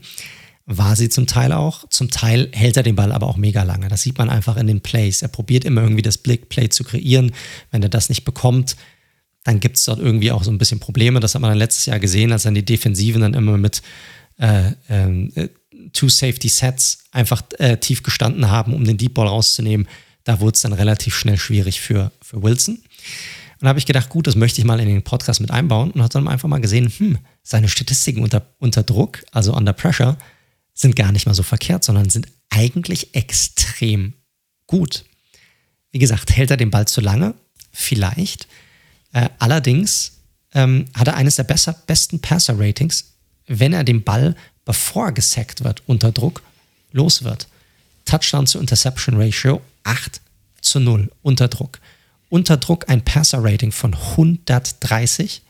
[0.67, 1.89] War sie zum Teil auch.
[1.89, 3.87] Zum Teil hält er den Ball aber auch mega lange.
[3.87, 5.23] Das sieht man einfach in den Plays.
[5.23, 7.31] Er probiert immer irgendwie das Blick-Play zu kreieren.
[7.71, 8.75] Wenn er das nicht bekommt,
[9.43, 11.19] dann gibt es dort irgendwie auch so ein bisschen Probleme.
[11.19, 13.81] Das hat man dann letztes Jahr gesehen, als dann die Defensiven dann immer mit
[14.39, 15.49] äh, äh,
[15.93, 19.87] Two Safety Sets einfach äh, tief gestanden haben, um den Deep Ball rauszunehmen.
[20.23, 22.75] Da wurde es dann relativ schnell schwierig für, für Wilson.
[22.75, 25.91] Und da habe ich gedacht, gut, das möchte ich mal in den Podcast mit einbauen
[25.91, 30.17] und habe dann einfach mal gesehen, hm, seine Statistiken unter, unter Druck, also under pressure,
[30.73, 34.13] sind gar nicht mal so verkehrt, sondern sind eigentlich extrem
[34.65, 35.03] gut.
[35.91, 37.33] Wie gesagt, hält er den Ball zu lange?
[37.71, 38.47] Vielleicht.
[39.11, 40.19] Äh, allerdings
[40.53, 43.13] ähm, hat er eines der besser, besten Passer-Ratings,
[43.49, 44.35] wenn er den Ball
[44.69, 46.43] bevor er gesackt wird, unter Druck,
[46.91, 47.47] los wird.
[48.05, 50.21] Touchdown zu Interception Ratio 8
[50.61, 51.79] zu 0 unter Druck.
[52.29, 55.41] Unter Druck ein Passer-Rating von 130.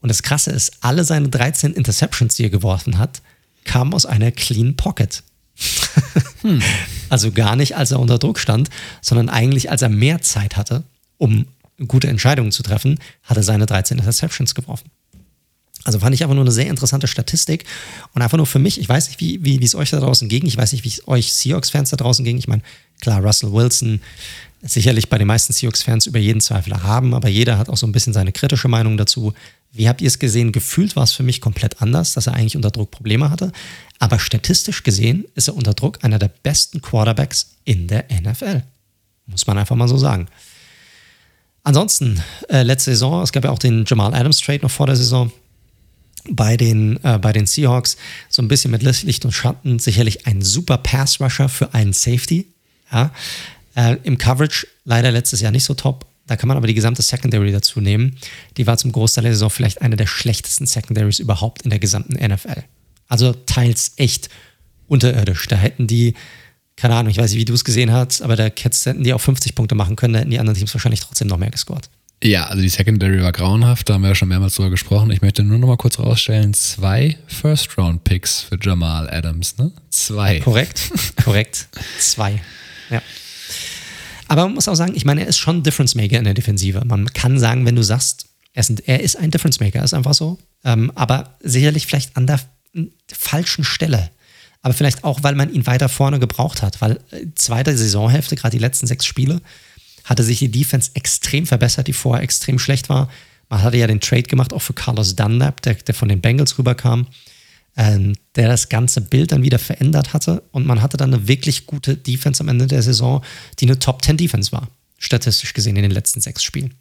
[0.00, 3.20] Und das Krasse ist, alle seine 13 Interceptions, die er geworfen hat,
[3.64, 5.22] kamen aus einer Clean Pocket.
[6.40, 6.62] hm.
[7.10, 8.70] Also gar nicht, als er unter Druck stand,
[9.02, 10.84] sondern eigentlich, als er mehr Zeit hatte,
[11.18, 11.46] um
[11.86, 14.90] gute Entscheidungen zu treffen, hat er seine 13 Interceptions geworfen.
[15.86, 17.64] Also fand ich einfach nur eine sehr interessante Statistik
[18.12, 20.44] und einfach nur für mich, ich weiß nicht, wie, wie, es euch da draußen ging,
[20.44, 22.38] ich weiß nicht, wie es euch Seahawks-Fans da draußen ging.
[22.38, 22.62] Ich meine,
[23.00, 24.00] klar, Russell Wilson
[24.62, 27.92] sicherlich bei den meisten Seahawks-Fans über jeden Zweifel haben, aber jeder hat auch so ein
[27.92, 29.32] bisschen seine kritische Meinung dazu.
[29.70, 30.50] Wie habt ihr es gesehen?
[30.50, 33.52] Gefühlt war es für mich komplett anders, dass er eigentlich unter Druck Probleme hatte.
[34.00, 38.64] Aber statistisch gesehen ist er unter Druck einer der besten Quarterbacks in der NFL.
[39.26, 40.26] Muss man einfach mal so sagen.
[41.62, 44.96] Ansonsten, äh, letzte Saison, es gab ja auch den Jamal Adams Trade noch vor der
[44.96, 45.30] Saison
[46.30, 47.96] bei den, äh, bei den Seahawks
[48.28, 52.46] so ein bisschen mit Licht und Schatten sicherlich ein super Pass-Rusher für einen Safety.
[52.92, 53.12] Ja.
[53.74, 56.06] Äh, Im Coverage leider letztes Jahr nicht so top.
[56.26, 58.16] Da kann man aber die gesamte Secondary dazu nehmen.
[58.56, 62.14] Die war zum Großteil der Saison vielleicht eine der schlechtesten Secondaries überhaupt in der gesamten
[62.14, 62.64] NFL.
[63.08, 64.28] Also teils echt
[64.88, 65.46] unterirdisch.
[65.46, 66.14] Da hätten die,
[66.74, 69.20] keine Ahnung, ich weiß nicht, wie du es gesehen hast, aber da hätten die auch
[69.20, 71.88] 50 Punkte machen können, da hätten die anderen Teams wahrscheinlich trotzdem noch mehr gescored.
[72.24, 75.10] Ja, also die Secondary war grauenhaft, da haben wir ja schon mehrmals drüber gesprochen.
[75.10, 79.70] Ich möchte nur noch mal kurz rausstellen, zwei First-Round-Picks für Jamal Adams, ne?
[79.90, 80.40] Zwei.
[80.40, 80.90] Korrekt,
[81.22, 81.68] korrekt.
[81.98, 82.40] Zwei.
[82.88, 83.02] Ja.
[84.28, 86.82] Aber man muss auch sagen, ich meine, er ist schon Difference Maker in der Defensive.
[86.84, 89.94] Man kann sagen, wenn du sagst, er ist ein, er ist ein Difference Maker, ist
[89.94, 90.38] einfach so.
[90.64, 92.40] Ähm, aber sicherlich vielleicht an der
[93.12, 94.10] falschen Stelle.
[94.62, 98.56] Aber vielleicht auch, weil man ihn weiter vorne gebraucht hat, weil äh, zweite Saisonhälfte, gerade
[98.56, 99.40] die letzten sechs Spiele,
[100.06, 103.10] hatte sich die Defense extrem verbessert, die vorher extrem schlecht war.
[103.48, 106.58] Man hatte ja den Trade gemacht, auch für Carlos Dunlap, der, der von den Bengals
[106.58, 107.08] rüberkam,
[107.76, 110.42] ähm, der das ganze Bild dann wieder verändert hatte.
[110.52, 113.22] Und man hatte dann eine wirklich gute Defense am Ende der Saison,
[113.58, 114.68] die eine Top 10 Defense war,
[114.98, 116.74] statistisch gesehen in den letzten sechs Spielen.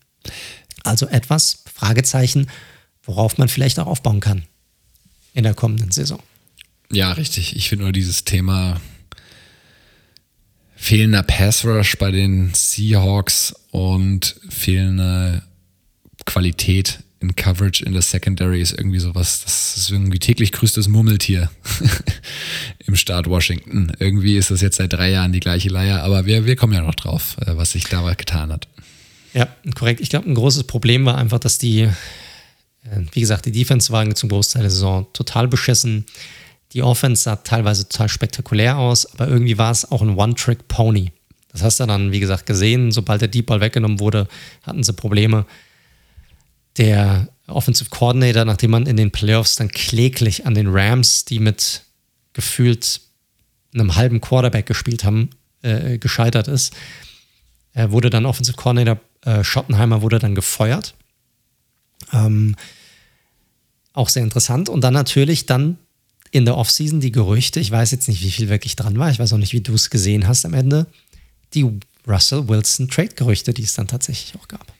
[0.84, 2.48] Also etwas, Fragezeichen,
[3.04, 4.44] worauf man vielleicht auch aufbauen kann
[5.34, 6.20] in der kommenden Saison.
[6.92, 7.56] Ja, richtig.
[7.56, 8.80] Ich finde nur dieses Thema
[10.86, 15.42] fehlender Pass Rush bei den Seahawks und fehlende
[16.28, 21.50] Qualität in Coverage in der Secondary ist irgendwie sowas, das ist irgendwie täglich grüßtes Murmeltier
[22.86, 23.94] im Staat Washington.
[23.98, 26.82] Irgendwie ist das jetzt seit drei Jahren die gleiche Leier, aber wir, wir kommen ja
[26.82, 28.68] noch drauf, äh, was sich da getan hat.
[29.34, 30.02] Ja, korrekt.
[30.02, 31.90] Ich glaube, ein großes Problem war einfach, dass die, äh,
[33.12, 36.06] wie gesagt, die Defense war zum Großteil der Saison total beschissen.
[36.74, 41.12] Die Offense sah teilweise total spektakulär aus, aber irgendwie war es auch ein One-Trick-Pony.
[41.52, 42.92] Das hast du dann, wie gesagt, gesehen.
[42.92, 44.28] Sobald der Deep Ball weggenommen wurde,
[44.64, 45.46] hatten sie Probleme.
[46.78, 51.84] Der Offensive Coordinator, nachdem man in den Playoffs dann kläglich an den Rams, die mit
[52.34, 53.00] gefühlt
[53.74, 55.30] einem halben Quarterback gespielt haben,
[55.62, 56.74] äh, gescheitert ist,
[57.72, 60.94] er wurde dann Offensive Coordinator äh, Schottenheimer wurde dann gefeuert.
[62.14, 62.56] Ähm,
[63.94, 64.70] auch sehr interessant.
[64.70, 65.78] Und dann natürlich dann
[66.36, 69.20] in der Offseason die Gerüchte, ich weiß jetzt nicht, wie viel wirklich dran war, ich
[69.20, 70.86] weiß auch nicht, wie du es gesehen hast am Ende,
[71.54, 71.66] die
[72.06, 74.74] Russell Wilson Trade-Gerüchte, die es dann tatsächlich auch gab.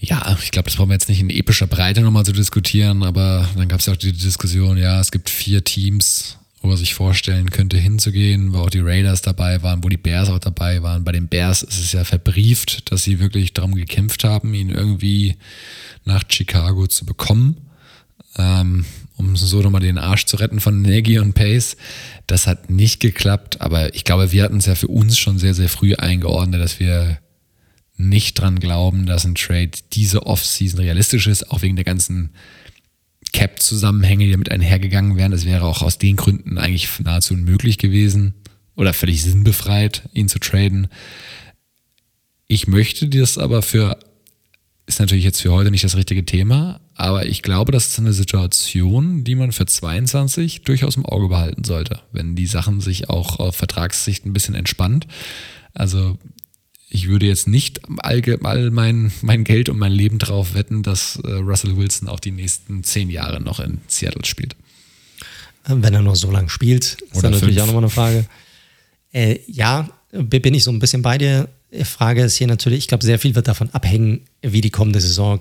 [0.00, 3.48] Ja, ich glaube, das brauchen wir jetzt nicht in epischer Breite nochmal zu diskutieren, aber
[3.56, 6.92] dann gab es ja auch die Diskussion, ja, es gibt vier Teams, wo man sich
[6.92, 11.04] vorstellen könnte, hinzugehen, wo auch die Raiders dabei waren, wo die Bears auch dabei waren.
[11.04, 15.36] Bei den Bears ist es ja verbrieft, dass sie wirklich darum gekämpft haben, ihn irgendwie
[16.04, 17.56] nach Chicago zu bekommen.
[18.36, 18.84] Ähm,
[19.16, 21.76] um so nochmal den Arsch zu retten von Nagy und Pace.
[22.26, 25.54] Das hat nicht geklappt, aber ich glaube, wir hatten es ja für uns schon sehr,
[25.54, 27.18] sehr früh eingeordnet, dass wir
[27.96, 32.30] nicht dran glauben, dass ein Trade diese Offseason realistisch ist, auch wegen der ganzen
[33.32, 35.32] Cap-Zusammenhänge, die damit einhergegangen wären.
[35.32, 38.34] Es wäre auch aus den Gründen eigentlich nahezu unmöglich gewesen
[38.74, 40.88] oder völlig sinnbefreit, ihn zu traden.
[42.46, 43.98] Ich möchte das aber für,
[44.86, 48.12] ist natürlich jetzt für heute nicht das richtige Thema, aber ich glaube, das ist eine
[48.12, 53.40] Situation, die man für 22 durchaus im Auge behalten sollte, wenn die Sachen sich auch
[53.40, 55.06] auf Vertragssicht ein bisschen entspannt.
[55.72, 56.18] Also
[56.88, 58.22] ich würde jetzt nicht all,
[58.70, 62.84] mein, mein Geld und mein Leben drauf wetten, dass äh, Russell Wilson auch die nächsten
[62.84, 64.54] zehn Jahre noch in Seattle spielt.
[65.66, 68.26] Wenn er noch so lange spielt, ist Oder dann natürlich auch nochmal eine Frage.
[69.12, 71.48] Äh, ja, bin ich so ein bisschen bei dir.
[71.72, 75.00] Die Frage ist hier natürlich, ich glaube, sehr viel wird davon abhängen, wie die kommende
[75.00, 75.40] Saison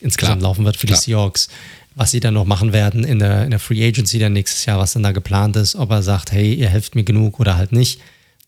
[0.00, 0.50] insgesamt Klar.
[0.50, 0.98] laufen wird für Klar.
[0.98, 1.48] die Seahawks,
[1.94, 4.78] was sie dann noch machen werden in der, in der Free Agency dann nächstes Jahr,
[4.78, 7.72] was dann da geplant ist, ob er sagt, hey, ihr helft mir genug oder halt
[7.72, 8.00] nicht.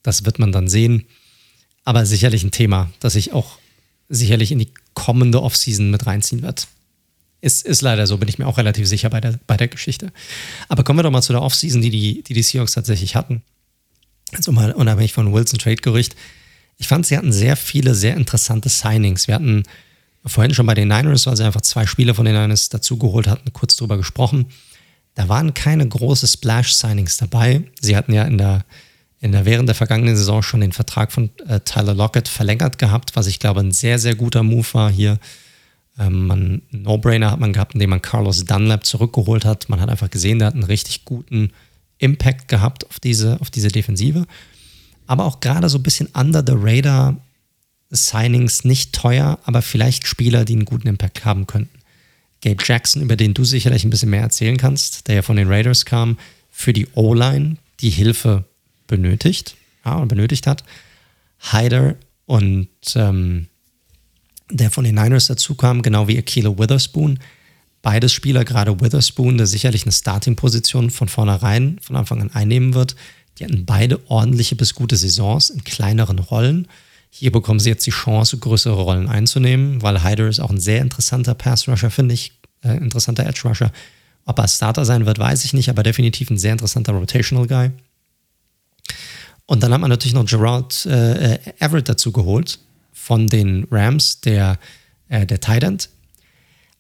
[0.03, 1.07] Das wird man dann sehen.
[1.85, 3.59] Aber sicherlich ein Thema, das sich auch
[4.09, 6.69] sicherlich in die kommende Offseason mit reinziehen wird.
[7.41, 10.13] Ist, ist leider so, bin ich mir auch relativ sicher bei der, bei der Geschichte.
[10.69, 13.43] Aber kommen wir doch mal zu der Offseason, die die, die, die Seahawks tatsächlich hatten.
[14.33, 16.15] Also mal unabhängig von Wilson Trade-Gerücht.
[16.79, 19.27] Ich fand, sie hatten sehr viele sehr interessante Signings.
[19.27, 19.65] Wir hatten
[20.25, 23.53] vorhin schon bei den Niners, weil sie einfach zwei Spiele von den Niners dazugeholt hatten,
[23.53, 24.47] kurz drüber gesprochen.
[25.15, 27.63] Da waren keine große Splash-Signings dabei.
[27.81, 28.65] Sie hatten ja in der,
[29.21, 33.15] in der während der vergangenen Saison schon den Vertrag von äh, Tyler Lockett verlängert gehabt,
[33.15, 35.19] was ich glaube ein sehr, sehr guter Move war hier.
[35.99, 39.69] Ähm, No-Brainer hat man gehabt, indem man Carlos Dunlap zurückgeholt hat.
[39.69, 41.51] Man hat einfach gesehen, der hat einen richtig guten
[41.99, 44.27] Impact gehabt auf diese, auf diese Defensive.
[45.07, 47.17] Aber auch gerade so ein bisschen under the radar
[47.93, 51.79] Signings nicht teuer, aber vielleicht Spieler, die einen guten Impact haben könnten.
[52.43, 55.49] Gabe Jackson, über den du sicherlich ein bisschen mehr erzählen kannst, der ja von den
[55.49, 56.19] Raiders kam,
[56.51, 58.45] für die O-Line, die Hilfe
[58.87, 60.65] benötigt, ja, benötigt hat.
[61.53, 61.97] Hyder
[62.27, 63.47] und ähm,
[64.51, 67.19] der von den Niners dazu kam, genau wie Akilo Witherspoon.
[67.81, 72.97] Beides Spieler, gerade Witherspoon, der sicherlich eine Starting-Position von vornherein, von Anfang an einnehmen wird.
[73.39, 76.69] Die hatten beide ordentliche bis gute Saisons in kleineren Rollen.
[77.15, 80.81] Hier bekommen sie jetzt die Chance, größere Rollen einzunehmen, weil Hyder ist auch ein sehr
[80.81, 82.33] interessanter Pass-Rusher, finde ich.
[82.65, 83.71] Äh, interessanter Edge-Rusher.
[84.25, 87.71] Ob er Starter sein wird, weiß ich nicht, aber definitiv ein sehr interessanter Rotational Guy.
[89.45, 92.59] Und dann hat man natürlich noch Gerard äh, Everett dazu geholt
[92.95, 94.59] von den Rams, der,
[95.09, 95.91] äh, der Tight End.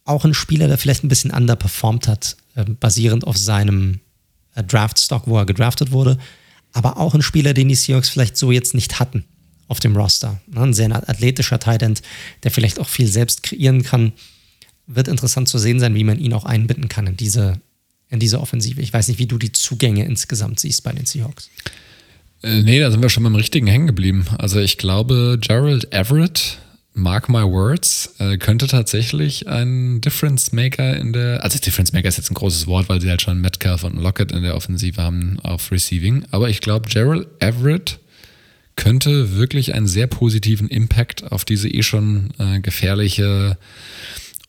[0.06, 4.00] Auch ein Spieler, der vielleicht ein bisschen underperformed hat, äh, basierend auf seinem
[4.54, 6.16] äh, Draft-Stock, wo er gedraftet wurde.
[6.72, 9.26] Aber auch ein Spieler, den die Seahawks vielleicht so jetzt nicht hatten
[9.72, 10.38] auf dem Roster.
[10.46, 11.82] Ne, ein sehr athletischer Tight
[12.42, 14.12] der vielleicht auch viel selbst kreieren kann.
[14.86, 17.58] Wird interessant zu sehen sein, wie man ihn auch einbinden kann in diese,
[18.10, 18.82] in diese Offensive.
[18.82, 21.48] Ich weiß nicht, wie du die Zugänge insgesamt siehst bei den Seahawks.
[22.42, 24.26] Äh, nee, da sind wir schon beim richtigen hängen geblieben.
[24.36, 26.58] Also ich glaube, Gerald Everett,
[26.92, 32.18] mark my words, äh, könnte tatsächlich ein Difference Maker in der, also Difference Maker ist
[32.18, 35.40] jetzt ein großes Wort, weil sie halt schon Metcalf und Lockett in der Offensive haben
[35.40, 36.26] auf Receiving.
[36.30, 37.98] Aber ich glaube, Gerald Everett
[38.76, 43.56] könnte wirklich einen sehr positiven Impact auf diese eh schon äh, gefährliche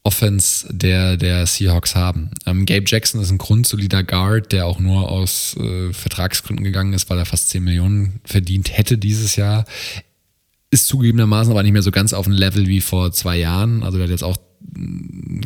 [0.04, 2.32] Offense der, der Seahawks haben.
[2.46, 7.10] Ähm, Gabe Jackson ist ein grundsolider Guard, der auch nur aus äh, Vertragsgründen gegangen ist,
[7.10, 9.66] weil er fast 10 Millionen verdient hätte dieses Jahr.
[10.72, 13.84] Ist zugegebenermaßen aber nicht mehr so ganz auf dem Level wie vor zwei Jahren.
[13.84, 14.38] Also der hat jetzt auch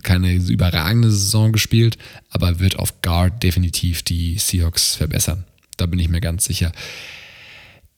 [0.04, 1.98] keine überragende Saison gespielt,
[2.30, 5.44] aber wird auf Guard definitiv die Seahawks verbessern.
[5.76, 6.72] Da bin ich mir ganz sicher.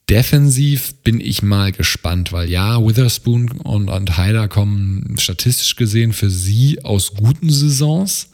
[0.10, 6.32] Defensiv bin ich mal gespannt, weil ja, Witherspoon und, und Hyder kommen statistisch gesehen für
[6.32, 8.30] sie aus guten Saisons.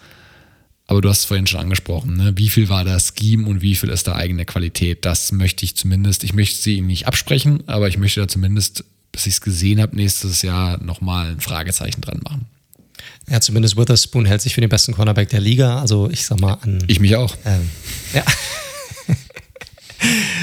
[0.88, 2.34] Aber du hast es vorhin schon angesprochen, ne?
[2.36, 5.04] wie viel war das Scheme und wie viel ist da eigene Qualität?
[5.04, 8.86] Das möchte ich zumindest, ich möchte sie ihm nicht absprechen, aber ich möchte da zumindest,
[9.12, 12.46] bis ich es gesehen habe, nächstes Jahr nochmal ein Fragezeichen dran machen.
[13.28, 15.80] Ja, zumindest Witherspoon hält sich für den besten Cornerback der Liga.
[15.80, 16.84] Also ich sag mal an.
[16.88, 17.36] Ich mich auch.
[17.46, 17.70] Ähm,
[18.14, 18.24] ja.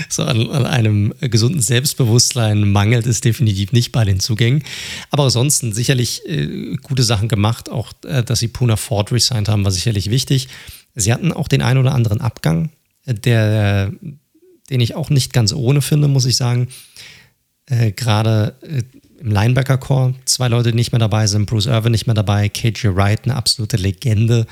[0.08, 4.62] so an, an, einem gesunden Selbstbewusstsein mangelt es definitiv nicht bei den Zugängen.
[5.10, 7.70] Aber ansonsten sicherlich äh, gute Sachen gemacht.
[7.70, 10.48] Auch, äh, dass sie Puna Ford resigned haben, war sicherlich wichtig.
[10.94, 12.70] Sie hatten auch den einen oder anderen Abgang,
[13.06, 13.92] äh, der,
[14.70, 16.68] den ich auch nicht ganz ohne finde, muss ich sagen.
[17.66, 18.82] Äh, Gerade äh,
[19.20, 21.46] im Linebacker-Core zwei Leute, die nicht mehr dabei sind.
[21.46, 22.48] Bruce Irvin nicht mehr dabei.
[22.48, 24.46] KJ Wright, eine absolute Legende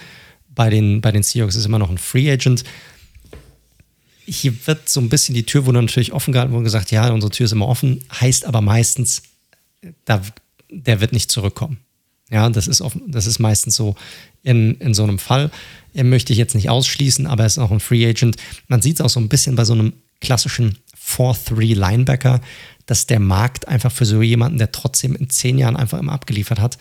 [0.49, 2.65] bei den, bei den Seahawks, ist immer noch ein Free Agent
[4.31, 7.33] hier wird so ein bisschen die Tür wurde natürlich offen gehalten und gesagt, ja, unsere
[7.33, 9.23] Tür ist immer offen, heißt aber meistens,
[10.05, 10.23] da,
[10.71, 11.79] der wird nicht zurückkommen.
[12.31, 13.97] Ja, das ist, offen, das ist meistens so
[14.45, 15.51] in, in so einem Fall.
[15.95, 18.37] Er möchte ich jetzt nicht ausschließen, aber er ist auch ein Free Agent.
[18.69, 22.41] Man sieht es auch so ein bisschen bei so einem klassischen 4-3 Linebacker,
[22.87, 26.61] dass der Markt einfach für so jemanden, der trotzdem in zehn Jahren einfach immer abgeliefert
[26.61, 26.79] hat,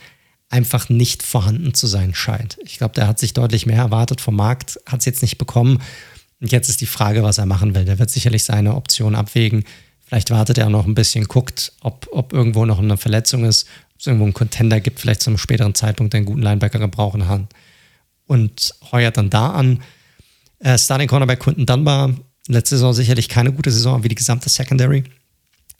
[0.50, 2.58] einfach nicht vorhanden zu sein scheint.
[2.62, 5.80] Ich glaube, der hat sich deutlich mehr erwartet vom Markt, hat es jetzt nicht bekommen
[6.40, 7.84] und jetzt ist die Frage, was er machen will.
[7.84, 9.64] Der wird sicherlich seine Option abwägen.
[10.06, 14.00] Vielleicht wartet er noch ein bisschen, guckt, ob, ob irgendwo noch eine Verletzung ist, ob
[14.00, 17.48] es irgendwo einen Contender gibt, vielleicht zu einem späteren Zeitpunkt, einen guten Linebacker gebrauchen kann.
[18.26, 19.82] Und heuert dann da an.
[20.60, 22.14] Äh, Starting Cornerback Quinton Dunbar,
[22.48, 25.04] letzte Saison sicherlich keine gute Saison wie die gesamte Secondary.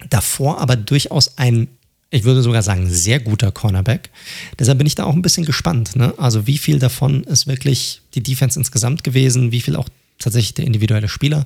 [0.08, 1.68] Davor aber durchaus ein,
[2.10, 4.10] ich würde sogar sagen, sehr guter Cornerback.
[4.58, 5.96] Deshalb bin ich da auch ein bisschen gespannt.
[5.96, 6.14] Ne?
[6.16, 9.88] Also wie viel davon ist wirklich die Defense insgesamt gewesen, wie viel auch
[10.20, 11.44] tatsächlich der individuelle Spieler.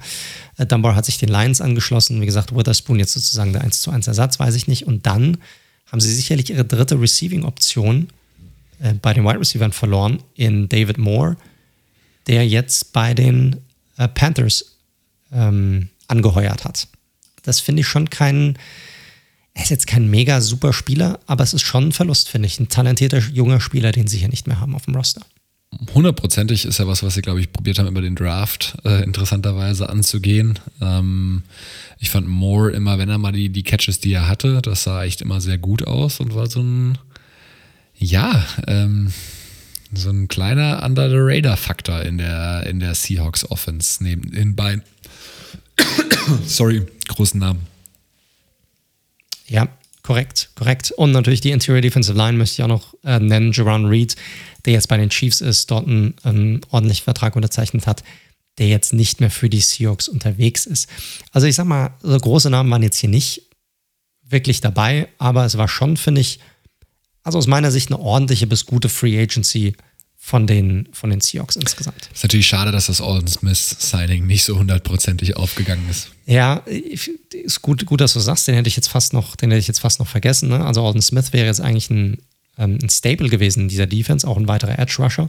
[0.59, 2.21] Äh, Dunbar hat sich den Lions angeschlossen.
[2.21, 4.87] Wie gesagt, Witherspoon jetzt sozusagen der 1 zu 1 Ersatz, weiß ich nicht.
[4.87, 5.39] Und dann
[5.91, 8.09] haben sie sicherlich ihre dritte Receiving-Option
[8.81, 11.37] äh, bei den Wide Receivers verloren in David Moore,
[12.27, 13.57] der jetzt bei den
[13.97, 14.77] äh, Panthers
[15.33, 16.89] ähm, angeheuert hat.
[17.43, 18.59] Das finde ich schon kein,
[19.53, 22.59] er ist jetzt kein mega super Spieler, aber es ist schon ein Verlust, finde ich.
[22.59, 25.25] Ein talentierter junger Spieler, den sie hier nicht mehr haben auf dem Roster
[25.95, 29.89] hundertprozentig ist ja was, was sie, glaube ich, probiert haben, über den Draft äh, interessanterweise
[29.89, 30.59] anzugehen.
[30.81, 31.43] Ähm,
[31.99, 35.05] ich fand Moore immer, wenn er mal die, die Catches, die er hatte, das sah
[35.05, 36.99] echt immer sehr gut aus und war so ein,
[37.97, 39.13] ja, ähm,
[39.93, 44.57] so ein kleiner Under the Radar Faktor in der, in der Seahawks Offense neben den
[44.57, 44.83] beiden,
[46.47, 47.67] sorry, großen Namen.
[49.47, 49.69] Ja,
[50.03, 50.91] korrekt, korrekt.
[50.93, 54.17] Und natürlich die Interior Defensive Line möchte ich auch noch äh, nennen, Jerron Reed
[54.65, 58.03] der jetzt bei den Chiefs ist, dort einen, einen ordentlichen Vertrag unterzeichnet hat,
[58.59, 60.89] der jetzt nicht mehr für die Seahawks unterwegs ist.
[61.33, 63.43] Also ich sag mal, so große Namen waren jetzt hier nicht
[64.23, 66.41] wirklich dabei, aber es war schon, finde ich,
[67.23, 69.75] also aus meiner Sicht eine ordentliche bis gute Free Agency
[70.17, 72.09] von den, von den Seahawks insgesamt.
[72.13, 76.09] Ist natürlich schade, dass das Alden Smith-Signing nicht so hundertprozentig aufgegangen ist.
[76.25, 76.63] Ja,
[77.31, 79.69] ist gut, gut, dass du sagst, den hätte ich jetzt fast noch, den hätte ich
[79.69, 80.49] jetzt fast noch vergessen.
[80.49, 80.65] Ne?
[80.65, 82.23] Also Alden Smith wäre jetzt eigentlich ein
[82.59, 85.29] ähm, ein Staple gewesen in dieser Defense, auch ein weiterer Edge Rusher.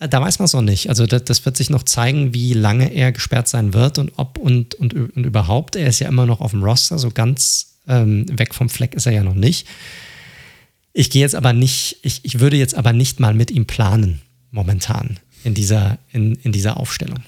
[0.00, 0.88] Äh, da weiß man es noch nicht.
[0.88, 4.38] Also das, das, wird sich noch zeigen, wie lange er gesperrt sein wird und ob
[4.38, 5.76] und, und, und überhaupt.
[5.76, 9.06] Er ist ja immer noch auf dem Roster, so ganz ähm, weg vom Fleck ist
[9.06, 9.66] er ja noch nicht.
[10.92, 14.20] Ich gehe jetzt aber nicht, ich, ich würde jetzt aber nicht mal mit ihm planen,
[14.50, 17.22] momentan, in dieser, in, in dieser Aufstellung.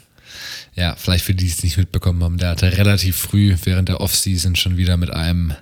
[0.74, 4.00] Ja, vielleicht für die, die es nicht mitbekommen haben, der hatte relativ früh während der
[4.00, 5.54] Offseason schon wieder mit einem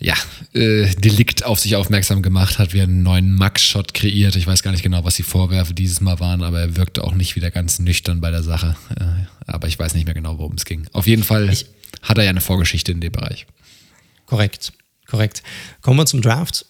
[0.00, 0.14] ja,
[0.54, 4.34] äh, Delikt auf sich aufmerksam gemacht hat, wie einen neuen Max-Shot kreiert.
[4.34, 7.14] Ich weiß gar nicht genau, was die Vorwürfe dieses Mal waren, aber er wirkte auch
[7.14, 8.76] nicht wieder ganz nüchtern bei der Sache.
[8.98, 9.04] Äh,
[9.46, 10.86] aber ich weiß nicht mehr genau, worum es ging.
[10.92, 11.66] Auf jeden Fall ich,
[12.02, 13.46] hat er ja eine Vorgeschichte in dem Bereich.
[14.24, 14.72] Korrekt,
[15.06, 15.42] korrekt.
[15.82, 16.64] Kommen wir zum Draft.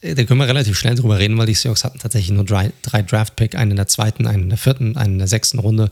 [0.00, 2.72] Äh, da können wir relativ schnell drüber reden, weil die Seahawks hatten tatsächlich nur drei,
[2.82, 5.88] drei Draft-Pick, einen in der zweiten, einen in der vierten, einen in der sechsten Runde.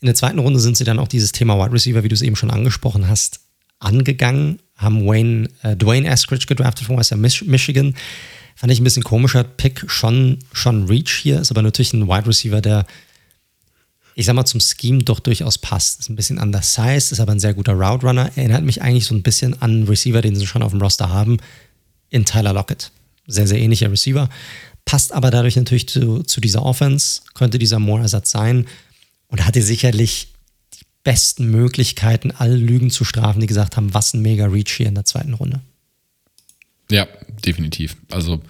[0.00, 2.22] In der zweiten Runde sind sie dann auch dieses Thema Wide Receiver, wie du es
[2.22, 3.40] eben schon angesprochen hast,
[3.78, 7.94] angegangen haben Wayne, äh, Dwayne Eskridge gedraftet von Western Michigan.
[8.54, 12.26] Fand ich ein bisschen komischer Pick, schon, schon Reach hier, ist aber natürlich ein Wide
[12.26, 12.86] Receiver, der,
[14.14, 16.00] ich sag mal, zum Scheme doch durchaus passt.
[16.00, 18.30] Ist ein bisschen undersized, ist aber ein sehr guter Route Runner.
[18.36, 21.08] Erinnert mich eigentlich so ein bisschen an einen Receiver, den sie schon auf dem Roster
[21.08, 21.38] haben,
[22.10, 22.90] in Tyler Lockett.
[23.26, 24.28] Sehr, sehr ähnlicher Receiver.
[24.84, 28.66] Passt aber dadurch natürlich zu, zu dieser Offense, könnte dieser Moore-Ersatz sein
[29.28, 30.28] und hatte sicherlich
[31.08, 34.94] besten Möglichkeiten, alle Lügen zu strafen, die gesagt haben, was ein mega Reach hier in
[34.94, 35.62] der zweiten Runde.
[36.90, 37.08] Ja,
[37.46, 37.96] definitiv.
[38.10, 38.42] Also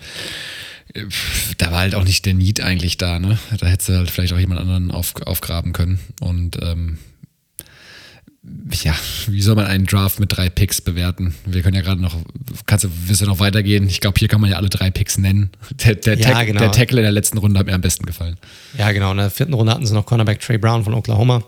[1.57, 3.39] da war halt auch nicht der Need eigentlich da, ne?
[3.57, 6.01] Da hättest du halt vielleicht auch jemand anderen auf, aufgraben können.
[6.21, 6.99] Und ähm,
[8.83, 8.97] ja,
[9.29, 11.37] wie soll man einen Draft mit drei Picks bewerten?
[11.47, 12.17] Wir können ja gerade noch,
[12.67, 13.87] kannst du, willst du noch weitergehen?
[13.87, 15.51] Ich glaube, hier kann man ja alle drei Picks nennen.
[15.85, 16.59] Der, der, ja, Tack, genau.
[16.59, 18.37] der Tackle in der letzten Runde hat mir am besten gefallen.
[18.77, 19.13] Ja, genau.
[19.13, 21.45] In der vierten Runde hatten sie noch Cornerback Trey Brown von Oklahoma.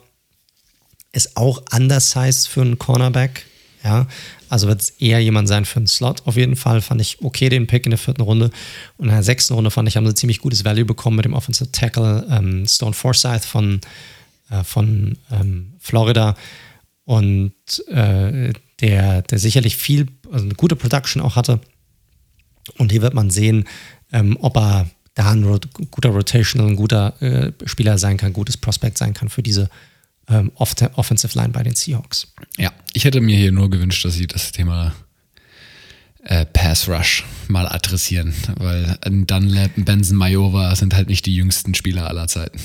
[1.13, 3.47] Ist auch undersized für einen Cornerback.
[3.83, 4.07] Ja,
[4.51, 6.27] also wird es eher jemand sein für einen Slot.
[6.27, 8.51] Auf jeden Fall fand ich okay den Pick in der vierten Runde.
[8.99, 11.33] Und in der sechsten Runde fand ich, haben sie ziemlich gutes Value bekommen mit dem
[11.33, 13.81] Offensive Tackle ähm, Stone Forsyth von,
[14.51, 16.37] äh, von ähm, Florida.
[17.05, 17.55] Und
[17.89, 21.61] äh, der, der sicherlich viel, also eine gute Production auch hatte.
[22.77, 23.65] Und hier wird man sehen,
[24.13, 25.43] ähm, ob er da ein
[25.91, 29.71] guter Rotational, ein guter äh, Spieler sein kann, gutes Prospect sein kann für diese
[30.31, 32.29] ähm, Offensive Line bei den Seahawks.
[32.57, 34.95] Ja, ich hätte mir hier nur gewünscht, dass sie das Thema
[36.25, 41.75] äh, Pass Rush mal adressieren, weil Dunlap und Benson Majova sind halt nicht die jüngsten
[41.75, 42.59] Spieler aller Zeiten.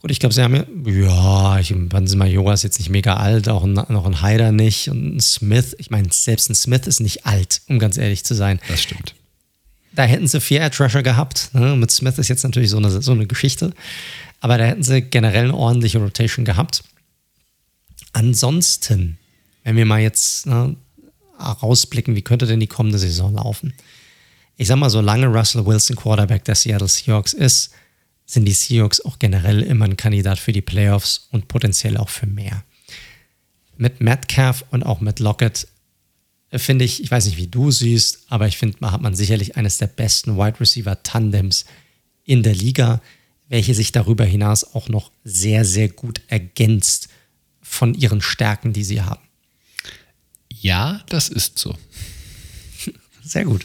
[0.00, 3.48] Gut, ich glaube, sie haben ja, ja, ich, Benson Majova ist jetzt nicht mega alt,
[3.48, 7.00] auch ein, noch ein Hyder nicht und ein Smith, ich meine, selbst ein Smith ist
[7.00, 8.60] nicht alt, um ganz ehrlich zu sein.
[8.68, 9.14] Das stimmt.
[9.94, 11.50] Da hätten sie vier Edge Rusher gehabt.
[11.52, 11.76] Ne?
[11.76, 13.74] Mit Smith ist jetzt natürlich so eine, so eine Geschichte.
[14.40, 16.82] Aber da hätten sie generell eine ordentliche Rotation gehabt.
[18.12, 19.18] Ansonsten,
[19.64, 20.76] wenn wir mal jetzt ne,
[21.38, 23.74] rausblicken, wie könnte denn die kommende Saison laufen?
[24.56, 27.72] Ich sag mal, solange Russell Wilson Quarterback der Seattle Seahawks ist,
[28.26, 32.26] sind die Seahawks auch generell immer ein Kandidat für die Playoffs und potenziell auch für
[32.26, 32.64] mehr.
[33.76, 35.66] Mit Metcalf und auch mit Lockett
[36.50, 39.56] finde ich, ich weiß nicht, wie du siehst, aber ich finde, man hat man sicherlich
[39.56, 41.64] eines der besten Wide Receiver Tandems
[42.24, 43.00] in der Liga,
[43.48, 47.08] welche sich darüber hinaus auch noch sehr, sehr gut ergänzt
[47.72, 49.22] von ihren Stärken, die sie haben.
[50.48, 51.74] Ja, das ist so.
[53.24, 53.64] Sehr gut.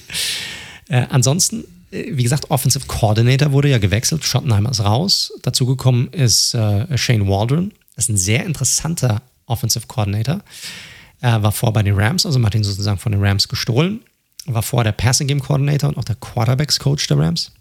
[0.87, 4.23] Äh, ansonsten, äh, wie gesagt, Offensive Coordinator wurde ja gewechselt.
[4.23, 5.33] Schottenheimer ist raus.
[5.41, 7.73] Dazu gekommen ist äh, Shane Waldron.
[7.95, 10.41] Das ist ein sehr interessanter Offensive Coordinator.
[11.19, 14.01] Er war vor bei den Rams, also man hat ihn sozusagen von den Rams gestohlen.
[14.45, 17.51] War vorher der Passing Game Coordinator und auch der Quarterbacks Coach der Rams.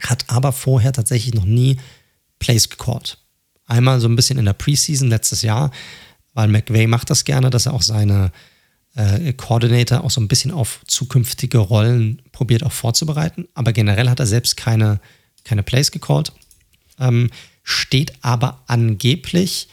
[0.00, 1.78] Hat aber vorher tatsächlich noch nie
[2.38, 3.18] Plays gecallt.
[3.68, 5.70] Einmal so ein bisschen in der Preseason letztes Jahr,
[6.34, 8.32] weil McVay macht das gerne, dass er auch seine
[8.96, 13.46] äh, Coordinator auch so ein bisschen auf zukünftige Rollen probiert auch vorzubereiten.
[13.54, 15.00] Aber generell hat er selbst keine,
[15.44, 16.32] keine Plays gecallt.
[16.98, 17.30] Ähm,
[17.62, 19.68] steht aber angeblich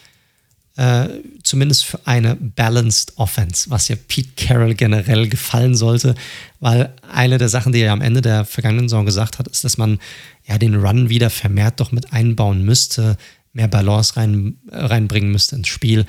[0.77, 1.07] äh,
[1.43, 6.15] zumindest für eine Balanced Offense, was ja Pete Carroll generell gefallen sollte,
[6.59, 9.77] weil eine der Sachen, die er am Ende der vergangenen Saison gesagt hat, ist, dass
[9.77, 9.99] man
[10.45, 13.17] ja den Run wieder vermehrt doch mit einbauen müsste,
[13.55, 16.05] mehr Balance rein, reinbringen müsste ins Spiel.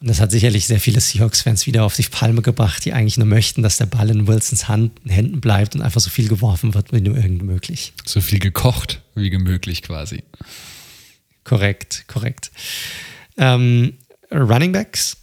[0.00, 3.26] Und das hat sicherlich sehr viele Seahawks-Fans wieder auf die Palme gebracht, die eigentlich nur
[3.26, 6.92] möchten, dass der Ball in Wilsons Hand, Händen bleibt und einfach so viel geworfen wird,
[6.92, 7.94] wie nur irgend möglich.
[8.04, 10.22] So viel gekocht wie möglich quasi.
[11.44, 12.50] Korrekt, korrekt.
[13.38, 13.94] Ähm,
[14.30, 15.16] Running Backs,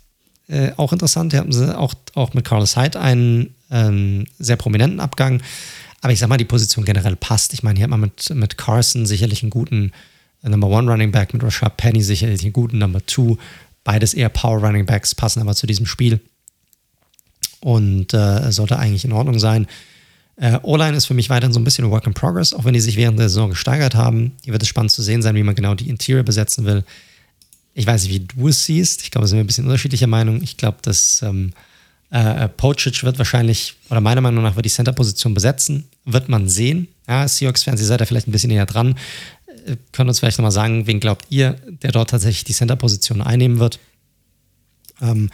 [0.48, 1.34] äh, auch interessant.
[1.34, 5.44] Hier haben sie auch, auch mit Carlos Hyde einen ähm, sehr prominenten Abgang.
[6.02, 7.54] Aber ich sag mal, die Position generell passt.
[7.54, 9.92] Ich meine, hier hat man mit, mit Carson sicherlich einen guten
[10.50, 13.38] Number One Running Back mit Rashad Penny sicherlich einen guten Number Two.
[13.84, 16.20] Beides eher Power Running Backs passen aber zu diesem Spiel.
[17.62, 19.68] Und äh, sollte eigentlich in Ordnung sein.
[20.36, 22.74] Äh, O-Line ist für mich weiterhin so ein bisschen ein Work in Progress, auch wenn
[22.74, 24.34] die sich während der Saison gesteigert haben.
[24.44, 26.84] Hier wird es spannend zu sehen sein, wie man genau die Interior besetzen will.
[27.74, 29.04] Ich weiß nicht, wie du es siehst.
[29.04, 30.42] Ich glaube, es sind wir ein bisschen unterschiedlicher Meinung.
[30.42, 31.54] Ich glaube, dass ähm,
[32.10, 35.86] äh, Pocic wird wahrscheinlich, oder meiner Meinung nach, wird die Center-Position besetzen.
[36.06, 36.88] Wird man sehen.
[37.08, 38.96] Ja, Seahawks-Fans, ihr seid da vielleicht ein bisschen näher dran
[39.92, 43.80] können uns vielleicht nochmal sagen, wen glaubt ihr, der dort tatsächlich die Center-Position einnehmen wird?
[45.02, 45.30] Ähm,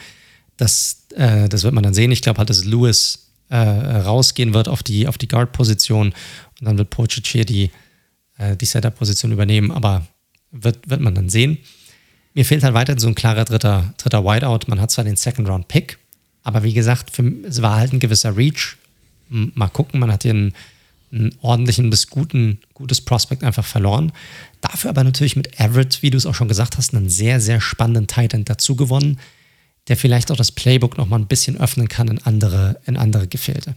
[0.58, 2.12] das, äh, das wird man dann sehen.
[2.12, 6.14] Ich glaube halt, dass Lewis äh, rausgehen wird auf die, auf die Guard-Position
[6.60, 7.72] und dann wird Pocic hier die,
[8.38, 10.06] äh, die Center-Position übernehmen, aber
[10.52, 11.58] wird, wird man dann sehen.
[12.34, 14.68] Mir fehlt halt weiterhin so ein klarer dritter, dritter Wideout.
[14.68, 15.98] Man hat zwar den Second-Round-Pick,
[16.44, 18.78] aber wie gesagt, für, es war halt ein gewisser Reach.
[19.30, 20.54] Mal gucken, man hat hier einen
[21.12, 24.12] einen ordentlichen bis guten, gutes Prospect einfach verloren.
[24.62, 27.62] Dafür aber natürlich mit Everett, wie du es auch schon gesagt hast, einen sehr, sehr
[27.62, 29.20] spannenden Titan dazu gewonnen,
[29.88, 33.28] der vielleicht auch das Playbook noch mal ein bisschen öffnen kann in andere, in andere
[33.28, 33.76] Gefilde.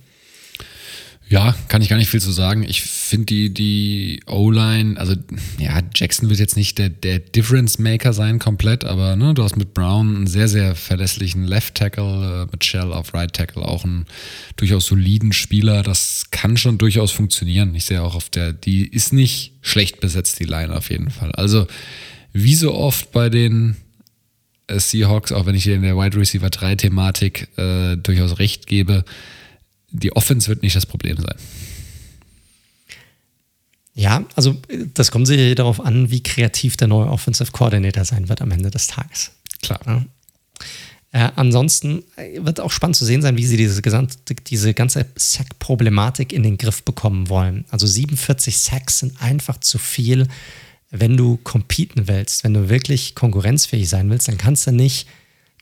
[1.33, 2.63] Ja, kann ich gar nicht viel zu sagen.
[2.63, 5.15] Ich finde die, die O-Line, also
[5.59, 9.57] ja, Jackson wird jetzt nicht der, der Difference Maker sein komplett, aber ne, du hast
[9.57, 13.83] mit Brown einen sehr, sehr verlässlichen Left Tackle, äh, mit Shell auf Right Tackle auch
[13.83, 14.05] einen
[14.57, 15.83] durchaus soliden Spieler.
[15.83, 17.75] Das kann schon durchaus funktionieren.
[17.75, 21.33] Ich sehe auch auf der, die ist nicht schlecht besetzt, die Line auf jeden Fall.
[21.33, 21.67] Also,
[22.35, 23.77] wie so oft bei den
[24.67, 28.67] äh, Seahawks, auch wenn ich hier in der Wide Receiver 3 Thematik äh, durchaus recht
[28.67, 29.07] gebe,
[29.93, 31.37] die Offense wird nicht das Problem sein.
[33.95, 34.57] Ja, also
[34.95, 38.71] das kommt sicher darauf an, wie kreativ der neue Offensive Coordinator sein wird am Ende
[38.71, 39.33] des Tages.
[39.61, 39.81] Klar.
[39.87, 40.05] Ja.
[41.13, 42.05] Äh, ansonsten
[42.39, 46.57] wird auch spannend zu sehen sein, wie sie diese, gesamte, diese ganze Sack-Problematik in den
[46.57, 47.67] Griff bekommen wollen.
[47.69, 50.27] Also 47 Sacks sind einfach zu viel,
[50.91, 55.07] wenn du competen willst, wenn du wirklich konkurrenzfähig sein willst, dann kannst du nicht,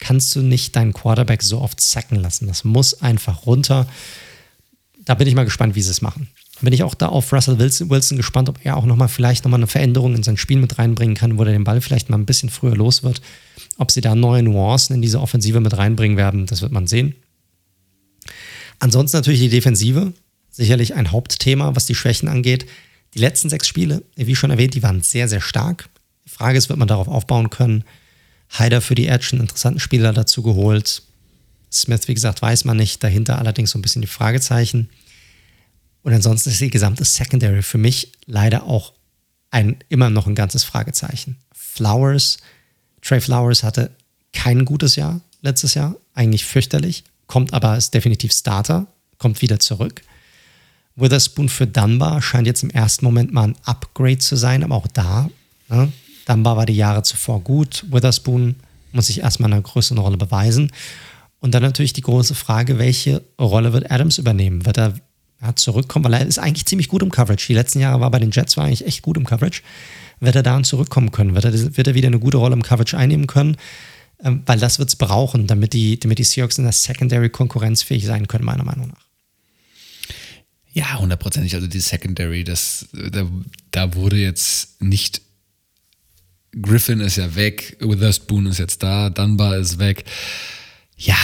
[0.01, 2.47] kannst du nicht deinen Quarterback so oft sacken lassen.
[2.47, 3.87] Das muss einfach runter.
[5.05, 6.29] Da bin ich mal gespannt, wie sie es machen
[6.63, 9.67] bin ich auch da auf Russell Wilson, gespannt, ob er auch nochmal vielleicht nochmal eine
[9.67, 12.51] Veränderung in sein Spiel mit reinbringen kann, wo er den Ball vielleicht mal ein bisschen
[12.51, 13.21] früher los wird.
[13.79, 17.15] Ob sie da neue Nuancen in diese Offensive mit reinbringen werden, das wird man sehen.
[18.79, 20.13] Ansonsten natürlich die Defensive,
[20.51, 22.67] sicherlich ein Hauptthema, was die Schwächen angeht.
[23.15, 25.89] Die letzten sechs Spiele, wie schon erwähnt, die waren sehr, sehr stark.
[26.27, 27.85] Die Frage ist, wird man darauf aufbauen können?
[28.59, 31.03] Heider für die Edge, einen interessanten Spieler dazu geholt.
[31.73, 33.03] Smith, wie gesagt, weiß man nicht.
[33.03, 34.91] Dahinter allerdings so ein bisschen die Fragezeichen.
[36.03, 38.93] Und ansonsten ist die gesamte Secondary für mich leider auch
[39.51, 41.37] ein, immer noch ein ganzes Fragezeichen.
[41.53, 42.39] Flowers,
[43.03, 43.91] Trey Flowers hatte
[44.33, 48.87] kein gutes Jahr letztes Jahr, eigentlich fürchterlich, kommt aber ist definitiv Starter,
[49.19, 50.03] kommt wieder zurück.
[50.97, 54.87] Witherspoon für Dunbar scheint jetzt im ersten Moment mal ein Upgrade zu sein, aber auch
[54.89, 55.31] da,
[55.69, 55.93] ne,
[56.27, 58.57] Dunbar war die Jahre zuvor gut, Witherspoon
[58.93, 60.73] muss sich erstmal in einer größeren Rolle beweisen.
[61.41, 64.67] Und dann natürlich die große Frage, welche Rolle wird Adams übernehmen?
[64.67, 64.95] Wird er
[65.41, 67.47] ja, zurückkommen, weil er ist eigentlich ziemlich gut im Coverage.
[67.47, 69.63] Die letzten Jahre war bei den Jets war eigentlich echt gut im Coverage.
[70.21, 71.35] Wird er da zurückkommen können?
[71.35, 73.57] Wird er, wird er wieder eine gute Rolle im Coverage einnehmen können?
[74.23, 78.05] Ähm, weil das wird es brauchen, damit die, damit die Seahawks in der Secondary konkurrenzfähig
[78.05, 79.07] sein können, meiner Meinung nach.
[80.73, 81.55] Ja, hundertprozentig.
[81.55, 83.27] Also die Secondary, das, da,
[83.71, 85.23] da wurde jetzt nicht
[86.61, 90.05] Griffin ist ja weg, Witherspoon ist jetzt da, Dunbar ist weg.
[90.97, 91.17] Ja,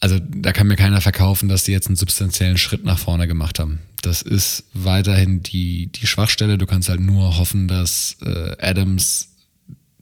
[0.00, 3.58] also da kann mir keiner verkaufen, dass die jetzt einen substanziellen Schritt nach vorne gemacht
[3.58, 3.80] haben.
[4.02, 6.58] Das ist weiterhin die, die Schwachstelle.
[6.58, 9.30] Du kannst halt nur hoffen, dass äh, Adams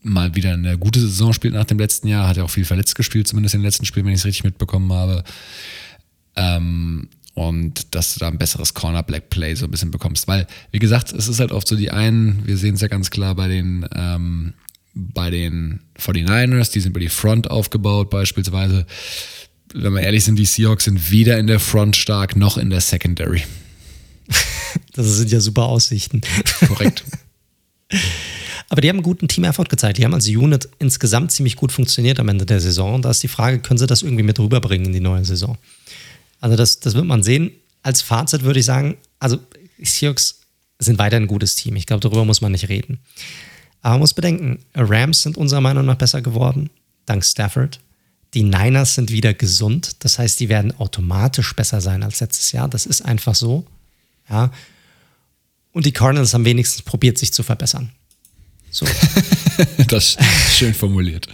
[0.01, 2.27] mal wieder eine gute Saison spielt nach dem letzten Jahr.
[2.27, 4.43] Hat ja auch viel verletzt gespielt, zumindest in den letzten Spielen, wenn ich es richtig
[4.43, 5.23] mitbekommen habe.
[6.35, 10.27] Ähm, und dass du da ein besseres Corner-Black-Play so ein bisschen bekommst.
[10.27, 13.11] Weil, wie gesagt, es ist halt oft so die einen, wir sehen es ja ganz
[13.11, 14.53] klar bei den, ähm,
[14.93, 18.87] bei den 49ers, die sind über die Front aufgebaut beispielsweise
[19.75, 22.81] wenn wir ehrlich sind, die Seahawks sind weder in der Front stark noch in der
[22.81, 23.43] Secondary.
[24.91, 26.19] Das sind ja super Aussichten.
[26.67, 27.05] Korrekt.
[28.69, 29.97] Aber die haben einen guten Team-Effort gezeigt.
[29.97, 32.95] Die haben als Unit insgesamt ziemlich gut funktioniert am Ende der Saison.
[32.95, 35.57] Und da ist die Frage, können sie das irgendwie mit rüberbringen in die neue Saison?
[36.45, 37.49] Also das, das wird man sehen.
[37.81, 39.39] Als Fazit würde ich sagen, also
[39.79, 40.41] Seahawks
[40.77, 41.75] sind weiter ein gutes Team.
[41.75, 42.99] Ich glaube, darüber muss man nicht reden.
[43.81, 46.69] Aber man muss bedenken, Rams sind unserer Meinung nach besser geworden,
[47.07, 47.79] dank Stafford.
[48.35, 50.03] Die Niners sind wieder gesund.
[50.03, 52.69] Das heißt, die werden automatisch besser sein als letztes Jahr.
[52.69, 53.65] Das ist einfach so.
[54.29, 54.51] Ja.
[55.71, 57.89] Und die Cardinals haben wenigstens probiert, sich zu verbessern.
[58.69, 58.85] So.
[59.87, 60.15] das
[60.51, 61.27] schön formuliert.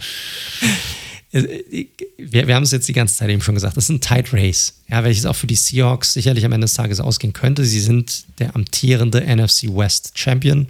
[1.32, 3.76] Wir, wir haben es jetzt die ganze Zeit eben schon gesagt.
[3.76, 6.74] Das ist ein Tight Race, ja, welches auch für die Seahawks sicherlich am Ende des
[6.74, 7.64] Tages ausgehen könnte.
[7.64, 10.68] Sie sind der amtierende NFC West Champion.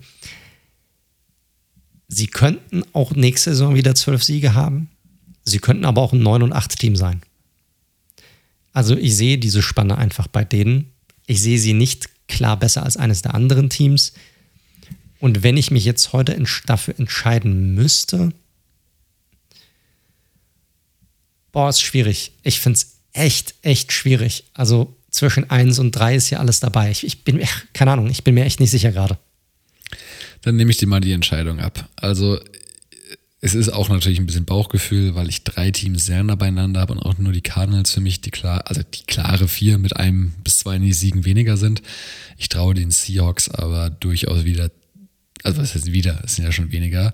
[2.07, 4.89] Sie könnten auch nächste Saison wieder zwölf Siege haben.
[5.45, 7.23] Sie könnten aber auch ein 9 und 8 Team sein.
[8.73, 10.93] Also ich sehe diese Spanne einfach bei denen.
[11.27, 14.13] Ich sehe sie nicht klar besser als eines der anderen Teams.
[15.19, 18.33] Und wenn ich mich jetzt heute dafür entscheiden müsste,
[21.53, 22.33] boah, ist schwierig.
[22.43, 24.45] Ich finde es echt, echt schwierig.
[24.55, 26.91] Also zwischen 1 und 3 ist ja alles dabei.
[26.91, 27.41] Ich, ich bin,
[27.73, 29.19] keine Ahnung, ich bin mir echt nicht sicher gerade.
[30.43, 31.89] Dann nehme ich dir mal die Entscheidung ab.
[31.97, 32.41] Also
[33.45, 36.93] es ist auch natürlich ein bisschen Bauchgefühl, weil ich drei Teams sehr nah beieinander habe
[36.93, 40.33] und auch nur die Cardinals für mich die klar, also die klare vier mit einem
[40.45, 41.83] bis zwei Siegen weniger sind.
[42.39, 44.71] Ich traue den Seahawks aber durchaus wieder,
[45.43, 47.13] also was heißt wieder, es sind ja schon weniger.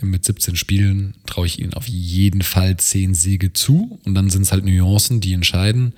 [0.00, 4.42] Mit 17 Spielen traue ich ihnen auf jeden Fall zehn Siege zu und dann sind
[4.42, 5.94] es halt Nuancen, die entscheiden.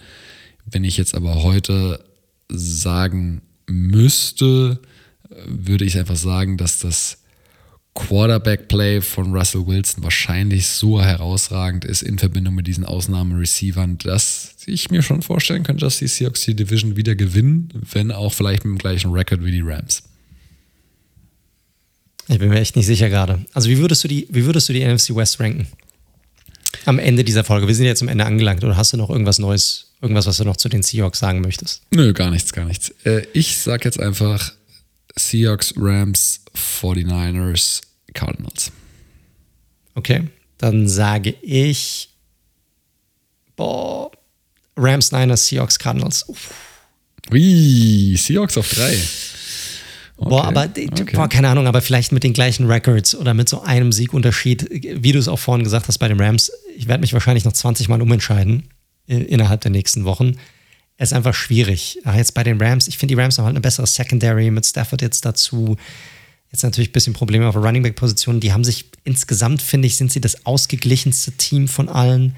[0.65, 2.03] Wenn ich jetzt aber heute
[2.49, 4.81] sagen müsste,
[5.47, 7.19] würde ich einfach sagen, dass das
[7.95, 14.91] Quarterback-Play von Russell Wilson wahrscheinlich so herausragend ist in Verbindung mit diesen Ausnahmereceivern, dass ich
[14.91, 18.79] mir schon vorstellen könnte, dass die Seahawks die Division wieder gewinnen, wenn auch vielleicht mit
[18.79, 20.03] dem gleichen Rekord wie die Rams.
[22.29, 23.45] Ich bin mir echt nicht sicher gerade.
[23.53, 25.67] Also wie würdest du die, wie würdest du die NFC West ranken?
[26.85, 27.69] Am Ende dieser Folge.
[27.69, 28.65] Wir sind jetzt am Ende angelangt.
[28.65, 31.83] Oder hast du noch irgendwas Neues, irgendwas, was du noch zu den Seahawks sagen möchtest?
[31.91, 32.91] Nö, gar nichts, gar nichts.
[33.05, 34.53] Äh, ich sag jetzt einfach
[35.17, 37.83] Seahawks, Rams, 49ers,
[38.15, 38.73] Cardinals.
[39.95, 40.29] Okay,
[40.59, 42.09] dann sage ich
[43.57, 44.11] boah,
[44.77, 46.29] Rams, Niners, Seahawks, Cardinals.
[46.29, 46.55] Uff.
[47.31, 48.99] Ui, Seahawks auf drei.
[50.17, 50.29] Okay.
[50.29, 51.05] Boah, aber okay.
[51.15, 54.69] boah, keine Ahnung, aber vielleicht mit den gleichen Records oder mit so einem Siegunterschied,
[55.03, 56.53] wie du es auch vorhin gesagt hast bei den Rams.
[56.77, 58.69] Ich werde mich wahrscheinlich noch 20 Mal umentscheiden
[59.07, 60.37] innerhalb der nächsten Wochen.
[60.97, 61.99] Es ist einfach schwierig.
[62.15, 65.03] Jetzt bei den Rams, ich finde die Rams haben halt eine bessere Secondary mit Stafford
[65.03, 65.77] jetzt dazu.
[66.53, 68.39] Jetzt natürlich ein bisschen Probleme auf der Running Back Position.
[68.39, 72.37] Die haben sich insgesamt, finde ich, sind sie das ausgeglichenste Team von allen.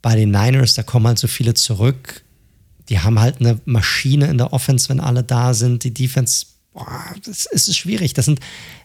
[0.00, 2.22] Bei den Niners, da kommen halt so viele zurück.
[2.88, 5.84] Die haben halt eine Maschine in der Offense, wenn alle da sind.
[5.84, 8.14] Die Defense, boah, das ist schwierig.
[8.14, 8.40] Das sind,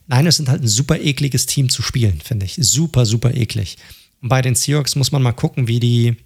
[0.08, 2.56] Niners sind halt ein super ekliges Team zu spielen, finde ich.
[2.60, 3.78] Super, super eklig.
[4.22, 6.18] Und bei den Seahawks muss man mal gucken, wie die,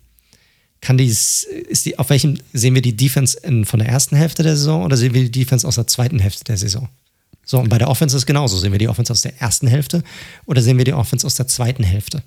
[0.82, 1.48] kann die, ist
[1.86, 4.98] die, auf welchem sehen wir die Defense in, von der ersten Hälfte der Saison oder
[4.98, 6.90] sehen wir die Defense aus der zweiten Hälfte der Saison?
[7.46, 8.58] So, und bei der Offense ist es genauso.
[8.58, 10.04] Sehen wir die Offense aus der ersten Hälfte
[10.46, 12.24] oder sehen wir die Offense aus der zweiten Hälfte?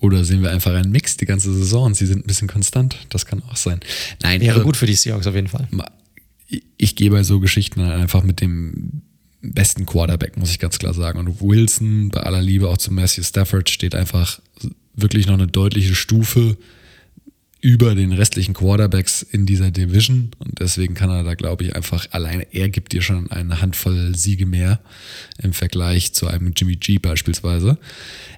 [0.00, 2.96] Oder sehen wir einfach einen Mix die ganze Saison und sie sind ein bisschen konstant.
[3.10, 3.80] Das kann auch sein.
[4.22, 5.68] Nein, Wäre also, gut für die Seahawks auf jeden Fall.
[6.76, 9.02] Ich gehe bei so Geschichten einfach mit dem
[9.42, 11.18] besten Quarterback, muss ich ganz klar sagen.
[11.18, 14.40] Und Wilson, bei aller Liebe auch zu Matthew Stafford, steht einfach
[14.94, 16.56] wirklich noch eine deutliche Stufe
[17.62, 20.30] über den restlichen Quarterbacks in dieser Division.
[20.38, 24.14] Und deswegen kann er da, glaube ich, einfach alleine, er gibt dir schon eine Handvoll
[24.16, 24.80] Siege mehr
[25.42, 27.78] im Vergleich zu einem Jimmy G beispielsweise.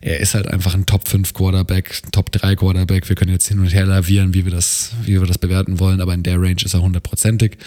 [0.00, 3.08] Er ist halt einfach ein Top 5 Quarterback, Top 3 Quarterback.
[3.08, 6.00] Wir können jetzt hin und her lavieren, wie wir das, wie wir das bewerten wollen,
[6.00, 7.58] aber in der Range ist er hundertprozentig.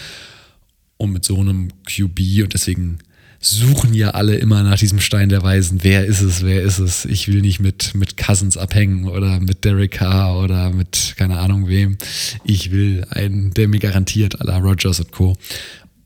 [0.98, 2.98] Und mit so einem QB und deswegen
[3.38, 5.80] suchen ja alle immer nach diesem Stein der Weisen.
[5.82, 6.42] Wer ist es?
[6.42, 7.04] Wer ist es?
[7.04, 11.68] Ich will nicht mit, mit Cousins abhängen oder mit Derek Carr oder mit keine Ahnung
[11.68, 11.98] wem.
[12.44, 15.36] Ich will einen, der mir garantiert, à la Rogers und Co.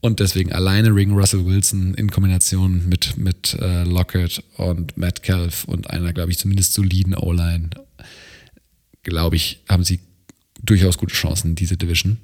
[0.00, 5.90] Und deswegen alleine Ring Russell Wilson in Kombination mit, mit äh, Lockett und Metcalf und
[5.90, 7.70] einer, glaube ich, zumindest soliden O-Line,
[9.02, 10.00] glaube ich, haben sie
[10.62, 12.16] durchaus gute Chancen, diese Division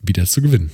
[0.00, 0.70] wieder zu gewinnen.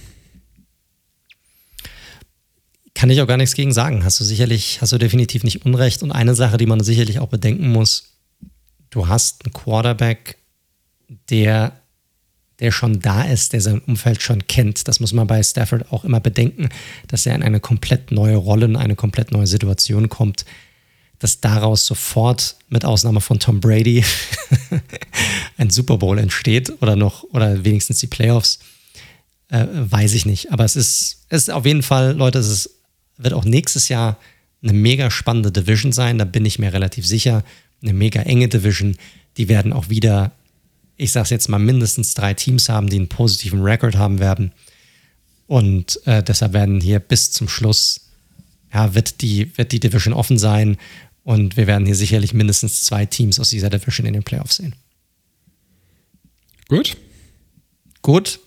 [3.00, 4.04] Kann ich auch gar nichts gegen sagen.
[4.04, 6.02] Hast du sicherlich, hast du definitiv nicht Unrecht.
[6.02, 8.10] Und eine Sache, die man sicherlich auch bedenken muss,
[8.90, 10.36] du hast einen Quarterback,
[11.30, 11.80] der,
[12.58, 14.86] der schon da ist, der sein Umfeld schon kennt.
[14.86, 16.68] Das muss man bei Stafford auch immer bedenken,
[17.08, 20.44] dass er in eine komplett neue Rolle, in eine komplett neue Situation kommt,
[21.20, 24.04] dass daraus sofort, mit Ausnahme von Tom Brady,
[25.56, 28.58] ein Super Bowl entsteht oder noch, oder wenigstens die Playoffs,
[29.48, 30.52] äh, weiß ich nicht.
[30.52, 32.79] Aber es ist, es ist auf jeden Fall, Leute, es ist
[33.22, 34.18] wird auch nächstes Jahr
[34.62, 37.44] eine mega spannende Division sein, da bin ich mir relativ sicher.
[37.82, 38.96] Eine mega enge Division.
[39.36, 40.32] Die werden auch wieder,
[40.96, 44.52] ich sage es jetzt mal, mindestens drei Teams haben, die einen positiven Rekord haben werden.
[45.46, 48.10] Und äh, deshalb werden hier bis zum Schluss,
[48.72, 50.76] ja, wird die, wird die Division offen sein.
[51.24, 54.74] Und wir werden hier sicherlich mindestens zwei Teams aus dieser Division in den Playoffs sehen.
[56.68, 56.96] Gut.
[58.02, 58.40] Gut,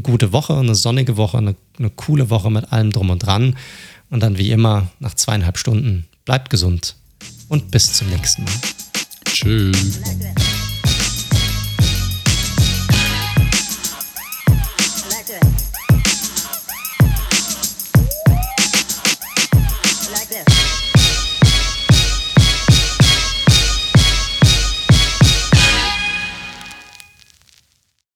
[0.03, 3.57] gute Woche, eine sonnige Woche, eine, eine coole Woche mit allem drum und dran.
[4.09, 6.95] Und dann wie immer nach zweieinhalb Stunden bleibt gesund
[7.47, 8.53] und bis zum nächsten Mal.
[9.25, 10.01] Tschüss.